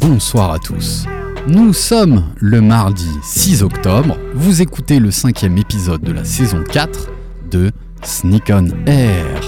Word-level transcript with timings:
bonsoir 0.00 0.52
à 0.52 0.58
tous. 0.58 1.06
Nous 1.46 1.72
sommes 1.72 2.24
le 2.36 2.60
mardi 2.60 3.08
6 3.22 3.62
octobre, 3.62 4.16
vous 4.34 4.60
écoutez 4.60 4.98
le 4.98 5.10
cinquième 5.10 5.56
épisode 5.56 6.02
de 6.02 6.12
la 6.12 6.24
saison 6.24 6.62
4 6.70 7.10
de 7.50 7.70
Sneak 8.02 8.50
on 8.50 8.68
Air. 8.86 9.40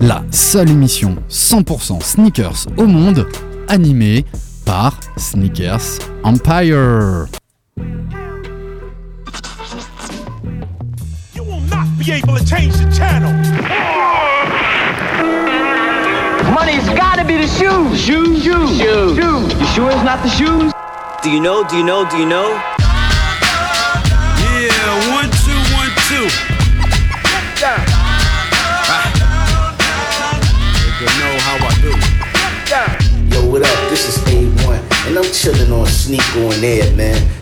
La 0.00 0.22
seule 0.30 0.70
émission 0.70 1.16
100% 1.28 2.02
sneakers 2.02 2.66
au 2.76 2.86
monde 2.86 3.26
animée 3.68 4.24
par 4.64 4.98
Sneakers 5.16 5.98
Empire. 6.22 7.26
Money's 16.52 16.86
gotta 16.90 17.24
be 17.24 17.38
the 17.38 17.46
shoes. 17.46 17.98
Shoes, 17.98 18.42
shoes, 18.44 18.76
shoes. 18.76 19.16
shoes. 19.16 19.54
You 19.58 19.66
sure 19.72 19.90
it's 19.90 20.04
not 20.04 20.22
the 20.22 20.28
shoes? 20.28 20.70
Do 21.22 21.30
you 21.30 21.40
know? 21.40 21.64
Do 21.66 21.78
you 21.78 21.82
know? 21.82 22.04
Do 22.10 22.18
you 22.18 22.26
know? 22.26 22.44
Yeah, 24.36 25.14
one, 25.16 25.30
two, 25.40 25.56
one, 25.72 25.88
two. 26.12 26.28
Nigga 30.76 31.08
know 31.20 31.34
how 31.40 31.56
I 31.56 31.72
do. 31.80 31.92
Yo, 33.34 33.50
what 33.50 33.62
up? 33.62 33.88
This 33.88 34.04
is 34.10 34.18
A1, 34.24 35.08
and 35.08 35.16
I'm 35.16 35.32
chilling 35.32 35.72
on 35.72 35.86
Sneak 35.86 36.36
on 36.36 36.62
Air, 36.62 36.94
man. 36.94 37.41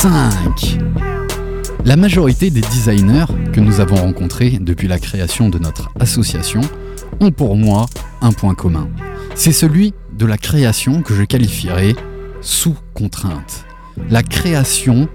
5. 0.00 0.78
La 1.84 1.94
majorité 1.96 2.48
des 2.48 2.62
designers 2.62 3.26
que 3.52 3.60
nous 3.60 3.80
avons 3.80 3.96
rencontrés 3.96 4.56
depuis 4.58 4.88
la 4.88 4.98
création 4.98 5.50
de 5.50 5.58
notre 5.58 5.90
association 6.00 6.62
ont 7.20 7.32
pour 7.32 7.54
moi 7.54 7.84
un 8.22 8.32
point 8.32 8.54
commun. 8.54 8.88
C'est 9.34 9.52
celui 9.52 9.92
de 10.16 10.24
la 10.24 10.38
création 10.38 11.02
que 11.02 11.12
je 11.12 11.22
qualifierais 11.24 11.94
sous 12.40 12.74
contrainte. 12.94 13.66
La 14.08 14.22
création 14.22 15.06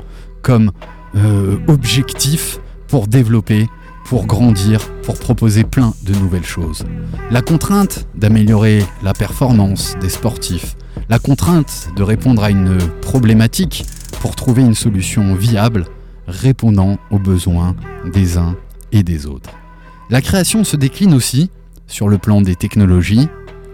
comme 0.44 0.72
euh, 1.16 1.58
objectif 1.68 2.60
pour 2.88 3.08
développer, 3.08 3.68
pour 4.06 4.28
grandir, 4.28 4.82
pour 5.02 5.18
proposer 5.18 5.64
plein 5.64 5.96
de 6.04 6.14
nouvelles 6.14 6.46
choses. 6.46 6.84
La 7.32 7.42
contrainte 7.42 8.06
d'améliorer 8.14 8.86
la 9.02 9.14
performance 9.14 9.96
des 10.00 10.10
sportifs, 10.10 10.76
la 11.10 11.18
contrainte 11.18 11.90
de 11.96 12.04
répondre 12.04 12.44
à 12.44 12.52
une 12.52 12.78
problématique 13.02 13.84
pour 14.26 14.36
trouver 14.36 14.64
une 14.64 14.74
solution 14.74 15.36
viable 15.36 15.86
répondant 16.26 16.98
aux 17.12 17.20
besoins 17.20 17.76
des 18.12 18.40
uns 18.40 18.56
et 18.92 19.04
des 19.04 19.28
autres. 19.28 19.52
La 20.10 20.20
création 20.20 20.64
se 20.64 20.76
décline 20.76 21.14
aussi 21.14 21.52
sur 21.86 22.10
le 22.10 22.18
plan 22.18 22.42
des 22.42 22.56
technologies, 22.56 23.28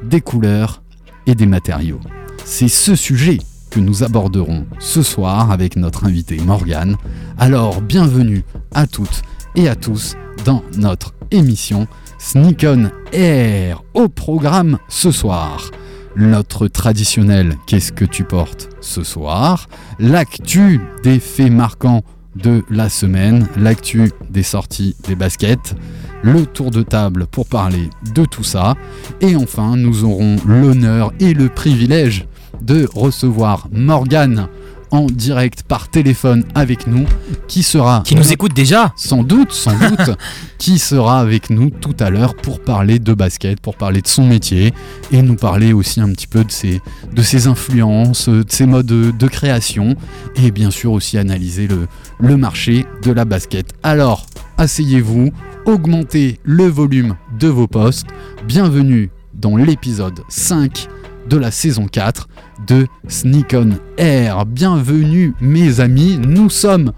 des 0.04 0.20
couleurs 0.20 0.84
et 1.26 1.36
des 1.36 1.46
matériaux. 1.46 2.02
C'est 2.44 2.68
ce 2.68 2.98
sujet 2.98 3.38
que 3.70 3.80
nous 3.80 4.04
aborderons 4.04 4.66
ce 4.78 5.04
soir 5.04 5.52
avec 5.52 5.78
notre 5.78 6.04
invité 6.04 6.36
Morgane. 6.42 6.98
Alors 7.38 7.80
bienvenue 7.80 8.44
à 8.74 8.88
toutes 8.88 9.22
et 9.56 9.70
à 9.70 9.78
tous 9.78 10.18
dans 10.44 10.64
notre 10.76 11.14
émission 11.32 11.88
Sneak 12.20 12.66
on 12.68 12.90
Air 13.14 13.84
au 13.94 14.10
programme 14.10 14.80
ce 14.90 15.12
soir. 15.12 15.72
Notre 16.16 16.68
traditionnel 16.68 17.56
Qu'est-ce 17.68 17.92
que 17.92 18.06
tu 18.06 18.24
portes 18.24 18.70
ce 18.82 19.04
soir? 19.04 19.68
L'actu 20.00 20.82
des 21.04 21.20
faits 21.20 21.52
marquants 21.52 22.04
de 22.36 22.64
la 22.70 22.90
semaine, 22.90 23.48
l'actu 23.58 24.12
des 24.30 24.44
sorties 24.44 24.96
des 25.08 25.16
baskets, 25.16 25.76
le 26.24 26.46
tour 26.46 26.72
de 26.72 26.82
table 26.82 27.28
pour 27.28 27.48
parler 27.48 27.90
de 28.14 28.26
tout 28.26 28.44
ça. 28.44 28.76
Et 29.22 29.36
enfin, 29.36 29.76
nous 29.78 30.04
aurons 30.04 30.38
l'honneur 30.46 31.14
et 31.20 31.34
le 31.34 31.50
privilège 31.50 32.26
de 32.62 32.88
recevoir 32.94 33.68
Morgane 33.72 34.48
en 34.92 35.06
direct 35.06 35.64
par 35.64 35.90
téléphone 35.90 36.44
avec 36.54 36.86
nous, 36.86 37.06
qui 37.48 37.64
sera 37.64 38.04
Qui 38.06 38.16
nous 38.16 38.32
écoute 38.32 38.54
déjà 38.54 38.94
sans 38.96 39.24
doute, 39.24 39.52
sans 39.54 39.78
doute, 39.78 40.18
qui 40.58 40.80
sera 40.80 41.20
avec 41.20 41.50
nous 41.50 41.70
tout 41.70 41.96
à 42.00 42.10
l'heure 42.10 42.36
pour 42.36 42.60
parler 42.60 43.00
de 43.00 43.14
basket, 43.14 43.60
pour 43.60 43.78
parler 43.78 44.02
de 44.02 44.08
son 44.08 44.26
métier 44.26 44.74
et 45.12 45.22
nous 45.22 45.36
parler 45.36 45.74
aussi 45.74 46.02
un 46.02 46.10
petit 46.10 46.28
peu 46.28 46.44
de 46.44 46.52
ses, 46.52 46.82
de 47.14 47.22
ses 47.22 47.48
influences, 47.48 48.30
de 48.30 48.46
ses 48.48 48.66
modes 48.66 48.86
de, 48.86 49.12
de 49.12 49.28
création 49.28 49.96
et 50.36 50.52
bien 50.52 50.72
sûr 50.72 50.92
aussi 50.92 51.18
analyser 51.18 51.68
le, 51.68 51.88
le 52.20 52.38
marché 52.38 52.86
de 53.04 53.12
la 53.12 53.26
basket. 53.26 53.74
Alors, 53.84 54.26
asseyez-vous, 54.58 55.32
augmentez 55.66 56.40
le 56.44 56.66
volume 56.68 57.16
de 57.40 57.48
vos 57.48 57.68
postes. 57.68 58.08
Bienvenue 58.46 59.10
dans 59.34 59.56
l'épisode 59.56 60.20
5 60.28 60.88
de 61.30 61.38
la 61.38 61.52
saison 61.52 61.88
4 61.88 62.28
de 62.68 62.88
Sneak 63.08 63.56
on 63.56 63.72
Air. 63.98 64.46
Bienvenue 64.46 65.34
mes 65.42 65.80
amis, 65.80 66.18
nous 66.18 66.50
sommes 66.50 66.94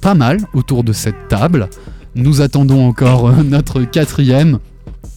pas 0.00 0.14
mal 0.14 0.38
autour 0.54 0.84
de 0.84 0.92
cette 0.92 1.28
table. 1.28 1.68
Nous 2.14 2.40
attendons 2.40 2.86
encore 2.86 3.28
euh, 3.28 3.42
notre 3.42 3.82
quatrième. 3.82 4.58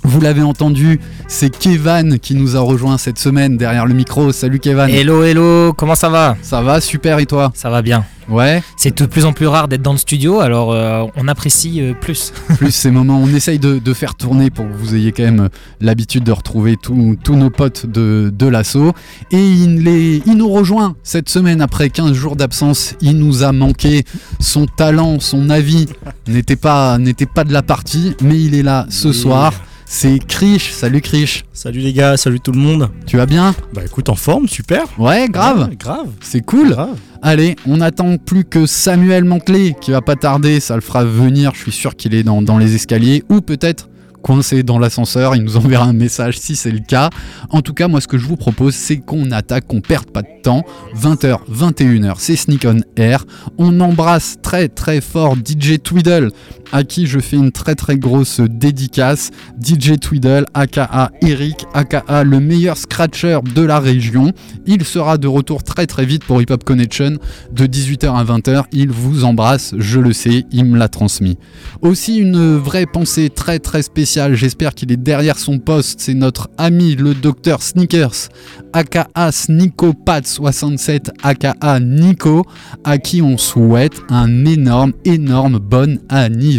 Vous 0.09 0.19
l'avez 0.21 0.41
entendu, 0.41 0.99
c'est 1.27 1.55
Kevan 1.55 2.17
qui 2.17 2.33
nous 2.33 2.55
a 2.57 2.61
rejoint 2.61 2.97
cette 2.97 3.19
semaine 3.19 3.57
derrière 3.57 3.85
le 3.85 3.93
micro. 3.93 4.31
Salut 4.31 4.57
Kevan. 4.57 4.89
Hello, 4.89 5.21
hello, 5.23 5.71
comment 5.73 5.93
ça 5.93 6.09
va? 6.09 6.35
Ça 6.41 6.63
va, 6.63 6.81
super 6.81 7.19
et 7.19 7.27
toi? 7.27 7.51
Ça 7.53 7.69
va 7.69 7.83
bien. 7.83 8.03
Ouais, 8.27 8.63
C'est 8.75 8.95
de 8.99 9.05
plus 9.05 9.25
en 9.25 9.33
plus 9.33 9.45
rare 9.45 9.67
d'être 9.67 9.83
dans 9.83 9.91
le 9.91 9.97
studio, 9.99 10.39
alors 10.39 10.71
euh, 10.71 11.03
on 11.15 11.27
apprécie 11.27 11.79
euh, 11.81 11.93
plus. 11.93 12.33
plus 12.57 12.71
ces 12.71 12.89
moments, 12.89 13.19
on 13.19 13.27
essaye 13.27 13.59
de, 13.59 13.77
de 13.77 13.93
faire 13.93 14.15
tourner 14.15 14.49
pour 14.49 14.65
que 14.67 14.73
vous 14.73 14.95
ayez 14.95 15.11
quand 15.11 15.23
même 15.23 15.49
l'habitude 15.79 16.23
de 16.23 16.31
retrouver 16.31 16.75
tous 16.81 17.35
nos 17.35 17.49
potes 17.51 17.85
de, 17.85 18.31
de 18.35 18.47
l'assaut. 18.47 18.93
Et 19.31 19.37
il, 19.43 19.83
les- 19.83 20.23
il 20.25 20.33
nous 20.37 20.49
rejoint 20.49 20.95
cette 21.03 21.29
semaine 21.29 21.61
après 21.61 21.89
15 21.91 22.13
jours 22.13 22.35
d'absence. 22.35 22.95
Il 23.01 23.17
nous 23.17 23.43
a 23.43 23.51
manqué. 23.51 24.05
Son 24.39 24.65
talent, 24.65 25.19
son 25.19 25.49
avis 25.51 25.87
n'était 26.27 26.55
pas, 26.55 26.97
n'était 26.97 27.27
pas 27.27 27.43
de 27.43 27.53
la 27.53 27.61
partie, 27.61 28.15
mais 28.23 28.39
il 28.41 28.55
est 28.55 28.63
là 28.63 28.87
ce 28.89 29.09
Oui. 29.09 29.13
soir. 29.13 29.53
C'est 29.91 30.19
Krish. 30.19 30.71
Salut 30.71 31.01
Krish. 31.01 31.43
Salut 31.51 31.79
les 31.79 31.93
gars, 31.93 32.15
salut 32.15 32.39
tout 32.39 32.51
le 32.51 32.59
monde. 32.59 32.91
Tu 33.07 33.17
vas 33.17 33.25
bien? 33.25 33.55
Bah 33.73 33.81
écoute, 33.83 34.07
en 34.09 34.15
forme, 34.15 34.47
super. 34.47 34.83
Ouais, 34.99 35.27
grave. 35.27 35.67
Ouais, 35.67 35.75
grave. 35.75 36.09
C'est 36.21 36.41
cool. 36.41 36.69
Grave. 36.69 36.95
Allez, 37.23 37.55
on 37.65 37.81
attend 37.81 38.17
plus 38.17 38.43
que 38.43 38.67
Samuel 38.67 39.23
Mantelet 39.23 39.73
qui 39.81 39.89
va 39.89 40.01
pas 40.01 40.15
tarder, 40.15 40.59
ça 40.59 40.75
le 40.75 40.81
fera 40.81 41.03
venir, 41.03 41.53
je 41.55 41.61
suis 41.61 41.71
sûr 41.71 41.95
qu'il 41.95 42.13
est 42.13 42.21
dans, 42.21 42.43
dans 42.43 42.59
les 42.59 42.75
escaliers 42.75 43.23
ou 43.29 43.41
peut-être 43.41 43.89
coincé 44.21 44.63
dans 44.63 44.79
l'ascenseur, 44.79 45.35
il 45.35 45.43
nous 45.43 45.57
enverra 45.57 45.85
un 45.85 45.93
message 45.93 46.37
si 46.37 46.55
c'est 46.55 46.71
le 46.71 46.79
cas. 46.79 47.09
En 47.49 47.61
tout 47.61 47.73
cas, 47.73 47.87
moi 47.87 48.01
ce 48.01 48.07
que 48.07 48.17
je 48.17 48.25
vous 48.25 48.35
propose, 48.35 48.75
c'est 48.75 48.97
qu'on 48.97 49.31
attaque, 49.31 49.67
qu'on 49.67 49.81
perde 49.81 50.11
pas 50.11 50.21
de 50.21 50.27
temps. 50.43 50.63
20h, 50.95 51.39
21h, 51.51 52.15
c'est 52.17 52.35
Sneak 52.35 52.65
on 52.65 52.81
Air. 52.95 53.25
On 53.57 53.79
embrasse 53.79 54.37
très 54.41 54.67
très 54.67 55.01
fort 55.01 55.35
DJ 55.35 55.79
Twiddle 55.81 56.31
à 56.71 56.83
qui 56.83 57.07
je 57.07 57.19
fais 57.19 57.37
une 57.37 57.51
très 57.51 57.75
très 57.75 57.97
grosse 57.97 58.39
dédicace. 58.39 59.31
DJ 59.61 59.99
Twiddle, 59.99 60.45
aka 60.53 61.11
Eric, 61.21 61.65
aka 61.73 62.23
le 62.23 62.39
meilleur 62.39 62.77
scratcher 62.77 63.39
de 63.55 63.61
la 63.61 63.79
région. 63.79 64.31
Il 64.65 64.83
sera 64.83 65.17
de 65.17 65.27
retour 65.27 65.63
très 65.63 65.87
très 65.87 66.05
vite 66.05 66.23
pour 66.23 66.41
Hip 66.41 66.47
Hop 66.49 66.63
Connection 66.63 67.17
de 67.51 67.65
18h 67.65 68.15
à 68.15 68.23
20h. 68.23 68.65
Il 68.71 68.89
vous 68.89 69.23
embrasse, 69.23 69.73
je 69.77 69.99
le 69.99 70.13
sais, 70.13 70.45
il 70.51 70.65
me 70.65 70.77
l'a 70.77 70.87
transmis. 70.87 71.37
Aussi 71.81 72.17
une 72.17 72.57
vraie 72.57 72.85
pensée 72.85 73.29
très 73.29 73.59
très 73.59 73.81
spéciale, 73.81 74.35
j'espère 74.35 74.75
qu'il 74.75 74.91
est 74.91 74.97
derrière 74.97 75.37
son 75.37 75.59
poste, 75.59 75.99
c'est 76.01 76.13
notre 76.13 76.49
ami 76.57 76.95
le 76.95 77.13
docteur 77.13 77.61
Sneakers, 77.61 78.29
aka 78.73 79.07
Snicopat67, 79.15 81.09
aka 81.23 81.79
Nico, 81.79 82.43
à 82.83 82.97
qui 82.97 83.21
on 83.21 83.37
souhaite 83.37 84.01
un 84.09 84.45
énorme 84.45 84.93
énorme 85.05 85.59
bon 85.59 85.99
anniversaire. 86.09 86.58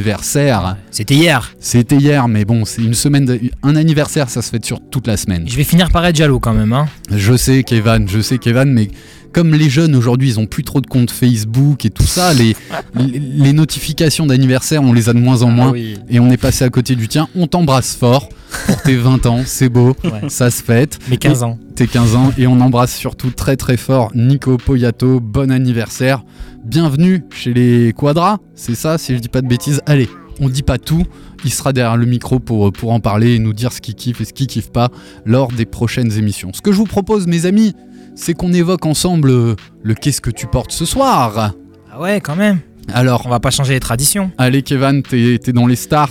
C'était 0.91 1.14
hier. 1.14 1.52
C'était 1.61 1.97
hier, 1.97 2.29
mais 2.29 2.44
bon, 2.44 2.64
c'est 2.64 2.82
une 2.82 2.94
semaine, 2.94 3.25
de- 3.26 3.41
un 3.62 3.76
anniversaire, 3.76 4.29
ça 4.29 4.43
se 4.43 4.50
fait 4.50 4.64
sur 4.64 4.81
toute 4.81 5.06
la 5.06 5.17
semaine. 5.17 5.44
Je 5.49 5.56
vais 5.56 5.64
finir 5.64 5.91
par 5.91 6.05
être 6.06 6.17
jaloux 6.17 6.41
quand 6.41 6.52
même. 6.55 6.73
Hein. 6.73 6.87
Je 7.14 7.37
sais, 7.37 7.62
Kevin, 7.62 8.08
je 8.08 8.20
sais, 8.20 8.38
Kevin, 8.38 8.73
mais 8.73 8.88
comme 9.32 9.55
les 9.55 9.71
jeunes 9.71 9.94
aujourd'hui, 9.94 10.29
ils 10.29 10.41
ont 10.41 10.47
plus 10.47 10.65
trop 10.65 10.81
de 10.81 10.87
comptes 10.87 11.11
Facebook 11.11 11.85
et 11.85 11.91
tout 11.91 12.03
ça, 12.06 12.32
les, 12.35 12.55
les, 12.94 13.19
les 13.19 13.53
notifications 13.53 14.27
d'anniversaire, 14.27 14.82
on 14.82 14.93
les 14.93 15.09
a 15.09 15.12
de 15.12 15.19
moins 15.19 15.43
en 15.43 15.49
Ah 15.49 15.53
moins. 15.53 15.71
oui. 15.73 15.99
Et 16.09 16.21
on 16.21 16.31
est 16.31 16.37
passé 16.37 16.65
à 16.65 16.69
côté 16.71 16.97
du 16.97 17.09
tien. 17.09 17.29
On 17.37 17.47
t'embrasse 17.47 17.94
fort 17.94 18.29
pour 18.67 18.82
tes 18.82 18.97
20 18.97 19.27
ans, 19.27 19.41
c'est 19.44 19.69
beau, 19.69 19.94
Ouais. 20.05 20.29
ça 20.29 20.50
se 20.50 20.62
fête. 20.62 20.99
Mais 21.09 21.17
15 21.17 21.43
ans. 21.43 21.59
Tes 21.75 21.87
15 21.87 22.15
ans. 22.17 22.32
Et 22.38 22.47
on 22.47 22.61
embrasse 22.61 22.94
surtout 22.94 23.31
très 23.31 23.56
très 23.56 23.77
fort 23.77 24.11
Nico 24.15 24.56
Poyato. 24.56 25.21
Bon 25.21 25.50
anniversaire. 25.50 26.25
Bienvenue 26.65 27.25
chez 27.32 27.55
les 27.55 27.93
Quadras. 27.93 28.38
C'est 28.55 28.75
ça, 28.75 28.99
si 28.99 29.15
je 29.15 29.21
dis 29.21 29.29
pas 29.29 29.41
de 29.43 29.49
bêtises. 29.49 29.81
Allez, 29.87 30.09
on 30.41 30.49
dit 30.49 30.62
pas 30.62 30.79
tout. 30.79 31.05
Il 31.43 31.50
sera 31.50 31.73
derrière 31.73 31.97
le 31.97 32.05
micro 32.05 32.38
pour, 32.38 32.71
pour 32.71 32.93
en 32.93 33.00
parler 33.00 33.35
et 33.37 33.38
nous 33.38 33.55
dire 33.55 33.73
ce 33.73 33.81
qu'il 33.81 33.94
kiffe 33.94 34.21
et 34.21 34.27
ce 34.27 34.35
qu'il 34.35 34.47
kiffe 34.47 34.71
pas 34.71 34.91
lors 35.25 35.50
des 35.53 35.65
prochaines 35.65 36.12
émissions. 36.19 36.50
Ce 36.53 36.61
que 36.61 36.71
je 36.71 36.77
vous 36.77 36.85
propose, 36.85 37.27
mes 37.27 37.47
amis, 37.47 37.75
c'est 38.20 38.34
qu'on 38.34 38.52
évoque 38.52 38.84
ensemble 38.84 39.31
euh, 39.31 39.55
le 39.82 39.94
qu'est-ce 39.94 40.20
que 40.20 40.31
tu 40.31 40.46
portes 40.46 40.72
ce 40.72 40.84
soir. 40.84 41.55
Ah 41.93 42.00
ouais, 42.00 42.20
quand 42.20 42.37
même. 42.37 42.61
Alors, 42.93 43.22
On 43.26 43.31
va 43.31 43.40
pas 43.40 43.50
changer 43.50 43.75
les 43.75 43.81
traditions. 43.81 44.31
allez, 44.37 44.62
Kevin, 44.62 45.02
t'es 45.02 45.38
t'es 45.43 45.52
dans 45.52 45.67
les 45.67 45.76
starts. 45.76 46.11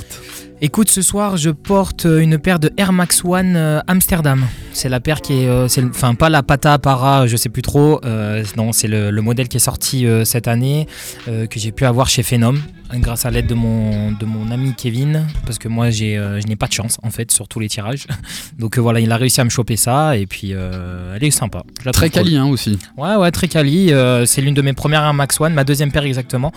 Écoute, 0.61 0.89
ce 0.91 1.01
soir, 1.01 1.38
je 1.38 1.51
porte 1.51 2.06
euh, 2.06 2.19
une 2.19 2.38
paire 2.38 2.59
de 2.59 2.69
Air 2.75 2.91
Max 2.91 3.23
One 3.23 3.56
euh, 3.56 3.79
Amsterdam. 3.88 4.45
C'est 4.73 4.89
la 4.89 5.00
paire 5.00 5.21
qui 5.21 5.44
est, 5.44 5.47
euh, 5.47 5.67
le- 5.77 5.89
enfin 5.89 6.15
pas 6.15 6.27
la 6.29 6.44
Pata 6.44 6.77
Para, 6.79 7.27
je 7.27 7.38
sais 7.38 7.47
plus 7.47 7.61
trop. 7.61 8.01
euh, 8.03 8.44
non, 8.57 8.73
c'est 8.73 8.89
le, 8.89 9.09
le 9.09 9.21
modèle 9.21 9.47
qui 9.47 9.56
est 9.56 9.61
sorti 9.61 10.06
euh, 10.06 10.25
cette 10.25 10.50
année 10.50 10.85
que 11.25 11.59
j'ai 11.59 11.71
pu 11.71 11.85
avoir 11.85 12.09
chez 12.09 12.23
Phenom 12.23 12.56
grâce 12.95 13.25
à 13.25 13.29
l'aide 13.31 13.45
de 13.45 13.53
mon 13.53 14.11
de 14.11 14.25
mon 14.25 14.50
ami 14.51 14.73
Kevin 14.75 15.27
parce 15.45 15.59
que 15.59 15.67
moi 15.67 15.91
j'ai, 15.91 16.15
je 16.15 16.47
n'ai 16.47 16.56
pas 16.56 16.65
de 16.65 16.73
chance 16.73 16.97
en 17.03 17.11
fait 17.11 17.31
sur 17.31 17.47
tous 17.47 17.59
les 17.59 17.69
tirages. 17.69 18.07
Donc 18.59 18.77
voilà, 18.79 19.00
il 19.00 19.11
a 19.11 19.17
réussi 19.17 19.39
à 19.41 19.44
me 19.45 19.50
choper 19.50 19.75
ça 19.77 20.17
et 20.17 20.25
puis 20.25 20.51
elle 20.51 21.23
est 21.23 21.31
sympa. 21.31 21.63
La 21.85 21.91
Très 21.91 22.09
cool. 22.09 22.23
quali 22.23 22.35
hein, 22.38 22.45
aussi. 22.47 22.79
Ouais, 22.97 23.15
ouais, 23.15 23.31
très 23.31 23.47
quali. 23.47 23.91
c'est 24.25 24.41
l'une 24.41 24.56
de 24.56 24.61
mes 24.61 24.73
premières 24.73 25.03
Air 25.03 25.13
Max 25.13 25.39
One, 25.39 25.53
ma 25.53 25.63
deuxième 25.63 25.91
paire 25.91 26.03
exactement. 26.03 26.51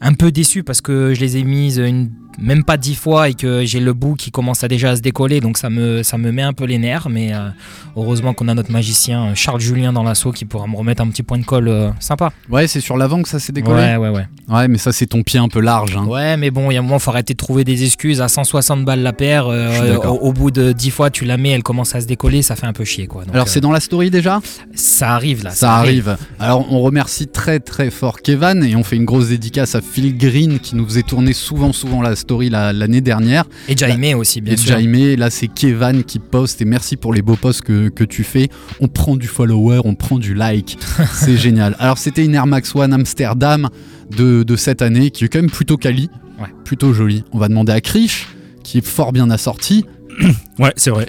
Un 0.00 0.12
peu 0.12 0.30
déçu 0.32 0.62
parce 0.62 0.80
que 0.82 1.14
je 1.14 1.20
les 1.20 1.36
ai 1.38 1.44
mises 1.44 1.78
une, 1.78 2.10
même 2.38 2.64
pas 2.64 2.76
dix 2.76 2.94
fois 2.94 3.28
et 3.28 3.34
que 3.34 3.64
j'ai 3.64 3.80
le 3.80 3.92
bout 3.92 4.14
qui 4.14 4.30
commence 4.30 4.62
à 4.64 4.68
déjà 4.68 4.90
à 4.90 4.96
se 4.96 5.00
décoller, 5.00 5.40
donc 5.40 5.58
ça 5.58 5.70
me, 5.70 6.02
ça 6.02 6.18
me 6.18 6.30
met 6.32 6.42
un 6.42 6.52
peu 6.52 6.64
les 6.64 6.78
nerfs. 6.78 7.08
Mais 7.08 7.32
euh, 7.34 7.48
heureusement 7.96 8.34
qu'on 8.34 8.48
a 8.48 8.54
notre 8.54 8.70
magicien 8.70 9.26
euh, 9.28 9.32
Charles 9.34 9.60
Julien 9.60 9.92
dans 9.92 10.02
l'assaut 10.02 10.32
qui 10.32 10.44
pourra 10.44 10.66
me 10.66 10.76
remettre 10.76 11.02
un 11.02 11.08
petit 11.08 11.22
point 11.22 11.38
de 11.38 11.44
colle 11.44 11.68
euh, 11.68 11.90
sympa. 12.00 12.32
Ouais, 12.50 12.66
c'est 12.66 12.80
sur 12.80 12.96
l'avant 12.96 13.22
que 13.22 13.28
ça 13.28 13.38
s'est 13.38 13.52
décollé. 13.52 13.80
Ouais, 13.82 13.96
ouais, 13.96 14.08
ouais. 14.10 14.26
Ouais, 14.48 14.68
mais 14.68 14.78
ça, 14.78 14.92
c'est 14.92 15.06
ton 15.06 15.22
pied 15.22 15.38
un 15.40 15.48
peu 15.48 15.60
large. 15.60 15.96
hein. 15.96 16.04
Ouais, 16.06 16.36
mais 16.36 16.50
bon, 16.50 16.70
il 16.70 16.74
y 16.74 16.76
a 16.76 16.80
un 16.80 16.82
moment, 16.82 16.98
faut 16.98 17.10
arrêter 17.10 17.34
de 17.34 17.38
trouver 17.38 17.64
des 17.64 17.84
excuses. 17.84 18.20
À 18.20 18.28
160 18.28 18.84
balles 18.84 19.00
la 19.00 19.12
paire, 19.12 19.46
euh, 19.48 19.96
au, 19.96 20.28
au 20.28 20.32
bout 20.32 20.50
de 20.50 20.72
10 20.72 20.90
fois, 20.90 21.10
tu 21.10 21.24
la 21.24 21.36
mets, 21.36 21.50
elle 21.50 21.62
commence 21.62 21.94
à 21.94 22.00
se 22.00 22.06
décoller, 22.06 22.42
ça 22.42 22.54
fait 22.56 22.66
un 22.66 22.72
peu 22.72 22.84
chier, 22.84 23.06
quoi. 23.06 23.24
Donc, 23.24 23.34
Alors, 23.34 23.48
c'est 23.48 23.60
dans 23.60 23.72
la 23.72 23.80
story 23.80 24.10
déjà? 24.10 24.40
Ça 24.74 25.14
arrive 25.14 25.42
là. 25.42 25.50
Ça 25.50 25.74
arrive. 25.74 26.16
Alors, 26.38 26.70
on 26.72 26.80
remercie 26.80 27.26
très 27.26 27.58
très 27.60 27.90
fort 27.90 28.20
Kevin 28.22 28.62
et 28.62 28.76
on 28.76 28.84
fait 28.84 28.96
une 28.96 29.04
grosse 29.04 29.28
dédicace 29.28 29.74
à 29.74 29.80
Phil 29.80 30.16
Green 30.16 30.58
qui 30.60 30.76
nous 30.76 30.84
faisait 30.86 31.02
tourner 31.02 31.32
souvent 31.32 31.72
souvent 31.72 32.02
la 32.02 32.14
story 32.14 32.25
la- 32.30 32.72
l'année 32.72 33.00
dernière. 33.00 33.44
Et 33.68 33.76
Jaime 33.76 34.18
aussi, 34.18 34.40
bien 34.40 34.54
et 34.54 34.56
sûr. 34.56 34.78
Jaime, 34.78 35.16
là 35.16 35.30
c'est 35.30 35.48
Kevin 35.48 36.04
qui 36.04 36.18
poste 36.18 36.60
et 36.62 36.64
merci 36.64 36.96
pour 36.96 37.12
les 37.14 37.22
beaux 37.22 37.36
posts 37.36 37.62
que, 37.62 37.88
que 37.88 38.04
tu 38.04 38.24
fais. 38.24 38.48
On 38.80 38.88
prend 38.88 39.16
du 39.16 39.26
follower, 39.26 39.80
on 39.84 39.94
prend 39.94 40.18
du 40.18 40.34
like. 40.34 40.78
c'est 41.12 41.36
génial. 41.36 41.76
Alors, 41.78 41.98
c'était 41.98 42.24
une 42.24 42.34
Air 42.34 42.46
Max 42.46 42.74
One 42.74 42.92
Amsterdam 42.92 43.68
de, 44.16 44.42
de 44.42 44.56
cette 44.56 44.82
année 44.82 45.10
qui 45.10 45.24
est 45.24 45.28
quand 45.28 45.40
même 45.40 45.50
plutôt 45.50 45.76
quali, 45.76 46.10
Ouais. 46.40 46.48
plutôt 46.64 46.92
jolie. 46.92 47.24
On 47.32 47.38
va 47.38 47.48
demander 47.48 47.72
à 47.72 47.80
Krish 47.80 48.26
qui 48.62 48.78
est 48.78 48.86
fort 48.86 49.12
bien 49.12 49.30
assorti. 49.30 49.84
Ouais, 50.58 50.72
c'est 50.76 50.90
vrai. 50.90 51.06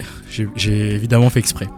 J'ai- 0.56 0.94
évidemment 0.96 1.30
fait 1.30 1.40
exprès. 1.40 1.68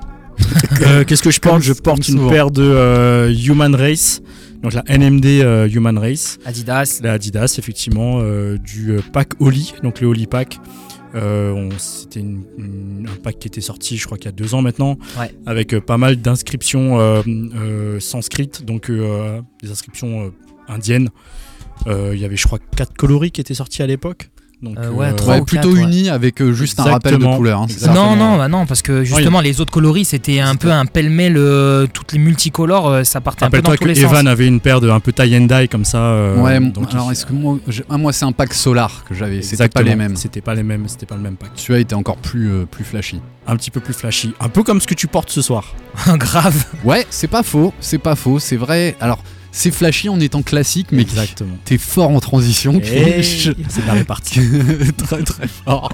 Euh, 0.82 1.04
Qu'est-ce 1.04 1.22
que 1.22 1.32
je 1.32 1.40
porte? 1.42 1.62
Je 1.62 1.74
porte 1.74 2.08
une 2.08 2.16
souvent. 2.16 2.30
paire 2.30 2.50
de 2.52 2.64
euh, 2.64 3.34
Human 3.46 3.76
Race, 3.76 4.22
donc 4.62 4.74
la 4.74 4.84
NMD 4.88 5.26
euh, 5.26 5.68
Human 5.70 5.98
Race, 5.98 6.38
Adidas. 6.46 7.00
la 7.04 7.14
Adidas 7.14 7.56
effectivement, 7.58 8.20
euh, 8.22 8.58
du 8.58 8.92
euh, 8.92 9.02
pack 9.14 9.34
Oli, 9.40 9.74
donc 9.84 10.02
le 10.02 10.08
Oli 10.08 10.28
pack. 10.28 10.60
Euh, 11.16 11.70
C'était 11.80 12.20
un 12.22 13.16
pack 13.24 13.40
qui 13.40 13.48
était 13.48 13.62
sorti, 13.62 13.98
je 13.98 14.06
crois 14.06 14.18
qu'il 14.18 14.26
y 14.26 14.30
a 14.30 14.32
deux 14.34 14.54
ans 14.54 14.62
maintenant, 14.62 14.98
Ouais. 15.20 15.34
avec 15.46 15.74
euh, 15.74 15.82
pas 15.82 15.98
mal 15.98 16.18
d'inscriptions 16.18 17.00
euh, 17.00 18.00
sanskrites, 18.00 18.64
donc 18.66 18.92
des 18.92 19.72
inscriptions 19.72 20.32
indiennes. 20.68 21.10
Il 21.88 22.18
y 22.20 22.26
avait, 22.26 22.36
je 22.36 22.46
crois, 22.46 22.60
quatre 22.76 22.94
coloris 22.94 23.32
qui 23.32 23.42
étaient 23.42 23.54
sortis 23.54 23.82
à 23.82 23.88
l'époque. 23.88 24.30
Donc, 24.62 24.76
Euh, 24.78 24.90
ouais, 24.90 25.14
trois 25.14 25.36
Ouais, 25.36 25.40
ou 25.42 25.46
plutôt 25.46 25.70
quatre, 25.70 25.78
ouais. 25.78 25.84
uni 25.84 26.10
avec 26.10 26.42
euh, 26.42 26.52
juste 26.52 26.78
un 26.82 26.84
rappel 26.84 27.18
de 27.18 27.24
couleur. 27.26 27.62
hein. 27.62 27.68
Non, 27.94 28.18
non, 28.18 28.36
bah 28.38 28.50
non, 28.50 28.66
parce 28.66 28.82
que 28.82 29.06
justement, 29.06 29.40
les 29.40 29.62
autres 29.62 29.72
coloris, 29.72 30.04
c'était 30.04 30.42
un 30.42 30.56
peu 30.58 30.70
un 30.70 30.86
pêle-mêle, 30.86 31.36
euh, 31.38 31.88
toutes 31.94 32.12
les 32.12 32.20
multicolores, 32.20 32.90
euh, 32.90 33.04
ça 33.06 33.22
partait 33.22 33.46
un 33.46 33.50
peu 33.50 33.62
dans 33.62 33.70
Rappelle-toi 33.70 33.78
tous 33.78 33.84
que 33.94 34.00
les 34.00 34.02
Evan 34.06 34.24
sens. 34.26 34.28
avait 34.28 34.48
une 34.48 34.60
paire 34.60 34.82
de 34.82 34.90
un 34.90 35.00
peu 35.00 35.14
tie 35.14 35.34
and 35.38 35.46
dye 35.46 35.70
comme 35.70 35.86
ça. 35.86 36.00
euh, 36.00 36.42
Ouais, 36.42 36.60
donc 36.60 36.94
alors 36.94 37.10
est-ce 37.10 37.26
que 37.26 37.32
moi, 37.32 37.58
je- 37.70 37.84
ah, 37.90 37.98
moi 37.98 38.12
c'est 38.12 38.26
un 38.26 38.34
pack 38.34 38.54
solar 38.54 39.06
que 39.08 39.16
j'avais, 39.16 39.42
c'était 39.42 39.70
pas 39.70 39.82
les 39.82 39.96
mêmes. 39.96 40.18
C'était 40.18 40.42
pas 40.42 40.56
les 40.56 40.64
mêmes, 40.64 40.90
c'était 40.90 41.06
pas 41.06 41.16
le 41.16 41.22
même 41.22 41.36
pack. 41.38 41.52
Celui-là 41.56 41.80
était 41.80 41.96
encore 41.96 42.18
plus, 42.18 42.52
euh, 42.52 42.66
plus 42.70 42.84
flashy. 42.84 43.22
Un 43.48 43.56
petit 43.56 43.72
peu 43.72 43.80
plus 43.80 43.94
flashy, 43.94 44.34
un 44.42 44.50
peu 44.50 44.64
comme 44.64 44.82
ce 44.82 44.88
que 44.88 44.94
tu 44.94 45.08
portes 45.08 45.30
ce 45.30 45.42
soir. 45.42 45.74
Grave. 46.18 46.66
Ouais, 46.84 47.06
c'est 47.10 47.28
pas 47.30 47.44
faux, 47.44 47.74
c'est 47.80 47.98
pas 47.98 48.16
faux, 48.16 48.40
c'est 48.40 48.58
vrai. 48.58 48.98
Alors, 49.00 49.24
c'est 49.52 49.72
flashy 49.72 50.10
en 50.10 50.20
étant 50.20 50.42
classique, 50.42 50.88
mais 50.92 51.02
Exactement. 51.02 51.56
t'es 51.66 51.78
fort 51.78 52.10
en 52.12 52.20
transition. 52.20 52.80
C'est 52.84 53.86
la 53.88 53.94
répartie. 53.94 54.42
très 54.98 55.24
très 55.24 55.48
fort. 55.48 55.92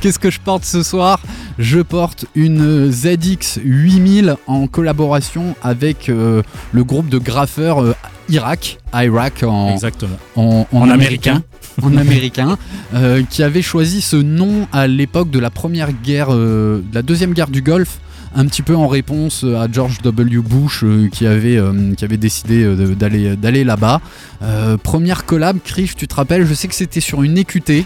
Qu'est-ce 0.00 0.18
que 0.18 0.30
je 0.30 0.40
porte 0.40 0.64
ce 0.64 0.82
soir? 0.82 1.20
Je 1.58 1.80
porte 1.80 2.26
une 2.34 2.90
ZX 2.90 3.60
8000 3.64 4.36
en 4.46 4.66
collaboration 4.66 5.54
avec 5.62 6.08
euh, 6.08 6.42
le 6.72 6.84
groupe 6.84 7.08
de 7.08 7.18
graffeurs 7.18 7.82
euh, 7.82 7.94
Irak, 8.28 8.78
Irak 8.92 9.44
en, 9.44 9.72
Exactement. 9.72 10.16
en, 10.34 10.66
en 10.72 10.78
En 10.80 10.90
américain. 10.90 11.42
En 11.82 11.94
américain, 11.98 12.56
euh, 12.94 13.22
qui 13.28 13.42
avait 13.42 13.60
choisi 13.60 14.00
ce 14.00 14.16
nom 14.16 14.66
à 14.72 14.86
l'époque 14.86 15.28
de 15.30 15.38
la 15.38 15.50
première 15.50 15.92
guerre, 15.92 16.28
euh, 16.30 16.78
de 16.78 16.94
la 16.94 17.02
deuxième 17.02 17.34
guerre 17.34 17.48
du 17.50 17.60
Golfe, 17.60 17.98
un 18.36 18.46
petit 18.46 18.62
peu 18.62 18.76
en 18.76 18.86
réponse 18.86 19.44
à 19.44 19.66
George 19.70 19.98
W. 20.02 20.38
Bush 20.42 20.84
euh, 20.84 21.08
qui, 21.10 21.26
avait, 21.26 21.56
euh, 21.56 21.94
qui 21.94 22.04
avait 22.04 22.16
décidé 22.18 22.62
euh, 22.62 22.94
d'aller 22.94 23.34
d'aller 23.36 23.64
là-bas. 23.64 24.00
Euh, 24.42 24.76
première 24.76 25.24
collab, 25.24 25.58
Krish, 25.64 25.96
tu 25.96 26.06
te 26.06 26.14
rappelles, 26.14 26.46
je 26.46 26.54
sais 26.54 26.68
que 26.68 26.74
c'était 26.74 27.00
sur 27.00 27.22
une 27.22 27.38
EQT, 27.38 27.84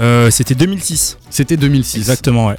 Euh, 0.00 0.28
c'était 0.30 0.54
2006. 0.56 1.18
c'était 1.30 1.56
2006. 1.56 1.98
Exactement, 1.98 2.48
ouais. 2.48 2.56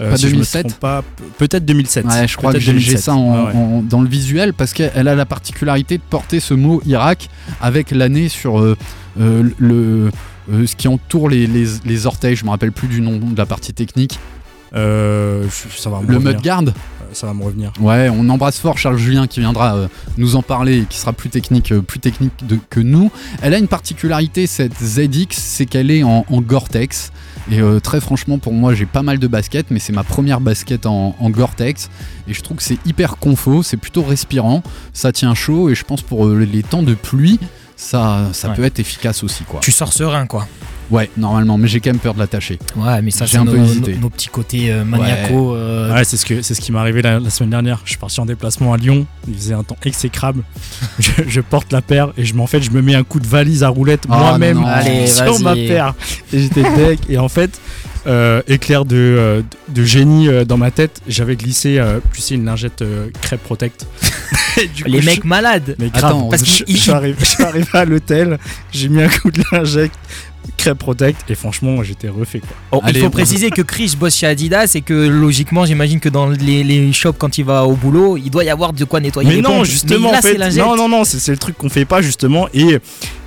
Euh, 0.00 0.10
Pas 0.10 0.16
si 0.16 0.22
je 0.24 0.28
me 0.28 0.32
2007? 0.36 0.66
trompe 0.68 0.80
pas, 0.80 1.02
pe- 1.02 1.22
peut-être 1.38 1.64
2007. 1.64 2.04
Ouais, 2.06 2.26
je 2.28 2.36
crois 2.36 2.52
que 2.52 2.58
j'ai 2.58 2.66
j'ai 2.78 2.92
2007. 2.92 2.98
ça 3.00 3.14
en- 3.14 3.34
Ah 3.34 3.44
ouais. 3.46 3.52
en- 3.54 3.82
dans 3.82 4.00
le 4.02 4.08
visuel 4.08 4.52
parce 4.54 4.72
qu'elle 4.72 5.08
a 5.08 5.14
la 5.14 5.26
particularité 5.26 5.96
de 5.98 6.02
porter 6.08 6.40
ce 6.40 6.54
mot 6.54 6.82
Irak 6.86 7.28
avec 7.60 7.90
l'année 7.90 8.28
sur 8.28 8.58
euh, 8.60 8.76
euh, 9.20 9.42
le, 9.58 10.10
euh, 10.52 10.66
ce 10.66 10.76
qui 10.76 10.88
entoure 10.88 11.28
les, 11.30 11.46
les- 11.46 11.66
les 11.84 12.06
orteils. 12.06 12.36
Je 12.36 12.44
me 12.44 12.50
rappelle 12.50 12.72
plus 12.72 12.88
du 12.88 13.00
nom 13.00 13.16
de 13.18 13.36
la 13.36 13.46
partie 13.46 13.72
technique. 13.72 14.18
Euh, 14.74 15.44
je- 15.44 15.80
ça 15.80 15.90
va 15.90 16.00
me 16.00 16.06
Le 16.10 16.18
mudguard. 16.18 16.62
Euh, 16.62 16.70
Ça 17.12 17.26
va 17.28 17.34
me 17.34 17.42
revenir. 17.44 17.72
Ouais, 17.80 18.10
on 18.12 18.28
embrasse 18.28 18.58
fort 18.58 18.76
Charles 18.76 18.98
Julien 18.98 19.26
qui 19.26 19.40
viendra 19.40 19.76
euh, 19.76 19.88
nous 20.18 20.34
en 20.36 20.42
parler 20.42 20.78
et 20.80 20.84
qui 20.84 20.98
sera 20.98 21.12
plus 21.12 21.30
technique, 21.30 21.70
euh, 21.72 21.80
plus 21.80 22.00
technique 22.00 22.32
de- 22.44 22.58
que 22.68 22.80
nous. 22.80 23.10
Elle 23.40 23.54
a 23.54 23.58
une 23.58 23.68
particularité, 23.68 24.46
cette 24.46 24.74
ZX, 24.82 25.28
c'est 25.30 25.66
qu'elle 25.66 25.90
est 25.90 26.02
en, 26.02 26.26
en 26.28 26.40
Gore-Tex. 26.42 27.12
Et 27.50 27.60
euh, 27.60 27.78
très 27.80 28.00
franchement, 28.00 28.38
pour 28.38 28.52
moi, 28.52 28.74
j'ai 28.74 28.86
pas 28.86 29.02
mal 29.02 29.18
de 29.18 29.26
baskets, 29.28 29.66
mais 29.70 29.78
c'est 29.78 29.92
ma 29.92 30.02
première 30.02 30.40
basket 30.40 30.84
en, 30.84 31.14
en 31.18 31.30
Gore-Tex. 31.30 31.88
Et 32.28 32.34
je 32.34 32.42
trouve 32.42 32.56
que 32.58 32.62
c'est 32.64 32.84
hyper 32.84 33.16
confo, 33.18 33.62
c'est 33.62 33.76
plutôt 33.78 34.02
respirant, 34.02 34.62
ça 34.92 35.12
tient 35.12 35.32
chaud. 35.34 35.70
Et 35.70 35.74
je 35.76 35.84
pense 35.84 36.02
pour 36.02 36.26
les 36.28 36.62
temps 36.64 36.82
de 36.82 36.94
pluie, 36.94 37.38
ça, 37.76 38.24
ça 38.32 38.48
Ouais. 38.48 38.54
peut 38.56 38.64
être 38.64 38.80
efficace 38.80 39.22
aussi, 39.22 39.44
quoi. 39.44 39.60
Tu 39.60 39.70
sors 39.70 39.92
serein, 39.92 40.26
quoi. 40.26 40.46
Ouais, 40.90 41.10
normalement, 41.16 41.58
mais 41.58 41.66
j'ai 41.66 41.80
quand 41.80 41.90
même 41.90 41.98
peur 41.98 42.14
de 42.14 42.20
l'attacher. 42.20 42.58
Ouais, 42.76 43.02
mais 43.02 43.10
ça, 43.10 43.24
J'ai 43.26 43.32
c'est 43.32 43.38
un 43.38 43.44
nos, 43.44 43.52
peu 43.52 43.58
nos- 43.58 43.64
hésité. 43.64 43.96
nos 43.96 44.08
petits 44.08 44.28
côtés 44.28 44.70
euh, 44.70 44.84
maniacaux. 44.84 45.54
euh, 45.56 45.92
Ouais, 45.92 46.04
c'est 46.04 46.16
ce, 46.16 46.24
que, 46.24 46.42
c'est 46.42 46.54
ce 46.54 46.60
qui 46.60 46.70
m'est 46.70 46.78
arrivé 46.78 47.02
la, 47.02 47.18
la 47.18 47.30
semaine 47.30 47.50
dernière. 47.50 47.80
Je 47.84 47.90
suis 47.90 47.98
parti 47.98 48.20
en 48.20 48.26
déplacement 48.26 48.72
à 48.72 48.76
Lyon. 48.76 49.04
Il 49.26 49.34
faisait 49.34 49.54
un 49.54 49.64
temps 49.64 49.76
exécrable. 49.84 50.42
je, 51.00 51.10
je 51.26 51.40
porte 51.40 51.72
la 51.72 51.82
paire 51.82 52.12
et 52.16 52.24
je, 52.24 52.34
m'en 52.34 52.46
fait, 52.46 52.60
je 52.62 52.70
me 52.70 52.82
mets 52.82 52.94
un 52.94 53.02
coup 53.04 53.18
de 53.18 53.26
valise 53.26 53.64
à 53.64 53.68
roulette 53.68 54.04
Ah, 54.08 54.16
moi-même 54.38 54.64
sur 55.06 55.40
ma 55.40 55.54
paire. 55.54 55.94
Et 56.32 56.38
j'étais 56.40 56.62
deck. 56.62 57.00
Et 57.08 57.18
en 57.18 57.28
fait, 57.28 57.60
euh, 58.06 58.40
éclair 58.46 58.84
de, 58.84 58.94
euh, 58.96 59.42
de 59.68 59.82
génie 59.82 60.28
euh, 60.28 60.44
dans 60.44 60.56
ma 60.56 60.70
tête, 60.70 61.00
j'avais 61.08 61.34
glissé, 61.34 61.78
euh, 61.80 61.98
tu 62.14 62.20
sais, 62.20 62.36
une 62.36 62.44
lingette 62.44 62.82
euh, 62.82 63.08
crêpe 63.20 63.42
protect. 63.42 63.86
Coup, 64.56 64.60
les 64.86 65.00
je- 65.02 65.06
mecs 65.06 65.24
malades. 65.24 65.74
mais 65.78 65.88
grave, 65.90 66.04
Attends, 66.12 66.28
parce 66.28 66.44
je, 66.44 66.64
je 66.66 66.76
suis 66.76 66.90
arrivé, 66.90 67.16
je 67.18 67.24
suis 67.26 67.42
arrivé 67.42 67.66
à 67.74 67.84
l'hôtel, 67.84 68.38
j'ai 68.72 68.88
mis 68.88 69.02
un 69.02 69.08
coup 69.08 69.30
de 69.30 69.42
lingette 69.52 69.90
crêpe 70.56 70.78
protect 70.78 71.30
et 71.30 71.34
franchement 71.34 71.82
j'étais 71.82 72.08
refait 72.08 72.40
quoi. 72.40 72.50
Oh, 72.72 72.80
Allez, 72.82 72.98
il 73.00 73.02
faut 73.04 73.10
préciser 73.10 73.50
que 73.50 73.62
Chris 73.62 73.94
bosse 73.98 74.16
chez 74.16 74.26
Adidas 74.26 74.72
et 74.74 74.80
que 74.82 74.94
logiquement, 74.94 75.64
j'imagine 75.66 76.00
que 76.00 76.08
dans 76.08 76.28
les, 76.28 76.62
les 76.64 76.92
shops, 76.92 77.16
quand 77.18 77.38
il 77.38 77.44
va 77.44 77.64
au 77.66 77.74
boulot, 77.74 78.16
il 78.16 78.30
doit 78.30 78.44
y 78.44 78.50
avoir 78.50 78.72
de 78.72 78.84
quoi 78.84 79.00
nettoyer 79.00 79.28
Mais 79.28 79.36
les 79.36 79.42
non 79.42 79.58
pompes. 79.58 79.64
justement 79.66 80.08
mais 80.08 80.12
là, 80.12 80.46
en 80.46 80.50
fait, 80.50 80.58
non 80.60 80.76
non 80.76 80.88
non 80.88 81.04
c'est 81.04 81.18
c'est 81.18 81.32
le 81.32 81.38
truc 81.38 81.56
qu'on 81.56 81.68
fait 81.68 81.84
pas 81.84 82.02
justement 82.02 82.48
et 82.54 82.78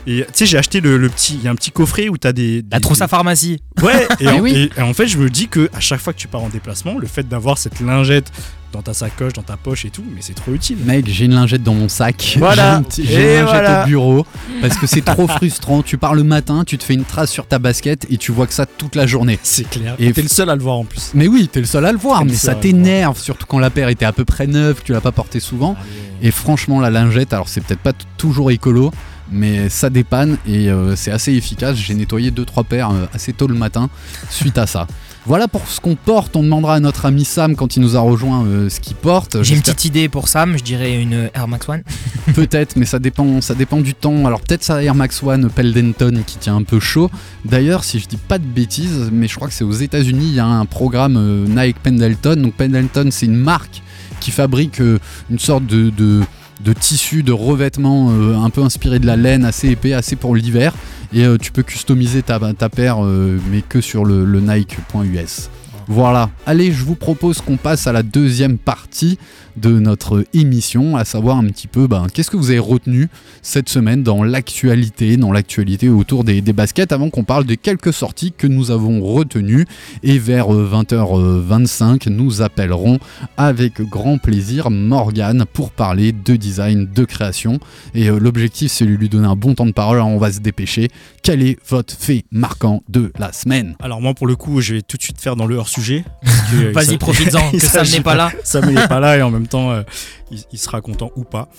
tu 0.06 0.24
sais 0.34 0.46
j'ai 0.48 0.58
acheté 0.58 0.82
le, 0.82 0.98
le 0.98 1.08
petit 1.10 1.36
il 1.36 1.44
y 1.44 1.48
a 1.48 1.52
un 1.52 1.56
petit 1.56 1.72
coffret 1.72 2.10
où 2.10 2.18
t'as 2.18 2.32
des, 2.32 2.64
La 2.72 2.78
des- 2.78 2.82
trousse 2.82 3.02
à 3.02 3.08
pharmacie. 3.08 3.60
ouais 3.84 4.08
et, 4.20 4.26
Mais 4.26 4.32
en, 4.32 4.40
oui. 4.40 4.52
et- 4.76 4.80
et 4.80 4.82
en 4.82 4.94
fait 4.94 5.08
je 5.08 5.18
me 5.18 5.30
dis 5.30 5.48
que 5.48 5.70
à 5.74 5.80
chaque 5.80 6.00
fois 6.02 6.14
que 6.14 6.18
tu 6.18 6.28
pars 6.28 6.42
en 6.44 6.50
déplacement 6.50 6.98
le 6.98 7.06
fait 7.08 7.28
d'avoir 7.28 7.58
cette 7.58 7.80
lingette 7.80 8.32
dans 8.72 8.82
ta 8.82 8.94
sacoche, 8.94 9.34
dans 9.34 9.44
ta 9.44 9.58
poche 9.58 9.86
et 9.86 9.90
tout, 9.90 10.04
mais 10.14 10.22
c'est 10.22 10.34
trop 10.34 10.54
utile. 10.54 10.78
Mec, 10.86 11.08
j'ai 11.08 11.26
une 11.26 11.34
lingette 11.34 11.64
dans 11.64 11.74
mon 11.74 11.90
sac. 11.90 12.36
Voilà. 12.38 12.82
J'ai 12.96 13.04
une 13.04 13.46
lingette 13.46 13.46
voilà. 13.46 13.84
au 13.84 13.88
bureau 13.88 14.26
parce 14.62 14.78
que 14.78 14.88
c'est 14.88 15.04
trop 15.04 15.28
frustrant. 15.28 15.82
Tu 15.82 15.98
pars 15.98 16.16
le 16.16 16.24
matin, 16.24 16.64
tu 16.66 16.78
te 16.78 16.84
fais 16.84 16.94
une 16.94 17.06
trace 17.06 17.32
sur 17.32 17.48
ta 17.48 17.60
basket 17.60 18.06
et 18.10 18.18
tu 18.18 18.32
vois 18.32 18.48
que 18.48 18.54
ça 18.54 18.66
toute 18.66 18.96
la 18.96 19.08
journée. 19.08 19.40
C'est 19.44 19.70
clair. 19.70 19.96
Et 20.00 20.12
t'es 20.14 20.22
le 20.22 20.28
seul 20.28 20.50
à 20.50 20.56
le 20.56 20.62
voir 20.62 20.78
en 20.78 20.86
plus. 20.86 21.12
Mais 21.14 21.28
oui, 21.28 21.50
t'es 21.52 21.60
le 21.60 21.66
seul 21.66 21.86
à 21.86 21.92
le 21.92 21.98
voir, 21.98 22.26
mais 22.26 22.34
ça 22.34 22.56
t'énerve, 22.56 23.20
surtout 23.20 23.46
quand 23.46 23.60
la 23.60 23.70
paire 23.70 23.90
était 23.90 24.06
à 24.06 24.12
peu 24.12 24.26
près 24.26 24.48
neuve, 24.48 24.82
que 24.82 24.86
tu 24.86 24.92
l'as 24.92 25.02
pas 25.02 25.12
portée 25.12 25.40
souvent. 25.40 25.76
Et 26.22 26.32
franchement, 26.32 26.80
la 26.80 26.90
lingette, 26.90 27.34
alors 27.34 27.48
c'est 27.48 27.62
peut-être 27.62 27.80
pas 27.80 27.94
toujours 28.18 28.52
écolo, 28.52 28.92
mais 29.32 29.70
ça 29.70 29.90
dépanne 29.90 30.38
et 30.48 30.70
euh, 30.70 30.96
c'est 30.96 31.12
assez 31.12 31.34
efficace. 31.34 31.78
J'ai 31.78 31.94
nettoyé 31.94 32.32
2-3 32.32 32.66
paires 32.66 32.92
euh, 32.92 33.06
assez 33.14 33.34
tôt 33.34 33.48
le 33.48 33.56
matin 33.56 33.90
suite 34.30 34.58
à 34.58 34.68
ça. 34.68 34.88
Voilà 35.26 35.48
pour 35.48 35.68
ce 35.68 35.80
qu'on 35.82 35.96
porte. 35.96 36.36
On 36.36 36.44
demandera 36.44 36.76
à 36.76 36.80
notre 36.80 37.06
ami 37.06 37.26
Sam 37.26 37.56
quand 37.56 37.76
il 37.76 37.82
nous 37.82 37.96
a 37.96 38.00
rejoint 38.00 38.46
euh, 38.46 38.70
ce 38.70 38.80
qu'il 38.80 38.96
porte. 38.96 39.44
J'ai 39.44 39.56
une 39.56 39.62
petite 39.62 39.86
idée 39.86 40.10
pour 40.10 40.28
Sam, 40.28 40.58
je 40.58 40.64
dirais 40.64 41.02
une 41.02 41.30
Air 41.34 41.48
Max 41.48 41.68
One. 41.68 41.84
Peut-être, 42.34 42.76
mais 42.78 42.86
ça 42.86 43.00
dépend, 43.00 43.42
ça 43.42 43.54
dépend 43.54 43.82
du 43.82 43.94
temps. 43.94 44.26
Alors 44.26 44.42
peut-être 44.42 44.64
ça 44.64 44.82
Air 44.82 44.96
Max 44.96 45.22
One 45.22 45.50
Pendleton 45.50 46.24
qui 46.26 46.38
tient 46.38 46.56
un 46.56 46.64
peu 46.64 46.80
chaud. 46.80 47.10
D'ailleurs, 47.46 47.84
si 47.84 48.00
je 48.00 48.08
dis 48.08 48.18
pas 48.18 48.38
de 48.38 48.46
bêtises, 48.46 49.10
mais 49.12 49.28
je 49.28 49.36
crois 49.36 49.48
que 49.48 49.54
c'est 49.54 49.64
aux 49.64 49.72
États-Unis, 49.72 50.26
il 50.30 50.36
y 50.36 50.40
a 50.40 50.46
un 50.46 50.66
programme 50.66 51.18
euh, 51.18 51.46
Nike 51.48 51.80
Pendleton. 51.80 52.36
Donc 52.36 52.54
Pendleton, 52.54 53.10
c'est 53.12 53.26
une 53.26 53.36
marque 53.36 53.82
qui 54.20 54.32
fabrique 54.32 54.82
euh, 54.82 55.00
une 55.30 55.40
sorte 55.40 55.66
de, 55.66 55.90
de, 55.90 56.22
de 56.60 56.74
tissu, 56.74 57.24
de 57.24 57.32
revêtement 57.32 58.12
euh, 58.12 58.36
un 58.36 58.50
peu 58.50 58.62
inspiré 58.64 59.00
de 59.00 59.06
la 59.06 59.16
laine, 59.16 59.46
assez 59.46 59.70
épais, 59.70 59.94
assez 59.94 60.16
pour 60.16 60.36
l'hiver. 60.36 60.74
Et 61.14 61.26
euh, 61.26 61.38
tu 61.38 61.52
peux 61.52 61.64
customiser 61.64 62.22
ta, 62.22 62.40
ta 62.54 62.70
paire, 62.70 63.04
euh, 63.04 63.40
mais 63.52 63.62
que 63.62 63.82
sur 63.82 64.06
le, 64.06 64.26
le 64.26 64.42
Nike.us. 64.42 65.50
Voilà, 65.88 66.30
allez, 66.46 66.72
je 66.72 66.84
vous 66.84 66.94
propose 66.94 67.42
qu'on 67.42 67.58
passe 67.58 67.88
à 67.88 67.92
la 67.92 68.04
deuxième 68.04 68.60
partie 68.60 69.18
de 69.58 69.80
notre 69.80 70.26
émission, 70.34 70.96
à 70.98 71.06
savoir 71.06 71.38
un 71.38 71.46
petit 71.48 71.68
peu 71.68 71.88
ben, 71.88 72.08
qu'est-ce 72.14 72.30
que 72.32 72.38
vous 72.38 72.50
avez 72.50 72.60
retenu 72.60 73.08
cette 73.42 73.70
semaine 73.70 74.04
dans 74.04 74.24
l'actualité, 74.24 75.18
dans 75.18 75.32
l'actualité 75.32 75.90
autour 75.90 76.24
des, 76.24 76.42
des 76.42 76.54
baskets, 76.54 76.92
avant 76.92 77.10
qu'on 77.10 77.24
parle 77.24 77.46
de 77.46 77.56
quelques 77.56 77.94
sorties 77.94 78.32
que 78.32 78.48
nous 78.48 78.72
avons 78.72 79.02
retenues. 79.02 79.66
Et 80.04 80.18
vers 80.20 80.54
euh, 80.54 80.70
20h25, 80.72 82.10
nous 82.10 82.42
appellerons 82.42 83.00
avec 83.38 83.82
grand 83.82 84.18
plaisir 84.18 84.70
Morgane 84.70 85.46
pour 85.52 85.72
parler 85.72 86.12
de 86.12 86.36
design, 86.36 86.88
de 86.94 87.06
création. 87.06 87.60
Et 87.94 88.10
euh, 88.10 88.20
l'objectif, 88.20 88.72
c'est 88.72 88.86
de 88.86 88.92
lui 88.92 89.10
donner 89.10 89.28
un 89.28 89.36
bon 89.36 89.54
temps 89.56 89.66
de 89.66 89.72
parole, 89.72 89.98
alors 89.98 90.10
on 90.10 90.18
va 90.18 90.32
se 90.32 90.40
dépêcher. 90.40 90.90
Quel 91.24 91.42
est 91.44 91.58
votre 91.68 91.94
fait 91.94 92.24
marquant 92.32 92.82
de 92.90 93.12
la 93.20 93.32
semaine? 93.34 93.76
Alors 93.82 94.02
moi 94.02 94.14
pour 94.14 94.28
le 94.28 94.36
coup 94.36 94.62
je 94.62 94.76
vais 94.76 94.82
tout 94.82 94.98
de 94.98 95.02
suite 95.04 95.20
faire 95.20 95.36
dans 95.36 95.46
le 95.46 95.56
hors 95.58 95.68
sujet. 95.70 96.04
parce 96.24 96.42
que, 96.52 96.56
euh, 96.66 96.72
Vas-y, 96.74 96.86
ça- 96.92 96.98
profites-en, 96.98 97.52
que 97.52 97.60
s'agit 97.60 97.98
n'est 97.98 98.02
pas 98.04 98.16
là. 98.16 98.32
Sam 98.44 98.72
n'est 98.72 98.88
pas 98.88 99.00
là 99.00 99.18
et 99.18 99.22
en 99.22 99.32
même 99.32 99.39
temps 99.48 99.72
euh, 99.72 99.84
il, 100.32 100.44
il 100.52 100.58
sera 100.60 100.82
content 100.82 101.12
ou 101.16 101.24
pas. 101.24 101.50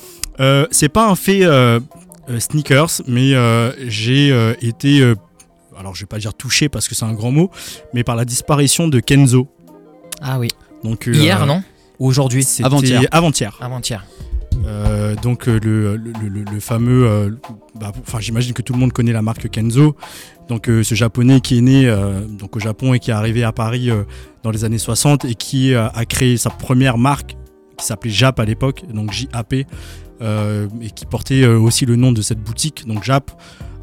Euh, 0.41 0.67
c'est 0.71 0.89
pas 0.89 1.09
un 1.09 1.15
fait 1.17 1.45
euh, 1.45 1.81
sneakers, 2.39 3.03
mais 3.07 3.33
j'ai 3.89 4.29
été, 4.63 5.03
alors 5.79 5.95
je 5.95 6.01
vais 6.03 6.07
pas 6.07 6.19
dire 6.19 6.35
touché 6.35 6.69
parce 6.69 6.89
que 6.89 6.95
c'est 6.95 7.05
un 7.05 7.13
grand 7.15 7.31
mot, 7.33 7.51
mais 7.95 8.05
par 8.05 8.17
la 8.17 8.25
disparition 8.25 8.89
de 8.89 9.01
Kenzo. 9.01 9.49
Ah 10.23 10.39
oui. 10.39 10.49
Donc 10.85 11.09
Hier, 11.13 11.45
non? 11.47 11.63
Ou 11.99 12.07
aujourd'hui 12.07 12.43
c'était 12.45 12.65
Avant-hier. 12.65 13.03
Avant-hier. 13.11 13.59
Avant-hier. 13.61 14.05
Euh, 14.67 15.15
donc 15.17 15.49
euh, 15.49 15.59
le, 15.63 15.97
le, 15.97 16.13
le- 16.29 16.45
le 16.51 16.61
fameux, 16.61 17.07
euh, 17.07 17.31
bah, 17.79 17.93
enfin 18.01 18.21
j'imagine 18.21 18.53
que 18.53 18.63
tout 18.63 18.73
le 18.73 18.79
monde 18.79 18.93
connaît 18.93 19.13
la 19.13 19.23
marque 19.23 19.49
Kenzo. 19.51 19.97
Donc 20.49 20.67
ce 20.67 20.95
japonais 20.97 21.41
qui 21.41 21.59
est 21.59 21.61
né 21.61 21.87
donc 22.29 22.57
au 22.57 22.59
Japon 22.59 22.93
et 22.93 22.99
qui 22.99 23.11
est 23.11 23.15
arrivé 23.15 23.45
à 23.45 23.53
Paris 23.53 23.89
dans 24.43 24.51
les 24.51 24.65
années 24.65 24.79
60 24.79 25.25
et 25.25 25.35
qui 25.37 25.75
a 25.77 26.05
créé 26.09 26.37
sa 26.39 26.51
première 26.51 26.99
marque 26.99 27.37
qui 27.81 27.87
s'appelait 27.87 28.11
Jap 28.11 28.39
à 28.39 28.45
l'époque, 28.45 28.85
donc 28.93 29.13
JAP, 29.13 29.55
euh, 30.23 30.69
et 30.83 30.91
qui 30.91 31.07
portait 31.07 31.43
euh, 31.43 31.59
aussi 31.59 31.87
le 31.87 31.97
nom 31.97 32.13
de 32.13 32.21
cette 32.21 32.41
boutique, 32.41 32.87
donc 32.87 33.05
Jap, 33.05 33.31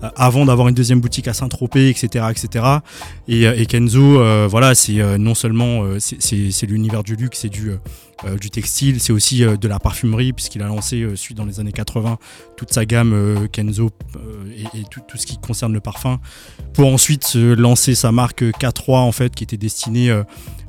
euh, 0.04 0.10
avant 0.16 0.46
d'avoir 0.46 0.68
une 0.68 0.76
deuxième 0.76 1.00
boutique 1.02 1.28
à 1.28 1.34
Saint-Tropez, 1.34 1.90
etc., 1.90 2.26
etc. 2.30 2.64
Et, 3.28 3.66
Kenzo, 3.66 4.22
voilà, 4.48 4.76
c'est 4.76 5.18
non 5.18 5.34
seulement 5.34 5.84
c'est- 5.98 6.68
l'univers 6.68 7.04
du 7.04 7.16
luxe, 7.16 7.40
c'est 7.40 7.50
du 7.50 7.72
textile, 8.52 9.00
c'est 9.02 9.12
aussi 9.12 9.40
de 9.40 9.68
la 9.68 9.80
parfumerie, 9.80 10.32
puisqu'il 10.34 10.62
a 10.62 10.68
lancé, 10.68 11.08
dans 11.36 11.46
les 11.46 11.60
années 11.60 11.72
80, 11.72 12.20
toute 12.56 12.72
sa 12.72 12.86
gamme 12.86 13.48
Kenzo 13.52 13.90
et, 14.56 14.84
tout, 14.92 15.02
tout 15.08 15.18
ce 15.18 15.26
qui 15.26 15.38
concerne 15.40 15.74
le 15.74 15.80
parfum, 15.82 16.20
pour 16.74 16.94
ensuite 16.94 17.34
lancer 17.34 17.96
sa 17.96 18.12
marque 18.12 18.44
K3, 18.44 18.98
en 19.00 19.12
fait, 19.12 19.34
qui 19.34 19.44
était 19.44 19.58
destinée 19.58 20.16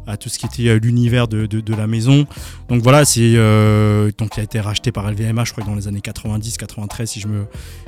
à 0.09 0.17
tout 0.17 0.29
ce 0.29 0.39
qui 0.39 0.47
était 0.47 0.69
euh, 0.69 0.79
l'univers 0.83 1.29
de, 1.29 1.47
de- 1.47 1.75
la 1.75 1.87
maison. 1.87 2.27
Donc 2.69 2.83
voilà, 2.83 3.05
c'est 3.05 3.21
euh, 3.23 4.11
donc 4.19 4.37
il 4.37 4.41
a 4.41 4.43
été 4.43 4.59
racheté 4.59 4.91
par 4.91 5.09
LVMH, 5.11 5.45
je 5.47 5.53
crois 5.53 5.65
dans 5.65 5.75
les 5.75 5.87
années 5.87 6.01
90, 6.01 6.57
93, 6.57 7.09
si 7.09 7.21
je 7.21 7.29
me 7.29 7.45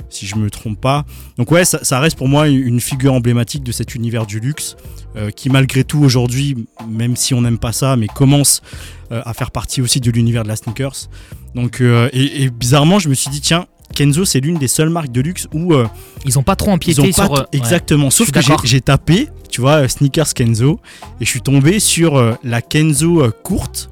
si 0.09 0.27
je 0.27 0.35
me 0.35 0.49
trompe 0.49 0.79
pas. 0.79 1.03
Donc 1.37 1.51
ouais, 1.51 1.65
ça, 1.65 1.99
reste 1.99 2.17
pour 2.17 2.27
moi 2.27 2.47
une 2.47 2.79
figure 2.79 3.13
emblématique 3.13 3.63
de 3.63 3.71
cet 3.71 3.95
univers 3.95 4.25
du 4.25 4.39
luxe, 4.39 4.77
euh, 5.15 5.31
qui 5.31 5.49
malgré 5.49 5.83
tout 5.83 5.99
aujourd'hui, 5.99 6.67
même 6.87 7.15
si 7.15 7.33
on 7.33 7.41
n'aime 7.41 7.57
pas 7.59 7.71
ça, 7.73 7.95
mais 7.97 8.07
commence 8.07 8.61
à 9.09 9.33
faire 9.33 9.51
partie 9.51 9.81
aussi 9.81 9.99
de 9.99 10.09
l'univers 10.09 10.43
de 10.43 10.47
la 10.47 10.55
sneakers. 10.55 11.09
Donc 11.53 11.81
et 11.81 12.49
bizarrement, 12.49 12.97
je 12.99 13.09
me 13.09 13.13
suis 13.13 13.29
dit 13.29 13.41
tiens. 13.41 13.65
Kenzo, 13.91 14.25
c'est 14.25 14.39
l'une 14.39 14.57
des 14.57 14.67
seules 14.67 14.89
marques 14.89 15.11
de 15.11 15.21
luxe 15.21 15.47
où 15.53 15.73
euh, 15.73 15.87
Ils 16.25 16.37
ont 16.39 16.43
pas 16.43 16.55
trop 16.55 16.69
ils 16.71 16.73
empiété 16.73 17.01
ont 17.01 17.05
pas 17.05 17.11
sur. 17.25 17.27
t- 17.33 17.33
euh, 17.33 17.43
ouais. 17.43 17.45
exactement. 17.59 18.09
Sauf 18.09 18.31
que 18.31 18.39
j'ai- 18.63 18.81
tapé, 18.81 19.29
tu 19.49 19.61
vois, 19.61 19.83
euh, 19.83 19.87
sneakers 19.87 20.33
Kenzo, 20.33 20.79
et 21.19 21.25
je 21.25 21.29
suis 21.29 21.41
tombé 21.41 21.79
sur 21.79 22.17
euh, 22.17 22.33
la 22.43 22.61
Kenzo 22.61 23.21
euh, 23.21 23.31
courte, 23.43 23.89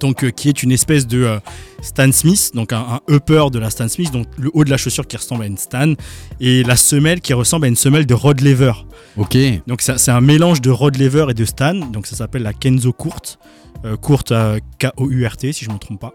donc 0.00 0.22
euh, 0.24 0.30
qui 0.30 0.48
est 0.48 0.62
une 0.62 0.70
espèce 0.72 1.06
de 1.06 1.24
euh, 1.24 1.38
Stan 1.82 2.10
Smith, 2.12 2.52
donc 2.54 2.72
un, 2.72 2.78
un 2.78 3.00
upper 3.14 3.46
de 3.52 3.58
la 3.58 3.70
Stan 3.70 3.88
Smith, 3.88 4.12
donc 4.12 4.26
le 4.38 4.50
haut 4.54 4.64
de 4.64 4.70
la 4.70 4.76
chaussure 4.76 5.06
qui 5.06 5.16
ressemble 5.16 5.42
à 5.44 5.46
une 5.46 5.58
Stan, 5.58 5.94
et 6.40 6.62
la 6.62 6.76
semelle 6.76 7.20
qui 7.20 7.32
ressemble 7.34 7.64
à 7.66 7.68
une 7.68 7.76
semelle 7.76 8.06
de 8.06 8.14
Rod 8.14 8.40
Lever. 8.40 8.72
Ok, 9.16 9.36
Donc 9.66 9.82
ça- 9.82 9.98
c'est 9.98 10.12
un 10.12 10.20
mélange 10.20 10.60
de 10.60 10.70
Rod 10.70 10.96
Lever 10.96 11.26
et 11.30 11.34
de 11.34 11.44
Stan, 11.44 11.74
donc 11.74 12.06
ça 12.06 12.14
s'appelle 12.16 12.42
la 12.42 12.52
Kenzo 12.52 12.92
courte, 12.92 13.38
euh, 13.84 13.96
courte 13.96 14.30
euh, 14.32 14.58
K-O-U-R-T 14.78 15.52
si 15.52 15.64
je 15.64 15.70
me 15.70 15.78
trompe 15.78 16.00
pas. 16.00 16.12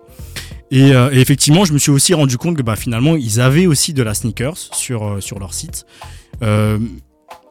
Et, 0.71 0.93
euh, 0.93 1.11
et 1.11 1.19
effectivement, 1.19 1.65
je 1.65 1.73
me 1.73 1.77
suis 1.77 1.91
aussi 1.91 2.13
rendu 2.13 2.37
compte 2.37 2.57
que 2.57 2.61
bah, 2.61 2.75
finalement, 2.75 3.15
ils 3.15 3.39
avaient 3.39 3.67
aussi 3.67 3.93
de 3.93 4.03
la 4.03 4.13
sneakers 4.13 4.57
sur, 4.57 5.03
euh, 5.03 5.21
sur 5.21 5.39
leur 5.39 5.53
site. 5.53 5.85
Euh, 6.41 6.79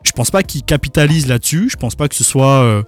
je 0.03 0.13
pense 0.13 0.31
pas 0.31 0.43
qu'ils 0.43 0.65
capitalisent 0.65 1.29
là-dessus, 1.29 1.69
je 1.71 1.77
pense 1.77 1.95
pas 1.95 2.09
que 2.09 2.15
ce 2.17 2.25
soit, 2.25 2.85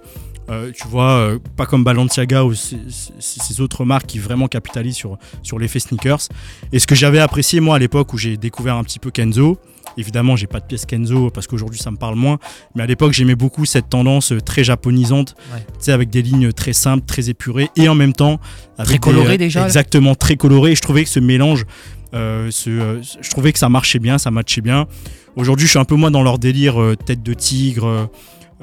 euh, 0.49 0.71
tu 0.73 0.87
vois, 0.89 1.31
pas 1.55 1.65
comme 1.65 1.85
Balenciaga 1.85 2.43
ou 2.43 2.53
ces 2.53 3.61
autres 3.61 3.85
marques 3.85 4.07
qui 4.07 4.19
vraiment 4.19 4.47
capitalisent 4.47 4.97
sur, 4.97 5.17
sur 5.41 5.57
l'effet 5.57 5.79
sneakers. 5.79 6.27
Et 6.73 6.79
ce 6.79 6.87
que 6.87 6.95
j'avais 6.95 7.19
apprécié 7.19 7.61
moi 7.61 7.77
à 7.77 7.79
l'époque 7.79 8.13
où 8.13 8.17
j'ai 8.17 8.35
découvert 8.35 8.75
un 8.75 8.83
petit 8.83 8.99
peu 8.99 9.11
Kenzo, 9.11 9.57
évidemment 9.97 10.35
j'ai 10.35 10.47
pas 10.47 10.59
de 10.59 10.65
pièce 10.65 10.85
Kenzo 10.85 11.29
parce 11.29 11.47
qu'aujourd'hui 11.47 11.79
ça 11.79 11.91
me 11.91 11.97
parle 11.97 12.15
moins, 12.15 12.37
mais 12.75 12.83
à 12.83 12.85
l'époque 12.85 13.13
j'aimais 13.13 13.35
beaucoup 13.35 13.65
cette 13.65 13.89
tendance 13.89 14.31
euh, 14.31 14.41
très 14.41 14.63
japonisante, 14.63 15.35
Ouais. 15.53 15.93
avec 15.93 16.09
des 16.09 16.21
lignes 16.21 16.51
très 16.51 16.73
simples, 16.73 17.05
très 17.05 17.29
épurées 17.29 17.69
et 17.75 17.87
en 17.89 17.95
même 17.95 18.13
temps 18.13 18.39
avec 18.77 19.01
Très 19.01 19.11
des, 19.11 19.17
euh, 19.19 19.37
déjà, 19.37 19.59
là 19.61 19.65
Exactement, 19.67 20.15
très 20.15 20.35
coloré. 20.35 20.71
Et 20.71 20.75
je 20.75 20.81
trouvais 20.81 21.03
que 21.03 21.09
ce 21.09 21.19
mélange, 21.19 21.65
euh, 22.13 22.49
ce, 22.51 22.69
euh, 22.69 23.01
je 23.21 23.29
trouvais 23.29 23.51
que 23.53 23.59
ça 23.59 23.69
marchait 23.69 23.99
bien, 23.99 24.17
ça 24.17 24.31
matchait 24.31 24.61
bien. 24.61 24.87
Aujourd'hui 25.35 25.65
je 25.65 25.71
suis 25.71 25.79
un 25.79 25.85
peu 25.85 25.95
moins 25.95 26.11
dans 26.11 26.23
leur 26.23 26.39
délire 26.39 26.81
euh, 26.81 26.95
tête 26.95 27.23
de 27.23 27.33
tigre. 27.33 27.85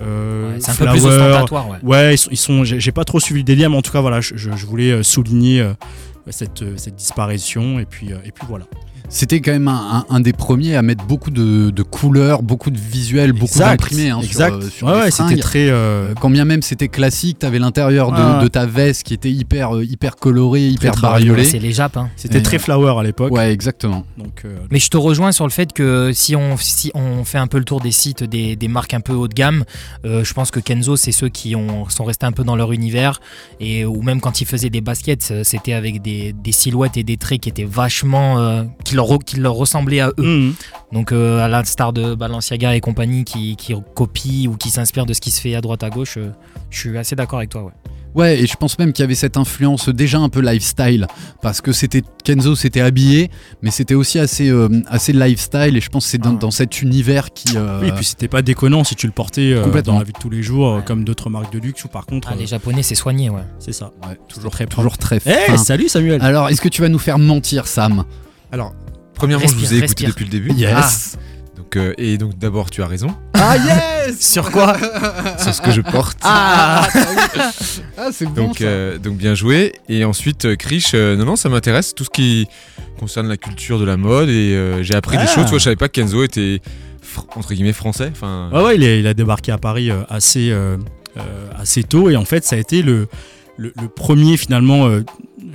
euh, 0.00 0.52
Ouais, 0.54 0.58
c'est 0.60 0.70
un 0.72 0.74
peu 0.74 0.86
plus 0.86 1.04
ostentatoire, 1.06 1.68
ouais. 1.68 1.76
Ouais, 1.82 2.14
ils 2.30 2.36
sont, 2.36 2.64
j'ai 2.64 2.92
pas 2.92 3.04
trop 3.04 3.20
suivi 3.20 3.40
le 3.40 3.44
délire, 3.44 3.68
mais 3.70 3.76
en 3.76 3.82
tout 3.82 3.92
cas, 3.92 4.00
voilà, 4.00 4.20
je, 4.22 4.48
voulais 4.66 5.02
souligner 5.02 5.66
cette, 6.30 6.64
cette 6.78 6.94
disparition, 6.96 7.78
et 7.78 7.84
puis, 7.84 8.08
et 8.24 8.32
puis 8.32 8.46
voilà. 8.48 8.64
C'était 9.09 9.40
quand 9.40 9.52
même 9.52 9.68
un, 9.68 10.04
un- 10.11 10.14
un 10.16 10.21
des 10.21 10.32
premiers 10.32 10.75
à 10.76 10.82
mettre 10.82 11.04
beaucoup 11.04 11.30
de, 11.30 11.71
de 11.71 11.82
couleurs, 11.82 12.42
beaucoup 12.42 12.71
de 12.71 12.78
visuels, 12.78 13.32
beaucoup 13.32 13.59
d'imprimés 13.59 14.11
hein, 14.11 14.21
sur, 14.23 14.40
euh, 14.40 14.61
sur 14.71 14.87
ouais, 14.87 14.94
les 14.94 15.00
ouais, 15.02 15.11
fringues. 15.11 15.28
c'était 15.30 15.40
très. 15.42 15.68
euh, 15.68 15.73
Euh, 15.82 16.14
Quand 16.21 16.30
bien 16.30 16.44
même 16.44 16.62
c'était 16.62 16.88
classique, 16.88 17.40
t'avais 17.40 17.59
l'intérieur 17.59 18.12
de, 18.12 18.49
ta 18.49 18.66
veste 18.66 19.02
qui 19.02 19.14
était 19.14 19.30
hyper, 19.30 19.82
hyper 19.82 20.16
coloré, 20.16 20.66
hyper 20.68 20.94
bariolé. 20.97 21.44
C'est 21.44 21.59
les 21.59 21.73
Japs. 21.73 21.97
hein. 21.97 22.09
c'était 22.16 22.40
très 22.42 22.59
flower 22.59 22.94
à 22.99 23.02
l'époque. 23.02 23.32
Ouais, 23.32 23.52
exactement. 23.52 24.04
Donc, 24.16 24.42
euh, 24.44 24.56
Mais 24.71 24.78
je 24.78 24.88
te 24.88 24.97
rejoins 24.97 25.32
sur 25.32 25.44
le 25.47 25.50
fait 25.50 25.73
que 25.73 26.12
si 26.14 26.35
on, 26.37 26.56
si 26.56 26.90
on 26.94 27.25
fait 27.25 27.38
un 27.38 27.47
peu 27.47 27.59
le 27.59 27.64
tour 27.64 27.80
des 27.80 27.90
sites 27.92 28.23
des, 28.25 28.56
des 28.56 28.68
marques 28.68 28.94
un 28.94 29.00
peu 29.00 29.12
haut 29.12 29.28
de 29.28 29.35
gamme, 29.35 29.64
euh, 30.04 30.25
je 30.25 30.32
pense 30.35 30.50
que 30.50 30.61
Kenzo, 30.61 30.97
c'est 30.97 31.12
ceux 31.12 31.28
qui 31.28 31.54
ont, 31.56 31.88
sont 31.88 32.04
restés 32.04 32.26
un 32.26 32.32
peu 32.32 32.44
dans 32.44 32.56
leur 32.56 32.73
univers. 32.73 33.21
Et, 33.61 33.85
ou 33.85 34.02
même 34.02 34.21
quand 34.21 34.40
ils 34.40 34.47
faisaient 34.47 34.71
des 34.71 34.80
baskets, 34.80 35.32
c'était 35.42 35.73
avec 35.75 36.00
des, 36.02 36.32
des 36.32 36.52
silhouettes 36.52 36.97
et 36.97 37.02
des 37.04 37.16
traits 37.16 37.40
qui 37.40 37.49
étaient 37.49 37.64
vachement. 37.64 38.38
Qui, 38.92 38.96
leur, 38.96 39.18
qui 39.25 39.37
leur 39.40 39.54
ressemblaient 39.54 40.00
à 40.00 40.08
eux. 40.18 40.22
mhm. 40.22 40.54
Donc 40.92 41.12
euh, 41.12 41.40
à 41.42 41.49
l'instar 41.49 41.92
de 41.92 42.14
Balenciaga 42.14 42.76
et 42.76 42.80
compagnie 42.80 43.25
qui, 43.25 43.56
qui 43.56 43.75
copient 43.94 44.49
ou 44.50 44.56
qui 44.56 44.68
s'inspirent 44.70 45.06
de 45.06 45.14
ce 45.14 45.20
qui 45.20 45.30
se 45.30 45.40
fait 45.40 45.54
à 45.54 45.61
droite 45.61 45.82
à 45.82 45.90
gauche, 45.90 46.16
euh, 46.18 46.30
je 46.70 46.78
suis 46.78 46.99
assez 46.99 47.16
d'accord 47.16 47.38
avec 47.38 47.50
toi. 47.50 47.62
Ouais. 47.64 47.72
Ouais, 48.14 48.38
et 48.42 48.46
je 48.46 48.56
pense 48.56 48.78
même 48.78 48.92
qu'il 48.92 49.02
y 49.02 49.06
avait 49.06 49.14
cette 49.14 49.38
influence 49.38 49.88
déjà 49.88 50.18
un 50.18 50.28
peu 50.28 50.40
lifestyle, 50.42 51.06
parce 51.40 51.62
que 51.62 51.72
c'était 51.72 52.02
Kenzo 52.25 52.54
s'était 52.54 52.82
habillé, 52.82 53.30
mais 53.62 53.70
c'était 53.70 53.94
aussi 53.94 54.18
assez, 54.18 54.50
euh, 54.50 54.68
assez 54.87 55.14
lifestyle, 55.14 55.78
et 55.78 55.80
je 55.80 55.88
pense 55.88 56.04
que 56.04 56.11
c'est 56.11 56.18
dans, 56.18 56.34
Ah 56.34 56.38
dans 56.38 56.50
cet 56.50 56.82
univers 56.82 57.32
qui. 57.32 57.56
euh, 57.56 57.78
Oui, 57.80 57.88
et 57.88 57.92
puis 57.92 58.04
c'était 58.04 58.28
pas 58.28 58.42
déconnant 58.42 58.84
si 58.84 58.96
tu 58.96 59.06
le 59.06 59.14
portais 59.14 59.54
euh, 59.54 59.80
dans 59.80 59.96
la 59.99 60.04
vie 60.04 60.12
de 60.12 60.18
tous 60.18 60.28
les 60.28 60.42
jours, 60.42 60.82
comme 60.84 61.04
d'autres 61.04 61.30
marques 61.30 61.54
de 61.54 61.58
luxe, 61.58 61.87
ou 61.87 61.88
par 61.88 62.04
contre, 62.04 62.28
Ah, 62.30 62.34
les 62.38 62.46
Japonais, 62.46 62.82
c'est 62.82 62.94
soigné, 62.94 63.30
ouais. 63.30 63.40
c'est 63.58 63.72
ça. 63.72 63.92
ouais, 64.06 64.18
toujours 64.28 64.50
très 64.50 64.66
toujours 64.66 64.99
très 64.99 65.16
Eh, 65.25 65.30
fin. 65.30 65.56
salut 65.56 65.88
Samuel 65.88 66.20
Alors, 66.20 66.50
est-ce 66.50 66.61
que 66.61 66.68
tu 66.68 66.82
vas 66.82 66.90
nous 66.90 66.99
faire 66.99 67.18
mentir, 67.18 67.66
Sam? 67.66 68.04
Alors, 68.52 68.75
premièrement, 69.22 69.42
Respire, 69.44 69.60
je 69.62 69.66
vous 69.66 69.74
ai 69.74 69.84
écouté 69.84 70.06
respire. 70.06 70.08
depuis 70.08 70.24
le 70.24 70.30
début. 70.30 70.52
Yes 70.60 71.16
Donc, 71.56 71.76
euh, 71.76 71.94
et 71.98 72.18
donc, 72.18 72.36
d'abord, 72.38 72.70
tu 72.70 72.82
as 72.82 72.86
raison. 72.86 73.14
Ah 73.34 73.56
yes 73.56 74.20
Sur 74.32 74.50
quoi 74.50 74.76
C'est 75.38 75.52
ce 75.52 75.60
que 75.62 75.70
je 75.70 75.80
porte. 75.80 76.18
Ah, 76.22 76.86
ah 77.98 78.08
c'est 78.12 78.26
bon 78.26 78.32
Donc, 78.48 78.58
ça. 78.58 78.64
euh, 78.64 78.98
donc 78.98 79.16
bien 79.16 79.34
joué. 79.34 79.74
Et 79.88 80.04
ensuite, 80.04 80.44
euh, 80.44 80.56
Krish, 80.56 80.92
euh, 80.94 81.16
non, 81.16 81.24
non, 81.24 81.36
ça 81.36 81.48
m'intéresse. 81.48 81.94
Tout 81.94 82.04
ce 82.04 82.10
qui 82.10 82.46
concerne 82.98 83.28
la 83.28 83.36
culture 83.36 83.78
de 83.78 83.84
la 83.84 83.96
mode. 83.96 84.28
Et 84.28 84.54
euh, 84.54 84.82
j'ai 84.82 84.94
appris 84.94 85.16
Ah. 85.18 85.22
des 85.24 85.28
choses. 85.32 85.44
Tu 85.44 85.50
vois, 85.50 85.58
je 85.58 85.64
savais 85.64 85.76
pas 85.76 85.88
que 85.88 85.94
Kenzo 86.00 86.22
était, 86.24 86.60
fr- 87.02 87.24
entre 87.36 87.54
guillemets, 87.54 87.72
français. 87.72 88.10
Enfin, 88.12 88.50
Ouais, 88.52 88.62
ouais, 88.62 88.76
il, 88.76 88.82
est- 88.84 89.00
il 89.00 89.06
a 89.06 89.14
débarqué 89.14 89.52
à 89.52 89.58
Paris 89.58 89.90
assez, 90.08 90.50
euh, 90.50 90.76
euh, 91.16 91.20
assez 91.58 91.82
tôt 91.84 92.10
et 92.10 92.16
en 92.16 92.24
fait, 92.24 92.44
ça 92.44 92.56
a 92.56 92.58
été 92.58 92.82
le, 92.82 93.08
le, 93.56 93.88
premier 93.88 94.37
finalement, 94.37 94.87
euh, 94.87 95.04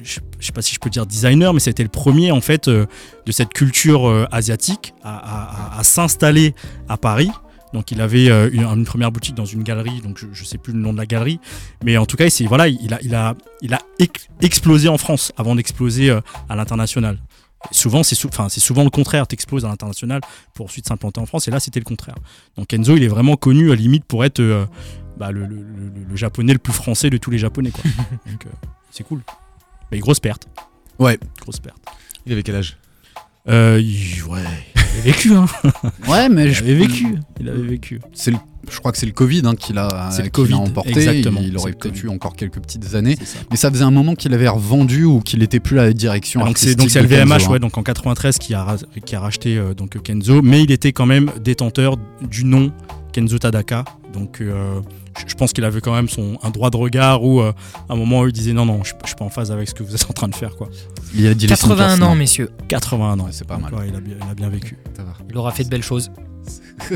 je, 0.03 0.19
je 0.39 0.45
sais 0.45 0.51
pas 0.51 0.61
si 0.61 0.73
je 0.73 0.79
peux 0.79 0.89
dire 0.89 1.05
designer, 1.05 1.53
mais 1.53 1.59
c'était 1.59 1.83
le 1.83 1.89
premier 1.89 2.31
en 2.31 2.41
fait 2.41 2.67
euh, 2.67 2.85
de 3.25 3.31
cette 3.31 3.49
culture 3.49 4.07
euh, 4.07 4.25
asiatique 4.31 4.93
à, 5.03 5.79
s'installer 5.83 6.53
à 6.89 6.97
Paris. 6.97 7.31
Donc 7.73 7.91
il 7.91 7.99
avait 7.99 8.27
une, 8.49 8.85
première 8.85 9.11
boutique 9.11 9.35
dans 9.35 9.45
une 9.45 9.61
galerie, 9.61 10.01
donc 10.01 10.17
je, 10.17 10.27
je 10.31 10.43
sais 10.45 10.57
plus 10.57 10.71
le 10.71 10.79
nom 10.79 10.93
de 10.93 10.97
la 10.97 11.05
galerie, 11.05 11.39
mais 11.83 11.97
en 11.97 12.05
tout 12.05 12.15
cas, 12.15 12.29
c'est 12.29 12.45
voilà, 12.45 12.69
il 12.69 12.93
a, 12.93 12.99
il 13.01 13.13
a, 13.13 13.35
il 13.61 13.73
a 13.73 13.79
ex- 13.99 14.27
explosé 14.41 14.87
en 14.87 14.97
France 14.97 15.33
avant 15.37 15.53
d'exploser 15.53 16.09
à 16.09 16.55
l'international. 16.55 17.19
Souvent, 17.71 18.03
c'est 18.03 18.15
souvent 18.15 18.83
le 18.83 18.89
contraire. 18.89 19.27
T'exploses 19.27 19.65
à 19.65 19.67
l'international 19.67 20.21
pour 20.53 20.67
ensuite 20.67 20.87
s'implanter 20.87 21.19
en 21.19 21.25
France. 21.25 21.47
Et 21.47 21.51
là, 21.51 21.59
c'était 21.59 21.79
le 21.79 21.85
contraire. 21.85 22.15
Donc 22.55 22.71
Enzo, 22.71 22.95
il 22.95 23.03
est 23.03 23.07
vraiment 23.09 23.35
connu 23.35 23.71
à 23.71 23.75
limite 23.75 24.05
pour 24.05 24.23
être 24.23 24.67
bah, 25.17 25.31
le, 25.31 25.41
le- 25.41 25.55
le- 25.55 25.91
le 26.09 26.15
japonais 26.15 26.53
le 26.53 26.59
plus 26.59 26.73
français 26.73 27.09
de 27.09 27.17
tous 27.17 27.31
les 27.31 27.37
japonais. 27.37 27.71
Quoi. 27.71 27.83
Donc 28.31 28.45
euh, 28.45 28.49
c'est 28.91 29.03
cool. 29.03 29.21
Mais 29.91 29.99
grosse 29.99 30.19
perte. 30.19 30.47
Ouais. 30.99 31.17
Grosse 31.41 31.59
perte. 31.59 31.77
il 32.25 32.33
avait 32.33 32.43
quel 32.43 32.55
âge? 32.55 32.77
Euh, 33.49 33.79
il- 33.81 34.23
ouais, 34.25 34.41
il 34.75 34.81
avait 34.81 35.01
vécu. 35.11 35.33
Hein. 35.33 35.45
Ouais, 36.07 36.27
mais 36.29 36.45
Il 36.47 36.53
je 36.53 36.63
avait 36.63 36.73
vécu. 36.75 37.15
Il 37.39 37.47
avait 37.49 37.61
vécu. 37.61 37.99
C'est 38.13 38.31
le- 38.31 38.37
je 38.69 38.77
crois 38.79 38.91
que 38.91 38.97
c'est 38.97 39.05
le 39.05 39.13
Covid 39.13 39.43
hein, 39.45 39.55
qui 39.55 39.71
l'a 39.71 40.09
C'est 40.11 40.17
le 40.23 40.27
qui 40.27 40.31
Covid, 40.31 40.51
l'a 40.51 40.57
emporté. 40.57 40.89
exactement. 40.89 41.39
Il 41.41 41.55
aurait 41.57 41.71
le 41.71 41.77
peut-être 41.77 41.93
Covid. 41.93 42.07
eu 42.07 42.09
encore 42.09 42.35
quelques 42.35 42.59
petites 42.59 42.95
années. 42.95 43.15
Ça. 43.15 43.37
Mais 43.49 43.55
ça 43.55 43.71
faisait 43.71 43.85
un 43.85 43.91
moment 43.91 44.13
qu'il 44.15 44.33
avait 44.33 44.49
revendu 44.49 45.05
ou 45.05 45.21
qu'il 45.21 45.41
était 45.41 45.61
plus 45.61 45.79
à 45.79 45.83
la 45.85 45.93
direction 45.93 46.41
donc 46.43 46.57
c'est 46.57 46.71
artistique. 46.71 46.79
donc 46.79 46.89
c'est 46.89 47.01
LVMH 47.01 47.29
Kenzo, 47.37 47.45
hein. 47.47 47.51
ouais 47.53 47.59
donc 47.59 47.77
en 47.77 47.83
93 47.83 48.37
qui 48.39 48.53
a 48.53 48.75
qui 49.05 49.15
a 49.15 49.21
racheté 49.21 49.57
euh, 49.57 49.73
donc 49.73 50.01
Kenzo 50.03 50.41
mais 50.41 50.61
il 50.63 50.71
était 50.71 50.91
quand 50.91 51.05
même 51.05 51.31
détenteur 51.41 51.95
du 52.29 52.43
nom 52.43 52.73
Kenzo 53.13 53.37
Tadaka 53.37 53.85
donc 54.13 54.41
euh, 54.41 54.81
je 55.25 55.33
pense 55.35 55.53
qu'il 55.53 55.63
avait 55.65 55.81
quand 55.81 55.93
même 55.93 56.09
son 56.09 56.37
un 56.43 56.49
droit 56.49 56.69
de 56.69 56.77
regard 56.77 57.23
où 57.23 57.41
euh, 57.41 57.53
à 57.89 57.93
un 57.93 57.95
moment 57.95 58.25
il 58.25 58.31
disait 58.33 58.53
non 58.53 58.65
non 58.65 58.83
je, 58.83 58.93
je 59.03 59.07
suis 59.07 59.15
pas 59.15 59.25
en 59.25 59.29
phase 59.29 59.51
avec 59.51 59.67
ce 59.69 59.73
que 59.73 59.83
vous 59.83 59.95
êtes 59.95 60.05
en 60.09 60.13
train 60.13 60.27
de 60.27 60.35
faire 60.35 60.55
quoi 60.55 60.69
Il 61.15 61.25
a 61.27 61.33
dit 61.33 61.45
les 61.47 61.49
81 61.55 61.89
sneakers, 61.89 62.09
ans, 62.09 62.15
messieurs. 62.15 62.49
81 62.67 63.19
ans 63.19 63.23
Ouais, 63.25 63.31
c'est 63.31 63.47
pas 63.47 63.57
mal. 63.57 63.73
ouais, 63.73 63.87
il, 63.89 63.95
a 63.95 63.99
bien, 63.99 64.15
il 64.21 64.29
a 64.31 64.35
bien 64.35 64.49
vécu 64.49 64.77
Ça 64.95 65.03
va. 65.03 65.13
Il 65.29 65.37
aura 65.37 65.51
fait 65.51 65.63
de 65.63 65.69
belles 65.69 65.83
choses. 65.83 66.11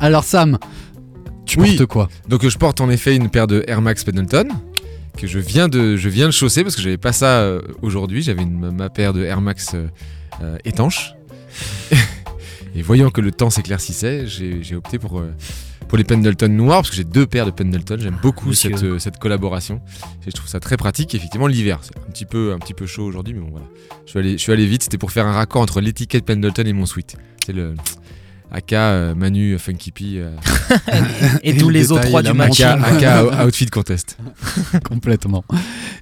Alors 0.00 0.24
Sam, 0.24 0.58
tu 1.46 1.60
Oui. 1.60 1.76
portes 1.76 1.86
quoi? 1.88 2.08
Donc, 2.28 2.46
je 2.46 2.56
porte 2.58 2.80
en 2.80 2.90
effet 2.90 3.14
une 3.16 3.28
paire 3.28 3.46
de 3.46 3.64
Air 3.66 3.80
Max 3.82 4.04
Pendleton 4.04 4.48
que 5.16 5.26
je 5.26 5.38
viens 5.38 5.68
de, 5.68 5.96
je 5.96 6.08
viens 6.08 6.26
de 6.26 6.32
chausser 6.32 6.62
parce 6.62 6.76
que 6.76 6.82
j'avais 6.82 6.96
pas 6.96 7.12
ça 7.12 7.40
euh, 7.40 7.60
aujourd'hui. 7.82 8.22
J'avais 8.22 8.44
ma 8.46 8.88
paire 8.88 9.12
de 9.12 9.22
Air 9.24 9.40
Max 9.40 9.74
euh, 9.74 10.56
étanche. 10.64 11.12
Et 12.74 12.82
voyant 12.82 13.10
que 13.10 13.20
le 13.20 13.32
temps 13.32 13.50
s'éclaircissait, 13.50 14.26
j'ai 14.26 14.62
j'ai 14.62 14.76
opté 14.76 14.98
pour, 14.98 15.18
euh, 15.18 15.34
pour 15.90 15.98
les 15.98 16.04
Pendleton 16.04 16.48
noirs 16.48 16.82
parce 16.82 16.90
que 16.90 16.96
j'ai 16.96 17.04
deux 17.04 17.26
paires 17.26 17.46
de 17.46 17.50
Pendleton. 17.50 17.96
J'aime 17.98 18.18
beaucoup 18.22 18.52
cette, 18.52 18.84
euh, 18.84 19.00
cette 19.00 19.18
collaboration. 19.18 19.80
Et 20.24 20.30
je 20.30 20.36
trouve 20.36 20.48
ça 20.48 20.60
très 20.60 20.76
pratique. 20.76 21.16
Effectivement, 21.16 21.48
l'hiver, 21.48 21.80
c'est 21.82 21.98
un 21.98 22.12
petit 22.12 22.26
peu, 22.26 22.52
un 22.52 22.60
petit 22.60 22.74
peu 22.74 22.86
chaud 22.86 23.04
aujourd'hui, 23.04 23.34
mais 23.34 23.40
bon 23.40 23.50
voilà. 23.50 23.66
Je 24.06 24.10
suis 24.10 24.18
allé, 24.20 24.32
je 24.32 24.36
suis 24.36 24.52
allé 24.52 24.66
vite. 24.66 24.84
C'était 24.84 24.98
pour 24.98 25.10
faire 25.10 25.26
un 25.26 25.32
raccord 25.32 25.62
entre 25.62 25.80
l'étiquette 25.80 26.24
Pendleton 26.24 26.62
et 26.64 26.72
mon 26.72 26.86
sweat. 26.86 27.16
C'est 27.44 27.52
le 27.52 27.74
AK 28.52 28.72
euh, 28.72 29.14
Manu 29.14 29.58
Funky 29.58 29.90
P. 29.92 30.04
euh, 30.16 30.30
Et, 31.42 31.50
Et 31.50 31.56
tous 31.56 31.68
le 31.68 31.74
les 31.74 31.92
autres 31.92 32.02
trois 32.06 32.22
du 32.22 32.32
match. 32.32 32.60
AK, 32.60 33.02
AK 33.02 33.44
Outfit 33.46 33.66
Contest. 33.66 34.16
complètement 34.88 35.44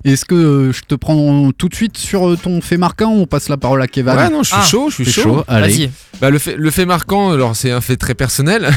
Est-ce 0.04 0.24
que 0.24 0.34
euh, 0.34 0.72
je 0.72 0.82
te 0.82 0.94
prends 0.94 1.50
tout 1.52 1.68
de 1.68 1.74
suite 1.74 1.96
sur 1.98 2.28
euh, 2.28 2.36
ton 2.36 2.60
fait 2.60 2.76
marquant 2.78 3.12
ou 3.14 3.20
on 3.22 3.26
passe 3.26 3.48
la 3.48 3.56
parole 3.56 3.82
à 3.82 3.86
Kevin 3.86 4.14
Ouais, 4.14 4.30
non, 4.30 4.42
je 4.42 4.48
suis 4.48 4.56
Ah, 4.58 4.64
chaud, 4.66 4.88
je 4.90 5.02
suis 5.02 5.12
chaud. 5.12 5.22
chaud, 5.22 5.44
allez. 5.46 5.68
Vas-y. 5.68 5.90
Bah, 6.20 6.30
le, 6.30 6.38
fait, 6.38 6.56
le 6.56 6.70
fait 6.70 6.84
marquant, 6.86 7.30
alors 7.30 7.54
c'est 7.54 7.70
un 7.70 7.80
fait 7.80 7.96
très 7.96 8.14
personnel, 8.14 8.70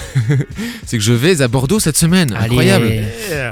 c'est 0.86 0.98
que 0.98 1.04
je 1.04 1.14
vais 1.14 1.42
à 1.42 1.48
Bordeaux 1.48 1.80
cette 1.80 1.98
semaine. 1.98 2.36
Incroyable. 2.40 2.92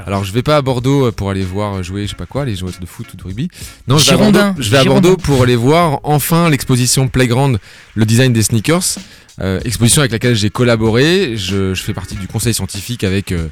Alors 0.06 0.24
je 0.24 0.32
vais 0.32 0.42
pas 0.42 0.56
à 0.56 0.62
Bordeaux 0.62 1.06
euh, 1.06 1.12
pour 1.12 1.30
aller 1.30 1.42
voir 1.42 1.82
jouer, 1.82 2.04
je 2.04 2.10
sais 2.10 2.16
pas 2.16 2.26
quoi, 2.26 2.44
les 2.44 2.54
joueurs 2.56 2.72
de 2.80 2.86
foot 2.86 3.06
ou 3.12 3.16
de 3.16 3.22
rugby. 3.22 3.48
Non, 3.88 3.98
je 3.98 4.06
vais, 4.06 4.12
à 4.12 4.16
Bordeaux, 4.16 4.54
je 4.58 4.70
vais 4.70 4.78
à. 4.78 4.84
Bordeaux 4.84 5.16
pour 5.16 5.42
aller 5.42 5.56
voir 5.56 6.00
enfin 6.04 6.48
l'exposition 6.50 7.08
Playground, 7.08 7.58
le 7.94 8.04
design 8.04 8.32
des 8.32 8.42
sneakers. 8.42 8.98
Euh, 9.42 9.58
exposition 9.64 10.02
avec 10.02 10.12
laquelle 10.12 10.34
j'ai 10.34 10.50
collaboré. 10.50 11.36
Je, 11.36 11.74
fais 11.74 11.94
partie 11.94 12.14
du 12.14 12.28
conseil 12.28 12.52
scientifique 12.52 13.04
avec, 13.04 13.32
euh, 13.32 13.48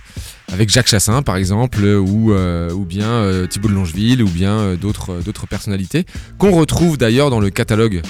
Jacques 0.67 0.89
Chassin, 0.89 1.23
par 1.23 1.37
exemple, 1.37 1.85
ou, 1.85 2.33
euh, 2.33 2.71
bien 2.85 3.47
Thibault 3.49 3.69
de 3.69 3.75
Longeville, 3.75 4.23
ou 4.23 4.29
bien 4.29 4.75
d'autres 4.75 5.47
personnalités, 5.49 6.05
qu'on 6.39 6.53
retrouve 6.53 6.99
d'ailleurs 6.99 7.31
dans 7.31 7.41
le 7.41 7.51
catalogue 7.51 8.03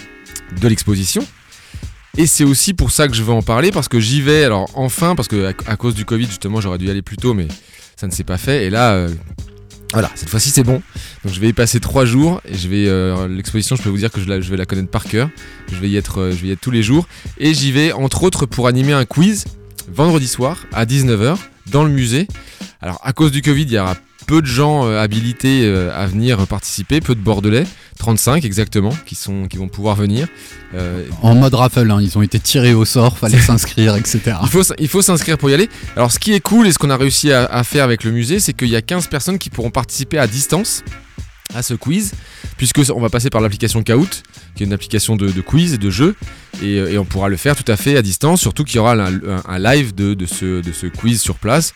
de 0.60 0.68
l'exposition. 0.68 1.24
Et 2.16 2.26
c'est 2.26 2.44
aussi 2.44 2.74
pour 2.74 2.90
ça 2.90 3.06
que 3.06 3.14
je 3.14 3.22
veux 3.22 3.32
en 3.32 3.42
parler, 3.42 3.70
parce 3.70 3.88
que 3.88 4.00
j'y 4.00 4.22
vais, 4.22 4.44
alors 4.44 4.68
enfin, 4.74 5.14
parce 5.14 5.28
que 5.28 5.52
cause 5.76 5.94
du 5.94 6.04
Covid, 6.04 6.26
justement, 6.26 6.60
j'aurais 6.60 6.78
dû 6.78 6.86
y 6.86 6.90
aller 6.90 7.02
plus 7.02 7.16
tôt, 7.16 7.34
mais 7.34 7.46
ça 7.96 8.06
ne 8.06 8.12
s'est 8.12 8.24
pas 8.24 8.38
fait. 8.38 8.66
Et 8.66 8.70
là, 8.70 9.06
voilà, 9.92 10.11
cette 10.14 10.29
fois-ci, 10.29 10.51
c'est 10.51 10.64
bon. 10.64 10.83
Donc 11.24 11.33
je 11.33 11.40
vais 11.40 11.48
y 11.48 11.53
passer 11.53 11.81
trois 11.81 12.05
jours, 12.05 12.40
et 12.46 12.57
je 12.57 12.68
vais 12.68 12.88
euh, 12.88 13.27
l'exposition, 13.29 13.74
je 13.77 13.83
peux 13.83 13.88
vous 13.88 13.96
dire 13.96 14.11
que 14.11 14.20
je, 14.20 14.27
vais 14.27 14.57
la 14.57 14.66
connaître 14.66 14.90
par 14.90 15.05
cœur. 15.05 15.31
Je 15.72 15.77
vais 15.77 15.88
y 15.88 15.96
être, 15.96 16.20
euh, 16.20 16.31
je 16.33 16.37
vais 16.37 16.48
y 16.48 16.53
être 16.53 16.61
tous 16.61 16.70
les 16.70 16.83
jours, 16.83 17.09
et 17.38 17.55
j'y 17.55 17.72
vais 17.72 17.92
entre 17.92 18.22
autres 18.22 18.44
pour 18.44 18.66
animer 18.66 18.92
un 18.92 19.05
quiz 19.05 19.44
vendredi 19.90 20.29
soir 20.29 20.66
à 20.72 20.85
19h 20.85 21.38
dans 21.70 21.85
le 21.85 21.90
musée. 21.90 22.29
Alors 22.81 23.01
à 23.03 23.12
cause 23.12 23.33
du 23.33 23.40
Covid, 23.40 23.62
il 23.62 23.72
y 23.72 23.79
aura 23.79 23.96
peu 24.28 24.40
de 24.42 24.46
gens 24.46 24.86
euh, 24.86 25.00
habilités 25.00 25.62
euh, 25.64 25.90
à 25.92 26.06
venir 26.06 26.46
participer, 26.46 27.00
peu 27.00 27.14
de 27.16 27.20
Bordelais, 27.20 27.64
35 27.98 28.44
exactement, 28.44 28.94
qui, 29.06 29.14
sont, 29.16 29.46
qui 29.48 29.56
vont 29.56 29.68
pouvoir 29.68 29.96
venir. 29.96 30.28
Euh, 30.74 31.04
En 31.22 31.34
mode 31.34 31.54
raffle, 31.54 31.90
hein, 31.90 31.98
ils 32.00 32.16
ont 32.18 32.22
été 32.22 32.38
tirés 32.38 32.74
au 32.74 32.84
sort, 32.84 33.18
fallait 33.18 33.40
s'inscrire, 33.50 33.96
etc. 33.96 34.36
il 34.42 34.48
faut, 34.48 34.60
s- 34.60 34.72
il 34.78 34.86
faut 34.88 35.02
s'inscrire 35.02 35.38
pour 35.38 35.50
y 35.50 35.54
aller. 35.54 35.68
Alors, 35.96 36.12
ce 36.12 36.18
qui 36.18 36.32
est 36.34 36.40
cool 36.40 36.66
et 36.66 36.72
ce 36.72 36.78
qu'on 36.78 36.90
a 36.90 36.96
réussi 36.96 37.32
à, 37.32 37.46
à 37.46 37.64
faire 37.64 37.82
avec 37.84 38.04
le 38.04 38.10
musée, 38.12 38.38
c'est 38.38 38.52
qu'il 38.52 38.68
y 38.68 38.76
a 38.76 38.82
15 38.82 39.06
personnes 39.08 39.38
qui 39.38 39.50
pourront 39.50 39.70
participer 39.70 40.18
à 40.18 40.26
distance 40.26 40.84
à 41.54 41.62
ce 41.62 41.72
quiz, 41.72 42.12
puisque 42.58 42.82
on 42.94 43.00
va 43.00 43.08
passer 43.08 43.30
par 43.30 43.40
l'application 43.40 43.82
Kahoot, 43.82 44.22
qui 44.54 44.62
est 44.62 44.66
une 44.66 44.74
application 44.74 45.16
de, 45.16 45.30
de 45.30 45.40
quiz 45.40 45.72
et 45.72 45.78
de 45.78 45.88
jeu, 45.88 46.14
et, 46.62 46.74
et 46.76 46.98
on 46.98 47.06
pourra 47.06 47.30
le 47.30 47.38
faire 47.38 47.56
tout 47.56 47.72
à 47.72 47.76
fait 47.78 47.96
à 47.96 48.02
distance, 48.02 48.42
surtout 48.42 48.64
qu'il 48.64 48.76
y 48.76 48.78
aura 48.78 48.92
un, 48.92 49.14
un- 49.14 49.42
un 49.48 49.58
live 49.58 49.94
de, 49.94 50.12
de 50.12 50.26
ce, 50.26 50.60
de 50.60 50.72
ce 50.72 50.86
quiz 50.86 51.22
sur 51.22 51.36
place. 51.36 51.72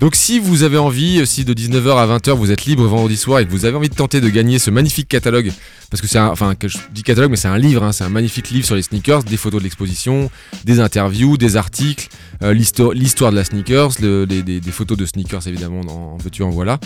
Donc 0.00 0.14
si 0.14 0.38
vous 0.38 0.62
avez 0.62 0.78
envie, 0.78 1.26
si 1.26 1.44
de 1.44 1.52
19h 1.52 1.96
à 1.96 2.06
20h 2.18 2.32
vous 2.32 2.50
êtes 2.50 2.64
libre 2.64 2.84
vendredi 2.86 3.16
soir 3.18 3.40
et 3.40 3.44
que 3.46 3.50
vous 3.50 3.64
avez 3.66 3.76
envie 3.76 3.88
de 3.90 3.94
tenter 3.94 4.20
de 4.22 4.28
gagner 4.30 4.58
ce 4.58 4.70
magnifique 4.70 5.08
catalogue, 5.08 5.52
parce 5.90 6.00
que 6.00 6.06
c'est 6.06 6.18
un, 6.18 6.28
enfin 6.28 6.54
que 6.54 6.68
je 6.68 6.78
dis 6.94 7.02
catalogue 7.02 7.30
mais 7.30 7.36
c'est 7.36 7.48
un 7.48 7.58
livre, 7.58 7.82
hein, 7.84 7.92
c'est 7.92 8.04
un 8.04 8.08
magnifique 8.08 8.48
livre 8.50 8.64
sur 8.64 8.76
les 8.76 8.82
sneakers, 8.82 9.24
des 9.24 9.36
photos 9.36 9.60
de 9.60 9.64
l'exposition, 9.64 10.30
des 10.64 10.80
interviews, 10.80 11.36
des 11.36 11.56
articles, 11.56 12.08
euh, 12.42 12.54
l'histo- 12.54 12.92
l'histoire 12.94 13.30
de 13.30 13.36
la 13.36 13.44
sneakers, 13.44 13.90
le- 14.00 14.24
les- 14.24 14.42
des, 14.42 14.60
des 14.60 14.70
photos 14.72 14.96
de 14.96 15.04
sneakers 15.04 15.46
évidemment 15.46 15.80
en, 15.80 16.14
en 16.14 16.16
veux-tu 16.16 16.42
en 16.42 16.50
voilà. 16.50 16.78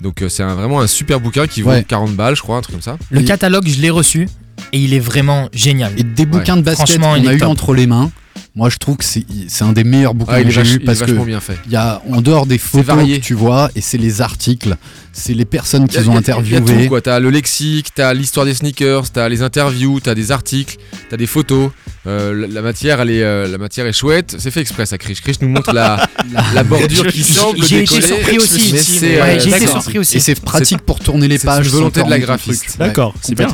Donc 0.00 0.22
euh, 0.22 0.28
c'est 0.30 0.42
un- 0.42 0.54
vraiment 0.54 0.80
un 0.80 0.86
super 0.86 1.20
bouquin 1.20 1.46
qui 1.46 1.60
vaut 1.60 1.70
Ouais. 1.70 1.84
40 1.86 2.14
balles 2.16 2.36
je 2.36 2.42
crois, 2.42 2.56
un 2.56 2.62
truc 2.62 2.74
comme 2.76 2.82
ça. 2.82 2.96
Le 3.10 3.20
catalogue, 3.22 3.68
je 3.68 3.80
l'ai 3.82 3.90
reçu 3.90 4.28
et 4.72 4.78
il 4.78 4.94
est 4.94 4.98
vraiment 5.00 5.50
génial. 5.52 5.92
Et 5.98 6.04
des 6.04 6.24
bouquins 6.24 6.56
de 6.56 6.62
basket 6.62 6.86
Franchement, 6.86 7.16
il 7.16 7.24
qu'on 7.24 7.28
a 7.28 7.34
eu 7.34 7.38
top. 7.38 7.48
entre 7.48 7.74
les 7.74 7.86
mains, 7.86 8.10
moi 8.54 8.68
je 8.70 8.76
trouve 8.78 8.96
que 8.96 9.04
c'est 9.04 9.24
un 9.62 9.72
des 9.72 9.84
meilleurs 9.84 10.14
bouquins 10.14 10.34
Ah, 10.36 10.42
que 10.42 10.50
j'ai 10.50 10.60
est 10.74 10.78
parce 10.80 11.00
que 11.02 11.12
bien 11.24 11.40
fait. 11.40 11.58
y 11.70 11.76
a 11.76 12.02
en 12.10 12.20
dehors 12.20 12.46
des 12.46 12.58
photos 12.58 13.04
que 13.06 13.16
tu 13.18 13.34
vois 13.34 13.70
et 13.74 13.80
c'est 13.80 13.98
les 13.98 14.20
articles, 14.20 14.76
c'est 15.12 15.34
les 15.34 15.44
personnes 15.44 15.88
qu'ils 15.88 16.08
ont 16.10 16.16
interviewées. 16.16 16.88
T'as 17.02 17.20
le 17.20 17.30
lexique, 17.30 17.88
t'as 17.94 18.14
l'histoire 18.14 18.46
des 18.46 18.54
sneakers, 18.54 19.10
t'as 19.10 19.28
les 19.28 19.42
interviews, 19.42 20.00
t'as 20.00 20.14
des 20.14 20.32
articles, 20.32 20.76
t'as 21.10 21.16
des 21.16 21.26
photos. 21.26 21.70
Euh, 22.06 22.34
la, 22.34 22.46
la 22.48 22.62
matière, 22.62 23.00
elle 23.00 23.10
est, 23.10 23.22
euh, 23.22 23.46
la 23.46 23.58
matière 23.58 23.86
est 23.86 23.92
chouette. 23.92 24.34
C'est 24.38 24.50
fait 24.50 24.60
exprès, 24.60 24.86
ça. 24.86 24.98
Krish, 24.98 25.20
Krish 25.20 25.40
nous 25.40 25.48
montre 25.48 25.72
la, 25.72 26.08
la 26.54 26.64
bordure 26.64 27.06
qui 27.06 27.22
semble 27.22 27.62
J'ai 27.62 27.82
été 27.84 28.00
surpris 28.00 28.38
aussi. 28.38 28.70
Mais 28.72 28.78
c'est, 28.78 29.20
Ouais, 29.22 29.36
euh, 29.36 29.38
j'ai 29.40 29.50
été 29.50 29.60
d'accord. 29.60 29.82
surpris 29.82 29.98
aussi. 30.00 30.16
Et 30.16 30.20
c'est 30.20 30.40
pratique 30.40 30.80
pour 30.80 30.98
tourner 30.98 31.28
les 31.28 31.38
c'est 31.38 31.46
pages. 31.46 31.66
une 31.66 31.72
volonté 31.72 32.02
de 32.02 32.10
la 32.10 32.18
graphiste. 32.18 32.76
D'accord, 32.78 33.14
c'est 33.22 33.34
bien. 33.36 33.48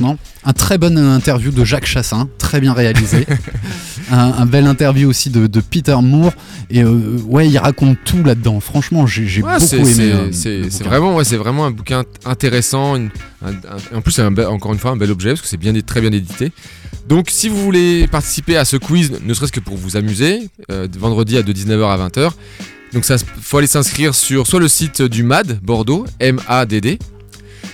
Un 0.44 0.52
très 0.54 0.78
bonne 0.78 0.96
interview 0.96 1.50
de 1.50 1.62
Jacques 1.64 1.84
Chassin, 1.84 2.28
très 2.38 2.60
bien 2.60 2.72
réalisé. 2.72 3.26
un, 4.10 4.16
un 4.38 4.46
bel 4.46 4.66
interview 4.66 5.08
aussi 5.10 5.28
de, 5.30 5.46
de 5.46 5.60
Peter 5.60 5.96
Moore. 6.00 6.32
Et 6.70 6.82
euh, 6.82 7.18
ouais, 7.26 7.48
il 7.48 7.58
raconte 7.58 7.98
tout 8.04 8.22
là-dedans. 8.24 8.60
Franchement, 8.60 9.06
j'ai 9.06 9.24
Ouais, 9.42 9.54
beaucoup 9.54 9.66
c'est- 9.66 9.76
aimé. 9.76 9.92
c'est- 9.92 10.02
euh, 10.12 10.28
C'est 10.32 10.62
c'est 10.70 10.78
bouquin. 10.78 10.88
vraiment, 10.90 11.16
ouais, 11.16 11.24
c'est 11.24 11.36
vraiment 11.48 11.66
un 11.66 11.70
bouquin 11.70 12.04
intéressant. 12.24 12.96
une- 12.96 13.10
un- 13.44 13.50
un- 13.52 13.96
en 13.98 14.00
plus, 14.00 14.12
c'est 14.12 14.22
un 14.22 14.34
encore 14.46 14.72
une 14.72 14.78
fois 14.78 14.90
un 14.92 14.96
bel 14.96 15.10
objet 15.10 15.30
parce 15.30 15.40
que 15.42 15.48
c'est 15.48 15.56
bien, 15.56 15.72
très 15.80 16.00
bien 16.00 16.12
édité. 16.12 16.52
Donc, 17.08 17.28
si 17.30 17.48
vous 17.48 17.62
voulez 17.62 18.06
participer 18.08 18.56
à 18.56 18.64
ce 18.64 18.76
quiz, 18.76 19.12
ne 19.24 19.34
serait-ce 19.34 19.52
que 19.52 19.60
pour 19.60 19.76
vous 19.76 19.96
amuser, 19.96 20.48
euh, 20.70 20.86
vendredi 20.98 21.36
à 21.38 21.42
de 21.42 21.52
19h 21.52 21.88
à 21.90 21.96
20h, 21.96 22.32
donc 22.92 23.04
ça, 23.04 23.16
faut 23.40 23.58
aller 23.58 23.66
s'inscrire 23.66 24.14
sur 24.14 24.46
soit 24.46 24.60
le 24.60 24.68
site 24.68 25.02
du 25.02 25.22
MAD 25.22 25.60
Bordeaux, 25.62 26.06
M-A-D-D, 26.20 26.98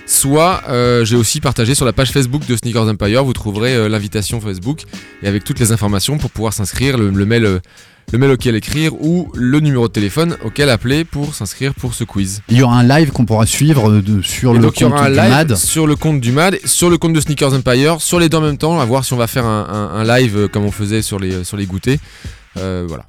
soit 0.06 0.62
euh, 0.68 1.04
j'ai 1.04 1.16
aussi 1.16 1.40
partagé 1.40 1.74
sur 1.74 1.84
la 1.86 1.92
page 1.92 2.10
Facebook 2.12 2.46
de 2.46 2.56
Sneakers 2.56 2.88
Empire. 2.88 3.24
Vous 3.24 3.32
trouverez 3.32 3.74
euh, 3.74 3.88
l'invitation 3.88 4.40
Facebook 4.40 4.82
et 5.22 5.28
avec 5.28 5.44
toutes 5.44 5.58
les 5.60 5.72
informations 5.72 6.18
pour 6.18 6.30
pouvoir 6.30 6.52
s'inscrire, 6.52 6.98
le, 6.98 7.10
le 7.10 7.26
mail. 7.26 7.60
Euh, 8.08 8.12
le 8.12 8.18
mail 8.18 8.30
auquel 8.30 8.54
écrire 8.54 8.92
ou 9.02 9.30
le 9.34 9.60
numéro 9.60 9.88
de 9.88 9.92
téléphone 9.92 10.36
auquel 10.44 10.70
appeler 10.70 11.04
pour 11.04 11.34
s'inscrire 11.34 11.74
pour 11.74 11.94
ce 11.94 12.04
quiz. 12.04 12.42
Il 12.48 12.56
y 12.58 12.62
aura 12.62 12.76
un 12.78 12.84
live 12.84 13.10
qu'on 13.10 13.24
pourra 13.24 13.46
suivre 13.46 13.90
euh, 13.90 14.02
de- 14.02 14.22
sur 14.22 14.52
Et 14.52 14.54
le 14.56 14.60
donc 14.62 14.76
il 14.76 14.80
y 14.80 14.84
compte 14.84 14.92
aura 14.92 15.06
un 15.06 15.10
du 15.10 15.16
live 15.16 15.30
MAD. 15.30 15.56
sur 15.56 15.86
le 15.86 15.96
compte 15.96 16.20
du 16.20 16.32
MAD, 16.32 16.58
sur 16.64 16.90
le 16.90 16.98
compte 16.98 17.12
de 17.12 17.20
Sneakers 17.20 17.52
Empire, 17.54 18.00
sur 18.00 18.18
les 18.20 18.28
deux 18.28 18.36
en 18.38 18.42
même 18.42 18.58
temps, 18.58 18.78
à 18.80 18.84
voir 18.84 19.04
si 19.04 19.12
on 19.12 19.16
va 19.16 19.26
faire 19.26 19.46
un, 19.46 19.66
un- 19.94 20.00
un 20.00 20.18
live 20.18 20.36
euh, 20.36 20.48
comme 20.48 20.64
on 20.64 20.70
faisait 20.70 21.02
sur 21.02 21.18
les, 21.18 21.44
sur 21.44 21.56
les 21.56 21.66
goûters. 21.66 21.98
Euh, 22.56 22.84
voilà. 22.86 23.04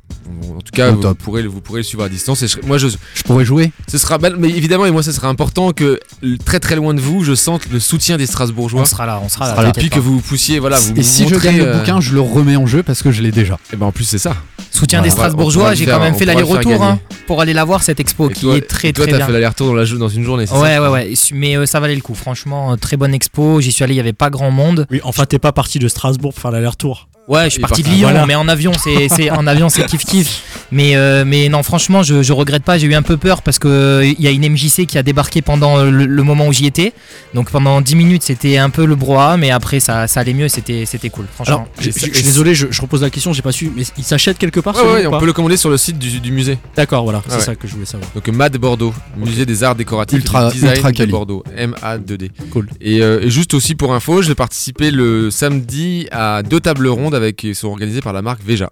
En 0.58 0.62
tout 0.62 0.72
cas, 0.74 0.90
vous 0.90 1.14
pourrez, 1.14 1.44
le- 1.44 1.50
vous 1.50 1.62
pourrez 1.62 1.82
le 1.82 1.84
suivre 1.84 2.04
à 2.04 2.10
distance. 2.10 2.42
Et 2.42 2.48
je- 2.48 2.58
moi, 2.66 2.80
je, 2.80 2.88
Je 3.14 3.22
pourrais 3.22 3.46
jouer 3.46 3.72
ce 3.88 4.00
sera, 4.00 4.18
mais 4.40 4.50
évidemment, 4.50 4.88
et 4.88 4.92
moi, 4.92 5.04
ce 5.04 5.12
sera 5.12 5.28
important 5.28 5.72
que 5.72 6.00
très 6.46 6.60
très 6.60 6.76
loin 6.76 6.96
de 6.96 7.00
vous, 7.00 7.24
je 7.24 7.36
sente 7.36 7.70
le 7.72 7.80
soutien 7.80 8.18
des 8.18 8.26
Strasbourgeois. 8.26 8.82
On 8.82 8.86
sera 8.86 9.06
là, 9.06 9.22
on 9.24 9.30
sera 9.30 9.52
sera 9.52 9.62
là. 9.62 9.70
Et 9.70 9.72
puis 9.74 9.92
que 9.92 10.00
vous 10.00 10.20
poussiez, 10.20 10.58
voilà, 10.58 10.80
vous 10.80 10.94
Et 10.96 11.04
si 11.04 11.28
je 11.28 11.36
gagne 11.36 11.58
le 11.60 11.68
euh, 11.68 11.78
bouquin, 11.78 12.02
je 12.02 12.14
le 12.16 12.22
remets 12.22 12.56
en 12.56 12.66
jeu 12.66 12.82
parce 12.82 13.04
que 13.04 13.12
je 13.12 13.22
l'ai 13.22 13.32
déjà. 13.32 13.60
Et 13.72 13.76
ben 13.76 13.86
en 13.86 13.92
plus, 13.92 14.06
c'est 14.06 14.18
ça. 14.18 14.36
Soutien 14.76 15.00
Voilà, 15.00 15.10
des 15.10 15.16
Strasbourgeois, 15.16 15.74
j'ai 15.74 15.86
quand 15.86 16.00
même 16.00 16.16
fait 16.16 16.26
l'aller-retour 16.26 16.84
hein, 16.84 17.00
pour 17.28 17.42
aller 17.42 17.54
la 17.54 17.64
voir 17.64 17.82
cette 17.84 18.00
expo 18.00 18.30
Et 18.30 18.34
qui 18.34 18.42
toi, 18.42 18.58
est 18.58 18.62
très 18.62 18.90
et 18.90 18.94
toi, 18.94 19.06
très 19.06 19.12
t'as 19.14 19.18
bien. 19.18 19.26
fait 19.28 19.32
l'aller-retour 19.32 19.68
dans, 19.68 19.74
la 19.74 19.86
jou- 19.86 19.98
dans 19.98 20.10
une 20.10 20.24
journée, 20.24 20.46
c'est 20.46 20.54
Ouais, 20.56 20.76
ça 20.76 20.82
ouais, 20.82 20.90
ouais. 20.90 21.14
Mais 21.34 21.58
euh, 21.58 21.66
ça 21.66 21.80
valait 21.80 21.96
le 21.96 22.02
coup. 22.02 22.16
Franchement, 22.16 22.74
euh, 22.74 22.76
très 22.76 22.98
bonne 22.98 23.14
expo. 23.14 23.62
J'y 23.62 23.72
suis 23.72 23.84
allé, 23.84 23.94
il 23.94 23.98
y 23.98 24.02
avait 24.02 24.14
pas 24.14 24.30
grand 24.30 24.52
monde. 24.52 24.86
Oui, 24.92 25.00
enfin, 25.04 25.26
t'es 25.26 25.40
pas 25.40 25.52
parti 25.52 25.80
de 25.80 25.88
Strasbourg 25.88 26.34
pour 26.34 26.42
faire 26.42 26.52
l'aller-retour. 26.52 27.08
Ouais, 27.28 27.46
je 27.46 27.50
suis 27.52 27.60
parti 27.62 27.82
de 27.82 27.90
Lyon, 27.90 28.10
voilà. 28.10 28.28
mais 28.28 28.36
en 28.36 28.48
avion, 28.48 28.72
c'est, 28.74 29.10
c'est 29.10 29.32
en 29.32 29.48
avion, 29.48 29.68
c'est 29.68 29.84
kiff 29.88 30.06
kiff. 30.06 30.44
Mais 30.72 30.96
euh, 30.96 31.24
mais 31.26 31.50
non, 31.50 31.64
franchement, 31.64 32.04
je, 32.04 32.22
je 32.22 32.34
regrette 32.34 32.62
pas. 32.64 32.78
J'ai 32.78 32.86
eu 32.86 32.94
un 32.94 33.02
peu 33.02 33.18
peur 33.18 33.42
parce 33.42 33.58
que 33.58 34.04
il 34.06 34.22
y 34.24 34.28
a 34.28 34.30
une 34.30 34.48
MJC 34.48 34.86
qui 34.86 35.00
a 35.00 35.02
débarqué 35.02 35.42
pendant 35.42 35.78
le, 35.84 36.06
le 36.06 36.24
moment 36.24 36.46
où 36.46 36.54
j'y 36.54 36.68
étais. 36.68 36.94
Donc 37.34 37.50
pendant 37.50 37.82
10 37.82 37.96
minutes, 37.96 38.22
c'était 38.22 38.58
un 38.58 38.70
peu 38.70 38.86
le 38.86 38.96
brouhaha, 38.96 39.38
mais 39.38 39.50
après 39.50 39.80
ça, 39.80 40.08
ça 40.08 40.20
allait 40.20 40.36
mieux. 40.36 40.50
C'était 40.50 40.86
c'était 40.86 41.10
cool. 41.10 41.26
Franchement. 41.34 41.56
Alors, 41.56 41.68
je 41.80 41.90
suis 41.90 42.12
désolé, 42.12 42.54
je, 42.54 42.68
je 42.70 42.80
repose 42.80 43.02
la 43.02 43.10
question, 43.10 43.34
j'ai 43.34 43.42
pas 43.42 43.52
su, 43.52 43.72
mais 43.76 43.82
il 43.98 44.04
s'achète 44.04 44.38
quelque 44.38 44.60
part 44.66 44.76
Ouais, 44.76 44.82
celui-là 44.82 45.00
ouais, 45.00 45.06
ou 45.08 45.16
on 45.16 45.20
peut 45.20 45.26
le 45.26 45.34
commander 45.34 45.56
sur 45.58 45.70
le 45.70 45.78
site 45.78 45.98
du, 45.98 46.20
du 46.20 46.32
musée. 46.32 46.58
D'accord, 46.76 47.04
voilà, 47.04 47.22
c'est 47.28 47.36
ouais. 47.36 47.42
ça 47.42 47.56
que 47.56 47.68
je 47.68 47.74
voulais 47.74 47.86
savoir. 47.86 48.10
Donc 48.14 48.28
MAD 48.28 48.58
Bordeaux, 48.58 48.94
musée 49.16 49.46
des 49.46 49.64
arts 49.64 49.76
décoratifs 49.76 50.20
Ultra- 50.20 50.48
et 50.50 50.52
du 50.52 50.56
design 50.56 50.76
ultra 50.76 50.92
de. 50.92 51.06
Bordeaux, 51.12 51.44
MA2D. 51.58 52.32
Cool. 52.52 52.68
Et, 52.82 53.02
euh, 53.02 53.22
et 53.22 53.30
juste 53.30 53.54
aussi 53.54 53.76
pour 53.76 53.94
info, 53.94 54.22
je 54.22 54.28
vais 54.28 54.36
participer 54.36 54.92
le 54.92 55.32
samedi 55.32 56.08
à 56.12 56.44
deux 56.44 56.60
tables 56.60 56.88
rondes 56.88 57.16
avec, 57.16 57.38
qui 57.38 57.56
sont 57.56 57.70
organisées 57.70 58.02
par 58.02 58.12
la 58.14 58.22
marque 58.22 58.42
Veja. 58.44 58.70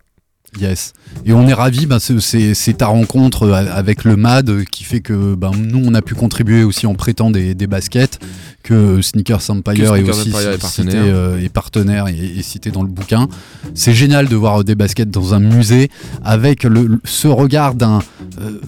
Yes. 0.61 0.93
Et 1.25 1.33
on 1.33 1.47
est 1.47 1.53
ravis, 1.53 1.87
ben, 1.87 1.97
c'est- 1.97 2.19
c'est 2.19 2.53
c'est 2.53 2.73
ta 2.73 2.85
rencontre 2.85 3.43
euh, 3.47 3.53
avec 3.71 4.03
le 4.03 4.15
MAD 4.15 4.49
euh, 4.51 4.63
qui 4.71 4.83
fait 4.83 4.99
que 4.99 5.33
ben, 5.33 5.49
nous, 5.57 5.81
on 5.83 5.95
a 5.95 6.03
pu 6.03 6.13
contribuer 6.13 6.63
aussi 6.63 6.85
en 6.85 6.93
prêtant 6.93 7.31
des, 7.31 7.55
des 7.55 7.65
baskets, 7.65 8.19
que 8.63 9.01
Sneakers 9.01 9.49
Empire 9.49 9.73
Que 9.75 9.81
est 9.99 10.09
aussi 10.09 10.29
Empire 10.33 10.49
est 10.49 10.51
cité, 10.53 10.57
partenaire. 10.57 11.03
euh, 11.05 11.37
est 11.39 11.49
partenaire 11.49 12.07
et, 12.07 12.15
et 12.37 12.41
cité 12.41 12.71
dans 12.71 12.81
le 12.81 12.87
bouquin. 12.89 13.27
C'est 13.75 13.93
génial 13.93 14.27
de 14.29 14.35
voir 14.35 14.63
des 14.63 14.75
baskets 14.75 15.11
dans 15.11 15.33
un 15.33 15.39
musée 15.39 15.89
avec 16.23 16.63
le, 16.63 16.87
le- 16.87 17.01
ce 17.03 17.27
regard 17.27 17.75
d'un... 17.75 17.99
euh, 18.41 18.59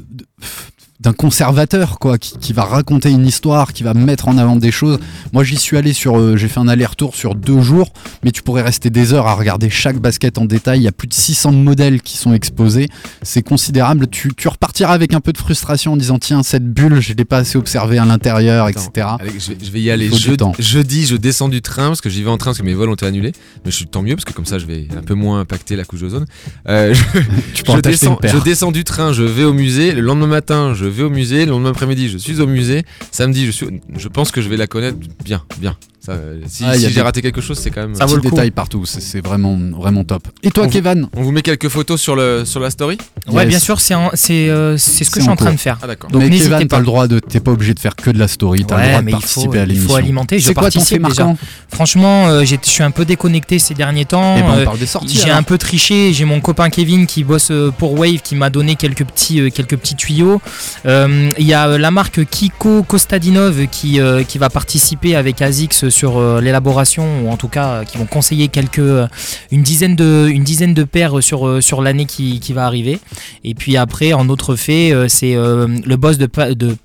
d'un 1.01 1.13
conservateur 1.13 1.99
quoi 1.99 2.17
qui, 2.17 2.37
qui 2.37 2.53
va 2.53 2.63
raconter 2.63 3.11
une 3.11 3.25
histoire 3.27 3.73
qui 3.73 3.83
va 3.83 3.93
mettre 3.93 4.27
en 4.29 4.37
avant 4.37 4.55
des 4.55 4.71
choses 4.71 4.97
moi 5.33 5.43
j'y 5.43 5.57
suis 5.57 5.75
allé 5.77 5.91
sur 5.91 6.17
euh, 6.17 6.37
j'ai 6.37 6.47
fait 6.47 6.59
un 6.61 6.67
aller-retour 6.69 7.15
sur 7.15 7.35
deux 7.35 7.61
jours 7.61 7.91
mais 8.23 8.31
tu 8.31 8.41
pourrais 8.41 8.61
rester 8.61 8.89
des 8.89 9.13
heures 9.13 9.27
à 9.27 9.33
regarder 9.35 9.69
chaque 9.69 9.97
basket 9.97 10.37
en 10.37 10.45
détail. 10.45 10.79
Il 10.79 10.83
y 10.83 10.87
a 10.87 10.91
plus 10.91 11.07
de 11.07 11.13
600 11.13 11.51
modèles 11.51 12.01
qui 12.01 12.17
sont 12.17 12.33
exposés. 12.33 12.87
C'est 13.21 13.41
considérable. 13.43 14.07
Tu, 14.07 14.33
tu 14.35 14.47
repartiras 14.47 14.93
avec 14.93 15.13
un 15.13 15.19
peu 15.19 15.31
de 15.33 15.37
frustration 15.37 15.93
en 15.93 15.97
disant 15.97 16.17
tiens, 16.17 16.41
cette 16.43 16.65
bulle, 16.65 16.99
je 17.01 17.13
l'ai 17.13 17.25
pas 17.25 17.37
assez 17.39 17.57
observée 17.57 17.97
à 17.97 18.05
l'intérieur, 18.05 18.67
etc. 18.69 19.07
Allez, 19.19 19.31
je, 19.39 19.49
vais, 19.51 19.57
je 19.63 19.71
vais 19.71 19.81
y 19.81 19.91
aller. 19.91 20.09
Je- 20.09 20.13
jeudi, 20.59 21.05
je 21.05 21.15
descends 21.15 21.49
du 21.49 21.61
train 21.61 21.87
parce 21.87 22.01
que 22.01 22.09
j'y 22.09 22.23
vais 22.23 22.29
en 22.29 22.37
train 22.37 22.51
parce 22.51 22.59
que 22.59 22.63
mes 22.65 22.73
vols 22.73 22.89
ont 22.89 22.93
été 22.95 23.05
annulés. 23.05 23.33
Mais 23.63 23.71
je 23.71 23.75
suis 23.75 23.85
tant 23.87 24.01
mieux 24.01 24.15
parce 24.15 24.25
que 24.25 24.33
comme 24.33 24.45
ça, 24.45 24.57
je 24.59 24.65
vais 24.65 24.87
un 24.97 25.03
peu 25.03 25.13
moins 25.13 25.39
impacter 25.41 25.75
la 25.75 25.83
couche 25.83 26.01
d'ozone. 26.01 26.25
Euh, 26.67 26.93
je, 26.93 27.61
Tu 27.63 27.81
descends, 27.81 28.17
je 28.23 28.37
descends 28.39 28.71
du 28.71 28.83
train, 28.83 29.13
je 29.13 29.23
vais 29.23 29.43
au 29.43 29.53
musée. 29.53 29.91
Le 29.91 30.01
lendemain 30.01 30.27
matin, 30.27 30.73
je 30.73 30.84
vais 30.87 31.03
au 31.03 31.09
musée. 31.09 31.45
Le 31.45 31.51
lendemain 31.51 31.71
après-midi, 31.71 32.09
je 32.09 32.17
suis 32.17 32.41
au 32.41 32.47
musée. 32.47 32.83
Samedi, 33.11 33.51
je. 33.51 33.65
Je 33.97 34.07
pense 34.07 34.31
que 34.31 34.41
je 34.41 34.49
vais 34.49 34.57
la 34.57 34.67
connaître 34.67 34.97
bien, 35.23 35.43
bien. 35.57 35.77
Ça, 36.05 36.11
euh, 36.13 36.39
si 36.47 36.63
Ah, 36.65 36.75
il 36.75 36.77
y 36.77 36.79
si 36.81 36.85
a 36.85 36.89
j'ai 36.89 36.95
des- 36.95 37.01
raté 37.01 37.21
quelque 37.21 37.41
chose, 37.41 37.57
c'est 37.57 37.71
quand 37.71 37.81
même. 37.81 37.95
Ça 37.95 38.05
vaut 38.05 38.15
le 38.15 38.21
coup. 38.21 38.29
détails 38.29 38.51
partout. 38.51 38.85
C'est- 38.85 39.25
vraiment, 39.25 39.57
vraiment 39.77 40.03
top. 40.03 40.27
Et 40.43 40.51
toi, 40.51 40.63
On 40.63 40.67
vous- 40.67 40.73
Kevin 40.73 41.07
On 41.15 41.23
vous 41.23 41.31
met 41.31 41.41
quelques 41.41 41.69
photos 41.69 41.99
sur, 41.99 42.15
le, 42.15 42.43
sur 42.45 42.59
la 42.59 42.69
story 42.69 42.97
Ouais, 43.27 43.43
Yes. 43.43 43.49
bien 43.49 43.59
sûr, 43.59 43.79
c'est 43.79 43.93
euh, 43.95 44.77
c'est 44.77 45.03
ce 45.03 45.09
que 45.09 45.19
je 45.19 45.23
suis 45.23 45.31
en 45.31 45.35
train 45.35 45.47
cours. 45.47 45.55
de 45.55 45.59
faire. 45.59 45.79
Ah 45.81 45.87
d'accord. 45.87 46.11
Donc 46.11 46.21
Mais 46.21 46.29
Kevin, 46.29 46.49
pas. 46.49 46.65
t'as 46.65 46.79
le 46.79 46.85
droit 46.85 47.07
de. 47.07 47.19
T'es 47.19 47.39
pas 47.39 47.51
obligé 47.51 47.73
de 47.73 47.79
faire 47.79 47.95
que 47.95 48.09
de 48.11 48.19
la 48.19 48.27
story. 48.27 48.65
T'as 48.65 48.75
le 48.77 48.81
Ouais, 48.83 48.87
droit 48.89 49.01
de 49.01 49.07
il 49.07 49.11
faut, 49.13 49.19
participer 49.19 49.59
à 49.59 49.63
il 49.63 49.67
l'émission. 49.69 49.89
faut 49.89 49.95
alimenter. 49.95 50.39
Je 50.39 50.47
C'est 50.47 50.53
quoi 50.53 50.69
ton 50.69 50.79
fait 50.81 50.99
participe 50.99 51.07
déjà. 51.09 51.23
marquant 51.25 51.37
Franchement, 51.71 52.27
euh, 52.27 52.45
je 52.45 52.55
suis 52.63 52.83
un 52.83 52.91
peu 52.91 53.05
déconnecté 53.05 53.57
ces 53.59 53.73
derniers 53.73 54.05
temps. 54.05 54.35
Eh 54.37 54.41
ben, 54.41 54.47
Euh, 54.49 54.61
on 54.61 54.65
parle 54.65 54.79
des 54.79 54.85
sorties. 54.85 55.19
J'ai 55.23 55.31
un 55.31 55.43
peu 55.43 55.57
triché, 55.57 56.13
j'ai 56.13 56.25
mon 56.25 56.39
copain 56.41 56.69
Kevin 56.69 57.07
qui 57.07 57.23
bosse 57.23 57.51
pour 57.77 57.97
Wave 57.99 58.21
qui 58.23 58.35
m'a 58.35 58.49
donné 58.49 58.75
quelques 58.75 59.05
petits, 59.05 59.39
euh, 59.41 59.49
quelques 59.49 59.77
petits 59.77 59.95
tuyaux. 59.95 60.41
Il 60.85 61.33
y 61.45 61.53
a 61.53 61.77
la 61.77 61.91
marque 61.91 62.25
Kiko 62.25 62.83
Kostadinov 62.83 63.67
qui, 63.71 63.99
qui 64.27 64.37
va 64.37 64.49
participer 64.49 65.15
avec 65.15 65.41
ASICS 65.41 65.89
sur 65.95 66.17
euh, 66.17 66.41
l'élaboration, 66.41 67.23
ou 67.23 67.29
en 67.29 67.37
tout 67.37 67.47
cas 67.47 67.67
euh, 67.67 67.83
qui 67.83 67.97
vont 67.97 68.05
conseiller 68.05 68.49
quelques, 68.49 68.79
euh, 68.79 69.07
une, 69.51 69.63
dizaine 69.63 69.95
de, 69.95 70.27
une 70.29 70.43
dizaine 70.43 70.73
de 70.73 70.83
paires 70.83 71.23
sur, 71.23 71.81
l'année 71.81 72.05
qui, 72.05 72.53
va 72.53 72.65
arriver. 72.65 72.99
Et 73.43 73.55
puis 73.55 73.77
après, 73.77 74.13
en 74.13 74.29
autre 74.29 74.55
fait, 74.55 74.93
c'est 75.07 75.33
le 75.35 75.95
boss 75.95 76.17
de, 76.17 76.27
de 76.53 76.75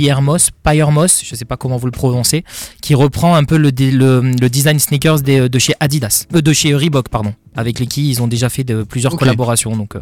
Pierre 0.00 0.22
Moss, 0.22 0.48
Pierre 0.64 0.90
Moss, 0.90 1.20
je 1.22 1.34
sais 1.34 1.44
pas 1.44 1.58
comment 1.58 1.76
vous 1.76 1.84
le 1.84 1.92
prononcez, 1.92 2.42
qui 2.80 2.94
reprend 2.94 3.34
un 3.34 3.44
peu 3.44 3.58
le, 3.58 3.70
dé- 3.70 3.90
le, 3.90 4.22
le 4.22 4.48
design 4.48 4.78
sneakers 4.78 5.20
des- 5.20 5.50
de 5.50 5.58
chez 5.58 5.74
Adidas, 5.78 6.24
euh, 6.34 6.40
de 6.40 6.52
chez 6.54 6.74
Reebok, 6.74 7.10
pardon, 7.10 7.34
avec 7.54 7.78
les 7.78 7.86
qui 7.86 8.08
ils 8.08 8.22
ont 8.22 8.26
déjà 8.26 8.48
fait 8.48 8.64
de, 8.64 8.82
plusieurs 8.82 9.14
collaborations. 9.16 9.76
Donc, 9.76 9.96
euh, 9.96 10.00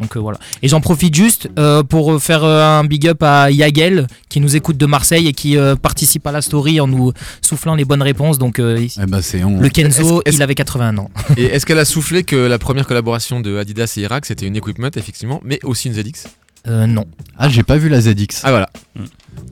donc 0.00 0.16
euh, 0.16 0.20
voilà. 0.20 0.38
Et 0.62 0.68
j'en 0.68 0.80
profite 0.80 1.14
juste 1.14 1.50
euh, 1.58 1.82
pour 1.82 2.18
faire 2.22 2.44
euh, 2.44 2.78
un 2.80 2.84
big 2.84 3.06
up 3.08 3.22
à 3.22 3.50
Yagel 3.50 4.06
qui 4.30 4.40
nous 4.40 4.56
écoute 4.56 4.78
de 4.78 4.86
Marseille 4.86 5.26
et 5.26 5.34
qui 5.34 5.58
euh, 5.58 5.76
participe 5.76 6.26
à 6.26 6.32
la 6.32 6.40
story 6.40 6.80
en 6.80 6.86
nous 6.86 7.12
soufflant 7.42 7.74
les 7.74 7.84
bonnes 7.84 8.00
réponses. 8.02 8.38
Donc 8.38 8.58
euh, 8.58 8.78
Eh 8.80 9.04
ben, 9.04 9.20
on. 9.44 9.60
le 9.60 9.68
Kenzo, 9.68 10.22
il 10.26 10.42
avait 10.42 10.54
81 10.54 10.96
ans. 10.96 11.10
Et 11.36 11.44
est-ce 11.44 11.66
qu'elle 11.66 11.78
a 11.78 11.84
soufflé 11.84 12.24
que 12.24 12.36
la 12.36 12.58
première 12.58 12.86
collaboration 12.86 13.40
de 13.40 13.58
Adidas 13.58 13.92
et 13.98 14.00
Irak, 14.00 14.24
c'était 14.24 14.46
une 14.46 14.56
equipment, 14.56 14.88
effectivement, 14.96 15.42
mais 15.44 15.58
aussi 15.62 15.88
une 15.88 15.94
ZX? 15.94 16.24
Euh, 16.68 16.84
non. 16.88 17.04
Ah, 17.38 17.48
j'ai 17.48 17.62
pas 17.62 17.76
vu 17.76 17.88
la 17.88 18.00
ZX. 18.00 18.40
Ah 18.42 18.50
voilà. 18.50 18.68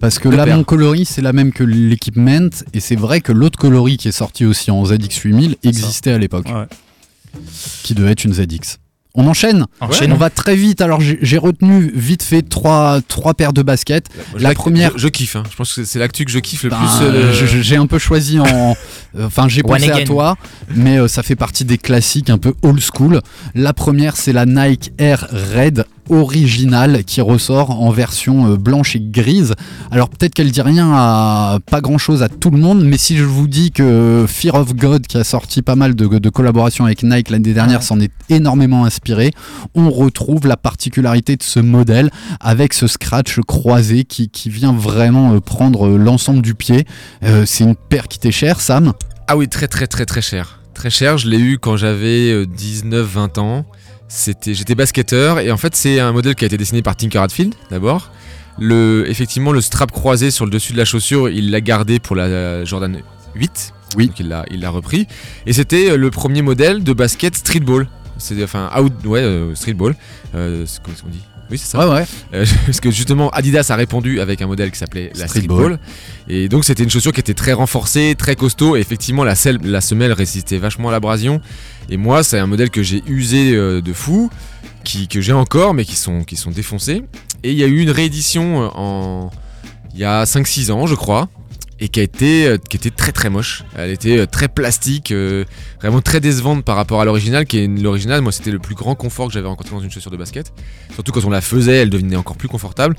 Parce 0.00 0.18
que 0.18 0.28
là, 0.28 0.44
mon 0.46 0.64
coloris, 0.64 1.06
c'est 1.06 1.22
la 1.22 1.32
même 1.32 1.52
que 1.52 1.64
l'équipement. 1.64 2.48
Et 2.72 2.80
c'est 2.80 2.96
vrai 2.96 3.20
que 3.20 3.32
l'autre 3.32 3.58
coloris 3.58 3.96
qui 3.96 4.08
est 4.08 4.12
sorti 4.12 4.44
aussi 4.44 4.70
en 4.70 4.82
ZX8000 4.84 5.56
existait 5.62 6.12
à 6.12 6.18
l'époque. 6.18 6.46
Ouais. 6.46 6.66
Qui 7.82 7.94
devait 7.94 8.12
être 8.12 8.24
une 8.24 8.32
ZX. 8.34 8.78
On 9.16 9.28
enchaîne. 9.28 9.66
On 9.80 10.14
va 10.16 10.28
très 10.28 10.56
vite. 10.56 10.80
Alors, 10.80 11.00
j'ai 11.00 11.38
retenu 11.38 11.92
vite 11.94 12.24
fait 12.24 12.42
trois, 12.42 13.00
trois 13.06 13.34
paires 13.34 13.52
de 13.52 13.62
baskets. 13.62 14.06
Je 14.36 14.42
La 14.42 14.54
première- 14.54 14.90
Je, 14.96 15.02
je 15.02 15.08
kiffe, 15.08 15.36
hein. 15.36 15.44
je 15.48 15.54
pense 15.54 15.72
que 15.72 15.84
c'est 15.84 16.00
l'actu 16.00 16.24
que 16.24 16.32
je 16.32 16.40
kiffe 16.40 16.64
le 16.64 16.70
Ben, 16.70 16.78
plus. 16.78 17.06
euh, 17.06 17.62
J'ai 17.62 17.76
un 17.76 17.86
peu 17.86 17.98
choisi 17.98 18.40
en. 18.40 18.76
Enfin, 19.20 19.46
j'ai 19.48 19.62
pensé 19.62 19.88
à 19.92 20.02
toi, 20.02 20.36
mais 20.74 20.98
euh, 20.98 21.06
ça 21.06 21.22
fait 21.22 21.36
partie 21.36 21.64
des 21.64 21.78
classiques 21.78 22.28
un 22.30 22.38
peu 22.38 22.54
old 22.62 22.80
school. 22.80 23.20
La 23.54 23.72
première, 23.72 24.16
c'est 24.16 24.32
la 24.32 24.44
Nike 24.46 24.90
Air 24.98 25.28
Red 25.54 25.84
originale 26.10 27.04
qui 27.04 27.20
ressort 27.20 27.70
en 27.70 27.90
version 27.90 28.52
euh, 28.52 28.56
blanche 28.56 28.96
et 28.96 29.00
grise. 29.00 29.54
Alors 29.90 30.08
peut-être 30.08 30.34
qu'elle 30.34 30.50
dit 30.50 30.62
rien 30.62 30.90
à 30.92 31.58
pas 31.70 31.80
grand 31.80 31.98
chose 31.98 32.22
à 32.22 32.28
tout 32.28 32.50
le 32.50 32.58
monde, 32.58 32.82
mais 32.84 32.96
si 32.98 33.16
je 33.16 33.24
vous 33.24 33.48
dis 33.48 33.70
que 33.70 34.24
Fear 34.28 34.54
of 34.54 34.74
God, 34.74 35.06
qui 35.06 35.16
a 35.16 35.24
sorti 35.24 35.62
pas 35.62 35.76
mal 35.76 35.94
de, 35.94 36.06
de 36.06 36.28
collaborations 36.30 36.84
avec 36.84 37.02
Nike 37.02 37.30
l'année 37.30 37.52
dernière, 37.52 37.80
Ouais. 37.80 37.84
s'en 37.84 37.98
est 38.00 38.12
énormément 38.28 38.84
inspiré, 38.84 39.32
on 39.74 39.90
retrouve 39.90 40.46
la 40.46 40.56
particularité 40.56 41.36
de 41.36 41.42
ce 41.42 41.60
modèle 41.60 42.10
avec 42.40 42.72
ce 42.74 42.86
scratch 42.86 43.40
croisé 43.46 44.04
qui, 44.04 44.28
qui 44.28 44.50
vient 44.50 44.72
vraiment 44.72 45.32
euh, 45.34 45.40
prendre 45.40 45.86
euh, 45.86 45.96
l'ensemble 45.96 46.42
du 46.42 46.54
pied. 46.54 46.84
Euh, 47.22 47.44
c'est 47.46 47.64
une 47.64 47.74
paire 47.76 48.08
qui 48.08 48.18
t'est 48.18 48.30
chère, 48.32 48.60
Sam? 48.60 48.92
Ah 49.26 49.36
oui, 49.36 49.48
très 49.48 49.68
très 49.68 49.86
très 49.86 50.04
très 50.06 50.20
cher. 50.22 50.60
Très 50.74 50.90
cher, 50.90 51.18
je 51.18 51.28
l'ai 51.28 51.38
eu 51.38 51.58
quand 51.58 51.76
j'avais 51.76 52.44
19-20 52.46 53.38
ans. 53.40 53.64
C'était, 54.08 54.54
j'étais 54.54 54.74
basketteur 54.74 55.40
et 55.40 55.50
en 55.50 55.56
fait 55.56 55.74
c'est 55.74 55.98
un 55.98 56.12
modèle 56.12 56.34
qui 56.34 56.44
a 56.44 56.46
été 56.46 56.56
dessiné 56.56 56.82
par 56.82 56.94
Tinker 56.96 57.18
Hatfield 57.22 57.54
d'abord. 57.70 58.10
Le, 58.58 59.04
effectivement 59.08 59.50
le 59.50 59.60
strap 59.60 59.90
croisé 59.90 60.30
sur 60.30 60.44
le 60.44 60.50
dessus 60.50 60.72
de 60.72 60.78
la 60.78 60.84
chaussure, 60.84 61.28
il 61.28 61.50
l'a 61.50 61.60
gardé 61.60 61.98
pour 61.98 62.14
la 62.14 62.64
Jordan 62.64 63.00
8. 63.34 63.72
Oui. 63.96 64.06
Donc 64.08 64.20
il 64.20 64.28
l'a, 64.28 64.44
il 64.50 64.60
l'a 64.60 64.70
repris. 64.70 65.06
Et 65.46 65.52
c'était 65.52 65.90
euh, 65.90 65.96
le 65.96 66.10
premier 66.10 66.42
modèle 66.42 66.84
de 66.84 66.92
basket 66.92 67.34
streetball 67.36 67.88
C'est 68.18 68.42
enfin 68.44 68.70
out, 68.80 68.92
ouais, 69.06 69.20
euh, 69.22 69.54
streetball. 69.54 69.96
Euh, 70.34 70.64
c'est- 70.66 70.80
comment 70.82 70.94
est-ce 70.94 71.02
qu'on 71.02 71.08
dit? 71.10 71.22
Oui, 71.54 71.58
c'est 71.58 71.70
ça. 71.70 71.78
Ouais, 71.88 71.94
ouais. 71.94 72.04
Euh, 72.34 72.44
parce 72.66 72.80
que 72.80 72.90
justement 72.90 73.30
Adidas 73.30 73.66
a 73.70 73.76
répondu 73.76 74.18
avec 74.20 74.42
un 74.42 74.48
modèle 74.48 74.72
qui 74.72 74.78
s'appelait 74.78 75.12
la 75.14 75.28
Streetball. 75.28 75.78
Et 76.28 76.48
donc 76.48 76.64
c'était 76.64 76.82
une 76.82 76.90
chaussure 76.90 77.12
qui 77.12 77.20
était 77.20 77.32
très 77.34 77.52
renforcée, 77.52 78.16
très 78.18 78.34
costaud. 78.34 78.74
Et 78.76 78.80
effectivement 78.80 79.22
la, 79.22 79.36
selle- 79.36 79.60
la 79.62 79.80
semelle 79.80 80.12
résistait 80.12 80.58
vachement 80.58 80.88
à 80.88 80.92
l'abrasion. 80.92 81.40
Et 81.90 81.96
moi 81.96 82.24
c'est 82.24 82.40
un 82.40 82.48
modèle 82.48 82.70
que 82.70 82.82
j'ai 82.82 83.04
usé 83.06 83.54
euh, 83.54 83.80
de 83.80 83.92
fou, 83.92 84.30
qui, 84.82 85.06
que 85.06 85.20
j'ai 85.20 85.32
encore 85.32 85.74
mais 85.74 85.84
qui 85.84 85.94
sont, 85.94 86.24
qui 86.24 86.34
sont 86.34 86.50
défoncés. 86.50 87.04
Et 87.44 87.52
il 87.52 87.56
y 87.56 87.62
a 87.62 87.68
eu 87.68 87.78
une 87.78 87.90
réédition 87.90 88.64
euh, 88.64 88.68
en 88.74 89.30
il 89.92 90.00
y 90.00 90.04
a 90.04 90.24
5-6 90.24 90.72
ans 90.72 90.88
je 90.88 90.96
crois. 90.96 91.28
Et 91.80 91.88
qui 91.88 91.98
a 92.00 92.02
été, 92.04 92.46
euh, 92.46 92.56
qui 92.56 92.76
était 92.76 92.90
très 92.90 93.10
très 93.10 93.30
moche. 93.30 93.64
Elle 93.76 93.90
était 93.90 94.18
euh, 94.18 94.26
très 94.26 94.46
plastique, 94.48 95.10
euh, 95.10 95.44
vraiment 95.80 96.00
très 96.00 96.20
décevante 96.20 96.64
par 96.64 96.76
rapport 96.76 97.00
à 97.00 97.04
l'original. 97.04 97.46
Qui 97.46 97.58
est 97.58 97.66
l'original, 97.66 98.20
moi 98.22 98.30
c'était 98.32 98.52
le 98.52 98.60
plus 98.60 98.76
grand 98.76 98.94
confort 98.94 99.26
que 99.26 99.32
j'avais 99.34 99.48
rencontré 99.48 99.74
dans 99.74 99.80
une 99.82 99.90
chaussure 99.90 100.10
de 100.12 100.16
basket. 100.16 100.52
Surtout 100.94 101.10
quand 101.12 101.24
on 101.24 101.30
la 101.30 101.40
faisait, 101.40 101.78
elle 101.78 101.90
devenait 101.90 102.14
encore 102.16 102.36
plus 102.36 102.48
confortable. 102.48 102.94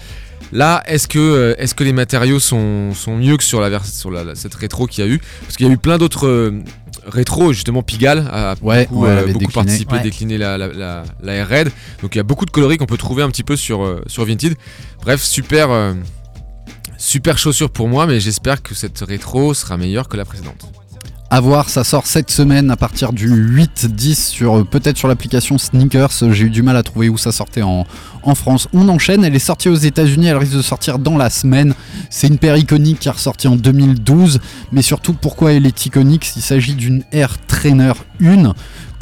Là, 0.51 0.83
est-ce 0.87 1.07
que, 1.07 1.55
est-ce 1.57 1.73
que 1.73 1.83
les 1.85 1.93
matériaux 1.93 2.39
sont, 2.39 2.93
sont 2.93 3.15
mieux 3.17 3.37
que 3.37 3.43
sur, 3.43 3.61
la, 3.61 3.79
sur 3.81 4.11
la- 4.11 4.35
cette 4.35 4.53
rétro 4.53 4.85
qu'il 4.87 5.03
y 5.05 5.07
a 5.07 5.09
eu? 5.11 5.19
Parce 5.41 5.55
qu'il 5.55 5.65
y 5.65 5.69
a 5.69 5.73
eu 5.73 5.77
plein 5.77 5.97
d'autres 5.97 6.27
euh, 6.27 6.61
rétros, 7.07 7.53
justement 7.53 7.81
Pigalle 7.81 8.27
a 8.31 8.55
Ouais, 8.61 8.85
beaucoup, 8.85 9.03
ouais, 9.03 9.09
euh, 9.09 9.13
avait 9.19 9.31
beaucoup 9.33 9.39
décliné. 9.45 9.53
participé, 9.53 9.93
Ouais. 9.95 10.01
décliné 10.01 10.37
la, 10.37 10.57
la, 10.57 10.67
la, 10.67 11.03
la 11.23 11.33
Air 11.33 11.49
Red. 11.49 11.71
Donc 12.01 12.13
il 12.13 12.17
y 12.17 12.21
a 12.21 12.23
beaucoup 12.23 12.45
de 12.45 12.51
coloris 12.51 12.77
qu'on 12.77 12.85
peut 12.85 12.97
trouver 12.97 13.23
un 13.23 13.29
petit 13.29 13.43
peu 13.43 13.55
sur, 13.55 13.83
euh, 13.83 14.03
sur 14.07 14.25
Vinted. 14.25 14.55
Bref, 15.01 15.21
super, 15.23 15.71
euh, 15.71 15.93
super 16.97 17.37
chaussure 17.37 17.69
pour 17.69 17.87
moi, 17.87 18.05
mais 18.05 18.19
j'espère 18.19 18.61
que 18.61 18.73
cette 18.75 18.99
rétro 18.99 19.53
sera 19.53 19.77
meilleure 19.77 20.07
que 20.07 20.17
la 20.17 20.25
précédente. 20.25 20.65
À 21.31 21.41
voir, 21.41 21.69
ça 21.69 21.83
sort 21.83 22.05
cette 22.05 22.29
semaine 22.29 22.69
à 22.69 22.77
partir 22.77 23.11
du 23.11 23.27
8-10 23.27 24.15
sur 24.15 24.59
euh, 24.59 24.63
peut-être 24.63 24.95
sur 24.95 25.07
l'application 25.07 25.57
Sneakers. 25.57 26.11
J'ai 26.31 26.45
eu 26.45 26.49
du 26.51 26.61
mal 26.61 26.77
à 26.77 26.83
trouver 26.83 27.09
où 27.09 27.17
ça 27.17 27.31
sortait 27.31 27.63
en, 27.63 27.85
en 28.21 28.35
France. 28.35 28.67
On 28.73 28.87
enchaîne, 28.89 29.23
elle 29.25 29.35
est 29.35 29.39
sortie 29.39 29.67
aux 29.67 29.75
États-Unis, 29.75 30.27
elle 30.27 30.37
risque 30.37 30.55
de 30.55 30.61
sortir 30.61 30.99
dans 30.99 31.17
la 31.17 31.31
semaine. 31.31 31.73
C'est 32.11 32.27
une 32.27 32.37
paire 32.37 32.55
iconique 32.57 32.99
qui 32.99 33.07
est 33.07 33.11
ressortie 33.11 33.47
en 33.47 33.55
2012, 33.55 34.39
mais 34.71 34.83
surtout 34.83 35.13
pourquoi 35.13 35.53
elle 35.53 35.65
est 35.65 35.85
iconique 35.87 36.31
Il 36.35 36.43
s'agit 36.43 36.75
d'une 36.75 37.03
Air 37.11 37.37
Trainer 37.47 37.93
1 38.23 38.53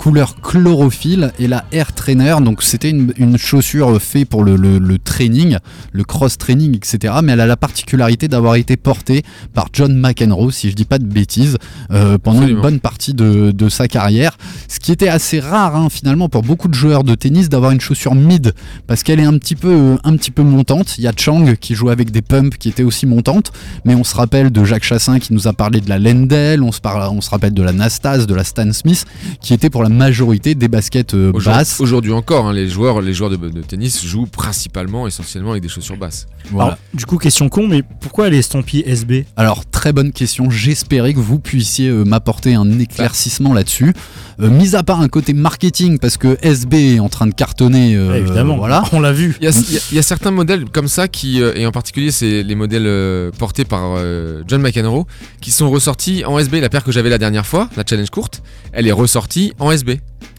couleur 0.04 0.36
chlorophylle 0.42 1.32
et 1.39 1.48
la 1.48 1.63
Air 1.72 1.94
Trainer 1.94 2.36
donc 2.44 2.62
c'était 2.62 2.89
une, 2.89 3.13
une 3.18 3.38
chaussure 3.38 4.02
faite 4.02 4.28
pour 4.28 4.44
le, 4.44 4.58
le- 4.58 4.78
le 4.78 4.98
training 5.00 5.58
le 5.94 6.04
cross 6.04 6.38
training 6.38 6.76
etc 6.76 7.13
mais 7.24 7.32
elle 7.32 7.39
a 7.39 7.46
la 7.46 7.56
particularité 7.56 8.28
d'avoir 8.28 8.56
été 8.56 8.76
portée 8.76 9.24
par 9.54 9.68
John 9.72 9.96
McEnroe 9.98 10.52
si 10.52 10.70
je 10.70 10.76
dis 10.76 10.84
pas 10.84 10.98
de 11.00 11.06
bêtises 11.06 11.58
euh, 11.92 12.18
pendant 12.18 12.39
Absolument. 12.39 12.60
une 12.60 12.62
bonne 12.62 12.80
partie 12.82 13.13
de, 13.13 13.52
de 13.52 13.70
sa 13.70 13.88
carrière. 13.88 14.38
Ce 14.68 14.80
qui 14.80 14.92
était 14.92 15.08
assez 15.08 15.39
rare 15.39 15.76
hein, 15.76 15.88
finalement 15.89 16.28
pour 16.28 16.42
beaucoup 16.42 16.68
de 16.68 16.74
joueurs 16.74 17.04
de 17.06 17.16
tennis 17.16 17.48
d'avoir 17.48 17.72
une 17.72 17.80
chaussure 17.82 18.13
mid 18.16 18.54
parce 18.88 19.04
qu'elle 19.04 19.20
est 19.22 19.26
un 19.26 19.38
petit 19.38 19.56
peu 19.56 19.72
euh, 19.72 19.96
un 20.04 20.18
petit 20.18 20.32
peu 20.32 20.44
montante. 20.44 20.98
Il 20.98 21.04
y 21.04 21.08
a 21.08 21.13
Chang 21.16 21.46
qui 21.60 21.76
jouait 21.76 21.92
avec 21.94 22.12
des 22.12 22.22
pumps 22.22 22.58
qui 22.58 22.68
étaient 22.70 22.84
aussi 22.84 23.06
montantes, 23.06 23.52
mais 23.86 23.96
on 23.96 24.04
se 24.04 24.16
rappelle 24.16 24.52
de 24.52 24.66
Jacques 24.66 24.84
Chassin 24.84 25.20
qui 25.20 25.34
nous 25.34 25.48
a 25.48 25.54
parlé 25.54 25.80
de 25.80 25.88
la 25.89 25.98
Lendl, 26.00 26.62
on 26.62 26.72
se, 26.74 26.82
parle, 26.82 27.04
on 27.16 27.22
se 27.22 27.30
rappelle 27.30 27.54
de 27.54 27.63
la 27.63 27.72
Nastas, 27.74 28.26
de 28.26 28.34
la 28.36 28.44
Stan 28.44 28.72
Smith 28.74 29.06
qui 29.42 29.54
était 29.54 29.70
pour 29.70 29.84
la 29.84 29.89
majorité 29.93 30.56
des 30.56 30.67
baskets 30.67 31.13
euh, 31.13 31.32
Aujourd'hui- 31.34 31.60
basses. 31.60 31.79
Aujourd'hui 31.79 32.12
encore, 32.12 32.47
hein, 32.47 32.53
les 32.53 32.67
joueurs, 32.67 33.01
les 33.01 33.13
joueurs 33.13 33.29
de, 33.29 33.38
de 33.38 33.62
tennis 33.62 34.06
jouent 34.06 34.25
principalement, 34.25 35.08
essentiellement 35.08 35.51
avec 35.51 35.63
des 35.63 35.69
chaussures 35.69 35.97
basses. 35.97 36.25
Voilà. 36.51 36.65
Alors, 36.71 36.77
du 36.93 37.06
coup, 37.06 37.17
question 37.17 37.47
con, 37.49 37.67
mais 37.67 37.84
pourquoi 38.01 38.27
elle 38.27 38.34
est 38.34 38.39
estampillée 38.39 38.88
SB 38.89 39.25
Alors, 39.38 39.65
très 39.65 39.93
bonne 39.93 40.12
question. 40.12 40.49
J'espérais 40.49 41.13
que 41.13 41.19
vous 41.19 41.39
puissiez 41.39 41.88
euh, 41.89 42.03
m'apporter 42.03 42.53
un 42.56 42.79
éclaircissement 42.79 43.53
là-dessus. 43.53 43.93
Euh, 44.39 44.49
mis 44.49 44.75
à 44.75 44.84
part 44.84 44.99
un 45.01 45.08
côté 45.08 45.34
marketing, 45.34 45.99
parce 45.99 46.17
que 46.17 46.38
SB 46.41 46.95
est 46.95 46.99
en 46.99 47.10
train 47.10 47.27
de 47.27 47.34
cartonner. 47.34 47.95
euh, 47.95 48.10
Ouais, 48.12 48.19
Évidemment, 48.19 48.58
Voilà. 48.58 48.84
on 48.91 48.99
l'a 48.99 49.12
vu. 49.13 49.36
Il 49.39 49.47
y, 49.47 49.51
y 49.51 49.77
a- 49.77 49.82
il 49.91 49.95
y 49.95 49.99
a 49.99 50.03
certains 50.03 50.32
modèles 50.32 50.65
comme 50.65 50.88
ça 50.88 51.08
qui, 51.08 51.41
euh, 51.41 51.53
et 51.56 51.65
en 51.65 51.71
particulier 51.71 52.12
c'est 52.12 52.43
les 52.43 52.56
modèles 52.56 52.88
euh, 52.88 53.32
portés 53.38 53.63
par 53.65 53.95
euh, 53.97 54.41
John 54.47 54.62
McEnroe, 54.62 55.06
qui 55.41 55.51
sont 55.51 55.69
ressortis 55.69 56.23
en 56.25 56.39
SB. 56.39 56.60
La 56.62 56.69
paire 56.69 56.84
que 56.84 56.91
j'avais 56.91 57.10
la 57.10 57.17
dernière 57.17 57.45
fois, 57.45 57.69
la 57.77 57.84
challenge 57.88 58.10
courte, 58.10 58.41
elle 58.73 58.88
est 58.88 58.91
ressortie 58.91 59.53
en 59.60 59.71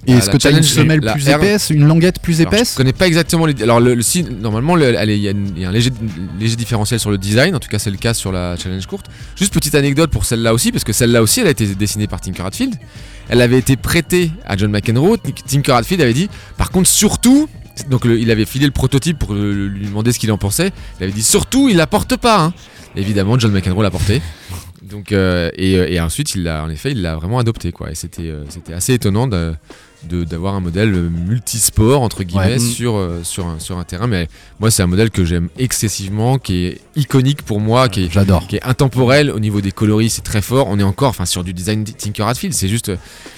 Et 0.07 0.13
Euh, 0.13 0.19
est-ce 0.19 0.29
que 0.31 0.37
tu 0.37 0.47
as 0.47 0.51
une 0.51 0.57
challenge, 0.57 0.67
semelle 0.71 1.01
plus 1.01 1.29
épaisse, 1.29 1.71
une 1.71 1.87
languette 1.87 2.21
plus 2.21 2.41
Alors, 2.41 2.53
épaisse 2.53 2.73
je 2.73 2.77
connais 2.77 2.93
pas 2.93 3.07
exactement 3.07 3.47
les. 3.47 3.61
Alors, 3.63 3.81
le, 3.81 3.95
le- 3.95 4.03
si, 4.03 4.23
normalement, 4.23 4.77
il 4.77 4.83
y, 4.85 4.97
a 4.97 5.05
y 5.33 5.65
un 5.65 5.73
léger, 5.73 5.91
léger 6.39 6.57
différentiel 6.57 7.01
sur 7.01 7.11
le 7.11 7.17
design. 7.17 7.55
En 7.55 7.59
tout 7.59 7.69
cas, 7.69 7.79
c'est 7.79 7.91
le 7.91 7.97
cas 7.97 8.13
sur 8.13 8.31
la 8.31 8.57
challenge 8.57 8.87
courte. 8.87 9.07
Juste 9.35 9.53
petite 9.55 9.75
anecdote 9.75 10.11
pour 10.11 10.27
celle-là 10.27 10.53
aussi, 10.53 10.73
parce 10.73 10.85
que 10.85 10.93
celle-là 10.93 11.23
aussi, 11.23 11.41
elle 11.41 11.47
a 11.47 11.51
été 11.51 11.67
dessinée 11.75 12.07
par 12.07 12.21
Tinker 12.21 12.45
Hatfield. 12.45 12.75
Elle 13.31 13.41
avait 13.41 13.59
été 13.59 13.77
prêtée 13.77 14.31
à 14.47 14.57
John 14.59 14.71
McEnroe. 14.71 15.17
Tin- 15.17 15.31
Tinker 15.47 15.73
Hatfield 15.73 16.03
avait 16.03 16.13
dit, 16.13 16.29
par 16.59 16.71
contre, 16.71 16.89
surtout. 16.89 17.49
Donc, 17.89 18.05
le- 18.05 18.21
il 18.21 18.31
avait 18.31 18.45
filé 18.45 18.67
le 18.67 18.73
prototype 18.73 19.19
pour 19.19 19.33
lui 19.35 19.87
demander 19.87 20.13
ce 20.13 20.19
qu'il 20.19 20.31
en 20.31 20.39
pensait. 20.39 20.71
Il 21.01 21.05
avait 21.05 21.13
dit, 21.13 21.23
surtout, 21.23 21.69
il 21.71 21.77
la 21.79 21.87
porte 21.87 22.17
pas. 22.19 22.41
hein. 22.43 22.53
Évidemment, 22.95 23.39
John 23.39 23.51
McEnroe 23.53 23.83
l'a 23.83 23.91
porté. 23.91 24.21
Donc, 24.89 25.13
euh, 25.13 25.51
et, 25.57 25.77
euh, 25.79 25.89
et 25.91 26.01
ensuite, 26.01 26.35
il 26.35 26.43
l'a, 26.45 26.63
en 26.63 26.69
effet, 26.71 26.93
il 26.93 27.01
l'a 27.03 27.17
vraiment 27.17 27.39
adopté. 27.39 27.73
Quoi. 27.73 27.91
Et 27.91 27.95
c'était, 27.95 28.23
euh, 28.29 28.45
c'était 28.49 28.75
assez 28.75 28.93
étonnant 28.95 29.27
de, 29.27 29.55
de- 30.09 30.25
d'avoir 30.25 30.55
un 30.55 30.61
modèle 30.61 30.91
multisport 30.93 32.03
entre 32.03 32.23
guillemets 32.23 32.53
Ouais. 32.55 32.59
sur, 32.59 32.97
euh, 32.97 33.21
sur, 33.23 33.47
un, 33.47 33.59
sur 33.59 33.79
un 33.79 33.85
terrain. 33.85 34.07
Mais 34.07 34.29
moi, 34.61 34.71
c'est 34.71 34.83
un 34.83 34.87
modèle 34.87 35.11
que 35.11 35.25
j'aime 35.25 35.49
excessivement, 35.59 36.39
qui 36.39 36.67
est 36.67 36.81
iconique 36.97 37.43
pour 37.43 37.61
moi, 37.61 37.89
qui 37.89 38.05
est, 38.05 38.13
J'adore. 38.13 38.47
qui 38.47 38.57
est 38.57 38.63
intemporel 38.65 39.31
au 39.31 39.41
niveau 39.41 39.61
des 39.61 39.73
coloris, 39.73 40.11
c'est 40.11 40.23
très 40.23 40.43
fort. 40.43 40.67
On 40.69 40.79
est 40.79 40.83
encore 40.85 41.09
enfin, 41.11 41.25
sur 41.27 41.45
du 41.45 41.55
design 41.55 41.85
Tinker 41.85 42.25
Hatfield, 42.29 42.55
c'est 42.55 42.69
juste. 42.69 42.93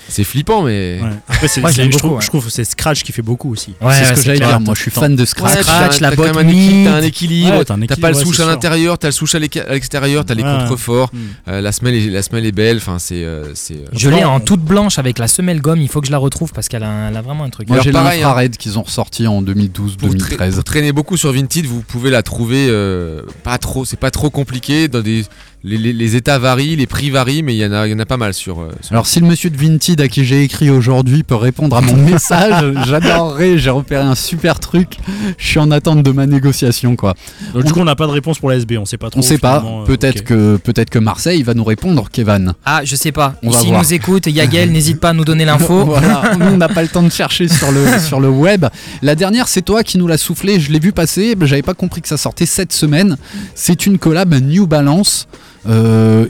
C'est 0.08 0.24
flippant, 0.24 0.62
mais. 0.62 1.00
Ouais. 1.02 1.08
Après, 1.28 1.48
c'est, 1.48 1.60
je, 1.60 1.82
beaucoup, 1.84 1.98
trouve, 1.98 2.12
ouais. 2.12 2.20
je 2.22 2.26
trouve 2.28 2.44
que 2.44 2.50
c'est 2.50 2.64
Scratch 2.64 3.02
qui 3.02 3.12
fait 3.12 3.22
beaucoup 3.22 3.50
aussi. 3.52 3.74
Ouais, 3.80 3.92
c'est 3.94 4.04
ce 4.04 4.20
que 4.20 4.26
j'allais 4.26 4.38
dire. 4.38 4.60
Moi, 4.60 4.74
je 4.74 4.80
suis 4.82 4.90
fan 4.90 5.16
de 5.16 5.24
Scratch. 5.24 5.62
Scratch, 5.62 5.98
t'as- 5.98 6.00
la 6.00 6.10
t'as 6.10 6.16
quand 6.16 6.22
même 6.24 6.32
botte 6.34 6.44
un 6.44 6.48
équilibre, 6.48 6.76
mid. 6.76 6.86
t'as 6.86 6.94
un 6.94 7.02
équilibre, 7.02 7.56
Ouais, 7.58 7.64
t'as 7.64 7.74
un 7.74 7.78
t'as 7.78 7.84
équilibre, 7.84 8.00
pas 8.02 8.08
le 8.10 8.14
souche 8.24 8.40
à 8.40 8.46
l'intérieur, 8.46 8.98
t'as 8.98 9.08
le 9.08 9.12
souche 9.12 9.34
à 9.34 9.38
l'extérieur, 9.38 10.24
t'as 10.24 10.34
les 10.34 10.42
Ouais. 10.42 10.58
contreforts, 10.60 11.10
Mm. 11.12 11.18
euh, 11.48 11.60
la, 11.60 11.72
semelle 11.72 11.94
est, 11.94 12.10
la 12.10 12.22
semelle 12.22 12.46
est 12.46 12.52
belle, 12.52 12.76
enfin 12.78 12.98
c'est. 12.98 13.24
euh, 13.24 13.52
c'est 13.54 13.74
euh, 13.74 13.84
Je 13.92 14.08
l'ai 14.08 14.24
en 14.24 14.40
toute 14.40 14.60
blanche 14.62 14.98
avec 14.98 15.18
la 15.18 15.28
semelle 15.28 15.60
gomme, 15.60 15.80
il 15.82 15.88
faut 15.88 16.00
que 16.00 16.06
je 16.06 16.12
la 16.12 16.18
retrouve 16.18 16.52
parce 16.52 16.68
qu'elle 16.68 16.82
a, 16.84 16.88
un- 16.88 17.08
elle 17.08 17.16
a 17.16 17.22
vraiment 17.22 17.44
un 17.44 17.50
truc. 17.50 17.68
Moi, 17.68 17.80
j'ai 17.82 17.92
l'infrared 17.92 18.56
qu'ils 18.56 18.78
ont 18.78 18.82
ressorti 18.82 19.26
en 19.26 19.42
pour, 19.42 19.42
tra- 19.42 19.54
2012-2013. 19.54 20.54
pour 20.54 20.64
traîner 20.64 20.92
beaucoup 20.92 21.16
sur 21.16 21.32
Vinted, 21.32 21.66
vous 21.66 21.82
pouvez 21.82 22.10
la 22.10 22.22
trouver 22.22 22.70
pas 23.42 23.58
trop, 23.58 23.84
c'est 23.84 23.98
pas 23.98 24.10
trop 24.10 24.30
compliqué. 24.30 24.88
Dans 24.88 25.00
des, 25.00 25.24
les, 25.66 25.76
les- 25.78 25.92
les 25.92 26.16
états 26.16 26.38
varient, 26.38 26.76
les 26.76 26.86
prix 26.86 27.10
varient, 27.10 27.42
mais 27.42 27.54
il 27.54 27.58
y 27.58 27.66
en 27.66 27.72
a, 27.72 27.86
il 27.86 27.90
y 27.90 27.94
en 27.94 27.98
a 27.98 28.06
pas 28.06 28.16
mal 28.16 28.32
sur. 28.32 28.60
euh, 28.60 28.70
sur- 28.80 28.92
Alors 28.92 29.06
si 29.06 29.20
le 29.20 29.26
monsieur 29.26 29.50
de 29.50 29.56
Vinted 29.56 30.00
à 30.00 30.08
qui 30.08 30.24
j'ai 30.24 30.42
écrit 30.44 30.70
aujourd'hui 30.70 31.22
peut 31.24 31.34
répondre 31.34 31.76
à 31.76 31.80
mon 31.80 31.96
message, 32.10 32.72
j'adorerais, 32.86 33.58
j'ai 33.58 33.70
repéré 33.70 34.02
un 34.02 34.14
super 34.14 34.60
truc. 34.60 34.96
Je 35.38 35.46
suis 35.46 35.58
en 35.58 35.70
attente 35.70 36.02
de 36.02 36.10
ma 36.12 36.26
négociation 36.26 36.96
quoi. 36.96 37.14
Donc, 37.52 37.64
du 37.64 37.72
coup, 37.72 37.80
on 37.80 37.84
n'a 37.84 37.96
pas 37.96 38.06
de 38.06 38.12
réponse 38.12 38.38
pour 38.38 38.48
la 38.50 38.56
SB, 38.56 38.78
on 38.78 38.84
sait 38.84 38.96
pas 38.96 39.10
trop. 39.10 39.18
On 39.18 39.22
sait 39.22 39.38
pas, 39.38 39.64
euh, 39.66 39.84
peut-être 39.84 40.22
que 40.24 40.56
peut-être 40.56 40.90
que 40.90 40.98
Marseille 40.98 41.42
va 41.42 41.54
nous 41.54 41.64
répondre 41.64 42.08
Kevin. 42.10 42.54
Ah, 42.64 42.80
je 42.84 42.94
sais 42.96 43.12
pas. 43.12 43.34
On 43.42 43.50
voir. 43.50 43.82
nous 43.82 43.92
écoute, 43.94 44.26
Yagel, 44.26 44.70
n'hésite 44.72 45.00
pas 45.00 45.10
à 45.10 45.12
nous 45.12 45.24
donner 45.24 45.44
l'info. 45.44 45.84
Voilà, 45.96 46.34
nous, 46.38 46.46
on 46.46 46.56
n'a 46.56 46.68
pas 46.68 46.82
le 46.82 46.88
temps 46.88 47.02
de 47.02 47.10
chercher 47.10 47.48
sur 47.48 47.70
le, 47.72 47.98
sur 47.98 48.20
le 48.20 48.28
web. 48.28 48.66
La 49.02 49.14
dernière, 49.14 49.48
c'est 49.48 49.62
toi 49.62 49.82
qui 49.82 49.98
nous 49.98 50.06
l'as 50.06 50.18
soufflé. 50.18 50.60
Je 50.60 50.70
l'ai 50.70 50.78
vu 50.78 50.92
passer. 50.92 51.34
mais 51.38 51.46
J'avais 51.46 51.62
pas 51.62 51.74
compris 51.74 52.02
que 52.02 52.08
ça 52.08 52.16
sortait 52.16 52.46
cette 52.46 52.72
semaine. 52.72 53.16
C'est 53.54 53.86
une 53.86 53.98
collab 53.98 54.34
New 54.34 54.66
Balance 54.66 55.26
euh, 55.34 55.36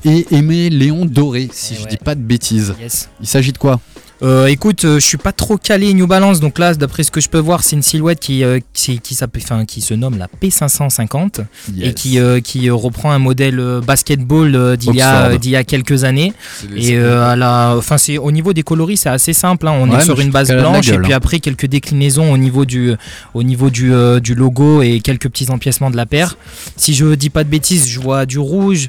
et 0.05 0.27
Aimé 0.35 0.71
Léon 0.71 1.05
Doré, 1.07 1.49
si 1.53 1.75
Eh 1.75 1.77
je 1.79 1.83
ouais. 1.85 1.91
dis 1.91 1.97
pas 1.97 2.15
de 2.15 2.21
bêtises. 2.21 2.75
Yes. 2.81 3.09
Il 3.21 3.27
s'agit 3.27 3.53
de 3.53 3.59
quoi? 3.59 3.81
Euh, 4.23 4.47
écoute, 4.47 4.85
euh, 4.87 4.99
je 4.99 5.05
suis 5.07 5.19
pas 5.19 5.33
trop 5.33 5.59
calé 5.59 5.93
New 5.93 6.07
Balance, 6.07 6.41
donc 6.41 6.59
là, 6.59 6.75
d'après 6.75 7.03
ce 7.03 7.11
que 7.11 7.21
je 7.21 7.29
peux 7.29 7.39
voir, 7.39 7.63
c'est 7.63 7.77
une 7.77 7.83
silhouette 7.83 8.19
qui, 8.19 8.45
euh, 8.45 8.61
qui, 8.73 8.99
qui, 9.01 9.15
s'appelle- 9.15 9.43
enfin, 9.45 9.67
qui 9.67 9.83
se 9.83 9.93
nomme 9.93 10.17
la 10.17 10.27
P550 10.27 11.41
et 11.79 11.93
qui, 11.93 12.19
qui 12.43 12.71
reprend 12.71 13.11
un 13.13 13.19
modèle 13.19 13.61
basketball 13.87 14.77
d'il 14.79 14.95
y, 14.95 15.49
y 15.51 15.57
a 15.57 15.65
quelques 15.65 16.05
années. 16.05 16.33
Et 16.75 16.97
à 16.97 17.37
la, 17.37 17.79
c'est 17.99 18.17
au 18.19 18.31
niveau 18.33 18.53
des 18.55 18.63
coloris, 18.63 18.97
c'est 18.97 19.09
assez 19.11 19.33
simple. 19.35 19.69
hein. 19.69 19.75
On 19.79 19.91
Ouais, 19.91 19.99
est 19.99 20.05
sur 20.05 20.19
une 20.21 20.31
base 20.31 20.51
blanche 20.51 20.89
et 20.89 20.99
puis 20.99 21.13
hein. 21.13 21.17
après 21.17 21.39
quelques 21.41 21.67
déclinaisons 21.67 22.33
au 22.33 22.39
niveau 22.39 22.65
du, 22.65 22.93
au 23.35 23.43
niveau 23.43 23.69
du, 23.71 23.93
du 24.23 24.35
logo 24.35 24.81
et 24.83 25.01
quelques 25.01 25.29
petits 25.29 25.51
empiècements 25.51 25.91
de 25.91 25.97
la 25.97 26.07
paire. 26.07 26.37
Si 26.77 26.95
je 26.95 27.15
dis 27.15 27.29
pas 27.31 27.45
de 27.45 27.51
bêtises, 27.51 27.87
je 27.89 28.01
vois 28.01 28.25
du 28.27 28.39
rouge, 28.39 28.89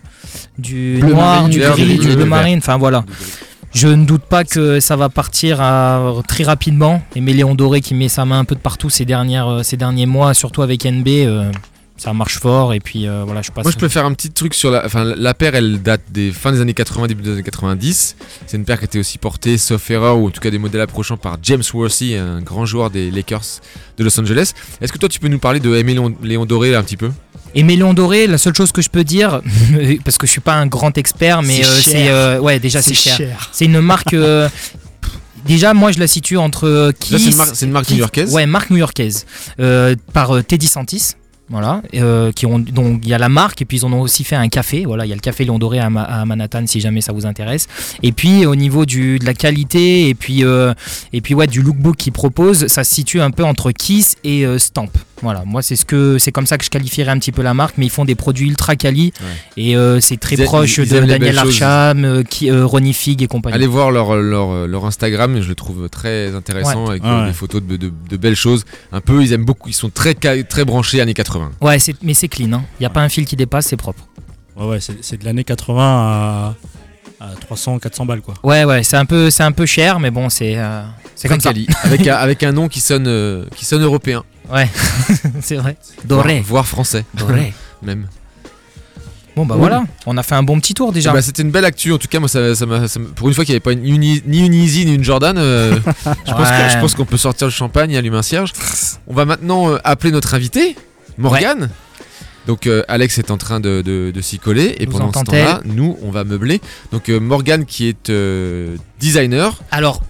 du 0.57 0.97
Bleu 1.01 1.09
noir, 1.13 1.41
marine, 1.41 1.49
du 1.49 1.59
gris, 1.59 1.97
du 1.99 2.15
bleu, 2.15 2.25
marine. 2.25 2.59
Enfin 2.59 2.77
voilà. 2.77 3.03
Je 3.77 3.87
ne 3.89 4.05
doute 4.05 4.23
pas 4.23 4.43
que 4.43 4.79
ça 4.79 4.95
va 4.95 5.07
partir 5.07 5.61
à- 5.61 6.11
très 6.27 6.43
rapidement. 6.43 6.99
Et 7.15 7.21
Léon 7.21 7.53
Doré 7.53 7.79
qui 7.79 7.93
met 7.93 8.07
sa 8.09 8.25
main 8.25 8.39
un 8.39 8.43
peu 8.43 8.55
de 8.55 8.59
partout 8.59 8.89
ces, 8.89 9.05
dernières, 9.05 9.47
euh, 9.47 9.61
ces 9.61 9.77
derniers 9.77 10.07
mois, 10.07 10.33
surtout 10.33 10.63
avec 10.63 10.83
NB, 10.83 11.07
euh, 11.07 11.51
ça 11.95 12.11
marche 12.11 12.39
fort. 12.39 12.73
Et 12.73 12.79
puis 12.79 13.07
euh, 13.07 13.21
voilà, 13.23 13.43
je 13.43 13.51
passe. 13.51 13.63
Moi, 13.65 13.71
je 13.71 13.77
peux 13.77 13.87
faire 13.87 14.03
un 14.07 14.13
petit 14.15 14.31
truc 14.31 14.55
sur 14.55 14.71
la. 14.71 14.83
Enfin, 14.83 15.03
la 15.03 15.35
paire, 15.35 15.53
elle 15.53 15.79
date 15.79 16.01
des 16.09 16.31
fins 16.31 16.51
des 16.51 16.59
années 16.59 16.73
80, 16.73 17.05
début 17.05 17.21
des 17.21 17.33
années 17.33 17.43
90. 17.43 18.15
C'est 18.47 18.57
une 18.57 18.65
paire 18.65 18.79
qui 18.79 18.85
était 18.85 18.97
aussi 18.97 19.19
portée, 19.19 19.59
sauf 19.59 19.91
erreur, 19.91 20.17
ou 20.17 20.25
en 20.25 20.31
tout 20.31 20.41
cas 20.41 20.49
des 20.49 20.57
modèles 20.57 20.81
approchants 20.81 21.17
par 21.17 21.37
James 21.43 21.61
Worthy, 21.71 22.15
un 22.15 22.41
grand 22.41 22.65
joueur 22.65 22.89
des 22.89 23.11
Lakers 23.11 23.61
de 23.99 24.03
Los 24.03 24.19
Angeles. 24.19 24.53
Est-ce 24.81 24.91
que 24.91 24.97
toi, 24.97 25.07
tu 25.07 25.19
peux 25.19 25.27
nous 25.27 25.37
parler 25.37 25.59
de 25.59 25.75
Aimé 25.75 25.93
Léon, 25.93 26.15
Léon 26.23 26.47
Doré 26.47 26.73
un 26.73 26.81
petit 26.81 26.97
peu? 26.97 27.11
Et 27.55 27.63
Léon 27.63 27.93
Doré, 27.93 28.27
la 28.27 28.37
seule 28.37 28.55
chose 28.55 28.71
que 28.71 28.81
je 28.81 28.89
peux 28.89 29.03
dire, 29.03 29.41
parce 30.03 30.17
que 30.17 30.27
je 30.27 30.31
suis 30.31 30.41
pas 30.41 30.53
un 30.55 30.67
grand 30.67 30.97
expert, 30.97 31.41
mais 31.41 31.63
C'est 31.63 31.65
euh, 31.65 31.81
cher. 31.81 31.83
c'est 31.93 32.07
euh, 32.09 32.39
ouais 32.39 32.59
déjà 32.59 32.81
c'est 32.81 32.93
cher. 32.93 33.49
C'est 33.51 33.65
une 33.65 33.79
marque. 33.81 34.13
euh, 34.13 34.47
Déjà, 35.45 35.73
moi, 35.73 35.93
je 35.93 35.99
la 35.99 36.07
situe 36.07 36.35
entre 36.37 36.91
c'est 36.99 37.15
Kiss. 37.15 37.27
une 37.27 37.35
marque, 37.37 37.55
c'est 37.55 37.65
une 37.65 37.71
marque 37.71 37.85
Kiss- 37.85 37.93
new-yorkaise. 37.95 38.33
Ouais, 38.33 38.45
marque 38.45 38.69
new-yorkaise. 38.69 39.25
Euh, 39.61 39.95
par 40.11 40.35
euh, 40.35 40.43
Teddy 40.43 40.67
Santis. 40.67 41.13
Voilà, 41.49 41.81
euh, 41.95 42.33
qui 42.33 42.45
ont 42.45 42.59
donc 42.59 42.99
il 43.03 43.07
y 43.09 43.13
a 43.13 43.17
la 43.17 43.29
marque 43.29 43.61
et 43.61 43.65
puis 43.65 43.77
ils 43.77 43.85
en 43.85 43.93
ont 43.93 44.01
aussi 44.01 44.25
fait 44.25 44.35
un 44.35 44.49
café. 44.49 44.83
Voilà, 44.85 45.05
il 45.05 45.09
y 45.09 45.11
a 45.13 45.15
le 45.15 45.21
café 45.21 45.45
Lion 45.45 45.57
Doré 45.59 45.79
à, 45.79 45.89
Ma- 45.89 46.03
à 46.03 46.25
Manhattan 46.25 46.65
si 46.67 46.81
jamais 46.81 46.99
ça 46.99 47.13
vous 47.13 47.25
intéresse. 47.25 47.67
Et 48.03 48.11
puis 48.11 48.45
au 48.45 48.55
niveau 48.55 48.85
du 48.85 49.17
de 49.17 49.25
la 49.25 49.33
qualité 49.33 50.09
et 50.09 50.13
puis 50.13 50.43
euh, 50.43 50.73
et 51.13 51.21
puis 51.21 51.33
ouais 51.35 51.47
du 51.47 51.61
lookbook 51.61 51.95
qu'ils 51.95 52.11
proposent, 52.11 52.67
ça 52.67 52.83
se 52.83 52.93
situe 52.93 53.21
un 53.21 53.31
peu 53.31 53.45
entre 53.45 53.71
Kiss 53.71 54.17
et 54.25 54.45
euh, 54.45 54.59
Stamp. 54.59 54.89
Voilà, 55.23 55.43
moi 55.45 55.61
c'est 55.61 55.75
ce 55.77 55.85
que 55.85 56.17
c'est 56.19 56.31
comme 56.33 56.45
ça 56.45 56.57
que 56.57 56.65
je 56.65 56.69
qualifierais 56.69 57.11
un 57.11 57.17
petit 57.17 57.31
peu 57.31 57.41
la 57.41 57.53
marque, 57.53 57.75
mais 57.77 57.85
ils 57.85 57.89
font 57.91 58.03
des 58.05 58.13
produits 58.15 58.49
ultra 58.49 58.75
quali 58.75 59.13
et 59.55 59.77
euh, 59.77 59.99
c'est 60.01 60.17
très 60.17 60.35
Ils 60.35 60.43
proche 60.43 60.77
ils- 60.77 60.83
ils 60.83 60.89
de 60.89 60.99
Daniel. 61.05 61.37
Arsham, 61.39 62.03
euh, 62.03 62.23
qui- 62.23 62.51
euh, 62.51 62.65
Ronnie 62.65 62.93
Fig 62.93 63.23
et 63.23 63.27
compagnie. 63.27 63.55
Allez 63.55 63.67
voir 63.67 63.89
leur, 63.91 64.15
leur, 64.17 64.67
leur 64.67 64.85
Instagram, 64.85 65.41
je 65.41 65.47
le 65.47 65.55
trouve 65.55 65.87
très 65.89 66.35
intéressant 66.35 66.83
Ouais. 66.83 66.89
avec 66.91 67.03
Ah 67.05 67.21
ouais. 67.21 67.27
des 67.27 67.33
photos 67.33 67.63
de, 67.63 67.77
de- 67.77 67.91
de 68.09 68.17
belles 68.17 68.35
choses. 68.35 68.65
Un 68.91 68.99
peu, 69.01 69.23
ils 69.23 69.31
aiment 69.33 69.45
beaucoup, 69.45 69.69
ils 69.69 69.73
sont 69.73 69.89
très, 69.89 70.13
très 70.13 70.65
branchés 70.65 70.99
années 71.01 71.13
80. 71.13 71.36
Ouais, 71.61 71.79
c'est- 71.79 72.01
mais 72.03 72.13
c'est 72.13 72.27
clean. 72.27 72.61
Il 72.79 72.81
n'y 72.81 72.85
a 72.85 72.89
pas 72.89 73.01
un 73.01 73.09
fil 73.09 73.25
qui 73.25 73.35
dépasse, 73.35 73.67
c'est 73.67 73.77
propre. 73.77 74.03
Ouais, 74.55 74.65
ouais, 74.65 74.79
c'est 74.79 75.03
c'est 75.03 75.17
de 75.17 75.25
l'année 75.25 75.43
80 75.43 75.81
à, 75.83 76.55
à 77.19 77.27
300, 77.41 77.79
400 77.79 78.05
balles 78.05 78.21
quoi. 78.21 78.35
Ouais, 78.43 78.63
ouais, 78.65 78.83
c'est 78.83 78.97
un 78.97 79.05
peu, 79.05 79.29
c'est 79.29 79.43
un 79.43 79.51
peu 79.51 79.65
cher, 79.65 79.99
mais 79.99 80.11
bon, 80.11 80.29
c'est, 80.29 80.55
euh, 80.57 80.81
c'est 81.15 81.27
comme 81.27 81.39
ça. 81.41 81.51
avec, 81.83 82.07
un, 82.07 82.15
avec 82.15 82.43
un 82.43 82.51
nom 82.51 82.67
qui 82.67 82.79
sonne, 82.79 83.07
euh, 83.07 83.45
qui 83.55 83.65
sonne 83.65 83.83
européen, 83.83 84.23
Ouais, 84.51 84.69
c'est 85.41 85.55
vrai. 85.57 85.75
Doré, 86.05 86.35
voire, 86.35 86.43
voire 86.47 86.67
français, 86.67 87.05
doré. 87.13 87.53
même. 87.83 88.07
Bon 89.35 89.45
bah 89.45 89.53
voilà, 89.55 89.83
on 90.07 90.17
a 90.17 90.23
fait 90.23 90.33
un 90.33 90.41
bon 90.41 90.59
petit 90.59 90.73
tour 90.73 90.91
déjà. 90.91 91.13
Bah, 91.13 91.21
C'était 91.21 91.43
une 91.43 91.51
belle 91.51 91.65
actu, 91.65 91.93
en 91.93 91.99
tout 91.99 92.07
cas, 92.07 92.19
moi, 92.19 92.27
ça, 92.27 92.55
ça 92.55 92.65
pour 93.15 93.27
une 93.27 93.35
fois 93.35 93.45
qu'il 93.45 93.51
n'y 93.53 93.57
avait 93.57 93.59
pas 93.59 93.73
une, 93.73 93.85
uni- 93.85 94.23
ni 94.25 94.43
une 94.43 94.53
Easy 94.55 94.83
ni 94.83 94.95
une 94.95 95.03
Jordan, 95.03 95.37
euh, 95.37 95.75
je 96.25 96.31
pense 96.31 96.49
que- 96.49 96.69
je 96.71 96.79
pense 96.79 96.95
qu'on 96.95 97.05
peut 97.05 97.17
sortir 97.17 97.45
le 97.45 97.51
champagne 97.51 97.91
et 97.91 97.97
allumer 97.97 98.17
un 98.17 98.23
cierge. 98.23 98.51
On 99.05 99.13
va 99.13 99.25
maintenant 99.25 99.69
euh, 99.69 99.77
appeler 99.83 100.11
notre 100.11 100.33
invité, 100.33 100.75
Morgane. 101.17 101.69
Donc 102.47 102.65
euh, 102.65 102.83
Alex 102.87 103.17
est 103.17 103.29
en 103.31 103.37
train 103.37 103.59
de, 103.59 103.81
de- 103.81 104.11
de 104.15 104.21
s'y 104.21 104.39
coller 104.39 104.75
et 104.79 104.85
Nous 104.85 104.91
pendant 104.93 105.11
ce 105.11 105.23
temps-là, 105.25 105.61
nous 105.65 105.97
on 106.01 106.11
va 106.11 106.23
meubler. 106.23 106.61
Donc 106.93 107.09
euh, 107.09 107.19
Morgane 107.19 107.65
qui 107.65 107.87
est 107.89 108.09
euh, 108.09 108.77
designer, 108.99 109.57
Alors, 109.71 110.01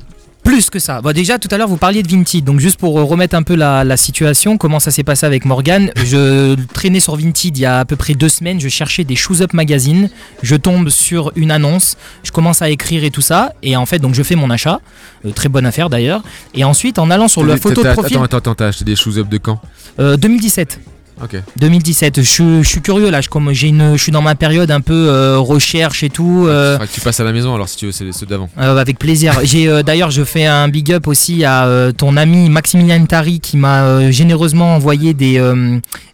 plus 0.43 0.69
que 0.69 0.79
ça. 0.79 1.01
Bon, 1.01 1.13
déjà, 1.13 1.39
tout 1.39 1.49
à 1.51 1.57
l'heure, 1.57 1.67
vous 1.67 1.75
parliez 1.75 2.03
de 2.03 2.07
Vinted. 2.07 2.45
Donc, 2.45 2.61
juste 2.61 2.79
pour 2.79 2.97
euh, 2.97 3.03
remettre 3.03 3.35
un 3.35 3.43
peu 3.43 3.55
la, 3.55 3.83
la 3.83 3.97
situation, 3.97 4.57
comment 4.57 4.79
ça 4.79 4.91
s'est 4.91 5.03
passé 5.03 5.25
avec 5.25 5.43
Morgan 5.43 5.91
Je 5.97 6.55
traînais 6.73 7.01
sur 7.01 7.17
Vinted 7.17 7.57
il 7.57 7.59
y 7.59 7.65
a 7.65 7.79
à 7.79 7.85
peu 7.85 7.97
près 7.97 8.13
deux 8.13 8.29
semaines. 8.29 8.57
Je 8.61 8.69
cherchais 8.69 9.03
des 9.03 9.17
Shoes 9.17 9.41
Up 9.41 9.51
Magazine. 9.51 10.09
Je 10.43 10.55
tombe 10.55 10.87
sur 10.87 11.33
une 11.35 11.51
annonce. 11.51 11.97
Je 12.23 12.31
commence 12.31 12.61
à 12.61 12.69
écrire 12.69 13.03
et 13.03 13.11
tout 13.11 13.19
ça. 13.19 13.51
Et 13.61 13.75
en 13.75 13.85
fait, 13.85 13.99
donc, 13.99 14.13
je 14.13 14.23
fais 14.23 14.35
mon 14.35 14.49
achat. 14.49 14.79
Euh, 15.25 15.31
très 15.31 15.49
bonne 15.49 15.65
affaire 15.65 15.89
d'ailleurs. 15.89 16.23
Et 16.53 16.63
ensuite, 16.63 16.97
en 16.97 17.09
allant 17.11 17.27
sur 17.27 17.43
la 17.43 17.57
photo 17.57 17.81
de 17.81 17.87
t'as- 17.87 17.91
profil. 17.93 18.15
Attends, 18.15 18.23
attends, 18.23 18.37
attends, 18.37 18.55
t'as 18.55 18.67
acheté 18.67 18.85
des 18.85 18.95
shoes 18.95 19.17
up 19.17 19.27
de 19.27 19.37
quand? 19.39 19.59
Euh, 19.99 20.15
2017. 20.15 20.79
Ok. 21.23 21.35
2017. 21.59 22.21
Je, 22.21 22.29
suis- 22.29 22.63
je 22.63 22.67
suis 22.67 22.81
curieux 22.81 23.09
là. 23.09 23.21
Je, 23.21 23.29
comme 23.29 23.51
j'ai 23.51 23.67
une, 23.69 23.95
je 23.97 24.01
suis 24.03 24.11
dans 24.11 24.21
ma 24.21 24.35
période 24.35 24.69
un 24.71 24.81
peu 24.81 24.93
euh, 25.09 25.37
recherche 25.39 26.03
et 26.03 26.09
tout. 26.09 26.45
euh, 26.47 26.73
Faudra 26.73 26.87
que 26.87 26.93
tu 26.93 27.01
passes 27.01 27.19
à 27.19 27.23
la 27.23 27.31
maison 27.33 27.53
alors 27.55 27.67
si 27.69 27.77
tu 27.77 27.85
veux, 27.87 27.91
c'est 27.91 28.11
ceux 28.11 28.25
d'avant. 28.25 28.49
Euh, 28.59 28.77
avec 28.77 28.99
plaisir. 28.99 29.33
J'ai 29.43 29.67
euh, 29.67 29.83
d'ailleurs 29.83 30.11
je 30.11 30.23
fais 30.23 30.45
un 30.45 30.67
big 30.67 30.91
up 30.91 31.07
aussi 31.07 31.43
à 31.43 31.67
ton 31.97 32.17
ami 32.17 32.49
Maximilien 32.49 33.03
Tari 33.05 33.39
qui 33.39 33.57
m'a 33.57 34.11
généreusement 34.11 34.75
envoyé 34.75 35.13
des 35.13 35.41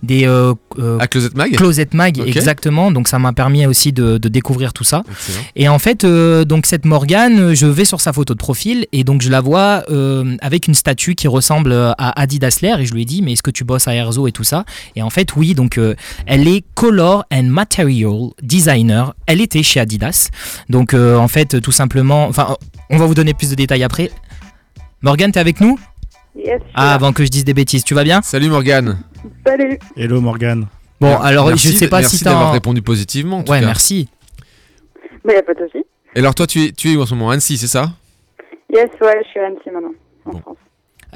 des 0.02 0.26
euh, 0.80 0.98
euh, 0.98 1.00
À 1.00 1.08
Closet 1.08 1.30
Mag 1.36 1.56
Closet 1.56 1.90
Mag 1.94 2.20
exactement. 2.20 2.92
Donc 2.92 3.08
ça 3.08 3.20
m'a 3.20 3.34
permis 3.34 3.66
aussi 3.66 3.94
de, 3.94 4.18
de 4.18 4.30
découvrir 4.30 4.74
tout 4.74 4.84
ça. 4.84 5.04
Excellent. 5.10 5.46
Et 5.56 5.68
en 5.70 5.80
fait 5.80 6.04
euh, 6.04 6.46
donc 6.46 6.66
cette 6.66 6.86
Morgane, 6.86 7.54
je 7.54 7.66
vais 7.66 7.86
sur 7.86 8.02
sa 8.02 8.14
photo 8.14 8.34
de 8.34 8.40
profil 8.40 8.88
et 8.92 9.04
donc 9.04 9.22
je 9.22 9.30
la 9.30 9.42
vois 9.42 9.84
euh, 9.90 10.36
avec 10.42 10.68
une 10.68 10.74
statue 10.74 11.16
qui 11.16 11.28
ressemble 11.28 11.74
à 11.74 12.22
Adi 12.22 12.40
Dassler 12.40 12.76
et 12.80 12.86
je 12.86 12.94
lui 12.94 13.04
ai 13.04 13.06
dit 13.06 13.22
mais 13.22 13.34
est-ce 13.34 13.44
que 13.44 13.52
tu 13.52 13.64
bosses 13.64 13.88
à 13.88 13.96
Erzo 13.96 14.28
et 14.28 14.32
tout 14.32 14.44
ça? 14.44 14.66
Et 14.96 15.02
en 15.02 15.10
fait 15.10 15.36
oui 15.36 15.54
donc 15.54 15.78
euh, 15.78 15.96
elle 16.26 16.48
est 16.48 16.64
color 16.76 17.26
and 17.32 17.44
material 17.44 18.30
designer. 18.42 19.14
Elle 19.28 19.42
était 19.42 19.64
chez 19.64 19.80
Adidas. 19.80 20.30
Donc 20.70 20.94
euh, 20.94 21.18
en 21.18 21.28
fait 21.28 21.62
tout 21.62 21.72
simplement 21.72 22.26
enfin 22.28 22.56
on 22.90 22.98
va 22.98 23.06
vous 23.06 23.16
donner 23.16 23.34
plus 23.34 23.50
de 23.50 23.56
détails 23.56 23.84
après. 23.84 24.12
Morgane, 25.02 25.32
t'es 25.32 25.40
avec 25.40 25.60
nous? 25.60 25.78
Yes, 26.36 26.62
Ah 26.74 26.94
avant 26.96 27.14
que 27.14 27.24
je 27.24 27.30
dise 27.30 27.46
des 27.46 27.54
bêtises, 27.54 27.84
tu 27.84 27.94
vas 27.94 28.04
bien? 28.04 28.22
Salut 28.22 28.50
Morgane. 28.50 28.98
Salut. 29.46 29.78
Hello 29.96 30.20
Morgan. 30.20 30.68
Bon 31.00 31.18
alors 31.18 31.48
merci 31.48 31.70
je 31.72 31.74
sais 31.78 31.88
pas 31.90 32.00
merci 32.00 32.18
si 32.18 32.24
t'as 32.24 32.52
répondu 32.52 32.82
positivement. 32.82 33.38
En 33.40 33.44
tout 33.44 33.52
Ouais, 33.52 33.60
cas. 33.60 33.66
merci. 33.68 34.10
Mais 35.26 35.34
y 35.34 35.38
a 35.38 35.44
pas 35.44 35.54
de 35.54 35.60
souci. 35.68 35.86
Et 36.16 36.20
alors 36.20 36.34
toi 36.34 36.48
tu 36.48 36.64
es 36.66 36.72
tu 36.72 36.92
es 36.92 36.96
où 36.96 37.02
en 37.02 37.06
ce 37.06 37.14
moment? 37.14 37.30
Annecy, 37.30 37.58
c'est 37.58 37.68
ça? 37.68 37.92
Yes, 38.74 38.88
ouais, 39.02 39.22
je 39.24 39.30
suis 39.30 39.40
à 39.40 39.46
Annecy 39.48 39.70
maintenant, 39.72 39.92
en 40.26 40.32
Bon. 40.32 40.40
France. 40.40 40.58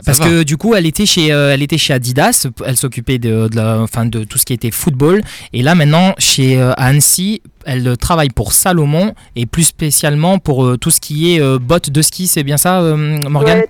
Parce 0.05 0.19
va. 0.19 0.25
que 0.25 0.43
du 0.43 0.57
coup, 0.57 0.75
elle 0.75 0.85
était 0.85 1.07
chez, 1.07 1.31
euh, 1.33 1.51
elle 1.51 1.63
était 1.63 1.79
chez 1.79 1.91
Adidas, 1.91 2.45
elle 2.63 2.77
s'occupait 2.77 3.17
de, 3.17 3.47
de, 3.47 3.55
la- 3.55 3.79
enfin, 3.81 4.05
de 4.05 4.23
tout 4.25 4.37
ce 4.37 4.45
qui 4.45 4.53
était 4.53 4.69
football. 4.69 5.21
Et 5.53 5.63
là, 5.63 5.73
maintenant, 5.73 6.13
chez 6.19 6.61
euh, 6.61 6.69
à 6.73 6.85
Annecy, 6.85 7.41
elle 7.65 7.87
euh, 7.87 7.95
travaille 7.95 8.29
pour 8.29 8.53
Salomon 8.53 9.15
et 9.35 9.47
plus 9.47 9.63
spécialement 9.63 10.37
pour 10.37 10.63
euh, 10.65 10.77
tout 10.77 10.91
ce 10.91 11.01
qui 11.01 11.33
est 11.33 11.41
euh, 11.41 11.57
bottes 11.57 11.89
de 11.89 12.01
ski, 12.03 12.27
c'est 12.27 12.43
bien 12.43 12.57
ça, 12.57 12.79
euh, 12.81 12.95
Morgane? 13.27 13.61
Ouais, 13.61 13.69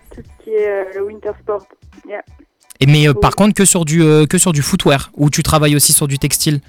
euh, 0.65 0.83
le 0.95 1.03
winter 1.03 1.31
sport. 1.41 1.65
Yeah. 2.07 2.21
Et 2.79 2.85
Mais 2.85 3.07
euh, 3.07 3.13
Oui. 3.13 3.19
par 3.21 3.35
contre, 3.35 3.53
que 3.53 3.65
sur, 3.65 3.85
du, 3.85 4.01
euh, 4.03 4.25
que 4.25 4.37
sur 4.37 4.51
du 4.53 4.61
footwear, 4.61 5.09
ou 5.15 5.29
tu 5.29 5.43
travailles 5.43 5.75
aussi 5.75 5.93
sur 5.93 6.07
du 6.07 6.17
textile? 6.19 6.59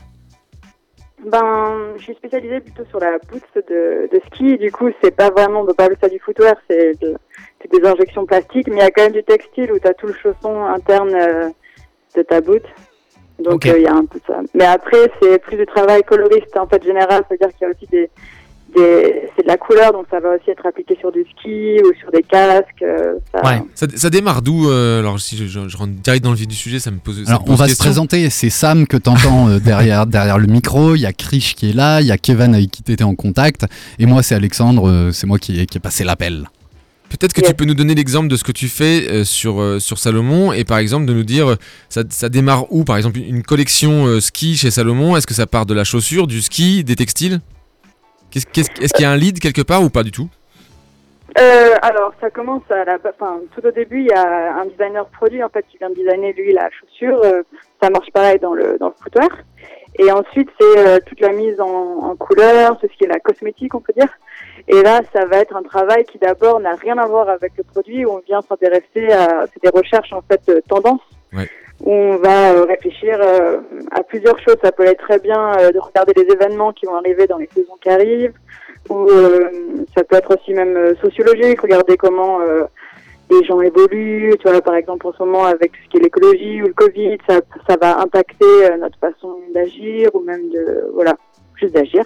Ben, 1.26 1.94
je 1.96 2.02
suis 2.04 2.14
spécialisée 2.14 2.60
plutôt 2.60 2.84
sur 2.88 3.00
la 3.00 3.18
boots 3.30 3.42
de, 3.68 4.08
de 4.12 4.20
ski. 4.26 4.56
Du 4.56 4.70
coup, 4.70 4.88
c'est 5.02 5.10
pas 5.14 5.30
vraiment, 5.30 5.60
on 5.62 5.66
peut 5.66 5.74
pas 5.74 5.84
appeler 5.84 5.98
ça 6.00 6.08
du 6.08 6.18
footwear, 6.20 6.54
c'est 6.70 6.98
de- 7.02 7.16
c'est 7.60 7.70
des 7.72 7.86
injections 7.86 8.24
plastiques, 8.24 8.68
mais 8.68 8.76
il 8.76 8.78
y 8.78 8.82
a 8.82 8.90
quand 8.90 9.02
même 9.02 9.12
du 9.12 9.24
textile 9.24 9.72
où 9.72 9.78
tu 9.80 9.86
as 9.88 9.94
tout 9.94 10.06
le 10.06 10.12
chausson 10.14 10.64
interne 10.64 11.12
euh, 11.14 11.48
de 12.16 12.22
ta 12.22 12.40
boot. 12.40 12.62
Donc, 13.40 13.66
euh, 13.66 13.74
il 13.78 13.82
y 13.82 13.86
a 13.86 13.94
un 13.94 14.04
peu 14.04 14.20
ça. 14.26 14.40
Mais 14.54 14.64
après, 14.64 15.10
c'est 15.20 15.38
plus 15.42 15.56
du 15.56 15.66
travail 15.66 16.02
coloriste 16.04 16.56
en 16.56 16.66
fait 16.68 16.82
général, 16.84 17.22
c'est-à-dire 17.28 17.56
qu'il 17.56 17.66
y 17.66 17.70
a 17.70 17.74
aussi 17.74 17.86
des 17.90 18.10
c'est 18.76 19.42
de 19.42 19.46
la 19.48 19.56
couleur, 19.56 19.92
donc 19.92 20.06
ça 20.10 20.20
va 20.20 20.30
aussi 20.36 20.50
être 20.50 20.64
appliqué 20.66 20.96
sur 21.00 21.10
du 21.10 21.22
ski 21.22 21.78
ou 21.82 21.92
sur 22.00 22.10
des 22.12 22.22
casques. 22.22 22.82
euh, 22.82 23.14
ça- 23.32 23.42
Ouais. 23.44 23.62
ça, 23.74 23.86
ça 23.94 24.10
démarre 24.10 24.42
d'où 24.42 24.68
euh, 24.68 25.00
Alors 25.00 25.18
si 25.20 25.36
je, 25.36 25.46
je- 25.46 25.68
je 25.68 25.76
rentre 25.76 25.92
direct 25.94 26.22
dans 26.22 26.30
le 26.30 26.36
vif 26.36 26.46
du 26.48 26.54
sujet, 26.54 26.78
ça 26.78 26.90
me 26.90 26.98
pose. 26.98 27.22
ça 27.24 27.30
Alors, 27.30 27.42
me 27.42 27.46
pose 27.46 27.54
on 27.54 27.56
va 27.58 27.64
se 27.64 27.70
question. 27.70 27.84
présenter. 27.84 28.30
C'est 28.30 28.50
Sam 28.50 28.86
que 28.86 28.96
t'entends 28.96 29.48
euh, 29.48 29.58
derrière, 29.58 30.06
derrière 30.06 30.38
le 30.38 30.46
micro. 30.46 30.94
Il 30.94 31.00
y 31.00 31.06
a 31.06 31.12
Krish 31.12 31.54
qui 31.54 31.70
est 31.70 31.72
là. 31.72 32.00
Il 32.00 32.06
y 32.06 32.12
a 32.12 32.18
Kevin 32.18 32.54
avec 32.54 32.70
qui 32.70 32.82
t'étais 32.82 33.04
en 33.04 33.14
contact. 33.14 33.64
Et 33.98 34.06
moi, 34.06 34.22
c'est 34.22 34.34
Alexandre. 34.34 34.88
euh, 34.88 35.12
c'est 35.12 35.26
moi 35.26 35.38
qui 35.38 35.58
ai, 35.60 35.66
qui 35.66 35.78
ai 35.78 35.80
passé 35.80 36.04
l'appel. 36.04 36.48
Peut-être 37.08 37.32
que 37.32 37.40
Yes. 37.40 37.48
tu 37.50 37.56
peux 37.56 37.64
nous 37.64 37.72
donner 37.74 37.94
l'exemple 37.94 38.28
de 38.28 38.36
ce 38.36 38.44
que 38.44 38.52
tu 38.52 38.68
fais 38.68 39.08
euh, 39.08 39.24
sur, 39.24 39.62
euh, 39.62 39.78
sur 39.78 39.96
Salomon 39.98 40.52
et 40.52 40.64
par 40.64 40.76
exemple 40.76 41.06
de 41.06 41.14
nous 41.14 41.24
dire 41.24 41.56
ça, 41.88 42.02
ça 42.10 42.28
démarre 42.28 42.70
où? 42.70 42.84
Par 42.84 42.98
exemple 42.98 43.18
une 43.18 43.42
collection 43.42 44.04
euh, 44.06 44.20
ski 44.20 44.58
chez 44.58 44.70
Salomon, 44.70 45.16
est-ce 45.16 45.26
que 45.26 45.32
ça 45.32 45.46
part 45.46 45.64
de 45.64 45.72
la 45.72 45.84
chaussure, 45.84 46.26
du 46.26 46.42
ski, 46.42 46.84
des 46.84 46.96
textiles? 46.96 47.40
Est-ce 48.34 48.92
qu'il 48.92 49.02
y 49.02 49.04
a 49.04 49.10
un 49.10 49.16
lead 49.16 49.40
quelque 49.40 49.62
part 49.62 49.82
ou 49.82 49.90
pas 49.90 50.02
du 50.02 50.12
tout? 50.12 50.28
Euh, 51.38 51.74
alors, 51.82 52.12
ça 52.20 52.30
commence 52.30 52.62
à 52.70 52.84
la, 52.84 52.98
enfin, 53.04 53.40
tout 53.54 53.64
au 53.64 53.70
début, 53.70 54.00
il 54.00 54.06
y 54.06 54.12
a 54.12 54.54
un 54.56 54.66
designer 54.66 55.06
produit 55.06 55.42
en 55.44 55.48
fait 55.48 55.64
qui 55.70 55.78
vient 55.78 55.90
de 55.90 55.94
designer 55.94 56.32
lui 56.32 56.52
la 56.52 56.68
chaussure. 56.70 57.20
Euh, 57.22 57.42
ça 57.82 57.90
marche 57.90 58.10
pareil 58.12 58.38
dans 58.38 58.54
le 58.54 58.76
dans 58.78 58.88
le 58.88 58.94
footwear. 59.02 59.28
Et 59.98 60.10
ensuite, 60.10 60.48
c'est 60.58 60.78
euh, 60.78 60.98
toute 61.06 61.20
la 61.20 61.32
mise 61.32 61.60
en, 61.60 61.66
en 61.66 62.16
couleur, 62.16 62.78
tout 62.78 62.86
ce 62.90 62.96
qui 62.96 63.04
est 63.04 63.08
la 63.08 63.20
cosmétique, 63.20 63.74
on 63.74 63.80
peut 63.80 63.92
dire. 63.96 64.08
Et 64.68 64.82
là, 64.82 65.00
ça 65.12 65.26
va 65.26 65.38
être 65.38 65.56
un 65.56 65.62
travail 65.62 66.04
qui 66.04 66.18
d'abord 66.18 66.60
n'a 66.60 66.74
rien 66.74 66.98
à 66.98 67.06
voir 67.06 67.28
avec 67.28 67.52
le 67.56 67.64
produit, 67.64 68.04
où 68.04 68.10
on 68.10 68.22
vient 68.26 68.40
s'intéresser 68.42 69.12
à, 69.12 69.46
c'est 69.52 69.62
des 69.62 69.70
recherches 69.76 70.12
en 70.12 70.22
fait 70.22 70.50
tendances, 70.68 71.00
Ouais. 71.32 71.48
Où 71.80 71.92
on 71.92 72.16
va 72.16 72.52
euh, 72.52 72.64
réfléchir 72.64 73.18
euh, 73.20 73.60
à 73.92 74.02
plusieurs 74.02 74.38
choses. 74.40 74.56
Ça 74.62 74.72
peut 74.72 74.84
être 74.84 75.00
très 75.00 75.18
bien 75.18 75.58
euh, 75.58 75.70
de 75.70 75.78
regarder 75.78 76.12
les 76.16 76.32
événements 76.32 76.72
qui 76.72 76.86
vont 76.86 76.96
arriver 76.96 77.26
dans 77.26 77.38
les 77.38 77.48
saisons 77.54 77.76
qui 77.80 77.88
arrivent, 77.88 78.34
ou 78.88 79.08
ça 79.94 80.02
peut 80.04 80.16
être 80.16 80.36
aussi 80.36 80.54
même 80.54 80.94
sociologique, 81.02 81.60
regarder 81.60 81.98
comment 81.98 82.38
les 83.30 83.44
gens 83.44 83.60
évoluent, 83.60 84.34
tu 84.40 84.48
vois, 84.48 84.62
par 84.62 84.76
exemple 84.76 85.06
en 85.06 85.12
ce 85.12 85.22
moment 85.22 85.44
avec 85.44 85.72
ce 85.84 85.90
qui 85.90 85.98
est 85.98 86.00
l'écologie 86.00 86.62
ou 86.62 86.68
le 86.68 86.72
Covid, 86.72 87.18
ça, 87.28 87.40
ça 87.68 87.76
va 87.76 87.98
impacter 88.00 88.46
notre 88.80 88.98
façon 88.98 89.40
d'agir 89.52 90.08
ou 90.14 90.20
même 90.20 90.48
de, 90.48 90.90
voilà, 90.94 91.16
juste 91.60 91.74
d'agir. 91.74 92.04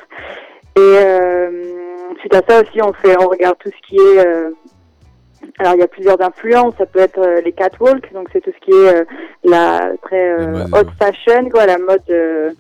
Et 0.76 0.80
euh, 0.80 1.50
suite 2.20 2.34
à 2.34 2.42
ça 2.48 2.62
aussi, 2.62 2.80
on 2.82 2.92
fait, 2.94 3.14
on 3.20 3.28
regarde 3.28 3.56
tout 3.58 3.70
ce 3.70 3.88
qui 3.88 3.96
est, 3.96 4.26
euh, 4.26 4.50
alors 5.58 5.74
il 5.74 5.80
y 5.80 5.84
a 5.84 5.88
plusieurs 5.88 6.20
influences, 6.20 6.74
ça 6.78 6.86
peut 6.86 7.00
être 7.00 7.18
euh, 7.18 7.40
les 7.40 7.52
catwalks, 7.52 8.12
donc 8.12 8.28
c'est 8.32 8.40
tout 8.40 8.52
ce 8.52 8.64
qui 8.64 8.70
est 8.70 9.00
euh, 9.00 9.04
la 9.44 9.92
très 10.02 10.32
euh, 10.32 10.64
haute 10.72 10.90
fashion, 10.98 11.48
quoi, 11.50 11.66
la 11.66 11.78
mode 11.78 12.02
euh, 12.10 12.50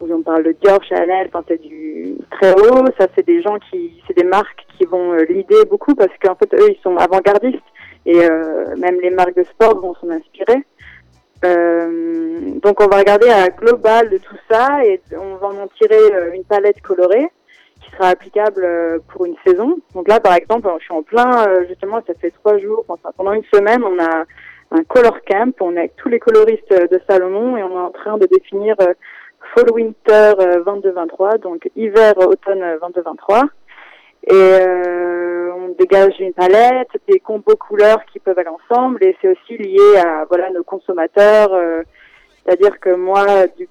où 0.00 0.12
on 0.12 0.22
parle 0.22 0.42
de 0.44 0.52
Dior, 0.60 0.82
Chanel, 0.84 1.28
enfin 1.28 1.44
c'est 1.48 1.62
du 1.62 2.14
très 2.30 2.52
haut. 2.52 2.84
Ça 2.98 3.06
c'est 3.14 3.26
des 3.26 3.40
gens 3.42 3.58
qui, 3.70 4.02
c'est 4.06 4.16
des 4.16 4.24
marques 4.24 4.66
qui 4.76 4.84
vont 4.84 5.12
euh, 5.12 5.24
l'idée 5.28 5.64
beaucoup 5.70 5.94
parce 5.94 6.12
qu'en 6.22 6.34
fait 6.34 6.52
eux 6.54 6.70
ils 6.70 6.80
sont 6.82 6.96
avant-gardistes. 6.96 7.62
Et 8.04 8.18
euh, 8.18 8.74
même 8.76 9.00
les 9.00 9.10
marques 9.10 9.36
de 9.36 9.44
sport 9.44 9.80
vont 9.80 9.94
s'en 9.94 10.10
inspirer. 10.10 10.64
Euh, 11.44 12.40
donc 12.60 12.80
on 12.80 12.88
va 12.88 12.98
regarder 12.98 13.28
à 13.28 13.42
la 13.42 13.48
globale 13.50 14.10
de 14.10 14.18
tout 14.18 14.36
ça 14.50 14.84
et 14.84 15.00
on 15.12 15.36
va 15.36 15.48
en 15.48 15.68
tirer 15.78 16.34
une 16.34 16.44
palette 16.44 16.80
colorée 16.82 17.28
sera 17.92 18.08
applicable 18.08 18.62
euh, 18.64 18.98
pour 19.08 19.26
une 19.26 19.36
saison. 19.46 19.78
Donc 19.94 20.08
là, 20.08 20.20
par 20.20 20.34
exemple, 20.34 20.68
je 20.78 20.84
suis 20.84 20.94
en 20.94 21.02
plein, 21.02 21.46
euh, 21.46 21.64
justement, 21.68 22.00
ça 22.06 22.14
fait 22.14 22.30
trois 22.30 22.58
jours, 22.58 22.84
enfin, 22.88 23.10
pendant 23.16 23.32
une 23.32 23.44
semaine, 23.52 23.82
on 23.84 23.98
a 23.98 24.24
un 24.70 24.84
color 24.84 25.18
camp, 25.28 25.54
on 25.60 25.74
est 25.76 25.80
avec 25.80 25.96
tous 25.96 26.08
les 26.08 26.18
coloristes 26.18 26.72
euh, 26.72 26.86
de 26.86 27.00
Salomon 27.08 27.56
et 27.56 27.62
on 27.62 27.70
est 27.70 27.82
en 27.82 27.90
train 27.90 28.16
de 28.18 28.26
définir 28.26 28.74
Fall 29.54 29.70
Winter 29.72 30.32
euh, 30.40 30.64
22-23, 30.64 31.40
donc 31.40 31.68
hiver 31.76 32.14
automne 32.18 32.62
euh, 32.62 32.78
22-23. 32.78 33.44
Et 34.28 34.32
euh, 34.32 35.52
on 35.54 35.74
dégage 35.78 36.14
une 36.20 36.32
palette, 36.32 36.88
des 37.08 37.18
combos 37.18 37.56
couleurs 37.56 38.04
qui 38.12 38.20
peuvent 38.20 38.38
aller 38.38 38.48
ensemble 38.48 39.02
et 39.04 39.16
c'est 39.20 39.28
aussi 39.28 39.58
lié 39.58 39.96
à 39.98 40.24
voilà 40.26 40.50
nos 40.50 40.62
consommateurs. 40.62 41.52
euh, 41.52 41.82
C'est-à-dire 42.44 42.78
que 42.80 42.94
moi, 42.94 43.46
du, 43.58 43.68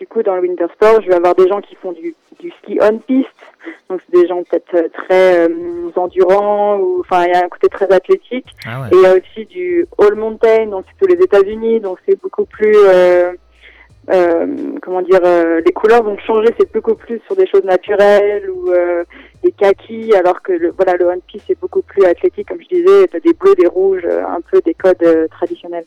du 0.00 0.06
coup, 0.06 0.22
dans 0.22 0.34
le 0.34 0.40
winter 0.40 0.64
sport, 0.72 1.02
je 1.02 1.08
vais 1.08 1.16
avoir 1.16 1.34
des 1.34 1.46
gens 1.46 1.60
qui 1.60 1.74
font 1.74 1.92
du, 1.92 2.14
du 2.38 2.50
ski 2.62 2.78
on 2.80 2.96
piste, 3.00 3.28
donc 3.90 4.00
c'est 4.06 4.18
des 4.18 4.26
gens 4.26 4.42
peut-être 4.44 4.74
euh, 4.74 4.88
très 4.94 5.46
euh, 5.46 5.90
endurants 5.94 6.78
ou 6.78 7.00
enfin 7.00 7.26
il 7.26 7.34
y 7.34 7.34
a 7.34 7.44
un 7.44 7.48
côté 7.50 7.68
très 7.68 7.92
athlétique. 7.92 8.46
Ah 8.66 8.80
ouais. 8.80 8.88
Et 8.92 8.96
il 8.96 9.02
y 9.02 9.06
a 9.06 9.12
aussi 9.12 9.44
du 9.44 9.86
all 9.98 10.14
mountain, 10.14 10.68
donc 10.68 10.86
c'est 10.88 10.96
plutôt 10.96 11.14
les 11.14 11.22
États-Unis, 11.22 11.80
donc 11.80 11.98
c'est 12.08 12.18
beaucoup 12.18 12.46
plus 12.46 12.74
euh, 12.74 13.32
euh, 14.10 14.46
comment 14.80 15.02
dire, 15.02 15.20
les 15.22 15.72
couleurs 15.72 16.02
vont 16.02 16.16
changer, 16.20 16.48
c'est 16.58 16.72
beaucoup 16.72 16.94
plus 16.94 17.20
sur 17.26 17.36
des 17.36 17.46
choses 17.46 17.64
naturelles 17.64 18.48
ou 18.48 18.70
des 19.44 19.52
kakis, 19.52 20.14
alors 20.14 20.40
que 20.40 20.52
le, 20.52 20.70
voilà 20.70 20.94
le 20.96 21.04
one 21.04 21.20
piece 21.26 21.44
est 21.50 21.60
beaucoup 21.60 21.82
plus 21.82 22.06
athlétique, 22.06 22.48
comme 22.48 22.62
je 22.62 22.74
disais, 22.74 23.06
t'as 23.08 23.20
des 23.20 23.34
bleus, 23.34 23.54
des 23.54 23.68
rouges, 23.68 24.06
un 24.06 24.40
peu 24.50 24.62
des 24.62 24.72
codes 24.72 25.28
traditionnels. 25.30 25.84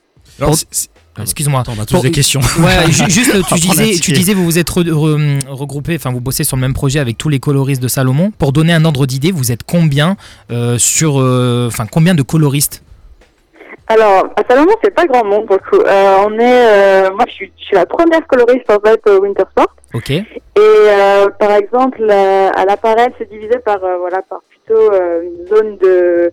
Si- 0.72 0.90
Excuse-moi. 1.22 1.62
on 1.68 1.80
a 1.80 1.86
tous 1.86 1.94
Pour- 1.94 2.02
des 2.04 2.10
questions. 2.12 2.40
Ouais, 2.60 2.92
ju- 2.92 3.04
juste, 3.10 3.36
tu 3.48 3.54
disais, 3.56 3.94
tu 4.00 4.12
disais, 4.14 4.34
vous 4.34 4.44
vous 4.46 4.58
êtes 4.58 4.70
re- 4.72 4.90
re- 4.90 5.46
regroupés, 5.48 5.96
enfin, 5.96 6.12
vous 6.12 6.22
bossez 6.22 6.44
sur 6.44 6.58
le 6.58 6.62
même 6.62 6.74
projet 6.74 6.98
avec 7.00 7.20
tous 7.20 7.30
les 7.30 7.40
coloristes 7.40 7.84
de 7.84 7.88
Salomon. 7.88 8.32
Pour 8.32 8.52
donner 8.52 8.74
un 8.74 8.84
ordre 8.84 9.06
d'idée, 9.06 9.32
vous 9.32 9.52
êtes 9.52 9.62
combien 9.64 10.18
euh, 10.52 10.80
sur, 10.80 11.20
euh, 11.22 11.68
enfin, 11.68 11.86
combien 11.86 12.16
de 12.16 12.24
coloristes? 12.24 12.82
Alors, 13.88 14.26
à 14.38 14.42
Salomon, 14.50 14.72
c'est 14.84 14.94
pas 14.96 15.06
grand 15.06 15.24
monde 15.26 15.46
pour 15.46 15.58
le 15.58 15.70
coup. 15.70 15.84
Euh, 15.86 16.16
on 16.26 16.40
est, 16.40 16.68
euh, 17.10 17.12
moi, 17.14 17.26
je 17.28 17.34
suis, 17.34 17.52
je 17.60 17.64
suis 17.66 17.76
la 17.76 17.86
première 17.86 18.26
coloriste 18.26 18.70
en 18.72 18.80
fait 18.84 19.00
au 19.10 19.22
Winter 19.22 19.44
Sport. 19.52 19.76
Ok. 19.94 20.10
Et 20.10 20.24
euh, 20.58 21.28
par 21.38 21.52
exemple, 21.52 22.02
euh, 22.10 22.50
à 22.56 22.66
l'appareil, 22.66 23.10
c'est 23.20 23.30
divisé 23.30 23.60
par 23.64 23.84
euh, 23.84 23.98
voilà 24.00 24.22
par 24.28 24.40
plutôt 24.50 24.82
euh, 24.94 25.22
une 25.24 25.48
zone 25.48 25.78
de 25.78 26.32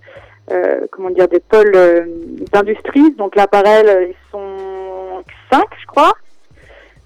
euh, 0.50 0.80
comment 0.90 1.10
dire 1.10 1.28
des 1.28 1.40
pôles 1.40 1.72
euh, 1.74 2.04
d'industrie. 2.52 3.12
Donc 3.18 3.36
l'appareil, 3.36 3.86
euh, 3.86 4.06
ils 4.08 4.30
sont 4.30 5.22
cinq, 5.50 5.66
je 5.80 5.86
crois, 5.86 6.12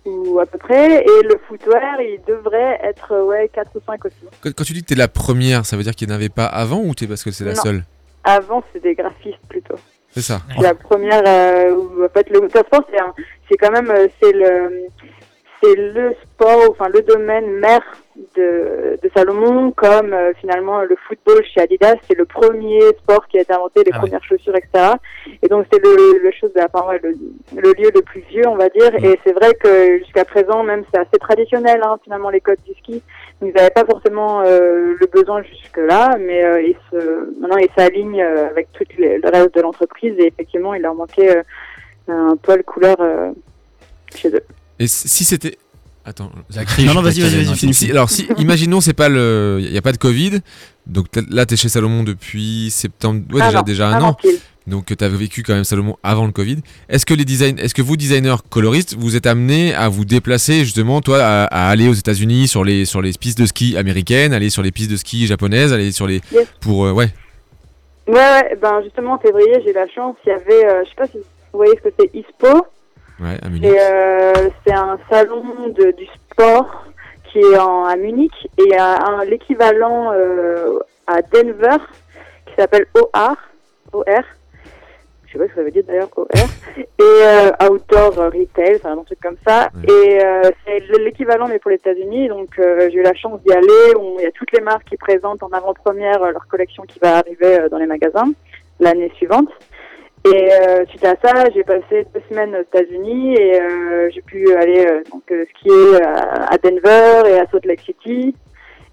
ou 0.05 0.39
à 0.41 0.47
peu 0.47 0.59
près. 0.59 1.03
Et 1.03 1.23
le 1.25 1.39
footwear, 1.49 2.01
il 2.01 2.21
devrait 2.27 2.81
être 2.83 3.13
euh, 3.13 3.25
ouais 3.25 3.51
quatre 3.53 3.71
ou 3.75 3.81
cinq 3.87 4.05
aussi. 4.05 4.17
quand, 4.43 4.51
quand 4.55 4.65
tu 4.65 4.73
dis 4.73 4.83
que 4.83 4.89
t'es 4.89 4.95
la 4.95 5.09
première, 5.09 5.65
ça 5.67 5.77
veut 5.77 5.83
dire 5.83 5.95
qu'il 5.95 6.09
n'y 6.09 6.15
en 6.15 6.17
avait 6.17 6.29
pas 6.29 6.47
avant 6.47 6.81
ou 6.81 6.95
t'es 6.95 7.07
parce 7.07 7.25
que 7.25 7.31
c'est 7.31 7.45
la 7.45 7.55
Non. 7.55 7.63
seule? 7.63 7.85
Avant, 8.25 8.63
c'est 8.73 8.83
des 8.83 8.95
graphistes 8.95 9.47
plutôt. 9.49 9.77
C'est 10.13 10.23
ça. 10.23 10.41
C'est 10.57 10.63
la 10.63 10.75
première 10.75 11.23
euh, 11.27 11.75
où 11.75 12.05
en 12.05 12.09
fait 12.09 12.31
le 12.31 12.41
winter 12.41 12.61
sport 12.67 12.85
c'est 13.49 13.57
quand 13.57 13.73
même 13.73 13.93
c'est 14.23 14.33
le 14.33 14.87
c'est 15.65 15.77
le 15.77 16.15
sport 16.23 16.63
enfin 16.71 16.89
le 16.89 17.01
domaine 17.03 17.59
mère 17.59 17.83
de, 18.37 18.99
de 19.03 19.11
Salomon 19.15 19.73
comme 19.73 20.13
euh, 20.13 20.33
finalement 20.41 20.83
le 20.83 20.97
football 21.09 21.43
chez 21.45 21.61
Adidas 21.61 21.97
c'est 22.07 22.17
le 22.17 22.25
premier 22.25 22.81
sport 22.99 23.27
qui 23.29 23.39
a 23.39 23.43
été 23.43 23.53
inventé 23.53 23.83
les 23.85 23.91
Ah 23.93 23.99
premières 23.99 24.23
chaussures 24.25 24.55
etc 24.57 24.95
et 25.43 25.49
donc 25.49 25.67
c'est 25.73 25.83
le, 25.83 26.23
le 26.23 26.31
chose 26.33 26.51
enfin, 26.57 26.89
ouais, 26.89 27.01
le, 27.03 27.15
le 27.57 27.73
lieu 27.73 27.91
le 27.95 28.03
plus 28.03 28.21
vieux 28.29 28.47
on 28.47 28.57
va 28.57 28.69
dire. 28.69 28.93
Mm. 28.93 29.05
et 29.05 29.19
c'est 29.25 29.33
vrai 29.33 29.55
que 29.55 29.99
jusqu'à 29.99 30.25
présent 30.25 30.63
même 30.63 30.85
c'est 30.93 31.01
assez 31.01 31.19
traditionnel 31.19 31.81
hein, 31.85 31.97
finalement 32.03 32.31
les 32.31 32.41
codes 32.41 32.63
du 32.67 32.75
ski. 32.75 33.03
Ils 33.43 33.53
n'avaient 33.53 33.71
pas 33.71 33.85
forcément 33.85 34.43
euh, 34.43 34.95
le 34.99 35.07
besoin 35.07 35.43
jusque 35.43 35.79
là 35.79 36.17
mais 36.19 36.45
euh, 36.45 36.63
ils 36.63 36.77
se 36.91 37.41
maintenant 37.41 37.57
ils 37.57 37.71
s'alignent 37.77 38.23
avec 38.23 38.73
tout 38.73 38.85
le 38.99 39.29
reste 39.29 39.55
de 39.55 39.61
l'entreprise. 39.61 40.15
Et 40.19 40.27
effectivement 40.27 40.75
il 40.75 40.83
leur 40.83 40.95
manquait 40.95 41.43
un 42.09 42.37
poil 42.37 42.63
couleur 42.65 42.97
chez 44.15 44.29
eux 44.29 44.45
Et 44.79 44.87
si 44.87 45.25
c'était. 45.25 45.59
Attends, 46.07 46.31
Zachary, 46.51 46.85
Non, 46.85 46.95
non, 46.95 47.01
je 47.01 47.05
vas-y, 47.07 47.21
vas-y, 47.21 47.45
vas-y, 47.45 47.57
finis. 47.57 47.73
Si- 47.75 47.91
alors, 47.91 48.11
si, 48.11 48.27
imaginons, 48.37 48.83
c'est 48.83 48.93
pas 48.93 49.09
le, 49.09 49.59
il 49.61 49.73
y 49.73 49.79
a 49.79 49.83
pas 49.83 49.93
de 49.93 49.97
Covid. 49.97 50.41
Donc 50.87 51.07
là, 51.31 51.47
t'es 51.47 51.57
chez 51.57 51.71
Salomon 51.71 52.03
depuis 52.03 52.69
septembre, 52.71 53.23
ouais, 53.33 53.41
Ah 53.43 53.47
déjà, 53.47 53.59
non, 53.59 53.63
déjà 53.65 53.89
un 53.89 54.01
non, 54.01 54.07
an. 54.09 54.15
pile. 54.15 54.39
Donc 54.67 54.95
tu 54.97 55.05
avais 55.05 55.17
vécu 55.17 55.43
quand 55.43 55.55
même 55.55 55.65
Salomon 55.65 55.97
avant 56.03 56.27
le 56.27 56.33
Covid. 56.33 56.59
Est-ce 56.91 57.05
que 57.07 57.15
les 57.15 57.25
design, 57.25 57.59
est-ce 57.59 57.75
que 57.75 57.81
vous 57.83 57.97
designers 57.97 58.37
coloristes, 58.51 58.97
vous 58.99 59.15
êtes 59.17 59.27
amenés 59.27 59.75
à 59.75 59.89
vous 59.89 60.05
déplacer 60.07 60.61
justement, 60.65 61.01
toi, 61.03 61.23
à, 61.23 61.45
à 61.45 61.69
aller 61.71 61.89
aux 61.89 61.93
États-Unis 61.95 62.49
sur 62.49 62.65
les 62.65 62.85
sur 62.87 63.01
les 63.03 63.13
pistes 63.13 63.39
de 63.39 63.47
ski 63.47 63.77
américaines, 63.77 64.33
aller 64.35 64.49
sur 64.51 64.63
les 64.63 64.73
pistes 64.73 64.91
de 64.91 64.97
ski 64.97 65.27
japonaises, 65.27 65.73
aller 65.73 65.93
sur 65.93 66.07
les 66.07 66.21
Yes. 66.33 66.47
pour 66.61 66.85
euh, 66.87 66.93
ouais. 66.93 67.11
Ouais, 68.07 68.15
ouais, 68.15 68.57
ben 68.61 68.83
justement 68.83 69.15
en 69.15 69.19
février 69.19 69.55
j'ai 69.65 69.71
eu 69.71 69.75
la 69.75 69.89
chance, 69.89 70.17
il 70.27 70.29
y 70.29 70.33
avait, 70.33 70.67
euh, 70.67 70.83
je 70.85 70.89
sais 70.91 70.97
pas 70.97 71.07
si 71.07 71.17
vous 71.19 71.59
voyez 71.59 71.73
ce 71.83 71.89
que 71.89 71.95
c'est 71.99 72.11
ISPO, 72.15 72.67
Ouais, 73.21 73.39
à 73.43 73.49
Munich. 73.49 73.65
et 73.73 73.79
euh, 73.81 74.33
c'est 74.67 74.75
un 74.75 74.99
salon 75.11 75.69
de, 75.69 75.93
du 75.93 76.07
sport 76.31 76.85
qui 77.31 77.39
est 77.39 77.59
en, 77.59 77.85
à 77.85 77.97
Munich 77.97 78.33
et 78.59 78.63
il 78.65 78.71
y 78.73 78.77
a 78.77 79.25
l'équivalent 79.25 80.13
euh, 80.13 80.79
à 81.07 81.23
Denver 81.23 81.77
qui 82.47 82.55
s'appelle 82.57 82.87
OR, 82.95 83.37
OR, 83.93 84.05
je 85.27 85.33
sais 85.33 85.39
pas 85.39 85.45
ce 85.45 85.49
que 85.51 85.55
ça 85.57 85.63
veut 85.63 85.71
dire 85.71 85.85
d'ailleurs 85.87 86.09
OR, 86.17 86.27
et 86.77 86.83
euh, 87.03 87.51
Outdoor 87.71 88.15
Retail, 88.33 88.77
enfin 88.77 88.93
un 88.99 89.03
truc 89.05 89.19
comme 89.23 89.37
ça, 89.47 89.69
Ouais. 89.75 89.93
et 89.93 90.25
euh, 90.25 90.43
c'est 90.67 90.81
l'équivalent 90.99 91.47
mais 91.49 91.59
pour 91.59 91.71
les 91.71 91.77
États-Unis, 91.77 92.29
donc 92.29 92.51
euh, 92.59 92.89
j'ai 92.91 92.99
eu 92.99 93.03
la 93.03 93.15
chance 93.15 93.41
d'y 93.43 93.53
aller, 93.53 93.93
il 94.19 94.23
y 94.23 94.27
a 94.27 94.31
toutes 94.33 94.53
les 94.53 94.61
marques 94.61 94.85
qui 94.89 94.97
présentent 94.97 95.43
en 95.43 95.49
avant-première 95.51 96.19
leur 96.33 96.47
collection 96.49 96.83
qui 96.85 96.99
va 97.01 97.19
arriver 97.19 97.69
dans 97.71 97.79
les 97.79 97.87
magasins 97.87 98.31
l'année 98.81 99.11
suivante. 99.17 99.49
Et 100.27 100.51
euh, 100.53 100.85
suite 100.89 101.05
à 101.05 101.17
ça, 101.23 101.45
j'ai 101.55 101.65
passé 101.65 102.07
deux 102.15 102.23
semaines 102.31 102.55
aux 102.57 102.63
États-Unis 102.63 103.35
et 103.35 103.61
euh, 103.61 104.09
j'ai 104.15 104.23
pu 104.23 104.55
aller 104.55 104.87
euh, 104.87 105.03
donc 105.13 105.23
euh, 105.31 105.45
skier 105.57 106.03
à, 106.03 106.55
à 106.55 106.57
Denver 106.59 107.29
et 107.31 107.39
à 107.39 107.47
Salt 107.51 107.67
Lake 107.67 107.81
City. 107.85 108.35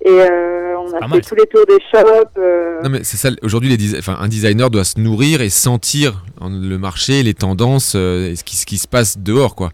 Et 0.04 0.10
euh, 0.10 0.76
on 0.80 0.88
a 0.94 1.00
fait 1.00 1.08
mal, 1.08 1.22
tous 1.22 1.36
les 1.36 1.46
tours 1.46 1.66
des 1.68 1.78
shops. 1.92 2.38
euh, 2.38 2.82
Non 2.84 2.90
mais 2.90 3.04
c'est 3.04 3.18
ça. 3.18 3.30
Aujourd'hui, 3.44 3.70
les 3.70 3.78
desi- 3.78 3.98
enfin, 4.00 4.18
un 4.20 4.28
designer 4.28 4.70
doit 4.70 4.84
se 4.84 5.00
nourrir 5.00 5.42
et 5.42 5.50
sentir 5.50 6.26
en- 6.42 6.50
le 6.50 6.78
marché, 6.78 7.22
les 7.24 7.36
tendances, 7.36 7.94
euh, 7.96 8.32
et 8.32 8.36
ce 8.36 8.44
qui 8.44 8.56
ce 8.58 8.66
qui 8.66 8.78
se 8.80 8.88
passe 8.88 9.18
dehors, 9.20 9.56
quoi. 9.56 9.72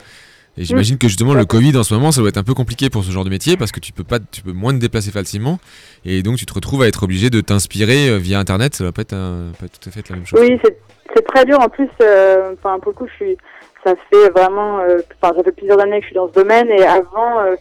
Et 0.59 0.63
j'imagine 0.65 0.97
que 0.97 1.07
justement 1.07 1.33
le 1.35 1.45
Covid 1.45 1.77
en 1.77 1.83
ce 1.83 1.93
moment, 1.93 2.11
ça 2.11 2.19
doit 2.19 2.29
être 2.29 2.37
un 2.37 2.43
peu 2.43 2.55
compliqué 2.55 2.89
pour 2.89 3.03
ce 3.03 3.11
genre 3.11 3.23
de 3.23 3.29
métier 3.29 3.57
parce 3.57 3.71
que 3.71 3.79
tu 3.79 3.93
peux 3.93 4.03
pas, 4.03 4.17
tu 4.19 4.41
peux 4.41 4.51
moins 4.53 4.73
te 4.73 4.79
déplacer 4.79 5.11
facilement, 5.11 5.59
et 6.03 6.23
donc 6.23 6.37
tu 6.37 6.45
te 6.47 6.53
retrouves 6.53 6.81
à 6.81 6.87
être 6.87 7.03
obligé 7.03 7.29
de 7.29 7.39
t'inspirer 7.41 8.09
euh, 8.09 8.17
via 8.17 8.37
Internet. 8.39 8.75
Ça 8.75 8.83
va 8.83 8.91
pas 8.91 9.03
être, 9.03 9.13
un- 9.13 9.51
pas 9.59 9.67
tout 9.69 9.87
à 9.87 9.91
fait 9.91 10.07
la 10.09 10.15
même 10.17 10.25
chose. 10.25 10.39
Oui, 10.41 10.57
c'est 11.15 11.25
très 11.25 11.45
dur. 11.45 11.59
En 11.59 11.69
plus, 11.69 11.89
euh, 12.01 12.53
enfin 12.53 12.79
pour 12.79 12.91
le 12.91 12.97
coup, 12.97 13.07
je 13.07 13.13
suis, 13.13 13.37
ça 13.83 13.93
fait 14.11 14.29
vraiment, 14.29 14.79
euh, 14.79 14.99
enfin 15.21 15.33
ça 15.35 15.43
fait 15.43 15.51
plusieurs 15.51 15.79
années 15.81 15.97
que 15.99 16.03
je 16.03 16.07
suis 16.07 16.15
dans 16.15 16.27
ce 16.27 16.33
domaine 16.33 16.69
et 16.69 16.83
avant, 16.85 17.39
euh, 17.41 17.55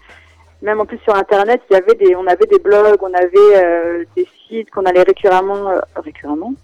même 0.63 0.81
en 0.81 0.87
plus 0.87 0.99
sur 0.99 1.15
Internet, 1.15 1.61
il 1.71 1.75
y 1.75 1.77
avait 1.77 1.95
des, 1.95 2.17
on 2.17 2.27
avait 2.27 2.47
des 2.47 2.59
blogs, 2.59 3.03
on 3.03 3.13
avait 3.13 3.57
euh, 3.57 4.05
des 4.17 4.27
sites 4.49 4.71
qu'on 4.71 4.85
allait 4.85 5.03
récurremment, 5.03 5.71
euh, 5.71 5.81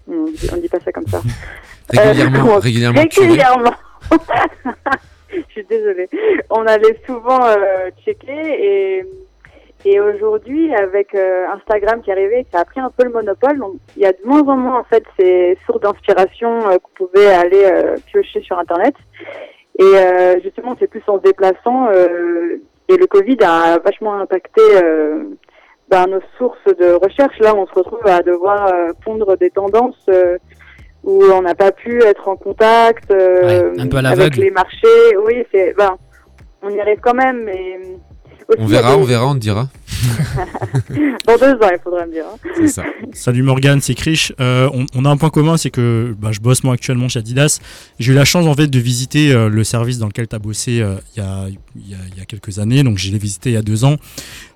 on 0.07 0.25
dit, 0.25 0.49
on 0.53 0.57
dit 0.57 0.69
pas 0.69 0.79
ça 0.79 0.91
comme 0.91 1.07
ça. 1.07 1.21
Régulièrement, 1.89 2.55
Euh, 2.55 2.59
régulièrement. 2.59 3.01
régulièrement. 3.17 3.73
je 5.29 5.41
suis 5.51 5.63
désolée. 5.65 6.09
On 6.49 6.65
allait 6.65 6.99
souvent 7.05 7.41
checker 8.05 8.31
et 8.31 9.05
et 9.85 9.99
aujourd'hui 9.99 10.73
avec 10.75 11.13
euh, 11.15 11.45
Instagram 11.53 12.01
qui 12.01 12.09
est 12.09 12.13
arrivé, 12.13 12.45
ça 12.51 12.59
a 12.61 12.65
pris 12.65 12.79
un 12.79 12.89
peu 12.89 13.03
le 13.05 13.11
monopole. 13.11 13.57
Donc 13.59 13.75
il 13.95 14.03
y 14.03 14.05
a 14.05 14.11
de 14.11 14.19
moins 14.25 14.41
en 14.41 14.57
moins 14.57 14.79
en 14.79 14.83
fait 14.83 15.03
ces 15.19 15.57
sources 15.65 15.81
d'inspiration 15.81 16.69
euh, 16.69 16.77
qu'on 16.77 17.05
pouvait 17.07 17.27
aller 17.27 17.63
euh, 17.65 17.95
piocher 18.07 18.41
sur 18.41 18.57
Internet. 18.57 18.95
Et 19.79 19.83
euh, 19.83 20.39
justement, 20.43 20.75
c'est 20.79 20.87
plus 20.87 21.01
en 21.07 21.17
se 21.17 21.23
déplaçant. 21.23 21.87
euh, 21.89 22.57
et 22.89 22.97
le 22.97 23.07
Covid 23.07 23.37
a 23.43 23.79
vachement 23.79 24.13
impacté 24.19 24.61
euh, 24.61 25.23
ben, 25.89 26.05
nos 26.07 26.19
sources 26.37 26.65
de 26.77 26.93
recherche. 26.93 27.39
Là, 27.39 27.55
on 27.55 27.65
se 27.65 27.73
retrouve 27.73 28.05
à 28.05 28.21
devoir 28.21 28.67
euh, 28.67 28.91
pondre 29.05 29.37
des 29.37 29.49
tendances 29.49 30.05
euh, 30.09 30.37
où 31.03 31.23
on 31.23 31.41
n'a 31.41 31.55
pas 31.55 31.71
pu 31.71 32.01
être 32.03 32.27
en 32.27 32.35
contact 32.35 33.09
euh, 33.11 33.71
Ouais, 33.73 33.81
un 33.81 33.87
peu 33.87 33.97
à 33.97 34.09
avec 34.09 34.35
les 34.35 34.51
marchés. 34.51 35.17
Oui, 35.25 35.45
c'est 35.51 35.73
ben, 35.77 35.95
on 36.61 36.69
y 36.69 36.79
arrive 36.79 36.99
quand 37.01 37.13
même, 37.13 37.43
mais 37.43 37.79
On 38.57 38.65
verra, 38.67 38.97
on 38.97 39.03
verra, 39.03 39.27
on 39.27 39.33
te 39.35 39.39
dira. 39.39 39.69
Dans 41.27 41.37
deux 41.37 41.53
ans, 41.53 41.69
il 41.71 41.77
faudra 41.83 42.05
me 42.05 42.11
dire. 42.11 42.25
hein. 42.31 42.37
C'est 42.57 42.67
ça. 42.67 42.83
Salut 43.13 43.43
Morgan, 43.43 43.79
c'est 43.81 43.95
Krish. 43.95 44.33
Euh, 44.39 44.69
on, 44.73 44.85
on 44.95 45.05
a 45.05 45.09
un 45.09 45.17
point 45.17 45.29
commun, 45.29 45.55
c'est 45.57 45.69
que 45.69 46.15
bah, 46.19 46.31
je 46.31 46.39
bosse 46.39 46.63
moi 46.63 46.73
actuellement 46.73 47.07
chez 47.09 47.19
Adidas. 47.19 47.59
J'ai 47.99 48.11
eu 48.11 48.15
la 48.15 48.25
chance 48.25 48.45
en 48.45 48.53
fait 48.53 48.67
de 48.67 48.79
visiter 48.79 49.31
euh, 49.31 49.49
le 49.49 49.63
service 49.63 49.97
dans 49.99 50.07
lequel 50.07 50.27
tu 50.27 50.35
as 50.35 50.39
bossé 50.39 50.81
euh, 50.81 50.95
il 51.15 51.23
y, 51.23 51.25
a, 51.25 51.45
il 51.75 51.89
y 51.89 51.93
a- 51.93 51.97
il 52.11 52.17
y 52.17 52.21
a 52.21 52.25
quelques 52.25 52.59
années. 52.59 52.83
Donc 52.83 52.97
je 52.97 53.11
l'ai 53.11 53.17
visité 53.17 53.51
il 53.51 53.53
y 53.53 53.57
a 53.57 53.61
deux 53.61 53.85
ans 53.85 53.95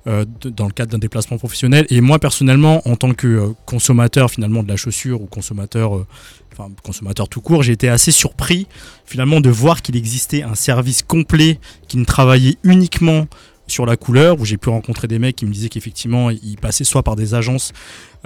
euh, 0.08 0.26
de- 0.42 0.50
dans 0.50 0.66
le 0.66 0.72
cadre 0.74 0.92
d'un 0.92 0.98
déplacement 0.98 1.38
professionnel. 1.38 1.86
Et 1.90 2.02
moi 2.02 2.20
personnellement, 2.20 2.88
en 2.88 2.96
tant 2.96 3.14
que 3.14 3.28
euh, 3.28 3.48
consommateur 3.66 4.30
finalement 4.30 4.64
de 4.64 4.68
la 4.68 4.76
chaussure 4.76 5.22
ou 5.22 5.26
consommateur, 5.28 5.96
euh, 5.96 6.06
enfin 6.54 6.70
consommateur 6.84 7.30
tout 7.30 7.42
court, 7.42 7.64
j'ai 7.64 7.74
été 7.74 7.88
assez 7.90 8.12
surpris 8.12 8.68
finalement 9.06 9.40
de 9.40 9.50
voir 9.50 9.82
qu'il 9.82 9.96
existait 9.96 10.44
un 10.44 10.56
service 10.56 11.04
complet 11.04 11.60
qui 11.88 11.98
ne 11.98 12.06
travaillait 12.06 12.58
uniquement 12.64 13.28
sur 13.68 13.86
la 13.86 13.98
couleur, 13.98 14.40
où 14.40 14.46
j'ai 14.46 14.58
pu 14.58 14.70
rencontrer 14.70 15.08
des 15.08 15.20
mecs 15.20 15.36
qui 15.36 15.46
me 15.46 15.52
disaient 15.52 15.70
qu'effectivement, 15.70 16.30
ils 16.30 16.58
passaient 16.60 16.84
soit 16.84 17.04
par 17.04 17.16
des 17.16 17.34
agences 17.34 17.74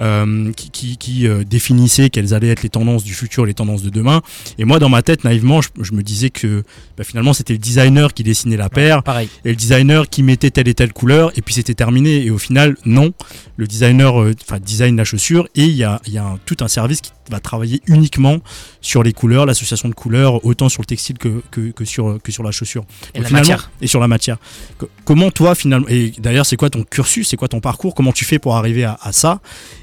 euh, 0.00 0.50
qui, 0.52 0.70
qui, 0.70 0.96
qui, 0.96 1.26
euh, 1.28 1.44
définissaient 1.44 2.08
quelles 2.10 2.32
allaient 2.34 2.48
être 2.48 2.62
les 2.62 2.68
tendances 2.70 3.04
du 3.04 3.12
futur, 3.14 3.44
les 3.44 3.54
tendances 3.54 3.82
de 3.82 3.90
demain. 3.90 4.22
Et 4.58 4.64
moi, 4.64 4.78
dans 4.78 4.88
ma 4.88 5.02
tête, 5.02 5.22
naïvement, 5.24 5.60
je, 5.60 5.68
je 5.80 5.92
me 5.92 6.02
disais 6.02 6.30
que 6.30 6.62
bah, 6.96 7.04
finalement, 7.04 7.32
c'était 7.32 7.52
le 7.52 7.58
designer 7.58 8.14
qui 8.14 8.22
dessinait 8.22 8.56
la 8.56 8.68
paire 8.70 9.02
Pareil. 9.02 9.28
et 9.44 9.50
le 9.50 9.56
designer 9.56 10.08
qui 10.08 10.22
mettait 10.22 10.50
telle 10.50 10.68
et 10.68 10.74
telle 10.74 10.92
couleur, 10.92 11.30
et 11.36 11.42
puis 11.42 11.54
c'était 11.54 11.74
terminé. 11.74 12.24
Et 12.24 12.30
au 12.30 12.38
final, 12.38 12.76
non. 12.86 13.12
Le 13.56 13.66
designer 13.66 14.20
euh, 14.20 14.32
enfin, 14.48 14.58
design 14.58 14.96
la 14.96 15.04
chaussure, 15.04 15.46
et 15.54 15.64
il 15.64 15.74
y 15.76 15.84
a, 15.84 16.00
il 16.06 16.12
y 16.14 16.18
a 16.18 16.24
un- 16.24 16.38
tout 16.46 16.56
un 16.60 16.68
service 16.68 17.00
qui 17.00 17.12
va 17.32 17.40
travailler 17.40 17.80
uniquement 17.86 18.38
sur 18.80 19.02
les 19.02 19.12
couleurs, 19.12 19.44
l'association 19.46 19.88
de 19.88 19.94
couleurs, 19.94 20.44
autant 20.44 20.68
sur 20.68 20.82
le 20.82 20.86
textile 20.86 21.18
que, 21.18 21.42
que, 21.50 21.70
que 21.72 21.84
sur, 21.84 22.18
que 22.22 22.30
sur 22.32 22.42
la 22.44 22.50
chaussure. 22.52 22.84
Et 23.14 23.18
Donc 23.18 23.22
la 23.24 23.28
finalement- 23.28 23.40
matière. 23.50 23.70
Et 23.80 23.86
sur 23.88 24.00
la 24.00 24.08
matière. 24.08 24.36
Co- 24.78 24.88
comment 25.04 25.30
toi, 25.30 25.54
finalement, 25.54 25.86
et 25.88 26.12
d'ailleurs, 26.18 26.46
c'est 26.46 26.56
quoi 26.56 26.70
ton 26.70 26.84
cursus, 26.84 27.28
c'est 27.28 27.36
quoi 27.36 27.48
ton 27.48 27.60
parcours, 27.60 27.94
comment 27.94 28.12
tu 28.12 28.24
fais 28.24 28.38
pour 28.38 28.56
arriver 28.56 28.84
à, 28.84 28.96
à 29.02 29.12
ça, 29.12 29.40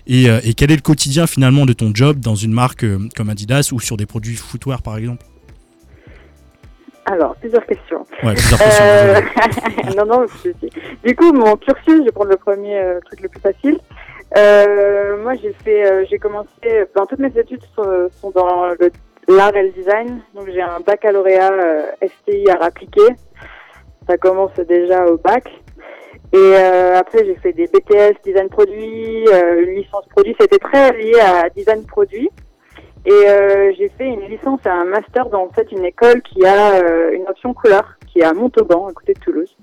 et, 0.07 0.29
euh, 0.29 0.39
et 0.43 0.53
quel 0.53 0.71
est 0.71 0.75
le 0.75 0.81
quotidien 0.81 1.27
finalement 1.27 1.65
de 1.65 1.73
ton 1.73 1.91
job 1.93 2.19
dans 2.19 2.35
une 2.35 2.53
marque 2.53 2.83
euh, 2.85 2.99
comme 3.15 3.29
Adidas 3.29 3.69
ou 3.73 3.79
sur 3.79 3.97
des 3.97 4.05
produits 4.05 4.35
footwear 4.35 4.81
par 4.81 4.97
exemple? 4.97 5.25
Alors, 7.05 7.35
plusieurs 7.37 7.65
questions. 7.65 8.05
Ouais, 8.21 8.35
plusieurs 8.35 8.59
questions, 8.59 8.83
Euh, 8.85 9.21
non, 9.97 10.05
non, 10.05 10.27
souci. 10.27 10.53
Du 11.03 11.15
coup, 11.15 11.33
mon 11.33 11.55
cursus, 11.57 11.83
je 11.87 12.03
vais 12.03 12.11
prendre 12.11 12.29
le 12.29 12.37
premier 12.37 12.77
euh, 12.77 12.99
truc 13.03 13.21
le 13.21 13.29
plus 13.29 13.39
facile. 13.41 13.79
Euh, 14.37 15.21
moi, 15.23 15.33
j'ai 15.35 15.53
fait, 15.53 15.91
euh, 15.91 16.05
j'ai 16.09 16.19
commencé, 16.19 16.49
ben, 16.95 17.05
toutes 17.07 17.19
mes 17.19 17.35
études 17.37 17.63
sont, 17.75 18.09
sont 18.21 18.31
dans 18.31 18.67
l'art 19.27 19.55
et 19.55 19.63
le 19.63 19.71
design. 19.71 20.21
Donc, 20.35 20.49
j'ai 20.49 20.61
un 20.61 20.79
baccalauréat 20.79 21.51
euh, 21.51 21.91
STI 22.03 22.49
art 22.49 22.63
appliqué. 22.63 23.01
Ça 24.07 24.17
commence 24.17 24.53
déjà 24.55 25.05
au 25.05 25.17
bac. 25.17 25.49
Et 26.31 26.37
euh, 26.37 26.97
après, 26.97 27.25
j'ai 27.25 27.35
fait 27.35 27.53
des 27.53 27.65
BTS 27.67 28.21
design 28.23 28.49
produit, 28.49 29.27
euh, 29.29 29.63
une 29.63 29.75
licence 29.75 30.05
produit. 30.09 30.35
C'était 30.39 30.59
très 30.59 30.91
lié 30.93 31.19
à 31.19 31.49
design 31.49 31.85
produit. 31.85 32.29
Et 33.05 33.11
euh, 33.11 33.71
j'ai 33.77 33.89
fait 33.97 34.05
une 34.05 34.27
licence 34.29 34.59
et 34.65 34.69
un 34.69 34.85
master 34.85 35.29
dans 35.29 35.43
en 35.43 35.49
fait 35.49 35.71
une 35.71 35.85
école 35.85 36.21
qui 36.21 36.45
a 36.45 36.73
euh, 36.75 37.11
une 37.13 37.27
option 37.27 37.53
couleur, 37.53 37.97
qui 38.11 38.19
est 38.19 38.23
à 38.23 38.33
Montauban, 38.33 38.87
à 38.87 38.93
côté 38.93 39.13
de 39.13 39.19
Toulouse. 39.19 39.55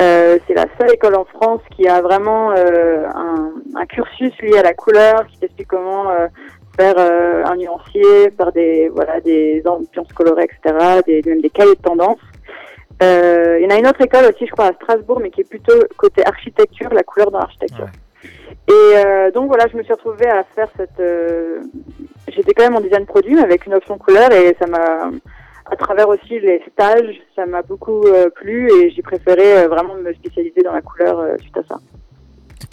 Euh, 0.00 0.38
c'est 0.46 0.54
la 0.54 0.66
seule 0.78 0.92
école 0.92 1.14
en 1.14 1.24
France 1.24 1.60
qui 1.76 1.86
a 1.86 2.00
vraiment 2.02 2.50
euh, 2.50 3.06
un, 3.14 3.52
un 3.76 3.86
cursus 3.86 4.32
lié 4.42 4.58
à 4.58 4.62
la 4.62 4.74
couleur, 4.74 5.24
qui 5.28 5.38
t'explique 5.38 5.68
comment 5.68 6.10
euh, 6.10 6.26
faire 6.76 6.98
un 6.98 7.54
nuancier, 7.56 8.32
faire 8.36 8.50
des 8.50 8.88
voilà 8.88 9.20
des 9.20 9.62
ambiances 9.64 10.12
colorées, 10.12 10.44
etc., 10.44 11.00
des, 11.06 11.22
même 11.24 11.40
des 11.40 11.50
cahiers 11.50 11.76
de 11.76 11.82
tendance. 11.82 12.18
Il 13.00 13.60
y 13.62 13.66
en 13.66 13.70
a 13.70 13.78
une 13.78 13.86
autre 13.86 14.00
école 14.00 14.24
aussi, 14.24 14.46
je 14.46 14.50
crois, 14.50 14.66
à 14.66 14.72
Strasbourg, 14.72 15.20
mais 15.20 15.30
qui 15.30 15.42
est 15.42 15.48
plutôt 15.48 15.74
côté 15.96 16.26
architecture, 16.26 16.88
la 16.92 17.02
couleur 17.02 17.30
dans 17.30 17.38
l'architecture. 17.38 17.86
Et 18.66 19.30
donc 19.32 19.48
voilà, 19.48 19.66
je 19.70 19.76
me 19.76 19.82
suis 19.82 19.92
retrouvée 19.92 20.26
à 20.26 20.42
faire 20.42 20.68
cette. 20.76 21.02
J'étais 22.28 22.54
quand 22.54 22.64
même 22.64 22.76
en 22.76 22.80
design 22.80 23.04
produit, 23.04 23.34
mais 23.34 23.42
avec 23.42 23.66
une 23.66 23.74
option 23.74 23.98
couleur, 23.98 24.32
et 24.32 24.56
ça 24.58 24.66
m'a, 24.66 25.10
à 25.74 25.76
travers 25.76 26.08
aussi 26.08 26.38
les 26.40 26.62
stages, 26.72 27.16
ça 27.34 27.46
m'a 27.46 27.62
beaucoup 27.62 28.04
euh, 28.06 28.28
plu, 28.30 28.70
et 28.70 28.92
j'ai 28.94 29.02
préféré 29.02 29.58
euh, 29.58 29.68
vraiment 29.68 29.94
me 29.96 30.12
spécialiser 30.14 30.62
dans 30.64 30.72
la 30.72 30.82
couleur 30.82 31.18
euh, 31.18 31.36
suite 31.40 31.56
à 31.56 31.62
ça. 31.68 31.80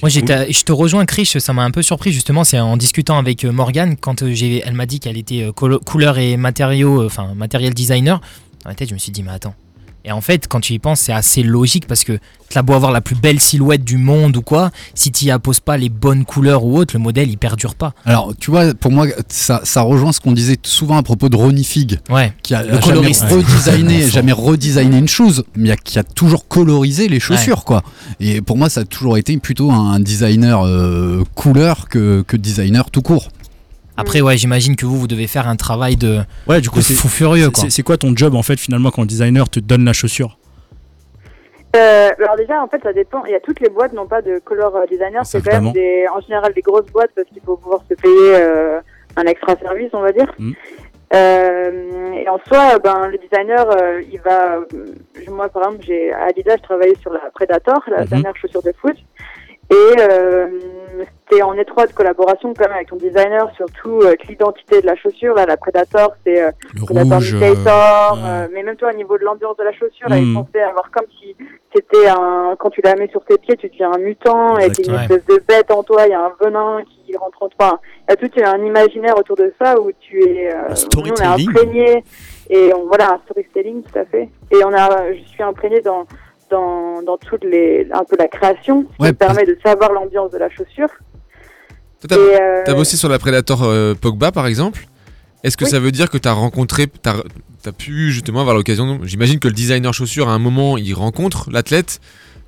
Moi, 0.01 0.09
j'étais, 0.09 0.51
je 0.51 0.63
te 0.63 0.71
rejoins, 0.71 1.05
Chris. 1.05 1.25
Ça 1.25 1.53
m'a 1.53 1.63
un 1.63 1.71
peu 1.71 1.81
surpris 1.81 2.11
justement. 2.11 2.43
C'est 2.43 2.59
en 2.59 2.77
discutant 2.77 3.17
avec 3.17 3.43
Morgane 3.43 3.97
quand 3.97 4.25
j'ai, 4.29 4.61
elle 4.65 4.73
m'a 4.73 4.85
dit 4.85 4.99
qu'elle 4.99 5.17
était 5.17 5.49
couleur 5.53 6.17
et 6.17 6.37
matériaux, 6.37 7.05
enfin 7.05 7.33
matériel 7.35 7.73
designer. 7.73 8.19
Dans 8.63 8.69
ma 8.69 8.75
tête, 8.75 8.89
je 8.89 8.93
me 8.93 8.99
suis 8.99 9.11
dit, 9.11 9.21
mais 9.21 9.31
attends. 9.31 9.53
Et 10.05 10.11
en 10.11 10.21
fait, 10.21 10.47
quand 10.47 10.59
tu 10.61 10.73
y 10.73 10.79
penses, 10.79 11.01
c'est 11.01 11.13
assez 11.13 11.43
logique 11.43 11.85
parce 11.87 12.03
que 12.03 12.17
t'as 12.49 12.63
beau 12.63 12.73
avoir 12.73 12.91
la 12.91 13.01
plus 13.01 13.15
belle 13.15 13.39
silhouette 13.39 13.83
du 13.83 13.97
monde 13.97 14.35
ou 14.35 14.41
quoi, 14.41 14.71
si 14.95 15.11
tu 15.11 15.29
apposes 15.29 15.59
pas 15.61 15.77
les 15.77 15.89
bonnes 15.89 16.25
couleurs 16.25 16.63
ou 16.65 16.77
autres, 16.77 16.95
le 16.95 16.99
modèle 16.99 17.29
il 17.29 17.37
perdure 17.37 17.75
pas. 17.75 17.93
Alors, 18.05 18.33
tu 18.39 18.51
vois, 18.51 18.73
pour 18.73 18.91
moi, 18.91 19.05
ça, 19.29 19.61
ça 19.63 19.81
rejoint 19.83 20.11
ce 20.11 20.19
qu'on 20.19 20.31
disait 20.33 20.57
souvent 20.63 20.97
à 20.97 21.03
propos 21.03 21.29
de 21.29 21.35
Ronnie 21.37 21.63
Fig, 21.63 21.99
Ouais. 22.09 22.33
qui 22.43 22.53
a 22.55 22.63
Le 22.63 22.69
jamais 22.71 22.81
coloriste. 22.81 23.23
redesigné, 23.29 24.09
jamais 24.09 24.31
redesigné 24.33 24.97
une 24.97 25.07
chose, 25.07 25.43
mais 25.55 25.69
qui 25.69 25.71
a- 25.71 25.77
qui 25.77 25.99
a 25.99 26.03
toujours 26.03 26.47
colorisé 26.47 27.07
les 27.07 27.19
chaussures, 27.19 27.63
quoi. 27.63 27.83
Et 28.19 28.41
pour 28.41 28.57
moi, 28.57 28.69
ça 28.69 28.81
a 28.81 28.85
toujours 28.85 29.17
été 29.17 29.37
plutôt 29.37 29.71
un 29.71 29.99
designer 29.99 30.65
euh, 30.65 31.23
couleur 31.35 31.87
que, 31.89 32.23
que 32.27 32.35
designer 32.37 32.89
tout 32.91 33.01
court. 33.01 33.29
Après, 33.97 34.21
ouais, 34.21 34.37
j'imagine 34.37 34.75
que 34.75 34.85
vous, 34.85 34.97
vous 34.97 35.07
devez 35.07 35.27
faire 35.27 35.47
un 35.47 35.55
travail 35.55 35.95
de, 35.95 36.19
Ouais, 36.47 36.61
du 36.61 36.69
coup, 36.69 36.77
de 36.79 36.83
c'est 36.83 36.93
fou 36.93 37.07
furieux, 37.07 37.45
c'est- 37.45 37.51
quoi. 37.51 37.63
c'est- 37.63 37.69
c'est 37.69 37.83
quoi 37.83 37.97
ton 37.97 38.15
job 38.15 38.35
en 38.35 38.41
fait 38.43 38.59
finalement 38.59 38.89
quand 38.89 39.01
le 39.01 39.07
designer 39.07 39.49
te 39.49 39.59
donne 39.59 39.83
la 39.85 39.93
chaussure? 39.93 40.37
Euh, 41.75 42.09
alors 42.19 42.35
déjà, 42.35 42.61
en 42.61 42.67
fait, 42.67 42.81
ça 42.83 42.91
dépend. 42.93 43.23
Il 43.25 43.31
y 43.31 43.35
a 43.35 43.39
toutes 43.39 43.59
les 43.61 43.69
boîtes 43.69 43.93
n'ont 43.93 44.07
pas 44.07 44.21
de 44.21 44.39
color 44.39 44.75
euh, 44.75 44.85
designer. 44.89 45.25
C'est 45.25 45.41
quand 45.41 45.61
même 45.61 45.71
des, 45.71 46.05
en 46.13 46.19
général 46.19 46.53
des 46.53 46.61
grosses 46.61 46.89
boîtes 46.91 47.11
parce 47.15 47.27
qu'il 47.29 47.41
faut 47.45 47.55
pouvoir 47.55 47.81
se 47.89 47.93
payer 47.95 48.35
euh, 48.35 48.79
un 49.15 49.23
extra 49.23 49.55
service, 49.57 49.89
on 49.93 50.01
va 50.01 50.11
dire. 50.11 50.33
Mm. 50.37 50.51
Euh, 51.13 52.13
et 52.13 52.27
en 52.29 52.39
soi, 52.47 52.77
ben 52.83 53.07
le 53.07 53.17
designer, 53.17 53.69
euh, 53.69 54.01
il 54.11 54.19
va. 54.21 54.59
moi, 55.29 55.49
par 55.49 55.63
exemple, 55.63 55.83
j'ai 55.85 56.11
à 56.13 56.25
Adidas, 56.25 56.55
je 56.57 56.63
travaillais 56.63 56.95
sur 57.01 57.11
la 57.11 57.19
Predator, 57.33 57.81
la 57.87 58.01
Mhm. 58.03 58.07
dernière 58.07 58.35
chaussure 58.35 58.63
de 58.63 58.73
foot. 58.81 58.95
Et 59.71 59.95
euh, 60.01 60.47
c'était 61.29 61.41
en 61.41 61.53
étroite 61.53 61.93
collaboration 61.93 62.53
quand 62.53 62.65
même 62.65 62.75
avec 62.75 62.89
ton 62.89 62.97
designer, 62.97 63.49
surtout 63.55 64.01
euh, 64.01 64.15
l'identité 64.27 64.81
de 64.81 64.85
la 64.85 64.95
chaussure. 64.97 65.33
Là, 65.33 65.45
la 65.45 65.55
Predator, 65.55 66.13
c'est 66.25 66.43
euh, 66.43 66.51
Le 66.73 66.85
Predator 66.85 67.17
rouge. 67.17 67.33
Mutator, 67.33 68.17
mais 68.51 68.63
même 68.63 68.75
toi 68.75 68.89
au 68.91 68.97
niveau 68.97 69.17
de 69.17 69.23
l'ambiance 69.23 69.55
de 69.55 69.63
la 69.63 69.71
chaussure, 69.71 70.09
là, 70.09 70.17
il 70.17 70.33
pensait 70.33 70.61
avoir 70.61 70.91
comme 70.91 71.05
si 71.21 71.35
c'était 71.73 72.07
un 72.09 72.55
quand 72.59 72.69
tu 72.69 72.81
la 72.83 72.95
mets 72.95 73.07
sur 73.07 73.23
tes 73.23 73.37
pieds, 73.37 73.55
tu 73.55 73.69
deviens 73.69 73.93
un 73.93 73.97
mutant 73.97 74.57
et 74.57 74.69
qu'il 74.71 74.87
y 74.87 74.89
a 74.89 74.93
une 74.93 75.01
espèce 75.01 75.25
de 75.25 75.41
bête 75.47 75.71
en 75.71 75.83
toi, 75.83 76.05
il 76.05 76.11
y 76.11 76.13
a 76.13 76.25
un 76.25 76.33
venin 76.41 76.81
qui 76.83 77.15
rentre 77.15 77.41
en 77.41 77.47
toi. 77.47 77.79
Il 78.09 78.11
y 78.11 78.13
a 78.13 78.15
tout 78.17 78.29
un 78.43 78.65
imaginaire 78.65 79.17
autour 79.17 79.37
de 79.37 79.53
ça 79.57 79.79
où 79.79 79.89
tu 80.01 80.21
es, 80.21 80.53
euh, 80.53 80.73
on 80.97 81.05
est 81.05 81.21
imprégné 81.21 82.03
et 82.49 82.73
on 82.73 82.87
voilà 82.87 83.13
un 83.13 83.19
storytelling 83.23 83.83
tout 83.83 83.99
à 83.99 84.03
fait. 84.03 84.29
Et 84.51 84.63
on 84.65 84.73
a, 84.73 85.13
je 85.13 85.23
suis 85.29 85.43
imprégné 85.43 85.79
dans 85.79 86.05
dans 86.51 87.01
dans 87.01 87.17
toutes 87.17 87.43
les 87.43 87.87
un 87.93 88.03
peu 88.03 88.15
la 88.19 88.27
création, 88.27 88.85
ce 88.91 88.95
qui 88.97 89.01
Ouais, 89.03 89.13
permet 89.13 89.45
de 89.45 89.57
savoir 89.65 89.91
l'ambiance 89.93 90.31
de 90.31 90.37
la 90.37 90.49
chaussure. 90.49 90.89
T'as- 92.07 92.15
euh, 92.17 92.73
bossé 92.73 92.97
sur 92.97 93.09
la 93.09 93.19
Predator 93.19 93.63
euh, 93.63 93.93
Pogba 93.93 94.31
par 94.31 94.47
exemple 94.47 94.87
Est-ce 95.43 95.55
que 95.57 95.65
Oui. 95.65 95.69
ça 95.71 95.79
veut 95.79 95.91
dire 95.91 96.09
que 96.09 96.17
t'as 96.17 96.31
rencontré, 96.33 96.87
t'as 96.87 97.15
as 97.65 97.71
pu 97.71 98.11
justement 98.11 98.41
avoir 98.41 98.55
l'occasion 98.55 98.99
J'imagine 99.03 99.37
que 99.39 99.47
le 99.47 99.53
designer 99.53 99.93
chaussure 99.93 100.27
à 100.29 100.33
un 100.33 100.39
moment 100.39 100.77
il 100.77 100.93
rencontre 100.93 101.49
l'athlète 101.51 101.99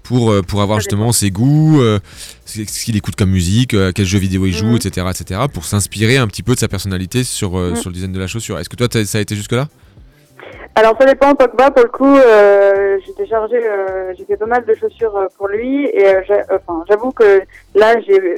pour, 0.02 0.32
euh, 0.32 0.42
pour 0.42 0.62
avoir 0.62 0.80
justement 0.80 1.12
ses 1.14 1.30
goûts, 1.32 1.80
euh, 1.82 2.00
ce 2.46 2.62
qu'il 2.84 2.98
écoute 2.98 3.16
comme 3.16 3.30
musique, 3.30 3.76
quel 3.96 4.06
jeu 4.06 4.18
vidéo 4.20 4.46
il 4.48 4.54
joue, 4.54 4.76
etc., 4.76 5.08
etc. 5.10 5.42
pour 5.54 5.64
s'inspirer 5.66 6.18
un 6.18 6.28
petit 6.28 6.44
peu 6.44 6.56
de 6.56 6.60
sa 6.60 6.68
personnalité 6.68 7.24
sur, 7.24 7.56
Mhm. 7.58 7.76
sur 7.78 7.90
le 7.90 7.94
design 7.94 8.12
de 8.12 8.20
la 8.20 8.28
chaussure. 8.28 8.60
Est-ce 8.60 8.70
que 8.70 8.76
toi 8.76 8.88
ça 9.06 9.18
a 9.20 9.22
été 9.22 9.36
jusque 9.36 9.54
là 9.54 9.70
Alors 10.76 10.96
ça 11.00 11.06
dépend, 11.06 11.36
Pogba 11.36 11.70
pour 11.70 11.84
le 11.84 11.90
coup, 11.90 12.16
euh, 12.18 12.98
j'étais 13.06 13.28
chargée, 13.28 13.60
euh, 13.64 14.14
j'ai 14.18 14.26
fait 14.26 14.38
pas 14.38 14.48
mal 14.48 14.66
de 14.66 14.74
chaussures 14.74 15.16
euh, 15.16 15.28
pour 15.38 15.48
lui 15.48 15.86
et 15.86 16.08
euh, 16.08 16.22
j'ai- 16.28 16.42
enfin, 16.52 16.84
j'avoue 16.90 17.12
que 17.12 17.42
là 17.76 18.00
j'ai 18.02 18.36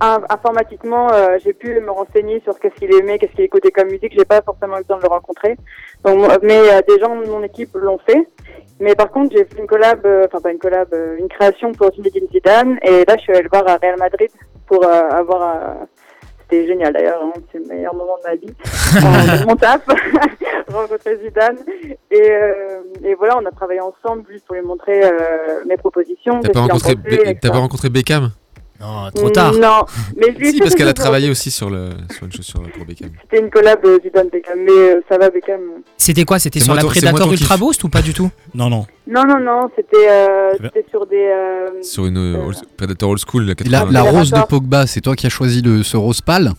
in- 0.00 0.22
informatiquement 0.28 1.06
euh, 1.12 1.38
j'ai 1.44 1.52
pu 1.52 1.78
me 1.80 1.90
renseigner 1.92 2.40
sur 2.40 2.58
qu'est-ce 2.58 2.74
qu'il 2.74 2.92
aimait, 2.96 3.18
qu'est-ce 3.20 3.30
qu'il 3.32 3.44
écoutait 3.44 3.70
comme 3.70 3.88
musique, 3.90 4.12
j'ai 4.18 4.24
pas 4.24 4.42
forcément 4.42 4.78
eu 4.80 4.84
temps 4.84 4.96
de 4.96 5.02
le 5.02 5.08
rencontrer. 5.08 5.56
Donc, 6.04 6.28
mais 6.42 6.58
euh, 6.58 6.80
des 6.88 6.98
gens 6.98 7.14
de 7.14 7.26
mon 7.30 7.44
équipe 7.44 7.70
l'ont 7.74 7.98
fait. 7.98 8.26
Mais 8.80 8.96
par 8.96 9.10
contre 9.12 9.36
j'ai 9.36 9.44
fait 9.44 9.60
une 9.60 9.68
collab, 9.68 10.04
euh, 10.04 10.26
enfin 10.26 10.40
pas 10.40 10.50
une 10.50 10.58
collab, 10.58 10.88
euh, 10.92 11.16
une 11.18 11.28
création 11.28 11.70
pour 11.72 11.92
Zinedine 11.94 12.26
Zidane 12.32 12.78
et 12.82 13.04
là 13.04 13.16
je 13.16 13.22
suis 13.22 13.32
allée 13.32 13.42
le 13.42 13.48
voir 13.50 13.68
à 13.68 13.76
Real 13.76 13.96
Madrid 13.98 14.30
pour 14.66 14.84
euh, 14.84 15.08
avoir 15.10 15.42
euh, 15.42 15.74
c'était 16.48 16.66
génial 16.66 16.92
d'ailleurs, 16.92 17.22
hein, 17.22 17.32
c'est 17.52 17.58
le 17.58 17.66
meilleur 17.66 17.94
moment 17.94 18.16
de 18.18 18.28
ma 18.28 18.34
vie. 18.36 18.46
Euh, 18.48 19.46
mon 19.46 19.56
taf, 19.56 19.82
rencontrer 20.72 21.18
Zidane. 21.22 21.58
Et, 22.10 22.30
euh, 22.30 22.80
et 23.04 23.14
voilà, 23.14 23.38
on 23.40 23.46
a 23.46 23.50
travaillé 23.50 23.80
ensemble 23.80 24.24
juste 24.30 24.46
pour 24.46 24.54
lui 24.54 24.62
montrer 24.62 25.04
euh, 25.04 25.64
mes 25.66 25.76
propositions. 25.76 26.40
T'as 26.40 26.50
pas, 26.50 26.60
en 26.60 26.62
rencontré 26.62 26.92
etc. 26.92 27.38
t'as 27.40 27.50
pas 27.50 27.58
rencontré 27.58 27.90
Beckham? 27.90 28.30
Non, 28.80 29.10
trop 29.12 29.30
tard. 29.30 29.52
Non, 29.54 29.84
mais 30.16 30.34
je 30.38 30.44
Si, 30.52 30.58
parce 30.60 30.74
qu'elle 30.76 30.86
a 30.88 30.92
travaillé 30.94 31.28
aussi 31.30 31.50
sur, 31.50 31.68
le, 31.68 31.90
sur 32.14 32.26
une 32.26 32.32
chaussure 32.32 32.62
pour 32.76 32.84
Beckham. 32.86 33.10
C'était 33.22 33.42
une 33.42 33.50
collab 33.50 33.80
euh, 33.84 33.98
Zidane 34.04 34.28
Beckham, 34.28 34.58
mais 34.64 34.70
euh, 34.70 35.00
ça 35.08 35.18
va 35.18 35.30
Beckham. 35.30 35.60
C'était 35.96 36.24
quoi 36.24 36.38
C'était 36.38 36.60
sur 36.60 36.74
la 36.74 36.82
ton- 36.82 36.88
Predator 36.88 37.32
Ultra 37.32 37.54
kiff. 37.56 37.60
Boost 37.60 37.82
ou 37.84 37.88
pas 37.88 38.02
du 38.02 38.12
tout? 38.14 38.30
Non, 38.54 38.70
non. 38.70 38.86
Non, 39.08 39.24
non, 39.26 39.40
non, 39.40 39.68
c'était 39.74 40.08
euh, 40.08 40.50
Eh 40.54 40.62
ben. 40.62 40.70
c'était 40.74 40.88
sur 40.90 41.06
des. 41.06 41.16
euh, 41.16 41.82
Sur 41.82 42.06
une 42.06 42.18
euh, 42.18 42.44
old- 42.46 42.56
Predator 42.76 43.10
Old 43.10 43.20
School, 43.28 43.42
la 43.42 43.48
la, 43.48 43.54
80. 43.54 43.90
la 43.90 44.00
Ah, 44.00 44.02
rose 44.12 44.30
de. 44.30 44.40
Pogba, 44.48 44.86
c'est 44.86 45.00
toi 45.00 45.16
qui 45.16 45.26
as 45.26 45.30
choisi 45.30 45.60
le, 45.60 45.82
ce 45.82 45.96
rose 45.96 46.20
pâle? 46.20 46.52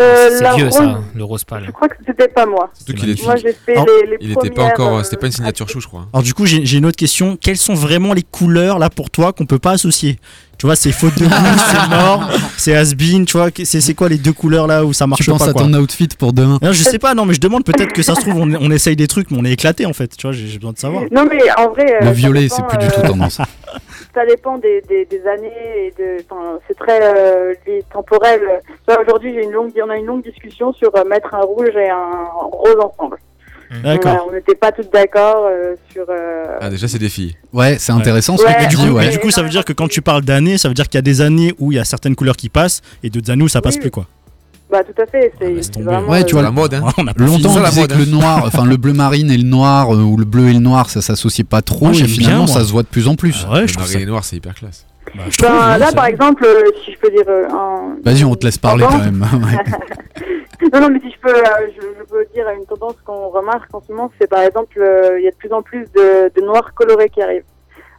Euh, 0.00 0.30
C'est 0.38 0.54
vieux 0.56 0.64
rose, 0.64 0.74
ça, 0.74 1.00
le 1.14 1.22
rose 1.22 1.40
Je 1.42 1.44
pâle. 1.44 1.70
crois 1.70 1.86
que 1.88 1.96
c'était 2.06 2.26
pas 2.28 2.46
moi. 2.46 2.70
Surtout 2.72 2.94
qu'il 2.94 3.10
est- 3.10 3.22
Moi, 3.24 3.36
j'ai 3.36 3.52
fait 3.52 3.72
Alors, 3.72 3.86
les, 3.86 4.06
les 4.12 4.16
il 4.22 4.32
était 4.32 4.48
pas 4.50 4.64
encore, 4.64 4.96
euh, 4.96 5.02
c'était 5.02 5.18
pas 5.18 5.26
une 5.26 5.32
signature 5.32 5.68
chou, 5.68 5.80
je 5.80 5.86
crois. 5.86 6.06
Alors 6.14 6.22
du 6.22 6.32
coup, 6.32 6.46
j'ai 6.46 6.64
j'ai 6.64 6.78
une 6.78 6.86
autre 6.86 6.96
question. 6.96 7.36
Quelles 7.36 7.58
sont 7.58 7.74
vraiment 7.74 8.14
les 8.14 8.22
couleurs 8.22 8.78
là 8.78 8.88
pour 8.88 9.10
toi 9.10 9.34
qu'on 9.34 9.44
peut 9.44 9.58
pas 9.58 9.72
associer? 9.72 10.18
Tu 10.62 10.66
vois, 10.68 10.76
c'est 10.76 10.92
faute 10.92 11.18
de 11.18 11.24
goût, 11.26 11.58
c'est 11.72 11.90
mort, 11.90 12.30
c'est 12.56 12.76
has-been, 12.76 13.24
tu 13.24 13.36
vois. 13.36 13.48
C'est 13.64 13.80
c'est 13.80 13.94
quoi 13.94 14.08
les 14.08 14.16
deux 14.16 14.32
couleurs 14.32 14.68
là 14.68 14.84
où 14.84 14.92
ça 14.92 15.08
marche 15.08 15.24
Tu 15.24 15.28
penses 15.28 15.40
pas 15.40 15.50
à 15.50 15.52
quoi 15.52 15.62
ton 15.62 15.74
outfit 15.74 16.06
pour 16.16 16.32
demain 16.32 16.60
Non, 16.62 16.70
je 16.70 16.84
sais 16.84 17.00
pas, 17.00 17.14
non, 17.14 17.26
mais 17.26 17.34
je 17.34 17.40
demande 17.40 17.64
peut-être 17.64 17.92
que 17.92 18.00
ça 18.00 18.14
se 18.14 18.20
trouve, 18.20 18.36
on, 18.36 18.48
on 18.54 18.70
essaye 18.70 18.94
des 18.94 19.08
trucs, 19.08 19.32
mais 19.32 19.38
on 19.40 19.44
est 19.44 19.50
éclaté 19.50 19.86
en 19.86 19.92
fait, 19.92 20.16
tu 20.16 20.24
vois, 20.24 20.30
j'ai 20.30 20.56
besoin 20.58 20.70
de 20.70 20.78
savoir. 20.78 21.02
Non, 21.10 21.26
mais 21.28 21.40
en 21.58 21.70
vrai. 21.70 21.96
Le 22.00 22.12
violet, 22.12 22.46
c'est 22.48 22.64
plus 22.68 22.78
du 22.78 22.86
tout 22.86 23.00
euh, 23.00 23.08
tendance. 23.08 23.38
ça 24.14 24.24
dépend 24.24 24.56
des, 24.58 24.82
des, 24.82 25.04
des 25.04 25.26
années 25.26 25.50
et 25.88 25.94
de 25.98 26.24
c'est 26.68 26.78
très 26.78 27.00
euh, 27.02 27.54
temporel 27.92 28.40
Là, 28.86 29.00
aujourd'hui 29.00 29.34
j'ai 29.34 29.42
une 29.42 29.50
longue 29.50 29.72
on 29.84 29.90
a 29.90 29.96
une 29.96 30.06
longue 30.06 30.22
discussion 30.22 30.72
sur 30.74 30.94
euh, 30.94 31.04
mettre 31.04 31.34
un 31.34 31.40
rouge 31.40 31.74
et 31.74 31.88
un 31.90 32.28
rose 32.52 32.76
ensemble 32.78 33.16
D'accord. 33.82 34.12
Voilà, 34.12 34.24
on 34.28 34.32
n'était 34.34 34.54
pas 34.54 34.70
toutes 34.72 34.92
d'accord 34.92 35.46
euh, 35.50 35.74
sur 35.92 36.04
euh, 36.08 36.44
Ah, 36.60 36.68
déjà, 36.68 36.88
c'est 36.88 36.98
des 36.98 37.08
filles. 37.08 37.34
Ouais, 37.52 37.76
c'est 37.78 37.92
intéressant 37.92 38.36
ce 38.36 38.44
Ouais. 38.44 38.52
que 38.54 38.58
Mais 38.62 38.68
tu 38.68 38.76
du 38.76 38.82
dis, 38.82 38.88
coup, 38.88 38.94
ouais. 38.96 39.06
mais 39.06 39.10
du 39.12 39.18
coup, 39.18 39.30
ça 39.30 39.42
veut 39.42 39.48
dire 39.48 39.64
que 39.64 39.72
quand 39.72 39.88
tu 39.88 40.02
parles 40.02 40.22
d'années, 40.24 40.58
ça 40.58 40.68
veut 40.68 40.74
dire 40.74 40.86
qu'il 40.88 40.98
y 40.98 41.00
a 41.00 41.02
des 41.02 41.20
années 41.20 41.54
où 41.58 41.72
il 41.72 41.76
y 41.76 41.78
a 41.78 41.84
certaines 41.84 42.14
couleurs 42.14 42.36
qui 42.36 42.48
passent 42.48 42.82
et 43.02 43.08
d'autres 43.10 43.30
années 43.30 43.44
où 43.44 43.48
ça 43.48 43.60
passe 43.62 43.76
Oui, 43.76 43.80
plus 43.82 43.90
quoi. 43.90 44.06
bah 44.70 44.80
tout 44.84 45.00
à 45.02 45.06
fait 45.06 45.32
c'est 45.38 45.80
vraiment 45.82 46.08
Ouais, 46.08 46.24
tu 46.24 46.34
euh, 46.34 46.38
vois, 46.38 46.42
la 46.42 46.50
mode, 46.50 46.74
hein. 46.74 46.82
On 46.98 47.06
a 47.06 47.14
pas 47.14 47.24
Longtemps, 47.24 47.56
on 47.56 47.62
disait 47.68 47.80
mode, 47.80 47.92
que 47.92 47.98
le 47.98 48.04
noir, 48.06 48.42
enfin 48.46 48.64
le 48.66 48.76
bleu 48.76 48.92
marine 48.92 49.30
et 49.30 49.36
le 49.38 49.44
noir, 49.48 49.94
euh, 49.94 49.98
ou 50.02 50.16
le 50.16 50.24
bleu 50.24 50.48
et 50.48 50.52
le 50.52 50.58
noir, 50.60 50.90
ça 50.90 51.00
s'associait 51.02 51.44
pas 51.44 51.62
trop, 51.62 51.86
Moi, 51.86 51.94
et 51.94 52.04
finalement 52.08 52.44
bien, 52.44 52.54
ça 52.54 52.64
se 52.64 52.72
voit 52.72 52.82
de 52.82 52.88
plus 52.88 53.08
en 53.08 53.14
plus. 53.14 53.46
Ouais, 53.50 53.56
je 53.56 53.60
le 53.62 53.66
trouve 53.68 53.82
marine 53.84 53.92
ça. 53.94 54.00
et 54.00 54.06
noir, 54.06 54.24
c'est 54.24 54.36
hyper 54.36 54.54
classe. 54.54 54.86
Bah, 55.14 55.24
je 55.28 55.36
ben, 55.42 55.48
trouve, 55.48 55.60
hein, 55.62 55.78
là 55.78 55.92
par 55.92 56.06
exemple 56.06 56.46
si 56.84 56.92
je 56.92 56.98
peux 56.98 57.10
dire 57.10 57.24
Vas-y, 58.04 58.24
on 58.24 58.34
te 58.34 58.46
laisse 58.46 58.56
parler 58.58 58.84
quand 58.88 58.98
même. 58.98 59.26
Non 60.72 60.80
non 60.80 60.88
mais 60.90 61.00
si 61.00 61.10
je 61.10 61.18
peux 61.20 61.34
euh, 61.34 61.42
je, 61.76 61.80
je 61.98 62.04
peux 62.04 62.24
dire 62.34 62.48
une 62.50 62.64
tendance 62.64 62.96
qu'on 63.04 63.28
remarque 63.28 63.72
en 63.74 63.80
ce 63.82 63.92
moment 63.92 64.10
c'est 64.20 64.26
par 64.28 64.40
exemple 64.42 64.80
euh, 64.80 65.18
il 65.18 65.24
y 65.24 65.28
a 65.28 65.30
de 65.30 65.36
plus 65.36 65.52
en 65.52 65.62
plus 65.62 65.84
de, 65.94 66.32
de 66.34 66.40
noirs 66.44 66.72
colorés 66.74 67.10
qui 67.10 67.20
arrivent 67.20 67.44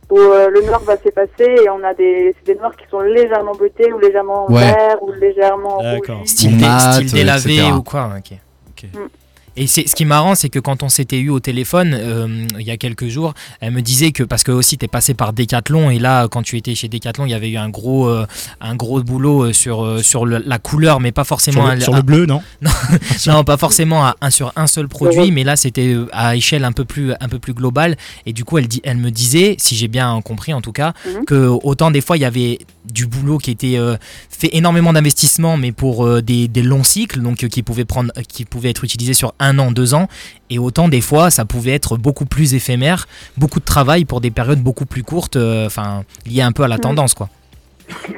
où 0.10 0.18
euh, 0.18 0.50
le 0.50 0.62
noir 0.62 0.80
va 0.82 0.98
s'effacer 0.98 1.56
et 1.64 1.70
on 1.70 1.84
a 1.84 1.94
des 1.94 2.36
c'est 2.38 2.54
des 2.54 2.60
noirs 2.60 2.76
qui 2.76 2.86
sont 2.90 3.00
légèrement 3.00 3.54
bleutés 3.54 3.94
ou 3.94 4.00
légèrement 4.00 4.52
Ouais. 4.52 4.62
verts 4.62 5.02
ou 5.04 5.12
légèrement 5.14 5.82
D'accord. 5.82 6.18
rougis. 6.20 6.28
Style, 6.30 6.58
dé- 6.58 6.66
style 6.80 7.12
délavé 7.14 7.54
etc. 7.58 7.72
ou 7.78 7.84
quoi. 7.84 8.10
ok. 8.18 8.38
Ok. 8.70 8.90
Mm. 8.94 9.08
Et 9.56 9.68
c'est 9.68 9.88
ce 9.88 9.96
qui 9.96 10.04
est 10.04 10.08
marrant, 10.08 10.34
c'est 10.36 10.50
que 10.50 10.60
quand 10.60 10.82
on 10.84 10.90
s'était 10.90 11.20
eu 11.20 11.30
au 11.30 11.40
téléphone 11.40 11.94
euh, 11.94 12.48
il 12.60 12.66
y 12.66 12.72
a 12.72 12.78
quelques 12.78 13.08
jours, 13.08 13.34
elle 13.62 13.72
me 13.72 13.82
disait 13.82 14.12
que 14.12 14.24
parce 14.24 14.44
que 14.44 14.52
aussi 14.52 14.78
t'es 14.78 14.88
passé 14.88 15.14
par 15.14 15.32
Decathlon 15.34 15.92
et 15.92 16.00
là 16.00 16.28
quand 16.28 16.42
tu 16.42 16.58
étais 16.58 16.74
chez 16.76 16.88
Decathlon, 16.88 17.26
il 17.26 17.32
y 17.32 17.34
avait 17.36 17.50
eu 17.52 17.58
un 17.58 17.70
gros 17.70 18.08
euh, 18.08 18.26
un 18.62 18.76
gros 18.76 19.02
boulot 19.04 19.46
euh, 19.46 19.54
sur 19.54 20.04
sur 20.04 20.26
le- 20.26 20.44
la 20.46 20.58
couleur, 20.58 21.00
mais 21.00 21.12
pas 21.12 21.24
forcément 21.24 21.62
Sur 21.62 21.70
un- 21.72 21.76
le, 21.76 21.82
sur 21.82 21.94
le 21.94 22.02
bleu, 22.02 22.26
non 22.26 22.42
non, 23.28 23.44
pas 23.44 23.58
forcément 23.58 24.06
à 24.06 24.16
un, 24.22 24.30
sur 24.30 24.52
un 24.56 24.68
seul 24.68 24.88
produit, 24.88 25.32
mais 25.32 25.44
là 25.44 25.56
c'était 25.56 25.96
à 26.12 26.36
échelle 26.36 26.64
un 26.66 26.72
peu 26.72 26.86
plus 26.86 27.14
un 27.20 27.30
peu 27.30 27.40
plus 27.40 27.54
globale. 27.54 27.96
Et 28.26 28.34
du 28.34 28.44
coup, 28.46 28.58
elle 28.58 28.68
dit, 28.68 28.82
elle 28.84 28.98
me 28.98 29.12
disait, 29.12 29.56
si 29.60 29.76
j'ai 29.76 29.88
bien 29.88 30.20
compris 30.24 30.54
en 30.54 30.62
tout 30.62 30.72
cas, 30.72 30.94
Mhm. 31.06 31.26
que 31.26 31.48
autant 31.64 31.92
des 31.92 32.02
fois 32.02 32.18
il 32.18 32.22
y 32.22 32.26
avait 32.26 32.60
du 32.86 33.08
boulot 33.08 33.38
qui 33.38 33.52
était 33.52 33.78
euh, 33.78 33.96
fait 34.30 34.50
énormément 34.56 34.94
d'investissement, 34.94 35.58
mais 35.58 35.72
pour 35.72 36.06
euh, 36.06 36.22
des, 36.22 36.48
des 36.48 36.62
longs 36.62 36.84
cycles, 36.84 37.20
donc 37.22 37.44
euh, 37.44 37.48
qui 37.48 37.64
pouvaient 37.64 37.86
prendre, 37.86 38.12
qui 38.28 38.46
pouvaient 38.46 38.70
être 38.72 38.84
utilisés 38.84 39.14
sur 39.14 39.34
un 39.40 39.58
an, 39.60 39.72
deux 39.72 39.94
ans, 39.94 40.08
et 40.50 40.60
autant 40.60 40.88
des 40.90 41.02
fois 41.02 41.30
ça 41.30 41.46
pouvait 41.46 41.72
être 41.74 41.98
beaucoup 41.98 42.26
plus 42.26 42.54
éphémère, 42.54 43.08
beaucoup 43.38 43.60
de 43.60 43.66
travail 43.66 44.06
pour 44.06 44.22
des 44.22 44.32
périodes 44.32 44.60
beaucoup 44.60 44.86
plus 44.86 45.04
courtes, 45.04 45.38
enfin 45.38 46.04
liées 46.26 46.42
un 46.42 46.52
peu 46.52 46.64
à 46.64 46.68
la 46.68 46.76
Mhm. 46.76 46.82
tendance 46.82 47.14
quoi. 47.14 47.30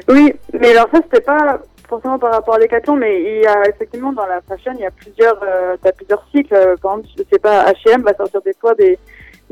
Oui, 0.08 0.34
mais 0.60 0.72
alors 0.72 0.88
ça 0.92 1.00
c'était 1.04 1.24
pas 1.24 1.60
forcément 1.88 2.18
par 2.18 2.32
rapport 2.34 2.56
à 2.56 2.60
Decathlon, 2.60 2.96
mais 2.98 3.22
il 3.22 3.42
y 3.44 3.46
a 3.46 3.70
effectivement 3.70 4.14
dans 4.14 4.26
la 4.26 4.42
fashion 4.48 4.72
il 4.76 4.82
y 4.82 4.86
a 4.86 4.92
plusieurs, 4.92 5.40
t'as 5.84 5.92
plusieurs 5.92 6.26
cycles. 6.34 6.56
Par 6.82 6.94
exemple, 6.98 7.08
je 7.18 7.24
sais 7.32 7.40
pas, 7.40 7.72
H&M 7.72 8.02
va 8.02 8.14
sortir 8.16 8.42
des 8.44 8.56
fois 8.60 8.74
des 8.76 8.98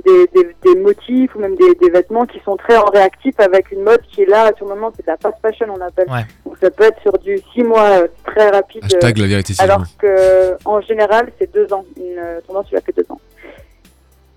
des, 0.06 0.28
des, 0.34 0.56
des 0.64 0.76
motifs 0.80 1.34
ou 1.36 1.40
même 1.40 1.56
des, 1.56 1.76
des 1.76 1.90
vêtements 1.90 2.26
qui 2.26 2.40
sont 2.46 2.58
très 2.58 2.78
en 2.78 2.86
réactif 2.86 3.40
avec 3.40 3.72
une 3.72 3.84
mode 3.84 4.02
qui 4.12 4.24
est 4.24 4.26
là 4.26 4.52
sur 4.58 4.68
le 4.68 4.76
moment, 4.76 4.92
c'est 4.96 5.06
la 5.08 5.18
fast 5.18 5.38
fashion 5.42 5.68
on 5.70 5.82
appelle. 5.82 6.10
Ouais. 6.10 6.26
Donc 6.46 6.58
ça 6.62 6.70
peut 6.70 6.84
être 6.84 7.02
sur 7.02 7.18
du 7.20 7.40
six 7.54 7.64
mois 7.64 7.90
euh, 8.02 8.08
très 8.26 8.50
rapide. 8.50 8.84
euh, 8.84 8.98
Hashtag 8.98 9.18
la 9.18 9.28
vérité, 9.28 9.54
alors 9.60 9.84
que 9.98 10.56
en 10.66 10.82
général 10.82 11.32
c'est 11.40 11.52
deux 11.54 11.72
ans. 11.74 11.86
Une 11.98 12.20
euh, 12.20 12.42
tendance 12.48 12.68
tu 12.68 12.76
l'as 12.76 12.82
fait 12.82 12.96
deux 12.96 13.06
ans. 13.10 13.20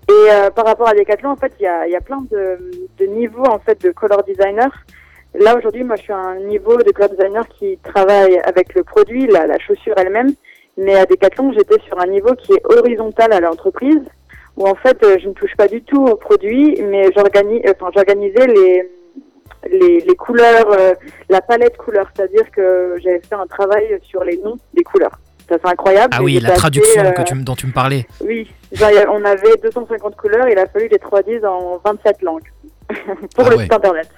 Et 0.09 0.31
euh, 0.31 0.49
par 0.51 0.65
rapport 0.65 0.87
à 0.87 0.93
Decathlon, 0.93 1.31
en 1.31 1.35
fait, 1.35 1.51
il 1.59 1.63
y 1.63 1.67
a, 1.67 1.85
y 1.85 1.95
a 1.95 1.99
plein 1.99 2.21
de, 2.31 2.57
de 2.97 3.05
niveaux 3.05 3.43
en 3.45 3.59
fait 3.59 3.81
de 3.81 3.91
color 3.91 4.23
designer. 4.23 4.69
Là 5.35 5.57
aujourd'hui, 5.57 5.83
moi, 5.83 5.97
je 5.97 6.03
suis 6.03 6.13
à 6.13 6.17
un 6.17 6.39
niveau 6.39 6.77
de 6.77 6.89
color 6.91 7.09
designer 7.09 7.45
qui 7.49 7.77
travaille 7.83 8.39
avec 8.39 8.73
le 8.73 8.83
produit, 8.83 9.27
la, 9.27 9.45
la 9.47 9.59
chaussure 9.59 9.95
elle-même. 9.97 10.33
Mais 10.77 10.95
à 10.95 11.05
Decathlon, 11.05 11.51
j'étais 11.51 11.81
sur 11.87 11.99
un 11.99 12.07
niveau 12.07 12.33
qui 12.35 12.53
est 12.53 12.61
horizontal 12.63 13.33
à 13.33 13.41
l'entreprise, 13.41 13.99
où 14.57 14.67
en 14.67 14.75
fait, 14.75 15.01
euh, 15.03 15.17
je 15.21 15.27
ne 15.29 15.33
touche 15.33 15.55
pas 15.55 15.67
du 15.67 15.81
tout 15.83 16.03
au 16.05 16.15
produit, 16.15 16.81
mais 16.81 17.09
j'organise, 17.15 17.61
euh, 17.67 17.73
enfin, 17.79 17.91
j'organisais 17.95 18.47
les 18.47 18.89
les, 19.71 19.99
les 20.01 20.15
couleurs, 20.15 20.71
euh, 20.71 20.93
la 21.29 21.41
palette 21.41 21.77
couleurs, 21.77 22.09
c'est-à-dire 22.15 22.49
que 22.51 22.95
j'avais 23.03 23.19
fait 23.21 23.35
un 23.35 23.47
travail 23.47 23.97
sur 24.03 24.23
les 24.23 24.37
noms 24.37 24.57
des 24.73 24.83
couleurs. 24.83 25.17
Ça 25.49 25.55
c'est 25.61 25.69
incroyable. 25.69 26.13
Ah 26.17 26.21
oui, 26.23 26.39
la 26.39 26.49
passé, 26.49 26.59
traduction 26.59 27.03
euh, 27.05 27.11
que 27.11 27.21
tu, 27.23 27.33
me- 27.35 27.43
dont 27.43 27.55
tu 27.55 27.67
me 27.67 27.71
parlais. 27.71 28.05
oui, 28.23 28.49
genre, 28.73 28.89
on 29.11 29.23
avait 29.25 29.55
250 29.63 30.15
couleurs, 30.15 30.47
il 30.49 30.57
a 30.59 30.67
fallu 30.67 30.87
les 30.89 30.99
traduire 30.99 31.43
en 31.45 31.81
27 31.83 32.21
langues 32.21 32.41
pour 33.35 33.45
Ah 33.45 33.49
le 33.49 33.55
ouais. 33.57 33.63
site 33.63 33.73
internet. 33.73 34.09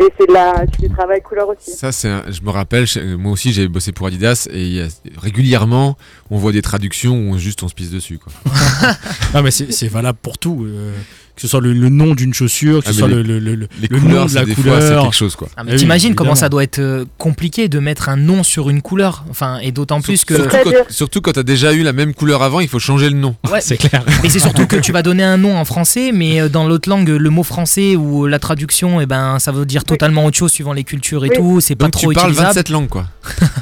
Et 0.00 0.04
c'est 0.18 0.28
de 0.28 0.32
la, 0.32 0.64
c'est 0.72 0.88
du 0.88 0.94
travail 0.94 1.20
couleur 1.20 1.48
aussi. 1.48 1.72
Ça, 1.72 1.90
c'est 1.90 2.08
un- 2.08 2.24
je 2.30 2.40
me 2.42 2.50
rappelle, 2.50 2.86
je- 2.86 3.16
moi 3.16 3.32
aussi 3.32 3.52
j'ai 3.52 3.66
bossé 3.66 3.90
pour 3.92 4.06
Adidas 4.06 4.46
et 4.50 4.62
il 4.64 4.72
y 4.74 4.80
a- 4.80 4.86
régulièrement 5.20 5.96
on 6.30 6.38
voit 6.38 6.52
des 6.52 6.62
traductions 6.62 7.14
où 7.14 7.32
on- 7.34 7.38
juste 7.38 7.62
on 7.64 7.68
se 7.68 7.74
pisse 7.74 7.90
dessus. 7.90 8.18
Quoi. 8.18 8.32
Non, 9.34 9.42
mais 9.42 9.50
c'est 9.50 9.72
c'est 9.72 9.88
valable 9.88 10.18
pour 10.22 10.38
tout. 10.38 10.64
euh, 10.64 10.92
que 11.38 11.42
ce 11.42 11.48
soit 11.48 11.60
le, 11.60 11.72
le 11.72 11.88
nom 11.88 12.16
d'une 12.16 12.34
chaussure, 12.34 12.82
que 12.82 12.88
Ah, 12.88 12.92
ce 12.92 12.98
soit 12.98 13.06
les- 13.06 13.22
le, 13.22 13.38
le, 13.38 13.54
le, 13.54 13.68
Les 13.80 13.86
le 13.88 13.98
nom 14.00 14.02
couleurs, 14.08 14.26
de 14.26 14.34
la 14.34 14.40
fois, 14.44 14.54
c'est 14.56 14.60
couleur. 14.62 15.02
quelque 15.04 15.14
chose. 15.14 15.36
Quoi. 15.36 15.48
Ah, 15.56 15.62
mais 15.62 15.70
Ah 15.70 15.74
oui, 15.74 15.78
T'imagines 15.80 16.14
comment 16.16 16.34
ça 16.34 16.48
doit 16.48 16.64
être 16.64 16.80
euh, 16.80 17.04
compliqué 17.16 17.68
de 17.68 17.78
mettre 17.78 18.08
un 18.08 18.16
nom 18.16 18.42
sur 18.42 18.70
une 18.70 18.82
couleur, 18.82 19.24
enfin 19.30 19.58
et 19.62 19.70
d'autant 19.70 20.00
plus 20.00 20.24
que. 20.24 20.34
Surtout 20.34 20.56
quand, 20.64 20.72
surtout 20.88 21.20
quand 21.20 21.32
t'as 21.32 21.42
déjà 21.44 21.72
eu 21.72 21.82
la 21.84 21.92
même 21.92 22.12
couleur 22.12 22.42
avant, 22.42 22.58
il 22.58 22.66
faut 22.68 22.80
changer 22.80 23.08
le 23.08 23.16
nom. 23.16 23.36
Ouais, 23.52 23.60
C'est 23.62 23.76
clair. 23.76 24.04
mais 24.22 24.28
c'est 24.30 24.40
surtout 24.40 24.66
que 24.66 24.74
tu 24.76 24.90
vas 24.90 25.02
donner 25.02 25.22
un 25.22 25.36
nom 25.36 25.56
en 25.56 25.64
français, 25.64 26.10
mais 26.12 26.40
euh, 26.40 26.48
dans 26.48 26.66
l'autre 26.66 26.88
langue, 26.88 27.08
le 27.08 27.30
mot 27.30 27.44
français 27.44 27.94
ou 27.94 28.26
la 28.26 28.40
traduction, 28.40 29.00
et 29.00 29.06
ben 29.06 29.38
ça 29.38 29.52
veut 29.52 29.64
dire 29.64 29.84
totalement 29.84 30.24
autre 30.24 30.36
chose 30.36 30.50
suivant 30.50 30.72
les 30.72 30.82
cultures 30.84 31.24
et 31.24 31.28
Oui. 31.28 31.36
tout. 31.36 31.60
C'est 31.60 31.76
pas 31.76 31.84
Donc 31.84 31.92
trop 31.92 32.08
tu 32.10 32.14
parles 32.14 32.30
utilisable. 32.30 32.48
27 32.54 32.68
langues 32.70 32.88
quoi. 32.88 33.06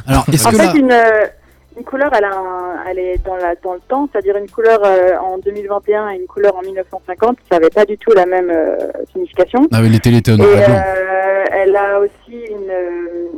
Alors, 0.06 0.24
est-ce 0.32 0.46
En 0.46 0.50
que 0.50 0.56
fait, 0.56 0.64
là, 0.64 0.74
une, 0.76 0.90
euh, 0.90 1.26
une 1.76 1.84
couleur, 1.84 2.10
elle, 2.16 2.24
a 2.24 2.34
un- 2.36 2.84
elle 2.88 2.98
est 2.98 3.24
dans, 3.24 3.36
la, 3.36 3.54
dans 3.56 3.74
le 3.74 3.80
temps, 3.88 4.08
c'est-à-dire 4.10 4.36
une 4.36 4.48
couleur 4.50 4.80
euh, 4.84 5.16
en 5.18 5.38
2021 5.38 6.10
et 6.10 6.16
une 6.16 6.26
couleur 6.26 6.56
en 6.56 6.62
1950, 6.62 7.36
ça 7.50 7.58
n'avait 7.58 7.70
pas 7.70 7.84
du 7.84 7.98
tout 7.98 8.10
la 8.12 8.26
même 8.26 8.50
euh, 8.50 8.76
signification. 9.12 9.66
ah 9.72 9.78
oui, 9.82 9.88
les 9.90 10.00
blanc. 10.36 10.46
euh, 10.46 11.44
elle 11.52 11.76
a 11.76 12.00
aussi 12.00 12.36
une, 12.50 12.70
euh, 12.70 13.28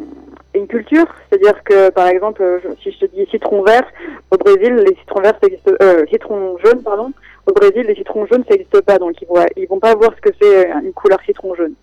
une 0.54 0.66
culture, 0.66 1.06
c'est-à-dire 1.28 1.62
que 1.64 1.90
par 1.90 2.06
exemple, 2.08 2.42
euh, 2.42 2.58
si 2.82 2.92
je 2.92 2.98
te 2.98 3.06
dis 3.06 3.26
citron 3.30 3.62
vert, 3.62 3.84
au 4.30 4.36
Brésil, 4.36 4.74
les 4.76 4.94
citrons 4.96 5.20
verts, 5.20 5.38
euh, 5.82 6.04
citron 6.10 6.56
jaune, 6.64 6.82
pardon, 6.82 7.12
au 7.46 7.52
Brésil, 7.52 7.84
les 7.88 7.94
citrons 7.96 8.26
jaunes, 8.26 8.44
ça 8.48 8.54
n'existe 8.54 8.80
pas, 8.82 8.98
donc 8.98 9.20
ils, 9.20 9.26
voient, 9.28 9.46
ils 9.56 9.66
vont 9.66 9.78
pas 9.80 9.94
voir 9.94 10.12
ce 10.16 10.20
que 10.30 10.34
c'est 10.40 10.70
une 10.84 10.92
couleur 10.92 11.18
citron 11.26 11.54
jaune. 11.54 11.74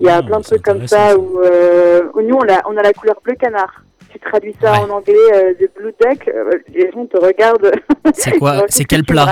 Il 0.00 0.06
y 0.06 0.10
a 0.10 0.16
Ah, 0.18 0.22
plein 0.22 0.38
de 0.40 0.42
trucs 0.44 0.62
comme 0.62 0.86
ça 0.88 1.10
ça. 1.10 1.16
où, 1.18 1.40
euh, 1.40 2.02
où 2.14 2.20
nous, 2.20 2.34
on 2.34 2.48
a, 2.52 2.62
on 2.68 2.76
a 2.76 2.82
la 2.82 2.92
couleur 2.92 3.14
bleu 3.22 3.34
canard. 3.36 3.84
Tu 4.14 4.20
traduis 4.20 4.54
ça 4.60 4.70
Ouais. 4.72 4.78
en 4.78 4.90
anglais, 4.90 5.14
euh, 5.34 5.54
de 5.60 5.68
blue 5.76 5.92
deck, 6.00 6.28
euh, 6.28 6.52
les 6.72 6.88
gens 6.92 7.04
te 7.06 7.16
regardent. 7.18 7.72
C'est 8.14 8.38
quoi 8.38 8.64
C'est 8.68 8.84
quel 8.84 9.02
plat 9.02 9.26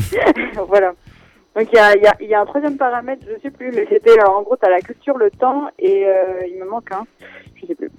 Voilà. 0.68 0.92
Donc 1.56 1.66
il 1.72 1.76
y 1.76 1.78
a, 1.78 1.96
y, 1.96 2.06
a, 2.06 2.14
y 2.20 2.34
a 2.34 2.42
un 2.42 2.44
troisième 2.44 2.76
paramètre, 2.76 3.22
je 3.26 3.40
sais 3.40 3.50
plus, 3.50 3.72
mais 3.72 3.86
c'était 3.90 4.18
euh, 4.20 4.26
en 4.26 4.42
gros, 4.42 4.56
tu 4.56 4.66
as 4.66 4.70
la 4.70 4.80
culture, 4.80 5.16
le 5.16 5.30
temps, 5.30 5.68
et 5.78 6.04
euh, 6.06 6.46
il 6.46 6.58
me 6.60 6.66
manque 6.68 6.92
un, 6.92 7.04
je 7.60 7.66
sais 7.66 7.74
plus. 7.74 7.90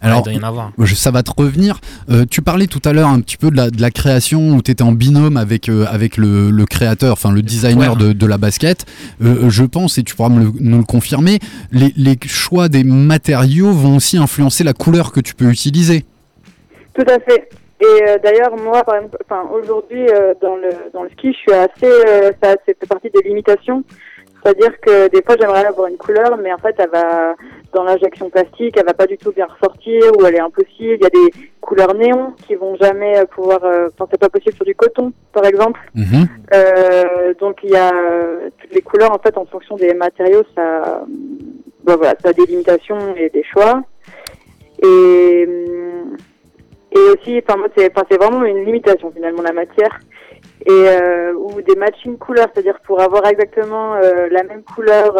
Alors, 0.00 0.20
il 0.20 0.24
doit 0.24 0.32
y 0.32 0.38
en 0.38 0.48
avoir. 0.48 0.72
je- 0.78 0.94
ça 0.94 1.10
va 1.10 1.22
te 1.22 1.30
revenir. 1.36 1.80
Euh, 2.10 2.24
tu 2.30 2.40
parlais 2.40 2.66
tout 2.68 2.80
à 2.84 2.92
l'heure 2.92 3.08
un 3.08 3.20
petit 3.20 3.36
peu 3.36 3.50
de 3.50 3.56
la, 3.56 3.70
de 3.70 3.80
la 3.80 3.90
création 3.90 4.50
où 4.50 4.62
tu 4.62 4.70
étais 4.70 4.82
en 4.82 4.92
binôme 4.92 5.36
avec, 5.36 5.68
euh, 5.68 5.86
avec 5.90 6.16
le, 6.16 6.50
le 6.50 6.66
créateur, 6.66 7.12
enfin 7.14 7.32
le 7.32 7.42
designer 7.42 7.96
de, 7.96 8.12
de 8.12 8.26
la 8.26 8.38
basket. 8.38 8.86
Euh, 9.24 9.50
je 9.50 9.64
pense, 9.64 9.98
et 9.98 10.02
tu 10.04 10.14
pourras 10.14 10.28
me 10.28 10.44
le- 10.44 10.52
nous 10.60 10.78
le 10.78 10.84
confirmer, 10.84 11.40
les, 11.72 11.92
les 11.96 12.16
choix 12.26 12.68
des 12.68 12.84
matériaux 12.84 13.72
vont 13.72 13.96
aussi 13.96 14.16
influencer 14.18 14.62
la 14.64 14.72
couleur 14.72 15.10
que 15.12 15.20
tu 15.20 15.34
peux 15.34 15.46
utiliser. 15.50 16.04
Tout 16.94 17.04
à 17.08 17.18
fait. 17.20 17.48
Et 17.80 17.84
euh, 18.08 18.18
d'ailleurs, 18.22 18.56
moi, 18.56 18.82
par 18.84 18.96
exemple, 18.96 19.18
enfin, 19.24 19.42
aujourd'hui, 19.52 20.06
euh, 20.08 20.34
dans 20.42 20.56
le 20.56 20.70
dans 20.92 21.04
le 21.04 21.10
ski, 21.10 21.32
je 21.32 21.38
suis 21.38 21.52
assez, 21.52 21.84
euh, 21.86 22.32
ça, 22.42 22.54
fait 22.66 22.74
partie 22.88 23.08
des 23.10 23.28
limitations. 23.28 23.84
C'est-à-dire 24.42 24.72
que 24.80 25.08
des 25.10 25.22
fois, 25.22 25.36
j'aimerais 25.40 25.64
avoir 25.66 25.88
une 25.88 25.96
couleur, 25.96 26.36
mais 26.42 26.52
en 26.52 26.58
fait, 26.58 26.74
elle 26.78 26.90
va 26.90 27.34
dans 27.72 27.84
l'injection 27.84 28.30
plastique, 28.30 28.76
elle 28.78 28.86
va 28.86 28.94
pas 28.94 29.06
du 29.06 29.18
tout 29.18 29.32
bien 29.32 29.46
ressortir, 29.46 30.02
ou 30.18 30.24
elle 30.24 30.36
est 30.36 30.40
impossible. 30.40 30.96
Il 30.98 31.02
y 31.02 31.06
a 31.06 31.10
des 31.10 31.30
couleurs 31.60 31.94
néons 31.94 32.32
qui 32.46 32.54
vont 32.54 32.76
jamais 32.76 33.18
euh, 33.18 33.24
pouvoir. 33.26 33.62
euh, 33.64 33.88
Enfin, 33.92 34.06
c'est 34.10 34.20
pas 34.20 34.28
possible 34.30 34.54
sur 34.54 34.64
du 34.64 34.74
coton, 34.74 35.12
par 35.32 35.44
exemple. 35.44 35.80
Mhm. 35.94 36.26
Euh, 36.54 37.34
donc 37.34 37.58
il 37.62 37.70
y 37.70 37.76
a 37.76 37.92
euh, 37.92 38.48
toutes 38.58 38.72
les 38.74 38.80
couleurs 38.80 39.12
en 39.12 39.18
fait 39.18 39.36
en 39.36 39.44
fonction 39.44 39.76
des 39.76 39.92
matériaux, 39.92 40.42
ça, 40.54 41.04
bah 41.84 41.96
voilà, 41.96 42.14
ça 42.22 42.30
a 42.30 42.32
des 42.32 42.46
limitations 42.46 43.14
et 43.16 43.28
des 43.28 43.42
choix. 43.44 43.82
Et 44.82 45.46
et 46.92 46.98
aussi, 47.12 47.42
enfin 47.46 47.58
moi 47.58 47.68
c'est, 47.76 47.92
c'est 48.10 48.16
vraiment 48.16 48.44
une 48.44 48.64
limitation 48.64 49.10
finalement 49.14 49.42
la 49.42 49.52
matière 49.52 49.98
et 50.64 50.70
euh, 50.70 51.34
ou 51.34 51.60
des 51.62 51.76
matching 51.76 52.16
couleurs, 52.16 52.48
c'est-à-dire 52.52 52.78
pour 52.86 53.00
avoir 53.00 53.26
exactement 53.26 53.94
la 53.96 54.42
même 54.44 54.62
couleur 54.62 55.16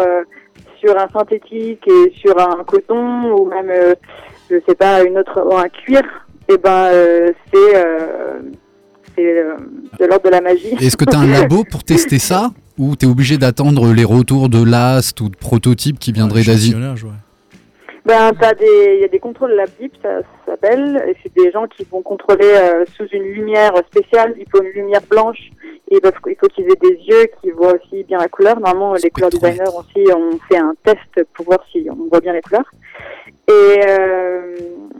sur 0.79 0.97
un 0.97 1.07
synthétique 1.09 1.83
et 1.87 2.13
sur 2.19 2.39
un 2.39 2.63
coton 2.63 3.31
ou 3.33 3.49
même, 3.49 3.69
euh, 3.69 3.95
je 4.49 4.57
sais 4.67 4.75
pas, 4.75 5.03
une 5.03 5.17
autre, 5.17 5.41
ou 5.45 5.55
un 5.57 5.69
cuir, 5.69 6.03
et 6.47 6.57
ben 6.57 6.89
euh, 6.91 7.31
c'est 7.53 7.75
euh, 7.75 8.39
c'est 9.15 9.39
euh, 9.39 9.55
de 9.99 10.05
l'ordre 10.05 10.25
de 10.25 10.29
la 10.29 10.41
magie. 10.41 10.75
Est-ce 10.79 10.97
que 10.97 11.05
tu 11.05 11.15
as 11.15 11.19
un 11.19 11.27
labo 11.27 11.63
pour 11.69 11.83
tester 11.83 12.19
ça 12.19 12.51
ou 12.77 12.95
tu 12.95 13.05
es 13.05 13.09
obligé 13.09 13.37
d'attendre 13.37 13.93
les 13.93 14.05
retours 14.05 14.49
de 14.49 14.63
l'ast 14.63 15.19
ou 15.21 15.29
de 15.29 15.35
prototypes 15.35 15.99
qui 15.99 16.11
viendraient 16.11 16.43
d'Asie? 16.43 16.73
Ouais. 16.73 17.11
Ben, 18.05 18.31
t'as 18.39 18.53
des, 18.53 18.95
il 18.95 19.01
y 19.01 19.03
a 19.03 19.07
des 19.07 19.19
contrôles 19.19 19.51
lab 19.51 19.69
deep, 19.79 19.93
ça, 20.01 20.21
ça 20.21 20.25
s'appelle, 20.45 21.03
et 21.07 21.15
c'est 21.21 21.33
des 21.33 21.51
gens 21.51 21.67
qui 21.67 21.83
vont 21.83 22.01
contrôler 22.01 22.45
euh, 22.45 22.85
sous 22.95 23.05
une 23.07 23.23
lumière 23.23 23.73
spéciale. 23.91 24.33
Il 24.37 24.45
faut 24.49 24.63
une 24.63 24.69
lumière 24.71 25.01
blanche, 25.09 25.51
et 25.91 25.97
il 25.97 26.01
faut, 26.01 26.29
il 26.29 26.35
faut 26.35 26.47
qu'ils 26.47 26.65
aient 26.71 26.81
des 26.81 26.95
yeux 27.03 27.27
qui 27.41 27.51
voient 27.51 27.73
aussi 27.73 28.03
bien 28.05 28.17
la 28.17 28.27
couleur. 28.29 28.59
Normalement, 28.59 28.93
les 28.93 29.09
couleurs 29.09 29.29
designers 29.29 29.69
aussi, 29.77 30.05
on 30.15 30.37
fait 30.49 30.57
un 30.57 30.73
test 30.83 31.23
pour 31.33 31.45
voir 31.45 31.59
si 31.71 31.87
on 31.91 32.07
voit 32.09 32.19
bien 32.21 32.33
les 32.33 32.41
couleurs. 32.41 32.71
Et, 33.47 33.81
euh, 33.87 34.55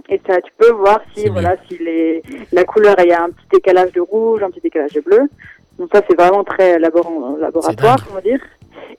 et 0.09 0.19
ça, 0.27 0.41
tu 0.41 0.51
peux 0.57 0.71
voir 0.71 1.01
si, 1.15 1.29
voilà, 1.29 1.55
si 1.67 1.77
les, 1.77 2.21
la 2.51 2.63
couleur, 2.63 2.95
il 2.99 3.07
y 3.07 3.13
a 3.13 3.23
un 3.23 3.29
petit 3.29 3.47
décalage 3.53 3.91
de 3.93 4.01
rouge, 4.01 4.43
un 4.43 4.49
petit 4.49 4.61
décalage 4.61 4.93
de 4.93 5.01
bleu. 5.01 5.21
Donc 5.77 5.89
ça, 5.93 6.01
c'est 6.07 6.15
vraiment 6.19 6.43
très 6.43 6.77
labor- 6.79 7.37
laboratoire, 7.39 7.97
va 8.13 8.21
dire. 8.21 8.41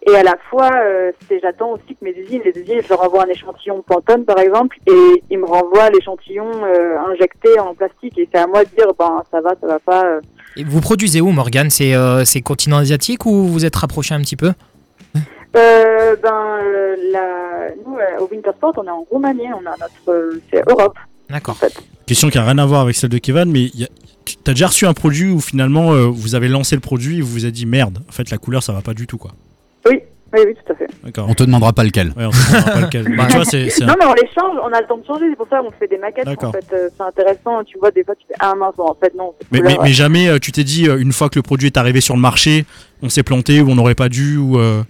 Et 0.07 0.15
à 0.17 0.23
la 0.23 0.37
fois, 0.49 0.71
euh, 0.85 1.13
j'attends 1.43 1.73
aussi 1.73 1.95
que 1.95 2.05
mes 2.05 2.13
usines, 2.17 2.41
les 2.45 2.59
usines, 2.61 2.81
je 2.83 2.89
leur 2.89 3.03
envoie 3.05 3.25
un 3.25 3.29
échantillon 3.29 3.83
Pantone 3.87 4.25
par 4.25 4.39
exemple, 4.39 4.77
et 4.87 5.23
ils 5.31 5.39
me 5.39 5.45
renvoient 5.47 5.91
l'échantillon 5.91 6.49
euh, 6.65 6.99
injecté 7.13 7.59
en 7.59 7.75
plastique, 7.75 8.17
et 8.19 8.29
c'est 8.33 8.39
à 8.41 8.47
moi 8.47 8.65
de 8.65 8.71
dire, 8.71 8.87
ben 8.99 9.23
ça 9.31 9.41
va, 9.41 9.51
ça 9.61 9.67
va 9.67 9.79
pas. 9.79 10.05
euh. 10.05 10.21
Et 10.57 10.65
vous 10.65 10.81
produisez 10.81 11.21
où, 11.21 11.31
Morgane? 11.31 11.71
C'est 11.71 11.95
euh, 11.95 12.25
c'est 12.25 12.41
continent 12.41 12.79
asiatique 12.79 13.27
ou 13.27 13.47
vous 13.47 13.65
êtes 13.65 13.77
rapproché 13.77 14.15
un 14.15 14.21
petit 14.21 14.37
peu? 14.37 14.53
Euh, 15.57 16.15
ben 16.23 16.59
la, 17.13 17.71
nous 17.85 17.97
euh, 17.97 18.21
au 18.25 18.29
Wintersport, 18.31 18.73
on 18.77 18.85
est 18.85 18.91
en 18.91 19.05
Roumanie, 19.11 19.49
on 19.53 19.67
a 19.67 19.73
notre, 19.81 20.09
euh, 20.11 20.41
c'est 20.53 20.63
Europe. 20.69 20.97
D'accord. 21.29 21.57
Question 22.07 22.31
qui 22.31 22.39
n'a 22.39 22.45
rien 22.45 22.59
à 22.59 22.67
voir 22.67 22.83
avec 22.83 22.95
celle 22.95 23.11
de 23.11 23.19
Kevin, 23.19 23.47
mais 23.51 23.63
il 23.63 23.81
y 23.81 23.85
a- 23.85 23.89
tu 24.25 24.37
as 24.47 24.53
déjà 24.53 24.69
reçu 24.69 24.87
un 24.87 24.93
produit 24.95 25.31
où 25.31 25.41
finalement 25.41 25.93
euh, 25.93 26.07
vous 26.07 26.35
avez 26.37 26.47
lancé 26.49 26.77
le 26.77 26.81
produit 26.81 27.19
et 27.19 27.21
vous 27.21 27.33
vous 27.33 27.47
êtes 27.47 27.53
dit 27.53 27.67
merde, 27.67 27.99
en 28.09 28.13
fait 28.13 28.31
la 28.31 28.39
couleur 28.39 28.63
ça 28.63 28.73
va 28.73 28.81
pas 28.81 28.95
du 28.95 29.07
tout 29.09 29.19
quoi? 29.19 29.33
Oui, 29.89 30.01
oui, 30.35 30.41
oui, 30.47 30.55
tout 30.65 30.73
à 30.73 30.77
fait. 30.77 30.87
D'accord. 31.03 31.27
On 31.29 31.35
te 31.35 31.43
demandera 31.43 31.73
pas 31.73 31.85
lequel. 31.85 32.09
Ouais, 32.17 32.25
on 32.27 32.33
se 32.33 32.51
demandera 32.53 32.71
pas 32.73 32.81
lequel. 32.83 33.09
Mais 33.09 33.27
tu 33.29 33.37
vois, 33.37 33.45
c'est- 33.45 33.69
c'est 33.71 33.83
un- 33.85 33.87
Non, 33.87 33.95
mais 33.99 34.07
on 34.07 34.15
les 34.15 34.29
change, 34.29 34.57
on 34.63 34.73
a 34.73 34.81
le 34.81 34.87
temps 34.87 34.99
de 34.99 35.05
changer, 35.07 35.27
c'est 35.31 35.37
pour 35.37 35.49
ça 35.49 35.61
qu'on 35.61 35.71
fait 35.73 35.89
des 35.89 35.99
maquettes. 35.99 36.29
En 36.29 36.53
fait, 36.53 36.67
euh, 36.73 36.89
c'est 36.97 37.03
intéressant. 37.03 37.65
Tu 37.65 37.79
vois, 37.79 37.91
des 37.91 38.05
fois, 38.05 38.15
tu 38.15 38.27
fais 38.29 38.35
ah 38.39 38.55
mince, 38.55 38.75
bon, 38.77 38.87
en 38.87 38.95
fait 38.95 39.15
non. 39.17 39.35
cette 39.41 39.51
Mais, 39.53 39.61
mais, 39.61 39.71
couleur, 39.71 39.85
mais 39.85 39.93
jamais 39.93 40.29
euh, 40.29 40.39
tu 40.39 40.53
t'es 40.53 40.65
dit 40.65 40.89
euh, 40.89 40.99
une 40.99 41.13
fois 41.13 41.29
que 41.29 41.37
le 41.39 41.43
produit 41.43 41.67
est 41.67 41.77
arrivé 41.77 42.01
sur 42.01 42.15
le 42.15 42.21
marché, 42.21 42.65
on 43.03 43.09
s'est 43.09 43.23
planté 43.23 43.61
ou 43.61 43.71
on 43.71 43.75
n'aurait 43.75 43.95
pas 43.95 44.09
dû 44.09 44.37
ou. 44.37 44.59
euh, 44.59 44.83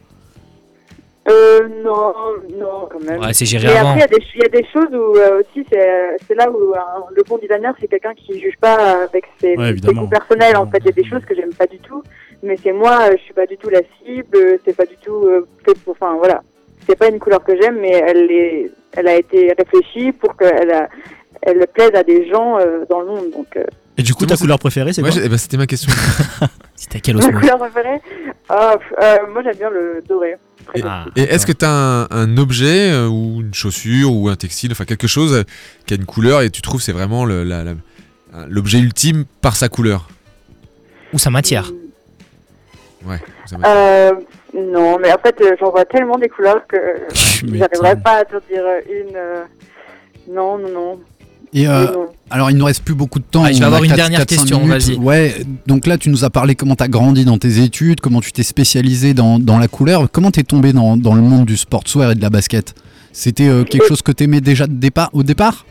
Euh, 1.28 1.68
non, 1.84 2.12
non, 2.58 2.88
quand 2.90 2.98
même. 3.04 3.20
Ouais, 3.20 3.32
c'est 3.34 3.44
géré 3.46 3.68
Mais 3.68 3.76
avant. 3.76 3.90
après, 3.90 3.98
il 3.98 4.00
y 4.00 4.04
a 4.04 4.18
des- 4.18 4.24
il 4.34 4.40
y, 4.42 4.44
a 4.44 4.48
des 4.48 4.66
choses 4.72 4.88
où 4.92 5.16
euh, 5.18 5.40
aussi, 5.40 5.64
c'est 5.70 6.16
c'est 6.26 6.34
là 6.34 6.50
où 6.50 6.74
un- 6.74 7.04
le 7.14 7.22
bon 7.22 7.38
designer, 7.38 7.72
c'est 7.78 7.88
quelqu'un 7.88 8.14
qui 8.14 8.40
juge 8.40 8.56
pas 8.60 9.02
avec 9.04 9.24
ses, 9.40 9.54
Ouais, 9.56 9.64
ses 9.64 9.70
évidemment. 9.70 10.02
goûts 10.02 10.08
personnels. 10.08 10.56
En 10.56 10.66
fait, 10.66 10.78
il 10.80 10.86
y 10.86 10.88
a 10.88 10.92
des 10.92 11.04
choses 11.04 11.22
que 11.26 11.34
j'aime 11.36 11.52
pas 11.52 11.66
du 11.66 11.78
tout, 11.78 12.02
mais 12.42 12.56
c'est 12.62 12.72
moi, 12.72 13.08
euh, 13.08 13.16
je 13.18 13.22
suis 13.22 13.34
pas 13.34 13.46
du 13.46 13.56
tout 13.56 13.68
la 13.70 13.80
cible, 13.98 14.36
euh, 14.36 14.56
c'est 14.64 14.76
pas 14.76 14.86
du 14.86 14.96
tout 14.96 15.26
euh, 15.26 15.46
fait 15.64 15.78
pour. 15.84 15.92
Enfin, 16.00 16.14
voilà. 16.16 16.42
C'est 16.88 16.96
pas 16.96 17.08
une 17.08 17.18
couleur 17.18 17.44
que 17.44 17.52
j'aime, 17.60 17.78
mais 17.80 17.90
elle, 17.92 18.30
est, 18.30 18.70
elle 18.96 19.06
a 19.08 19.16
été 19.16 19.52
réfléchie 19.56 20.12
pour 20.12 20.36
qu'elle 20.36 20.70
a- 20.70 20.88
elle 21.42 21.66
plaise 21.72 21.90
à 21.94 22.02
des 22.02 22.28
gens 22.28 22.58
euh, 22.58 22.84
dans 22.88 23.00
le 23.00 23.06
monde. 23.06 23.30
Donc, 23.32 23.46
euh, 23.56 23.64
Et 23.96 24.02
du 24.02 24.12
coup, 24.14 24.26
ta 24.26 24.36
couleur 24.36 24.58
préférée, 24.58 24.92
c'est 24.92 25.02
Ouais, 25.02 25.10
quoi 25.10 25.20
eh 25.24 25.28
ben, 25.28 25.38
C'était 25.38 25.56
ma 25.56 25.66
question. 25.66 25.92
C'était 26.74 27.00
quel 27.00 27.16
ma 27.16 27.30
couleur 27.32 27.58
préférée 27.58 28.00
Ah, 28.48 28.76
euh, 29.02 29.16
Moi, 29.32 29.42
j'aime 29.42 29.56
bien 29.56 29.70
le 29.70 30.02
doré. 30.08 30.36
Et, 30.74 30.80
et 31.16 31.22
est-ce 31.22 31.46
que 31.46 31.52
tu 31.52 31.64
as 31.64 31.70
un, 31.70 32.06
un 32.10 32.36
objet 32.38 32.90
euh, 32.92 33.08
ou 33.08 33.40
une 33.40 33.54
chaussure 33.54 34.12
ou 34.14 34.28
un 34.28 34.36
textile, 34.36 34.72
enfin 34.72 34.84
quelque 34.84 35.06
chose 35.06 35.34
euh, 35.34 35.42
qui 35.86 35.94
a 35.94 35.96
une 35.96 36.06
couleur 36.06 36.42
et 36.42 36.50
tu 36.50 36.62
trouves 36.62 36.80
c'est 36.80 36.92
vraiment 36.92 37.24
l'objet 38.48 38.78
ultime 38.78 39.24
par 39.40 39.56
sa 39.56 39.68
couleur? 39.68 40.08
Ou 41.12 41.18
sa 41.18 41.30
matière 41.30 41.70
Ouais. 43.06 43.16
ça 43.46 43.56
m'a- 43.58 43.68
Euh, 43.68 44.12
non, 44.54 44.98
mais 45.00 45.12
en 45.12 45.18
fait, 45.18 45.34
euh, 45.40 45.56
j'en 45.60 45.70
vois 45.70 45.84
tellement 45.84 46.18
des 46.18 46.28
couleurs 46.28 46.66
que 46.66 46.76
j'arriverai 47.14 47.96
pas 48.02 48.18
à 48.20 48.24
te 48.24 48.36
dire 48.50 48.62
euh, 48.64 48.80
une. 48.90 50.34
Non, 50.34 50.58
non, 50.58 50.68
non. 50.72 50.98
Et 51.52 51.66
euh, 51.66 51.86
alors, 52.30 52.50
il 52.52 52.56
nous 52.56 52.64
reste 52.64 52.84
plus 52.84 52.94
beaucoup 52.94 53.18
de 53.18 53.24
temps. 53.24 53.42
Ah, 53.44 53.50
je 53.52 53.58
vais 53.58 53.64
avoir 53.64 53.82
une 53.82 53.90
dernière 53.92 54.24
question, 54.24 54.64
vas-y. 54.66 54.94
Ouais, 54.96 55.34
donc 55.66 55.86
là, 55.88 55.98
tu 55.98 56.08
nous 56.08 56.24
as 56.24 56.30
parlé 56.30 56.54
comment 56.54 56.76
tu 56.76 56.84
as 56.84 56.88
grandi 56.88 57.24
dans 57.24 57.38
tes 57.38 57.58
études, 57.62 58.00
comment 58.00 58.20
tu 58.20 58.30
t'es 58.32 58.44
spécialisé 58.44 59.14
dans, 59.14 59.40
dans 59.40 59.58
la 59.58 59.66
couleur. 59.66 60.08
Comment 60.12 60.30
t'es 60.30 60.44
tombé 60.44 60.72
dans, 60.72 60.96
dans 60.96 61.14
le 61.14 61.22
monde 61.22 61.46
du 61.46 61.56
sportswear 61.56 62.12
et 62.12 62.14
de 62.14 62.22
la 62.22 62.30
basket? 62.30 62.74
C'était 63.12 63.48
euh, 63.48 63.64
quelque 63.64 63.88
chose 63.88 64.02
que 64.02 64.12
t'aimais 64.12 64.40
déjà 64.40 64.68
de 64.68 64.74
départ, 64.74 65.10
au 65.12 65.24
départ? 65.24 65.66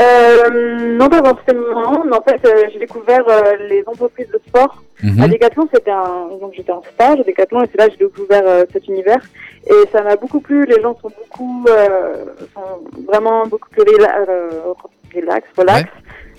Euh, 0.00 0.48
non, 0.96 1.08
pas 1.08 1.22
forcément. 1.22 2.04
Mais 2.04 2.16
en 2.16 2.22
fait, 2.22 2.40
euh, 2.46 2.64
j'ai 2.72 2.78
découvert 2.78 3.24
euh, 3.28 3.56
les 3.68 3.82
entreprises 3.86 4.28
de 4.28 4.40
sport. 4.48 4.82
Mhm. 5.02 5.22
À 5.22 5.28
Decathlon, 5.28 5.68
c'était 5.72 5.90
un, 5.90 6.28
donc 6.40 6.52
j'étais 6.54 6.72
en 6.72 6.82
stage 6.94 7.20
à 7.20 7.22
Decathlon 7.22 7.62
et 7.62 7.66
c'est 7.70 7.78
là 7.78 7.86
que 7.88 7.92
j'ai 7.98 8.04
découvert 8.06 8.42
euh, 8.46 8.64
cet 8.72 8.86
univers. 8.88 9.20
Et 9.66 9.88
ça 9.92 10.02
m'a 10.02 10.16
beaucoup 10.16 10.40
plu. 10.40 10.64
Les 10.66 10.80
gens 10.80 10.96
sont 11.00 11.10
beaucoup, 11.10 11.64
euh, 11.68 12.24
sont 12.54 12.80
vraiment 13.06 13.46
beaucoup 13.46 13.68
plus 13.70 13.82
rela- 13.82 14.74
relax, 15.14 15.46
relax. 15.56 15.88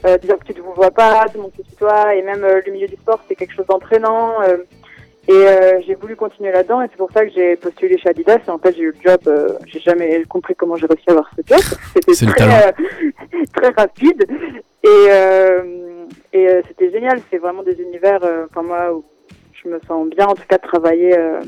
Euh, 0.05 0.17
disons 0.17 0.37
que 0.37 0.51
tu 0.51 0.59
ne 0.59 0.63
vous 0.65 0.73
vois 0.73 0.89
pas, 0.89 1.25
tout 1.25 1.37
le 1.37 1.41
monde 1.43 1.51
se 1.55 1.61
tutoie, 1.61 2.15
et 2.15 2.23
même 2.23 2.43
euh, 2.43 2.59
le 2.65 2.71
milieu 2.71 2.87
du 2.87 2.95
sport, 2.95 3.19
c'est 3.27 3.35
quelque 3.35 3.53
chose 3.53 3.67
d'entraînant. 3.67 4.41
Et 5.27 5.31
euh, 5.33 5.79
j'ai 5.85 5.95
voulu 5.95 6.15
continuer 6.15 6.51
là-dedans, 6.51 6.81
et 6.81 6.87
c'est 6.89 6.97
pour 6.97 7.11
ça 7.11 7.25
que 7.25 7.31
j'ai 7.31 7.55
postulé 7.55 7.97
chez 7.97 8.09
Adidas. 8.09 8.39
Et 8.47 8.49
en 8.49 8.57
fait, 8.57 8.73
j'ai 8.75 8.81
eu 8.83 8.87
le 8.91 8.95
job. 9.09 9.19
euh, 9.27 9.49
j'ai 9.67 9.79
jamais 9.79 10.23
compris 10.27 10.55
comment 10.55 10.75
j'ai 10.75 10.87
réussi 10.87 11.03
à 11.07 11.11
avoir 11.11 11.29
ce 11.35 11.41
job. 11.47 11.59
C'était 11.93 12.25
très, 12.43 12.67
euh, 12.67 12.71
très 13.55 13.69
rapide, 13.77 14.25
et, 14.83 14.87
euh, 14.87 16.05
et 16.33 16.47
euh, 16.47 16.61
c'était 16.67 16.91
génial. 16.91 17.19
C'est 17.29 17.37
vraiment 17.37 17.63
des 17.63 17.79
univers, 17.79 18.19
euh, 18.23 18.45
enfin 18.49 18.63
moi, 18.63 18.93
où 18.93 19.03
je 19.63 19.69
me 19.69 19.79
sens 19.87 20.07
bien, 20.09 20.25
en 20.27 20.33
tout 20.33 20.43
cas, 20.49 20.57
de 20.57 20.67
travailler 20.67 21.15
euh, 21.17 21.41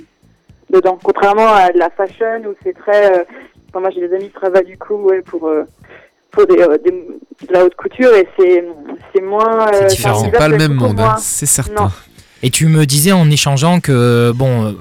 dedans. 0.69 0.97
Contrairement 1.03 1.47
à 1.47 1.71
de 1.71 1.79
la 1.79 1.89
fashion, 1.89 2.43
où 2.47 2.53
c'est 2.63 2.73
très. 2.77 3.19
euh, 3.19 3.23
enfin, 3.69 3.79
moi, 3.79 3.89
j'ai 3.89 4.07
des 4.07 4.13
amis 4.15 4.25
qui 4.27 4.33
travaillent 4.33 4.65
du 4.65 4.77
coup, 4.77 4.95
ouais, 4.95 5.21
pour. 5.21 5.47
euh, 5.47 5.63
pour 6.31 6.47
des, 6.47 6.59
euh, 6.63 6.79
des- 6.79 6.91
de 7.47 7.53
la 7.53 7.63
haute 7.63 7.75
couture 7.75 8.11
et 8.15 8.27
c'est 8.39 8.65
c'est 9.13 9.21
moins 9.21 9.67
euh, 9.67 9.87
C'est 9.89 9.97
différent. 9.97 10.29
pas 10.31 10.47
le 10.47 10.57
même 10.57 10.73
monde, 10.73 10.99
hein, 10.99 11.15
c'est 11.19 11.45
certain. 11.45 11.83
Non. 11.83 11.89
Et 12.43 12.49
tu 12.49 12.67
me 12.67 12.85
disais 12.85 13.13
en 13.13 13.31
échangeant 13.31 13.79
que 13.79 14.33
bon, 14.35 14.65
euh, 14.65 14.71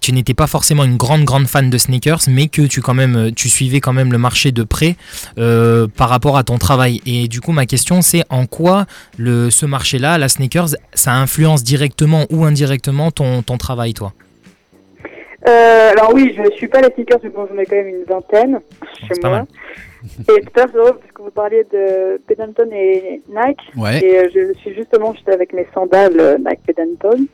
tu 0.00 0.12
n'étais 0.12 0.32
pas 0.32 0.46
forcément 0.46 0.84
une 0.84 0.96
grande 0.96 1.24
grande 1.24 1.46
fan 1.46 1.68
de 1.68 1.76
sneakers, 1.76 2.22
mais 2.28 2.48
que 2.48 2.62
tu 2.62 2.80
quand 2.80 2.96
euh, 2.98 3.30
tu 3.36 3.50
suivais 3.50 3.80
quand 3.80 3.92
même 3.92 4.10
le 4.10 4.16
marché 4.16 4.52
de 4.52 4.62
près 4.62 4.96
euh, 5.38 5.86
par 5.86 6.08
rapport 6.08 6.38
à 6.38 6.44
ton 6.44 6.56
travail. 6.56 7.02
Et 7.04 7.28
du 7.28 7.42
coup, 7.42 7.52
ma 7.52 7.66
question 7.66 8.00
c'est 8.00 8.24
en 8.30 8.46
quoi 8.46 8.86
ce 9.18 9.66
marché-là, 9.66 10.16
la 10.16 10.30
sneakers, 10.30 10.70
ça 10.94 11.12
influence 11.12 11.62
directement 11.62 12.26
ou 12.30 12.46
indirectement 12.46 13.10
ton 13.10 13.42
travail, 13.58 13.92
toi? 13.92 14.14
Euh, 15.50 15.90
alors 15.92 16.14
oui, 16.14 16.36
je 16.36 16.50
suis 16.56 16.68
pas 16.68 16.80
les 16.80 16.92
sneakers, 16.94 17.18
mais 17.22 17.30
bon, 17.30 17.46
j'en 17.50 17.58
ai 17.58 17.66
quand 17.66 17.76
même 17.76 17.88
une 17.88 18.04
vingtaine 18.04 18.60
chez 19.00 19.20
pas 19.20 19.28
moi. 19.28 19.38
mal. 19.38 19.46
Et 20.36 20.40
tout 20.40 20.60
à 20.60 20.60
l'heure, 20.60 20.68
c'est 20.72 20.78
drôle 20.78 20.98
parce 20.98 21.12
que 21.12 21.22
vous 21.22 21.30
parliez 21.30 21.64
de 21.72 22.20
Pedanton 22.26 22.70
et 22.72 23.20
Nike. 23.28 23.60
Ouais. 23.76 24.02
Et 24.02 24.18
euh, 24.18 24.28
je 24.34 24.58
suis 24.60 24.74
justement, 24.74 25.14
j'étais 25.14 25.32
avec 25.32 25.52
mes 25.52 25.66
sandales 25.74 26.18
euh, 26.18 26.38
Nike 26.38 26.60
Pedanton. 26.66 27.26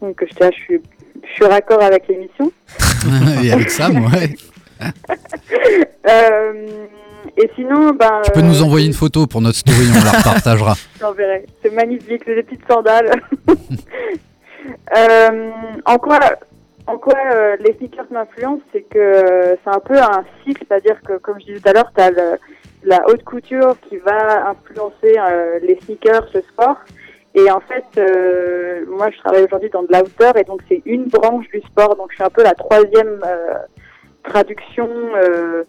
Donc 0.00 0.22
je 0.22 0.50
suis, 0.52 0.80
je 1.22 1.32
suis 1.34 1.44
raccord 1.44 1.82
avec 1.82 2.08
l'émission. 2.08 2.50
Et 3.42 3.52
avec 3.52 3.70
ça, 3.70 3.90
ouais. 3.90 4.34
Euh, 6.08 6.86
et 7.36 7.50
sinon, 7.54 7.90
ben. 7.90 8.22
Tu 8.24 8.30
peux 8.30 8.40
nous 8.40 8.62
envoyer 8.62 8.86
une 8.86 8.94
photo 8.94 9.26
pour 9.26 9.42
notre 9.42 9.58
story, 9.58 9.86
on 9.90 10.02
la 10.02 10.12
repartagera. 10.12 10.74
J'enverrai. 10.98 11.44
C'est 11.62 11.74
magnifique, 11.74 12.22
c'est 12.24 12.34
des 12.34 12.42
petites 12.42 12.66
sandales. 12.66 13.10
Euh, 14.96 15.50
en 15.84 15.98
quoi, 15.98 16.18
en 16.88 16.96
quoi 16.96 17.14
euh, 17.34 17.56
les 17.60 17.74
sneakers 17.74 18.06
m'influencent, 18.10 18.62
c'est 18.72 18.82
que 18.82 18.98
euh, 18.98 19.56
c'est 19.62 19.70
un 19.70 19.78
peu 19.78 19.98
un 19.98 20.24
cycle, 20.42 20.64
c'est-à-dire 20.66 21.00
que, 21.02 21.18
comme 21.18 21.38
je 21.38 21.46
disais 21.46 21.60
tout 21.60 21.68
à 21.68 21.72
l'heure, 21.74 21.92
tu 21.94 22.00
as 22.00 22.10
la 22.82 23.02
haute 23.08 23.24
couture 23.24 23.76
qui 23.88 23.98
va 23.98 24.48
influencer 24.48 25.16
euh, 25.18 25.58
les 25.60 25.78
sneakers, 25.80 26.26
le 26.34 26.40
sport. 26.40 26.78
Et 27.34 27.50
en 27.50 27.60
fait, 27.60 27.84
euh, 27.98 28.86
moi, 28.88 29.10
je 29.10 29.18
travaille 29.18 29.44
aujourd'hui 29.44 29.68
dans 29.68 29.82
de 29.82 29.92
l'outer, 29.92 30.40
et 30.40 30.44
donc 30.44 30.62
c'est 30.66 30.82
une 30.86 31.04
branche 31.04 31.46
du 31.48 31.60
sport. 31.60 31.94
Donc 31.94 32.10
je 32.10 32.16
suis 32.16 32.24
un 32.24 32.30
peu 32.30 32.42
la 32.42 32.54
troisième 32.54 33.22
euh, 33.24 33.58
traduction, 34.24 34.88
euh, 35.14 35.64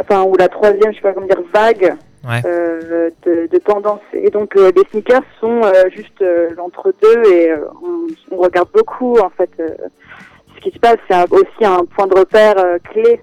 enfin, 0.00 0.22
ou 0.22 0.36
la 0.36 0.48
troisième, 0.48 0.90
je 0.90 0.96
sais 0.96 1.02
pas 1.02 1.12
comment 1.12 1.26
dire, 1.26 1.42
vague 1.52 1.96
Ouais. 2.26 2.42
euh, 2.44 3.10
de, 3.24 3.46
de 3.50 3.58
tendance. 3.58 4.00
Et 4.12 4.30
donc 4.30 4.56
euh, 4.56 4.70
les 4.74 4.82
sneakers 4.90 5.22
sont 5.40 5.62
euh, 5.64 5.84
juste 5.94 6.22
l'entre-deux 6.56 7.32
et 7.32 7.52
on, 7.82 8.06
on 8.34 8.36
regarde 8.38 8.68
beaucoup 8.74 9.18
en 9.18 9.30
fait 9.30 9.50
ce 9.56 10.60
qui 10.60 10.70
se 10.70 10.78
passe. 10.78 10.98
C'est 11.08 11.32
aussi 11.32 11.64
un 11.64 11.84
point 11.84 12.06
de 12.06 12.18
repère 12.18 12.56
clé 12.90 13.20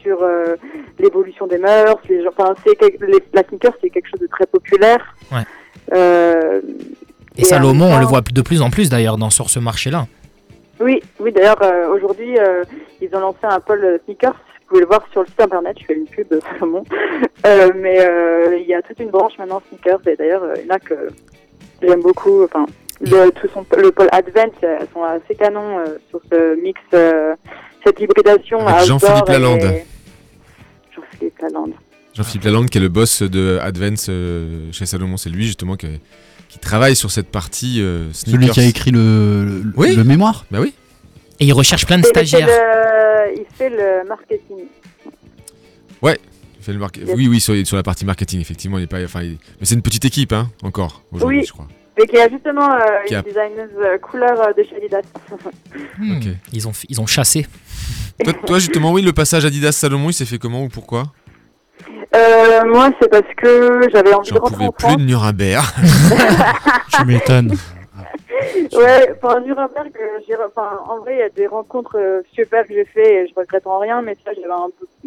sur 0.00 0.18
l'évolution 0.98 1.46
des 1.46 1.58
mœurs. 1.58 1.96
Les 2.08 2.26
enfin, 2.26 2.54
les- 2.66 3.22
la 3.32 3.42
sneaker 3.44 3.72
c'est 3.80 3.90
quelque 3.90 4.08
chose 4.08 4.20
de 4.20 4.26
très 4.28 4.46
populaire. 4.46 5.14
Ouais. 5.32 5.42
Euh, 5.92 6.60
Et, 7.36 7.44
Salomon, 7.44 7.92
on 7.92 7.98
le 7.98 8.06
voit 8.06 8.20
de 8.20 8.42
plus 8.42 8.62
en 8.62 8.70
plus 8.70 8.88
d'ailleurs 8.88 9.16
dans 9.18 9.30
sur 9.30 9.50
ce 9.50 9.58
marché-là. 9.58 10.06
Oui, 10.80 11.02
oui. 11.20 11.32
D'ailleurs, 11.32 11.60
euh, 11.62 11.88
aujourd'hui, 11.94 12.38
euh, 12.38 12.64
ils 13.00 13.08
ont 13.14 13.20
lancé 13.20 13.38
un 13.42 13.60
pôle 13.60 14.00
sneakers. 14.04 14.34
Vous 14.72 14.78
pouvez 14.78 14.84
le 14.84 14.88
voir 14.88 15.06
sur 15.12 15.20
le 15.20 15.26
site 15.26 15.38
internet. 15.40 15.76
Je 15.78 15.84
fais 15.84 15.94
une 15.94 16.06
pub, 16.06 16.26
Salomon. 16.58 16.82
Euh, 17.44 17.70
mais 17.76 18.00
euh, 18.00 18.56
il 18.58 18.66
y 18.66 18.72
a 18.72 18.80
toute 18.80 18.98
une 19.00 19.10
branche 19.10 19.34
maintenant 19.38 19.60
sneakers. 19.68 20.00
Et 20.08 20.16
d'ailleurs, 20.16 20.42
euh, 20.44 20.54
il 20.56 20.66
y 20.66 20.72
en 20.72 20.74
a 20.76 20.78
que 20.78 20.94
j'aime 21.82 22.00
beaucoup. 22.00 22.42
Enfin, 22.44 22.64
le, 23.02 23.28
tout 23.32 23.48
son, 23.52 23.66
le 23.76 23.90
pôle 23.90 24.08
Advent, 24.12 24.50
euh, 24.64 24.76
elles 24.80 24.86
sont 24.94 25.02
assez 25.04 25.34
canons 25.34 25.78
euh, 25.80 25.98
sur 26.08 26.20
ce 26.32 26.58
mix, 26.62 26.80
euh, 26.94 27.34
cette 27.84 28.00
hybridation. 28.00 28.60
Outdoor 28.60 28.84
Jean-Philippe 28.86 29.28
et- 29.28 29.32
Lalande. 29.32 29.74
Jean-Philippe 30.94 31.38
Lalande. 31.40 31.72
Jean-Philippe 32.14 32.44
Lalande, 32.44 32.70
qui 32.70 32.78
est 32.78 32.80
le 32.80 32.88
boss 32.88 33.22
de 33.22 33.58
Advance 33.60 34.06
euh, 34.08 34.72
chez 34.72 34.86
Salomon, 34.86 35.18
c'est 35.18 35.28
lui 35.28 35.44
justement 35.44 35.76
qui, 35.76 35.88
qui 36.48 36.58
travaille 36.60 36.96
sur 36.96 37.10
cette 37.10 37.28
partie 37.30 37.82
euh, 37.82 38.10
Celui 38.14 38.48
qui 38.48 38.60
a 38.60 38.64
écrit 38.64 38.90
le, 38.90 39.44
le, 39.44 39.72
Oui. 39.76 39.94
le 39.94 40.04
mémoire 40.04 40.46
Bah 40.50 40.60
oui. 40.62 40.72
Et 41.40 41.44
il 41.46 41.52
recherche 41.52 41.84
plein 41.86 41.98
de 41.98 42.04
stagiaires. 42.06 42.48
Le- 43.34 43.40
Il 43.40 43.56
fait 43.56 43.70
le 43.70 44.08
marketing. 44.08 44.66
Il 46.04 46.64
fait 46.64 46.72
le 46.72 46.78
marque- 46.78 47.00
Oui, 47.16 47.26
oui, 47.26 47.40
sur, 47.40 47.54
sur 47.66 47.76
la 47.76 47.82
partie 47.82 48.04
marketing, 48.04 48.40
effectivement, 48.40 48.78
il 48.78 48.84
est 48.84 48.86
pas. 48.86 49.02
Enfin, 49.02 49.22
il- 49.22 49.38
mais 49.58 49.66
c'est 49.66 49.74
une 49.74 49.82
petite 49.82 50.04
équipe, 50.04 50.32
hein, 50.32 50.48
encore 50.62 51.02
aujourd'hui, 51.10 51.38
Oui. 51.40 51.44
je 51.44 51.52
crois. 51.52 51.66
Et 52.00 52.06
qui 52.06 52.16
a 52.18 52.28
justement 52.28 52.70
euh, 52.72 52.78
Qui 53.06 53.14
une 53.14 53.18
a- 53.18 53.22
designeuse 53.22 53.70
euh, 53.84 53.98
couleur 53.98 54.40
euh, 54.40 54.52
de 54.56 54.62
chez 54.62 54.76
Adidas. 54.76 55.02
Hmm, 55.98 56.20
ils, 56.52 56.68
ont, 56.68 56.72
ils 56.88 57.00
ont 57.00 57.06
chassé. 57.06 57.46
Toi, 58.24 58.32
toi, 58.46 58.58
justement, 58.60 58.92
oui, 58.92 59.02
le 59.02 59.12
passage 59.12 59.44
Adidas 59.44 59.72
Salomon, 59.72 60.08
il 60.10 60.14
s'est 60.14 60.24
fait 60.24 60.38
comment 60.38 60.62
ou 60.62 60.68
pourquoi? 60.68 61.12
Euh, 62.14 62.64
moi, 62.66 62.90
c'est 63.00 63.08
parce 63.10 63.26
que 63.36 63.88
j'avais 63.92 64.14
envie 64.14 64.30
de 64.30 64.36
J'en 64.36 64.40
rentrer 64.42 64.54
pouvais 64.54 64.66
en 64.68 64.72
plus 64.72 64.86
France. 64.86 64.96
de 64.98 65.02
Nuremberg. 65.04 65.64
Tu 66.96 67.04
m'étonnes. 67.06 67.56
Ouais, 68.72 69.14
pour 69.20 69.40
Nuremberg, 69.40 69.92
euh, 70.00 70.36
enfin, 70.46 70.80
en 70.88 70.98
vrai, 70.98 71.14
il 71.14 71.18
y 71.18 71.22
a 71.22 71.28
des 71.28 71.46
rencontres 71.46 71.98
euh, 71.98 72.22
super 72.32 72.66
que 72.66 72.74
j'ai 72.74 72.84
fait 72.84 73.14
et 73.14 73.26
je 73.28 73.34
regrette 73.34 73.66
en 73.66 73.78
rien, 73.78 74.02
mais 74.02 74.16
ça, 74.24 74.32
j'avais 74.34 74.48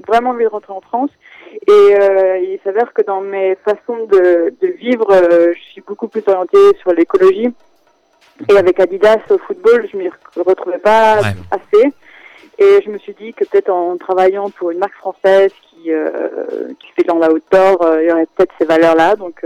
vraiment 0.08 0.30
envie 0.32 0.44
de 0.44 0.50
rentrer 0.50 0.74
en 0.74 0.82
France. 0.82 1.10
Et 1.68 1.72
euh, 1.72 2.38
il 2.40 2.60
s'avère 2.64 2.94
que 2.94 3.02
dans 3.02 3.22
mes 3.22 3.56
façons 3.64 4.06
de, 4.06 4.54
de 4.62 4.68
vivre, 4.68 5.08
euh, 5.12 5.54
je 5.56 5.62
suis 5.72 5.82
beaucoup 5.82 6.08
plus 6.08 6.24
orientée 6.28 6.76
sur 6.82 6.92
l'écologie. 6.94 7.54
Et 8.50 8.58
avec 8.58 8.80
Adidas 8.80 9.20
au 9.30 9.38
football, 9.38 9.88
je 9.92 9.98
m'y 9.98 10.10
retrouvais 10.36 10.78
pas 10.80 11.22
Ouais. 11.22 11.34
assez. 11.52 11.94
Et 12.58 12.82
je 12.86 12.90
me 12.90 12.98
suis 12.98 13.14
dit 13.14 13.34
que 13.34 13.44
peut-être 13.46 13.70
en 13.70 13.98
travaillant 13.98 14.50
pour 14.50 14.72
une 14.72 14.80
marque 14.80 14.94
française 14.96 15.52
qui, 15.86 15.92
euh, 15.92 16.74
qui 16.80 16.88
fait 16.96 17.04
de 17.04 17.20
la 17.20 17.32
outdoor, 17.32 17.82
euh, 17.84 18.02
il 18.04 18.10
y 18.10 18.12
aurait 18.12 18.28
peut-être 18.36 18.52
ces 18.60 18.66
valeurs-là. 18.66 19.16
Donc 19.16 19.42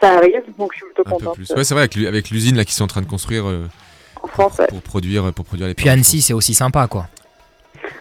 ça 0.00 0.16
arrive, 0.16 0.42
donc 0.58 0.72
je 0.72 0.78
suis 0.78 0.86
plutôt 0.86 1.04
contente. 1.08 1.34
plus. 1.34 1.50
Ouais, 1.50 1.64
c'est 1.64 1.74
vrai, 1.74 1.82
avec, 1.82 1.94
l'u- 1.94 2.06
avec 2.06 2.30
l'usine 2.30 2.56
là 2.56 2.64
qui 2.64 2.74
sont 2.74 2.84
en 2.84 2.88
train 2.88 3.02
de 3.02 3.06
construire 3.06 3.46
euh, 3.48 3.66
En 4.22 4.26
France, 4.28 4.54
ouais. 4.58 4.66
pour 4.68 4.80
produire, 4.82 5.32
pour 5.32 5.44
produire 5.44 5.68
les. 5.68 5.74
Puis 5.74 5.88
Annecy, 5.88 6.20
c'est 6.20 6.32
aussi 6.32 6.54
sympa, 6.54 6.86
quoi. 6.88 7.06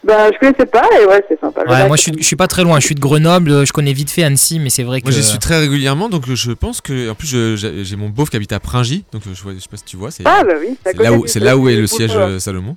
Bah, 0.03 0.29
je 0.31 0.37
connaissais 0.39 0.65
pas 0.65 0.87
et 1.01 1.05
ouais, 1.05 1.23
c'est 1.27 1.39
sympa. 1.39 1.61
Ouais, 1.67 1.87
moi, 1.87 1.95
je 1.97 2.01
suis, 2.03 2.13
je 2.17 2.23
suis 2.23 2.35
pas 2.35 2.47
très 2.47 2.63
loin. 2.63 2.79
Je 2.79 2.85
suis 2.85 2.95
de 2.95 2.99
Grenoble. 2.99 3.65
Je 3.65 3.71
connais 3.73 3.93
vite 3.93 4.09
fait 4.09 4.23
Annecy, 4.23 4.59
mais 4.59 4.69
c'est 4.69 4.83
vrai 4.83 5.01
que. 5.01 5.05
Moi, 5.05 5.11
j'y 5.13 5.23
suis 5.23 5.37
très 5.39 5.59
régulièrement, 5.59 6.09
donc 6.09 6.23
je 6.33 6.51
pense 6.51 6.81
que. 6.81 7.09
En 7.09 7.15
plus, 7.15 7.27
je- 7.27 7.83
j'ai 7.83 7.95
mon 7.95 8.09
beauf 8.09 8.29
qui 8.29 8.35
habite 8.35 8.51
à 8.53 8.59
Pringy, 8.59 9.05
donc 9.11 9.21
euh, 9.27 9.31
je, 9.33 9.43
vois, 9.43 9.53
je 9.53 9.59
sais 9.59 9.69
pas 9.69 9.77
si 9.77 9.83
tu 9.85 9.97
vois. 9.97 10.11
C'est 10.11 10.23
Ah, 10.25 10.43
bah 10.43 10.53
oui, 10.59 10.77
c'est 10.83 10.97
là 10.97 11.13
où, 11.13 11.27
c'est 11.27 11.39
là 11.39 11.57
où 11.57 11.69
est 11.69 11.75
le 11.75 11.87
siège 11.87 12.15
euh, 12.15 12.39
Salomon. 12.39 12.75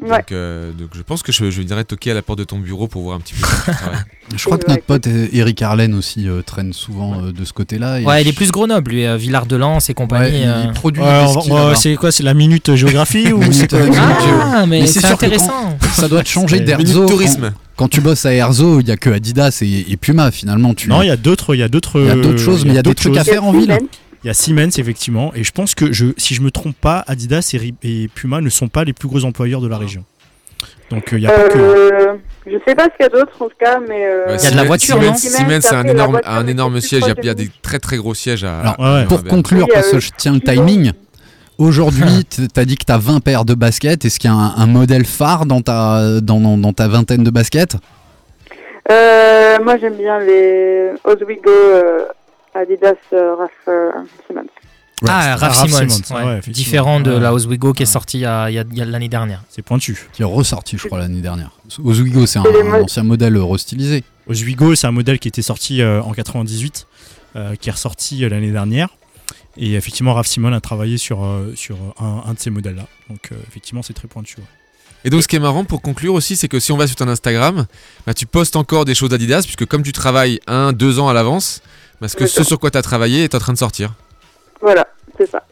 Ouais. 0.00 0.10
Donc, 0.18 0.30
euh, 0.32 0.70
donc 0.72 0.90
je 0.94 1.02
pense 1.02 1.22
que 1.24 1.32
je, 1.32 1.50
je 1.50 1.60
viendrai 1.60 1.84
toquer 1.84 2.12
à 2.12 2.14
la 2.14 2.22
porte 2.22 2.38
de 2.38 2.44
ton 2.44 2.58
bureau 2.58 2.86
pour 2.86 3.02
voir 3.02 3.16
un 3.16 3.20
petit 3.20 3.34
peu. 3.34 3.40
comment 3.42 3.62
tu 3.64 3.82
travailles. 3.82 4.00
Je 4.36 4.44
crois 4.44 4.58
que 4.58 4.66
Ouais, 4.68 4.74
notre 4.74 4.84
pote 4.84 5.06
euh, 5.08 5.26
Eric 5.32 5.60
Arlen 5.62 5.94
aussi 5.94 6.28
euh, 6.28 6.42
traîne 6.42 6.72
souvent 6.72 7.20
euh, 7.20 7.32
de 7.32 7.44
ce 7.44 7.52
côté-là. 7.52 8.00
Ouais, 8.02 8.22
il 8.22 8.28
est 8.28 8.32
plus 8.32 8.52
Grenoble, 8.52 8.92
lui. 8.92 9.04
euh, 9.06 9.16
Villard 9.16 9.46
de 9.46 9.56
Lans 9.56 9.78
et 9.78 9.82
Ouais, 9.88 9.94
compagnie. 9.94 10.40
il, 10.42 10.48
euh. 10.48 10.62
il 10.66 10.72
produit 10.72 11.02
Ouais, 11.02 11.74
c'est 11.74 11.96
quoi 11.96 12.12
C'est 12.12 12.22
la 12.22 12.34
minute 12.34 12.74
géographie 12.76 13.32
ou 13.32 13.38
Minute, 13.38 13.72
euh, 13.74 13.90
Ah, 14.40 14.66
mais, 14.66 14.82
Mais 14.82 14.86
c'est 14.86 15.04
intéressant. 15.04 15.76
Ça 15.94 16.08
doit 16.08 16.22
te 16.22 16.28
changer 16.28 16.60
d'Erzo. 16.60 17.00
Quand, 17.02 17.08
tourisme. 17.08 17.52
quand 17.74 17.88
tu 17.88 18.00
bosses 18.00 18.24
à 18.24 18.32
Erzo, 18.32 18.80
il 18.80 18.86
y 18.86 18.92
a 18.92 18.96
que 18.96 19.10
Adidas 19.10 19.58
et, 19.62 19.86
et 19.90 19.96
Puma 19.96 20.30
finalement. 20.30 20.74
Tu... 20.74 20.88
Non, 20.88 21.02
il 21.02 21.08
y 21.08 21.10
a 21.10 21.16
d'autres, 21.16 21.54
il 21.56 21.58
y 21.58 21.62
a 21.64 21.68
d'autres. 21.68 22.00
Il 22.00 22.06
y 22.06 22.10
a 22.10 22.14
d'autres 22.14 22.38
choses, 22.38 22.64
mais 22.64 22.70
il 22.70 22.76
y 22.76 22.78
a 22.78 22.82
des 22.82 22.90
d'autres 22.90 23.02
trucs 23.02 23.16
à 23.16 23.24
faire 23.24 23.42
en 23.44 23.52
ville. 23.52 23.76
Il 24.24 24.26
y 24.26 24.30
a 24.30 24.34
Siemens 24.34 24.78
effectivement, 24.78 25.32
et 25.34 25.44
je 25.44 25.52
pense 25.52 25.74
que 25.74 25.92
je, 25.92 26.06
si 26.16 26.34
je 26.34 26.42
me 26.42 26.50
trompe 26.50 26.76
pas, 26.76 27.04
Adidas 27.06 27.54
et, 27.82 28.08
Puma 28.14 28.40
ne 28.40 28.48
sont 28.50 28.68
pas 28.68 28.84
les 28.84 28.92
plus 28.92 29.08
gros 29.08 29.24
employeurs 29.24 29.60
de 29.60 29.68
la 29.68 29.78
région. 29.78 30.04
Donc 30.90 31.12
euh, 31.12 31.18
il 31.18 31.22
y 31.22 31.26
a 31.26 31.30
pas 31.30 31.48
que. 31.48 31.58
Euh, 31.58 32.14
je 32.46 32.56
sais 32.66 32.74
pas 32.74 32.84
ce 32.84 32.96
qu'il 32.96 33.00
y 33.00 33.04
a 33.04 33.08
d'autre 33.10 33.32
en 33.40 33.46
tout 33.48 33.54
cas, 33.60 33.78
mais. 33.86 34.06
euh, 34.06 34.26
Ouais, 34.26 34.36
Il 34.38 34.44
y 34.44 34.46
a 34.46 34.50
de 34.50 34.56
la 34.56 34.62
Siemens- 34.62 34.66
voiture, 34.66 34.96
Siemens, 35.00 35.16
Siemens, 35.18 35.60
c'est 35.60 35.74
un 35.76 35.84
énorme, 35.84 36.10
voiture 36.12 36.30
un 36.32 36.46
énorme 36.46 36.80
siège. 36.80 37.02
Il 37.22 37.24
y 37.26 37.28
a- 37.28 37.34
des 37.34 37.50
très 37.62 37.78
très 37.78 37.96
gros 37.98 38.14
sièges 38.14 38.42
à. 38.44 38.60
Alors, 38.60 38.78
Ouais, 38.80 39.00
ouais. 39.00 39.04
Pour 39.04 39.22
conclure, 39.24 39.66
parce 39.72 39.90
que 39.90 40.00
je 40.00 40.10
tiens 40.16 40.32
le 40.34 40.40
timing, 40.40 40.92
aujourd'hui, 41.58 42.24
t- 42.28 42.48
t'as 42.48 42.64
dit 42.64 42.76
que 42.76 42.84
t'as 42.86 42.98
20 42.98 43.20
paires 43.20 43.44
de 43.44 43.54
baskets. 43.54 44.04
Est-ce 44.04 44.18
qu'il 44.18 44.30
y 44.30 44.32
a 44.32 44.36
un, 44.36 44.56
un 44.56 44.66
modèle 44.66 45.04
phare 45.04 45.46
dans 45.46 45.60
ta, 45.60 46.20
dans, 46.22 46.40
dans- 46.40 46.58
dans 46.58 46.72
ta 46.72 46.88
vingtaine 46.88 47.22
de 47.22 47.30
baskets? 47.30 47.76
Euh, 48.90 49.58
moi 49.62 49.76
j'aime 49.78 49.96
bien 49.96 50.18
les 50.20 50.92
Oswego 51.04 51.50
euh, 51.50 52.04
Adidas 52.54 52.94
euh, 53.12 53.34
Raf 53.36 53.50
euh, 53.68 53.90
Simmons. 54.26 54.42
Ah, 55.06 55.36
Raph 55.36 55.56
Raph 55.58 55.70
ouais. 55.70 55.78
ouais, 55.80 55.84
effectivement. 56.38 56.52
Différent 56.52 57.00
de 57.00 57.12
la 57.12 57.32
Oswego 57.32 57.72
qui 57.72 57.84
est 57.84 57.86
sortie 57.86 58.18
il 58.18 58.22
y 58.22 58.26
a, 58.26 58.50
il 58.50 58.54
y 58.54 58.58
a- 58.58 58.64
il 58.68 58.76
y 58.76 58.82
a 58.82 58.84
l'année 58.84 59.08
dernière. 59.08 59.44
C'est 59.48 59.62
pointu. 59.62 60.08
Qui 60.12 60.22
est 60.22 60.24
ressorti, 60.24 60.76
je 60.76 60.86
crois, 60.88 60.98
l'année 60.98 61.20
dernière. 61.20 61.52
Oswego, 61.84 62.26
c'est 62.26 62.40
un, 62.40 62.44
un 62.44 62.82
ancien 62.82 63.04
modèle 63.04 63.36
restylisé. 63.38 64.02
Oswego, 64.26 64.74
c'est 64.74 64.88
un 64.88 64.92
modèle 64.92 65.20
qui 65.20 65.28
était 65.28 65.42
sorti 65.42 65.82
euh, 65.82 66.02
en 66.02 66.12
98, 66.14 66.86
euh, 67.36 67.54
qui 67.54 67.68
est 67.68 67.72
ressorti 67.72 68.24
euh, 68.24 68.28
l'année 68.28 68.50
dernière. 68.50 68.88
Et 69.56 69.74
effectivement, 69.74 70.14
Raph 70.14 70.26
Simon 70.26 70.52
a 70.52 70.60
travaillé 70.60 70.98
sur, 70.98 71.24
euh, 71.24 71.52
sur 71.54 71.76
un, 72.00 72.22
un 72.26 72.34
de 72.34 72.38
ces 72.40 72.50
modèles-là. 72.50 72.86
Donc 73.08 73.28
euh, 73.30 73.36
effectivement, 73.48 73.82
c'est 73.82 73.94
très 73.94 74.08
pointu. 74.08 74.36
ouais. 74.38 74.44
Et 75.04 75.10
donc, 75.10 75.22
ce 75.22 75.28
qui 75.28 75.36
est 75.36 75.40
marrant 75.40 75.64
pour 75.64 75.80
conclure 75.80 76.14
aussi, 76.14 76.34
c'est 76.36 76.48
que 76.48 76.58
si 76.58 76.72
on 76.72 76.76
va 76.76 76.88
sur 76.88 76.96
ton 76.96 77.06
Instagram, 77.06 77.66
bah, 78.04 78.14
tu 78.14 78.26
postes 78.26 78.56
encore 78.56 78.84
des 78.84 78.96
choses 78.96 79.12
Adidas, 79.14 79.42
puisque 79.42 79.64
comme 79.64 79.82
tu 79.84 79.92
travailles 79.92 80.40
un, 80.48 80.72
deux 80.72 80.98
ans 80.98 81.08
à 81.08 81.12
l'avance, 81.12 81.62
parce 82.00 82.14
que 82.14 82.26
ce 82.26 82.42
sur 82.44 82.58
quoi 82.58 82.70
tu 82.70 82.78
as 82.78 82.82
travaillé 82.82 83.24
est 83.24 83.34
en 83.34 83.38
train 83.38 83.52
de 83.52 83.58
sortir. 83.58 83.94
Voilà, 84.60 84.86
c'est 85.16 85.30
ça. 85.30 85.42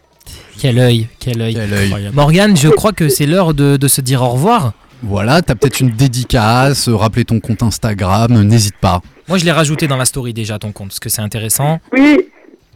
Quel 0.58 0.78
œil, 0.78 1.08
quel 1.20 1.40
œil. 1.40 1.54
Quel 1.54 1.72
œil. 1.72 1.84
Incroyable. 1.86 2.16
Morgane, 2.16 2.56
je 2.56 2.68
crois 2.68 2.92
que 2.92 3.08
c'est 3.08 3.26
l'heure 3.26 3.54
de, 3.54 3.76
de 3.76 3.88
se 3.88 4.00
dire 4.00 4.22
au 4.22 4.28
revoir. 4.30 4.72
Voilà, 5.02 5.42
t'as 5.42 5.54
peut-être 5.54 5.80
une 5.80 5.90
dédicace, 5.90 6.88
euh, 6.88 6.96
rappeler 6.96 7.24
ton 7.26 7.38
compte 7.38 7.62
Instagram, 7.62 8.32
euh, 8.34 8.42
n'hésite 8.42 8.76
pas. 8.80 9.02
Moi, 9.28 9.36
je 9.38 9.44
l'ai 9.44 9.52
rajouté 9.52 9.86
dans 9.86 9.98
la 9.98 10.06
story 10.06 10.32
déjà, 10.32 10.58
ton 10.58 10.72
compte, 10.72 10.88
parce 10.88 11.00
que 11.00 11.10
c'est 11.10 11.20
intéressant. 11.20 11.80
Oui, 11.92 12.28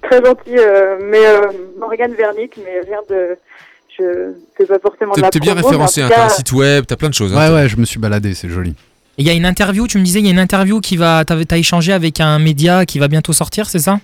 très 0.03 0.23
gentil, 0.23 0.51
euh, 0.59 0.99
mais 1.11 1.25
euh, 1.25 1.41
Morgane 1.79 2.13
Vernick, 2.15 2.59
mais 2.59 2.81
rien 2.87 2.99
de. 3.09 3.37
Je 3.99 4.33
fais 4.57 4.67
pas 4.67 4.79
forcément 4.79 5.13
de 5.13 5.17
T'es 5.17 5.21
la 5.23 5.31
t'es 5.31 5.41
bien 5.41 5.55
promo, 5.55 5.71
mais 5.71 5.77
en 5.77 5.87
référencé, 5.87 6.01
tout 6.03 6.07
hein, 6.07 6.11
t'as 6.15 6.25
un 6.25 6.29
cas, 6.29 6.35
site 6.35 6.53
web, 6.53 6.85
t'as 6.87 6.97
plein 6.97 7.09
de 7.09 7.15
choses. 7.15 7.35
hein. 7.35 7.49
Ouais, 7.49 7.55
ouais, 7.55 7.69
je 7.69 7.77
me 7.77 7.85
suis 7.87 7.99
baladé, 7.99 8.35
c'est 8.35 8.49
joli. 8.51 8.75
Il 9.21 9.27
y 9.27 9.31
a 9.31 9.35
une 9.35 9.45
interview, 9.45 9.87
tu 9.87 9.99
me 9.99 10.03
disais, 10.03 10.21
il 10.21 10.25
y 10.25 10.31
a 10.31 10.33
une 10.33 10.39
interview 10.39 10.81
qui 10.81 10.97
va. 10.97 11.27
T'as 11.27 11.37
as 11.37 11.59
échangé 11.59 11.93
avec 11.93 12.21
un 12.21 12.39
média 12.39 12.87
qui 12.87 12.99
va 12.99 13.07
bientôt 13.07 13.35
sortir, 13.35 13.69
c'est 13.69 13.79
ça? 13.79 13.99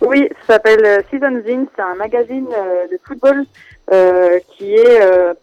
Oui, 0.00 0.26
ça 0.46 0.54
s'appelle 0.54 0.82
euh, 0.86 1.00
Season 1.10 1.42
Zine, 1.46 1.66
c'est 1.76 1.82
un 1.82 1.94
magazine 1.96 2.46
euh, 2.56 2.86
de 2.90 2.98
football 3.06 3.44
euh, 3.92 4.38
qui 4.56 4.72
est 4.74 5.02
euh, 5.02 5.34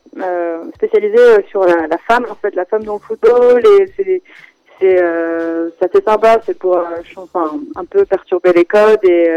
spécialisé 0.74 1.20
sur 1.52 1.66
la, 1.66 1.86
la 1.86 1.98
femme, 2.00 2.26
en 2.32 2.36
fait, 2.36 2.56
la 2.56 2.66
femme 2.66 2.84
dans 2.84 2.96
le 2.96 3.00
football, 3.00 3.62
et 3.64 3.94
c'est 3.96 4.24
c'est 4.80 5.00
assez 5.00 6.02
sympa, 6.04 6.40
c'est 6.44 6.58
pour 6.58 6.84
enfin, 7.16 7.60
un 7.76 7.86
peu 7.86 8.04
perturber 8.04 8.52
les 8.54 8.66
codes 8.66 9.04
et, 9.04 9.30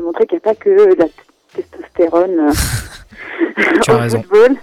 montrer 0.00 0.26
qu'il 0.26 0.36
n'y 0.36 0.48
a 0.48 0.52
pas 0.52 0.54
que 0.54 0.94
de 0.94 0.98
la 1.00 1.06
testostérone 1.52 2.52
Tu 3.82 3.90
as 3.90 3.94
au 3.96 3.98
raison. 3.98 4.22
football. 4.22 4.56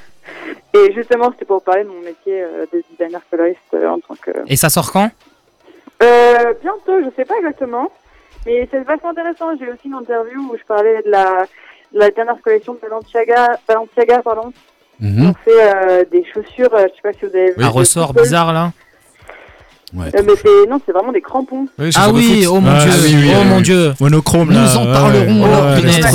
Et 0.85 0.93
justement, 0.93 1.31
c'était 1.31 1.45
pour 1.45 1.61
parler 1.61 1.83
de 1.83 1.89
mon 1.89 2.01
métier 2.01 2.43
euh, 2.43 2.65
de 2.71 2.83
designer 2.91 3.21
coloriste 3.29 3.59
euh, 3.73 3.89
en 3.89 3.99
tant 3.99 4.15
que 4.15 4.31
Et 4.47 4.55
ça 4.55 4.69
sort 4.69 4.91
quand? 4.91 5.09
Euh, 6.03 6.53
bientôt, 6.61 6.99
je 7.03 7.09
sais 7.15 7.25
pas 7.25 7.37
exactement. 7.37 7.91
Mais 8.45 8.67
c'est 8.71 8.83
vachement 8.83 9.09
intéressant. 9.09 9.57
J'ai 9.59 9.69
aussi 9.69 9.87
une 9.87 9.95
interview 9.95 10.39
où 10.51 10.57
je 10.57 10.63
parlais 10.65 11.01
de 11.03 11.09
la, 11.09 11.45
de 11.93 11.99
la 11.99 12.09
dernière 12.11 12.41
collection 12.41 12.73
de 12.73 12.79
Balenciaga, 12.79 13.59
Balenciaga 13.67 14.21
pardon. 14.21 14.53
Mhm. 14.99 15.29
On 15.29 15.33
fait 15.33 15.75
euh, 15.75 16.05
des 16.11 16.23
chaussures, 16.25 16.71
je 16.71 16.95
sais 16.95 17.01
pas 17.03 17.13
si 17.13 17.19
vous 17.25 17.35
avez 17.35 17.51
vu. 17.51 17.63
Un 17.63 17.69
ressort 17.69 18.13
bizarre 18.13 18.53
là 18.53 18.71
Ouais, 19.93 20.07
Euh, 20.15 20.21
mais 20.25 20.33
c'est, 20.41 20.69
non, 20.69 20.81
c'est 20.85 20.91
vraiment 20.91 21.13
des 21.13 21.21
crampons. 21.21 21.67
Oui, 21.79 21.89
Ah 21.95 22.09
oui, 22.11 22.45
oh 22.45 22.59
mon 22.59 22.69
Ah 22.69 22.83
dieu, 22.83 22.91
oui, 23.03 23.15
oui, 23.15 23.29
oh 23.33 23.37
oui, 23.41 23.45
mon 23.47 23.61
dieu. 23.61 23.93
Monochrome 24.01 24.49
Nous 24.49 24.55
là. 24.55 24.77
en 24.77 24.85
ouais, 24.85 24.91
parlerons 24.93 25.43
ouais, 25.43 25.49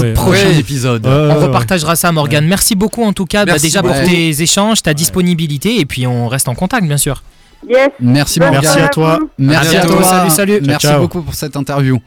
lors 0.04 0.12
prochain 0.14 0.48
Ouais. 0.48 0.58
épisode. 0.58 1.06
Ouais, 1.06 1.28
On 1.36 1.40
repartagera 1.40 1.96
ça, 1.96 2.12
Morgane. 2.12 2.46
Merci 2.46 2.74
beaucoup 2.74 3.02
en 3.02 3.14
tout 3.14 3.24
cas, 3.24 3.46
bah, 3.46 3.58
déjà 3.58 3.82
pour 3.82 3.94
tes 3.94 4.42
échanges, 4.42 4.82
ta 4.82 4.92
disponibilité, 4.92 5.80
et 5.80 5.86
puis 5.86 6.06
on 6.06 6.28
reste 6.28 6.48
en 6.48 6.54
contact, 6.54 6.86
bien 6.86 6.98
sûr. 6.98 7.22
Yes. 7.66 7.88
Merci 8.00 8.40
Bonne 8.40 8.52
Morgane. 8.52 8.64
Merci 8.64 8.80
à 8.84 8.88
toi. 8.88 9.18
Merci 9.38 9.76
À 9.76 9.82
à 9.82 9.86
toi. 9.86 10.02
Salut, 10.02 10.30
salut. 10.30 10.60
Merci 10.66 10.86
Ciao. 10.88 11.00
beaucoup 11.00 11.22
pour 11.22 11.34
cette 11.34 11.56
interview. 11.56 11.98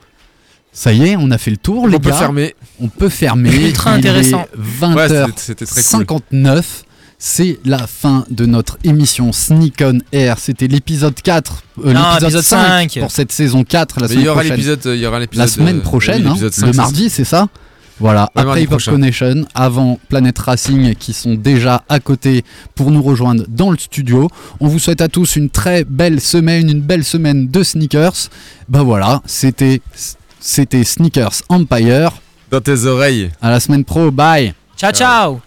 Ça 0.71 0.91
y 0.91 1.09
est, 1.11 1.15
on 1.15 1.31
a 1.31 1.37
fait 1.37 1.51
le 1.51 1.57
tour, 1.57 1.87
les 1.87 1.95
On 1.95 1.99
peut 1.99 2.09
gars. 2.09 2.15
fermer. 2.17 2.53
On 2.81 2.89
peut 2.89 3.07
fermer. 3.09 3.49
Ultra 3.49 3.91
intéressant. 3.91 4.45
20h59. 4.59 6.83
C'est 7.17 7.59
la 7.65 7.87
fin 7.87 8.25
de 8.29 8.45
notre 8.45 8.77
émission 8.83 9.31
Sneak 9.31 9.81
on 9.81 9.99
Air. 10.11 10.37
C'était 10.37 10.67
l'épisode 10.67 11.15
4, 11.21 11.63
euh, 11.85 11.93
Non, 11.93 12.01
l'épisode 12.11 12.23
épisode 12.23 12.43
5 12.43 12.91
5. 12.91 13.01
pour 13.01 13.11
cette 13.11 13.31
saison 13.31 13.63
4 13.63 14.01
la 14.01 14.07
Mais 14.07 14.07
il 14.07 14.11
semaine 14.13 14.25
y 14.25 14.27
aura 14.29 14.35
prochaine. 14.41 14.51
l'épisode, 14.57 14.81
il 14.85 14.99
y 15.01 15.05
aura 15.05 15.15
La 15.17 15.19
l'épisode. 15.21 15.47
semaine 15.47 15.77
euh, 15.77 15.81
prochaine, 15.81 16.23
oui, 16.27 16.31
hein, 16.31 16.37
le 16.41 16.51
5, 16.51 16.75
mardi, 16.75 17.09
c'est 17.09 17.23
ça 17.23 17.47
Voilà, 17.99 18.29
Ouais, 18.35 18.41
après 18.41 18.63
Hip 18.63 18.67
Hop. 18.73 18.83
Connection, 18.83 19.45
avant 19.55 19.97
Planète 20.09 20.37
Racing 20.39 20.93
qui 20.95 21.13
sont 21.13 21.35
déjà 21.35 21.83
à 21.87 21.99
côté 22.01 22.43
pour 22.75 22.91
nous 22.91 23.01
rejoindre 23.01 23.45
dans 23.47 23.71
le 23.71 23.77
studio. 23.77 24.29
On 24.59 24.67
vous 24.67 24.79
souhaite 24.79 24.99
à 25.01 25.07
tous 25.07 25.37
une 25.37 25.49
très 25.49 25.85
belle 25.85 26.19
semaine, 26.19 26.69
une 26.69 26.81
belle 26.81 27.05
semaine 27.05 27.47
de 27.47 27.63
sneakers. 27.63 28.29
Bah 28.67 28.83
voilà, 28.83 29.21
c'était 29.25 29.81
c'était 30.41 30.83
Sneakers 30.83 31.41
Empire. 31.49 32.11
Dans 32.51 32.61
tes 32.61 32.83
oreilles. 32.85 33.31
À 33.41 33.49
la 33.49 33.59
semaine 33.61 33.83
pro, 33.85 34.11
bye. 34.11 34.53
Ciao, 34.77 34.91
ciao. 34.91 35.39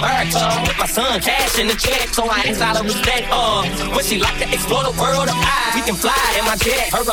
Bank 0.00 0.34
of 0.34 0.42
America. 0.42 0.68
With 0.68 0.78
my 0.78 0.86
son, 0.86 1.20
cash 1.20 1.58
in 1.58 1.66
the 1.66 1.74
check, 1.74 2.14
so 2.14 2.28
I 2.28 2.46
asked 2.46 2.62
out 2.62 2.78
of 2.78 2.84
respect, 2.84 3.26
uh. 3.30 3.66
Would 3.94 4.04
she 4.04 4.18
like 4.18 4.38
to 4.38 4.48
explore 4.52 4.84
the 4.84 4.94
world 5.00 5.28
of 5.28 5.34
I? 5.34 5.72
We 5.74 5.82
can 5.82 5.96
fly 5.96 6.14
in 6.38 6.44
my 6.44 6.56
jet. 6.56 6.92
Her 6.94 7.02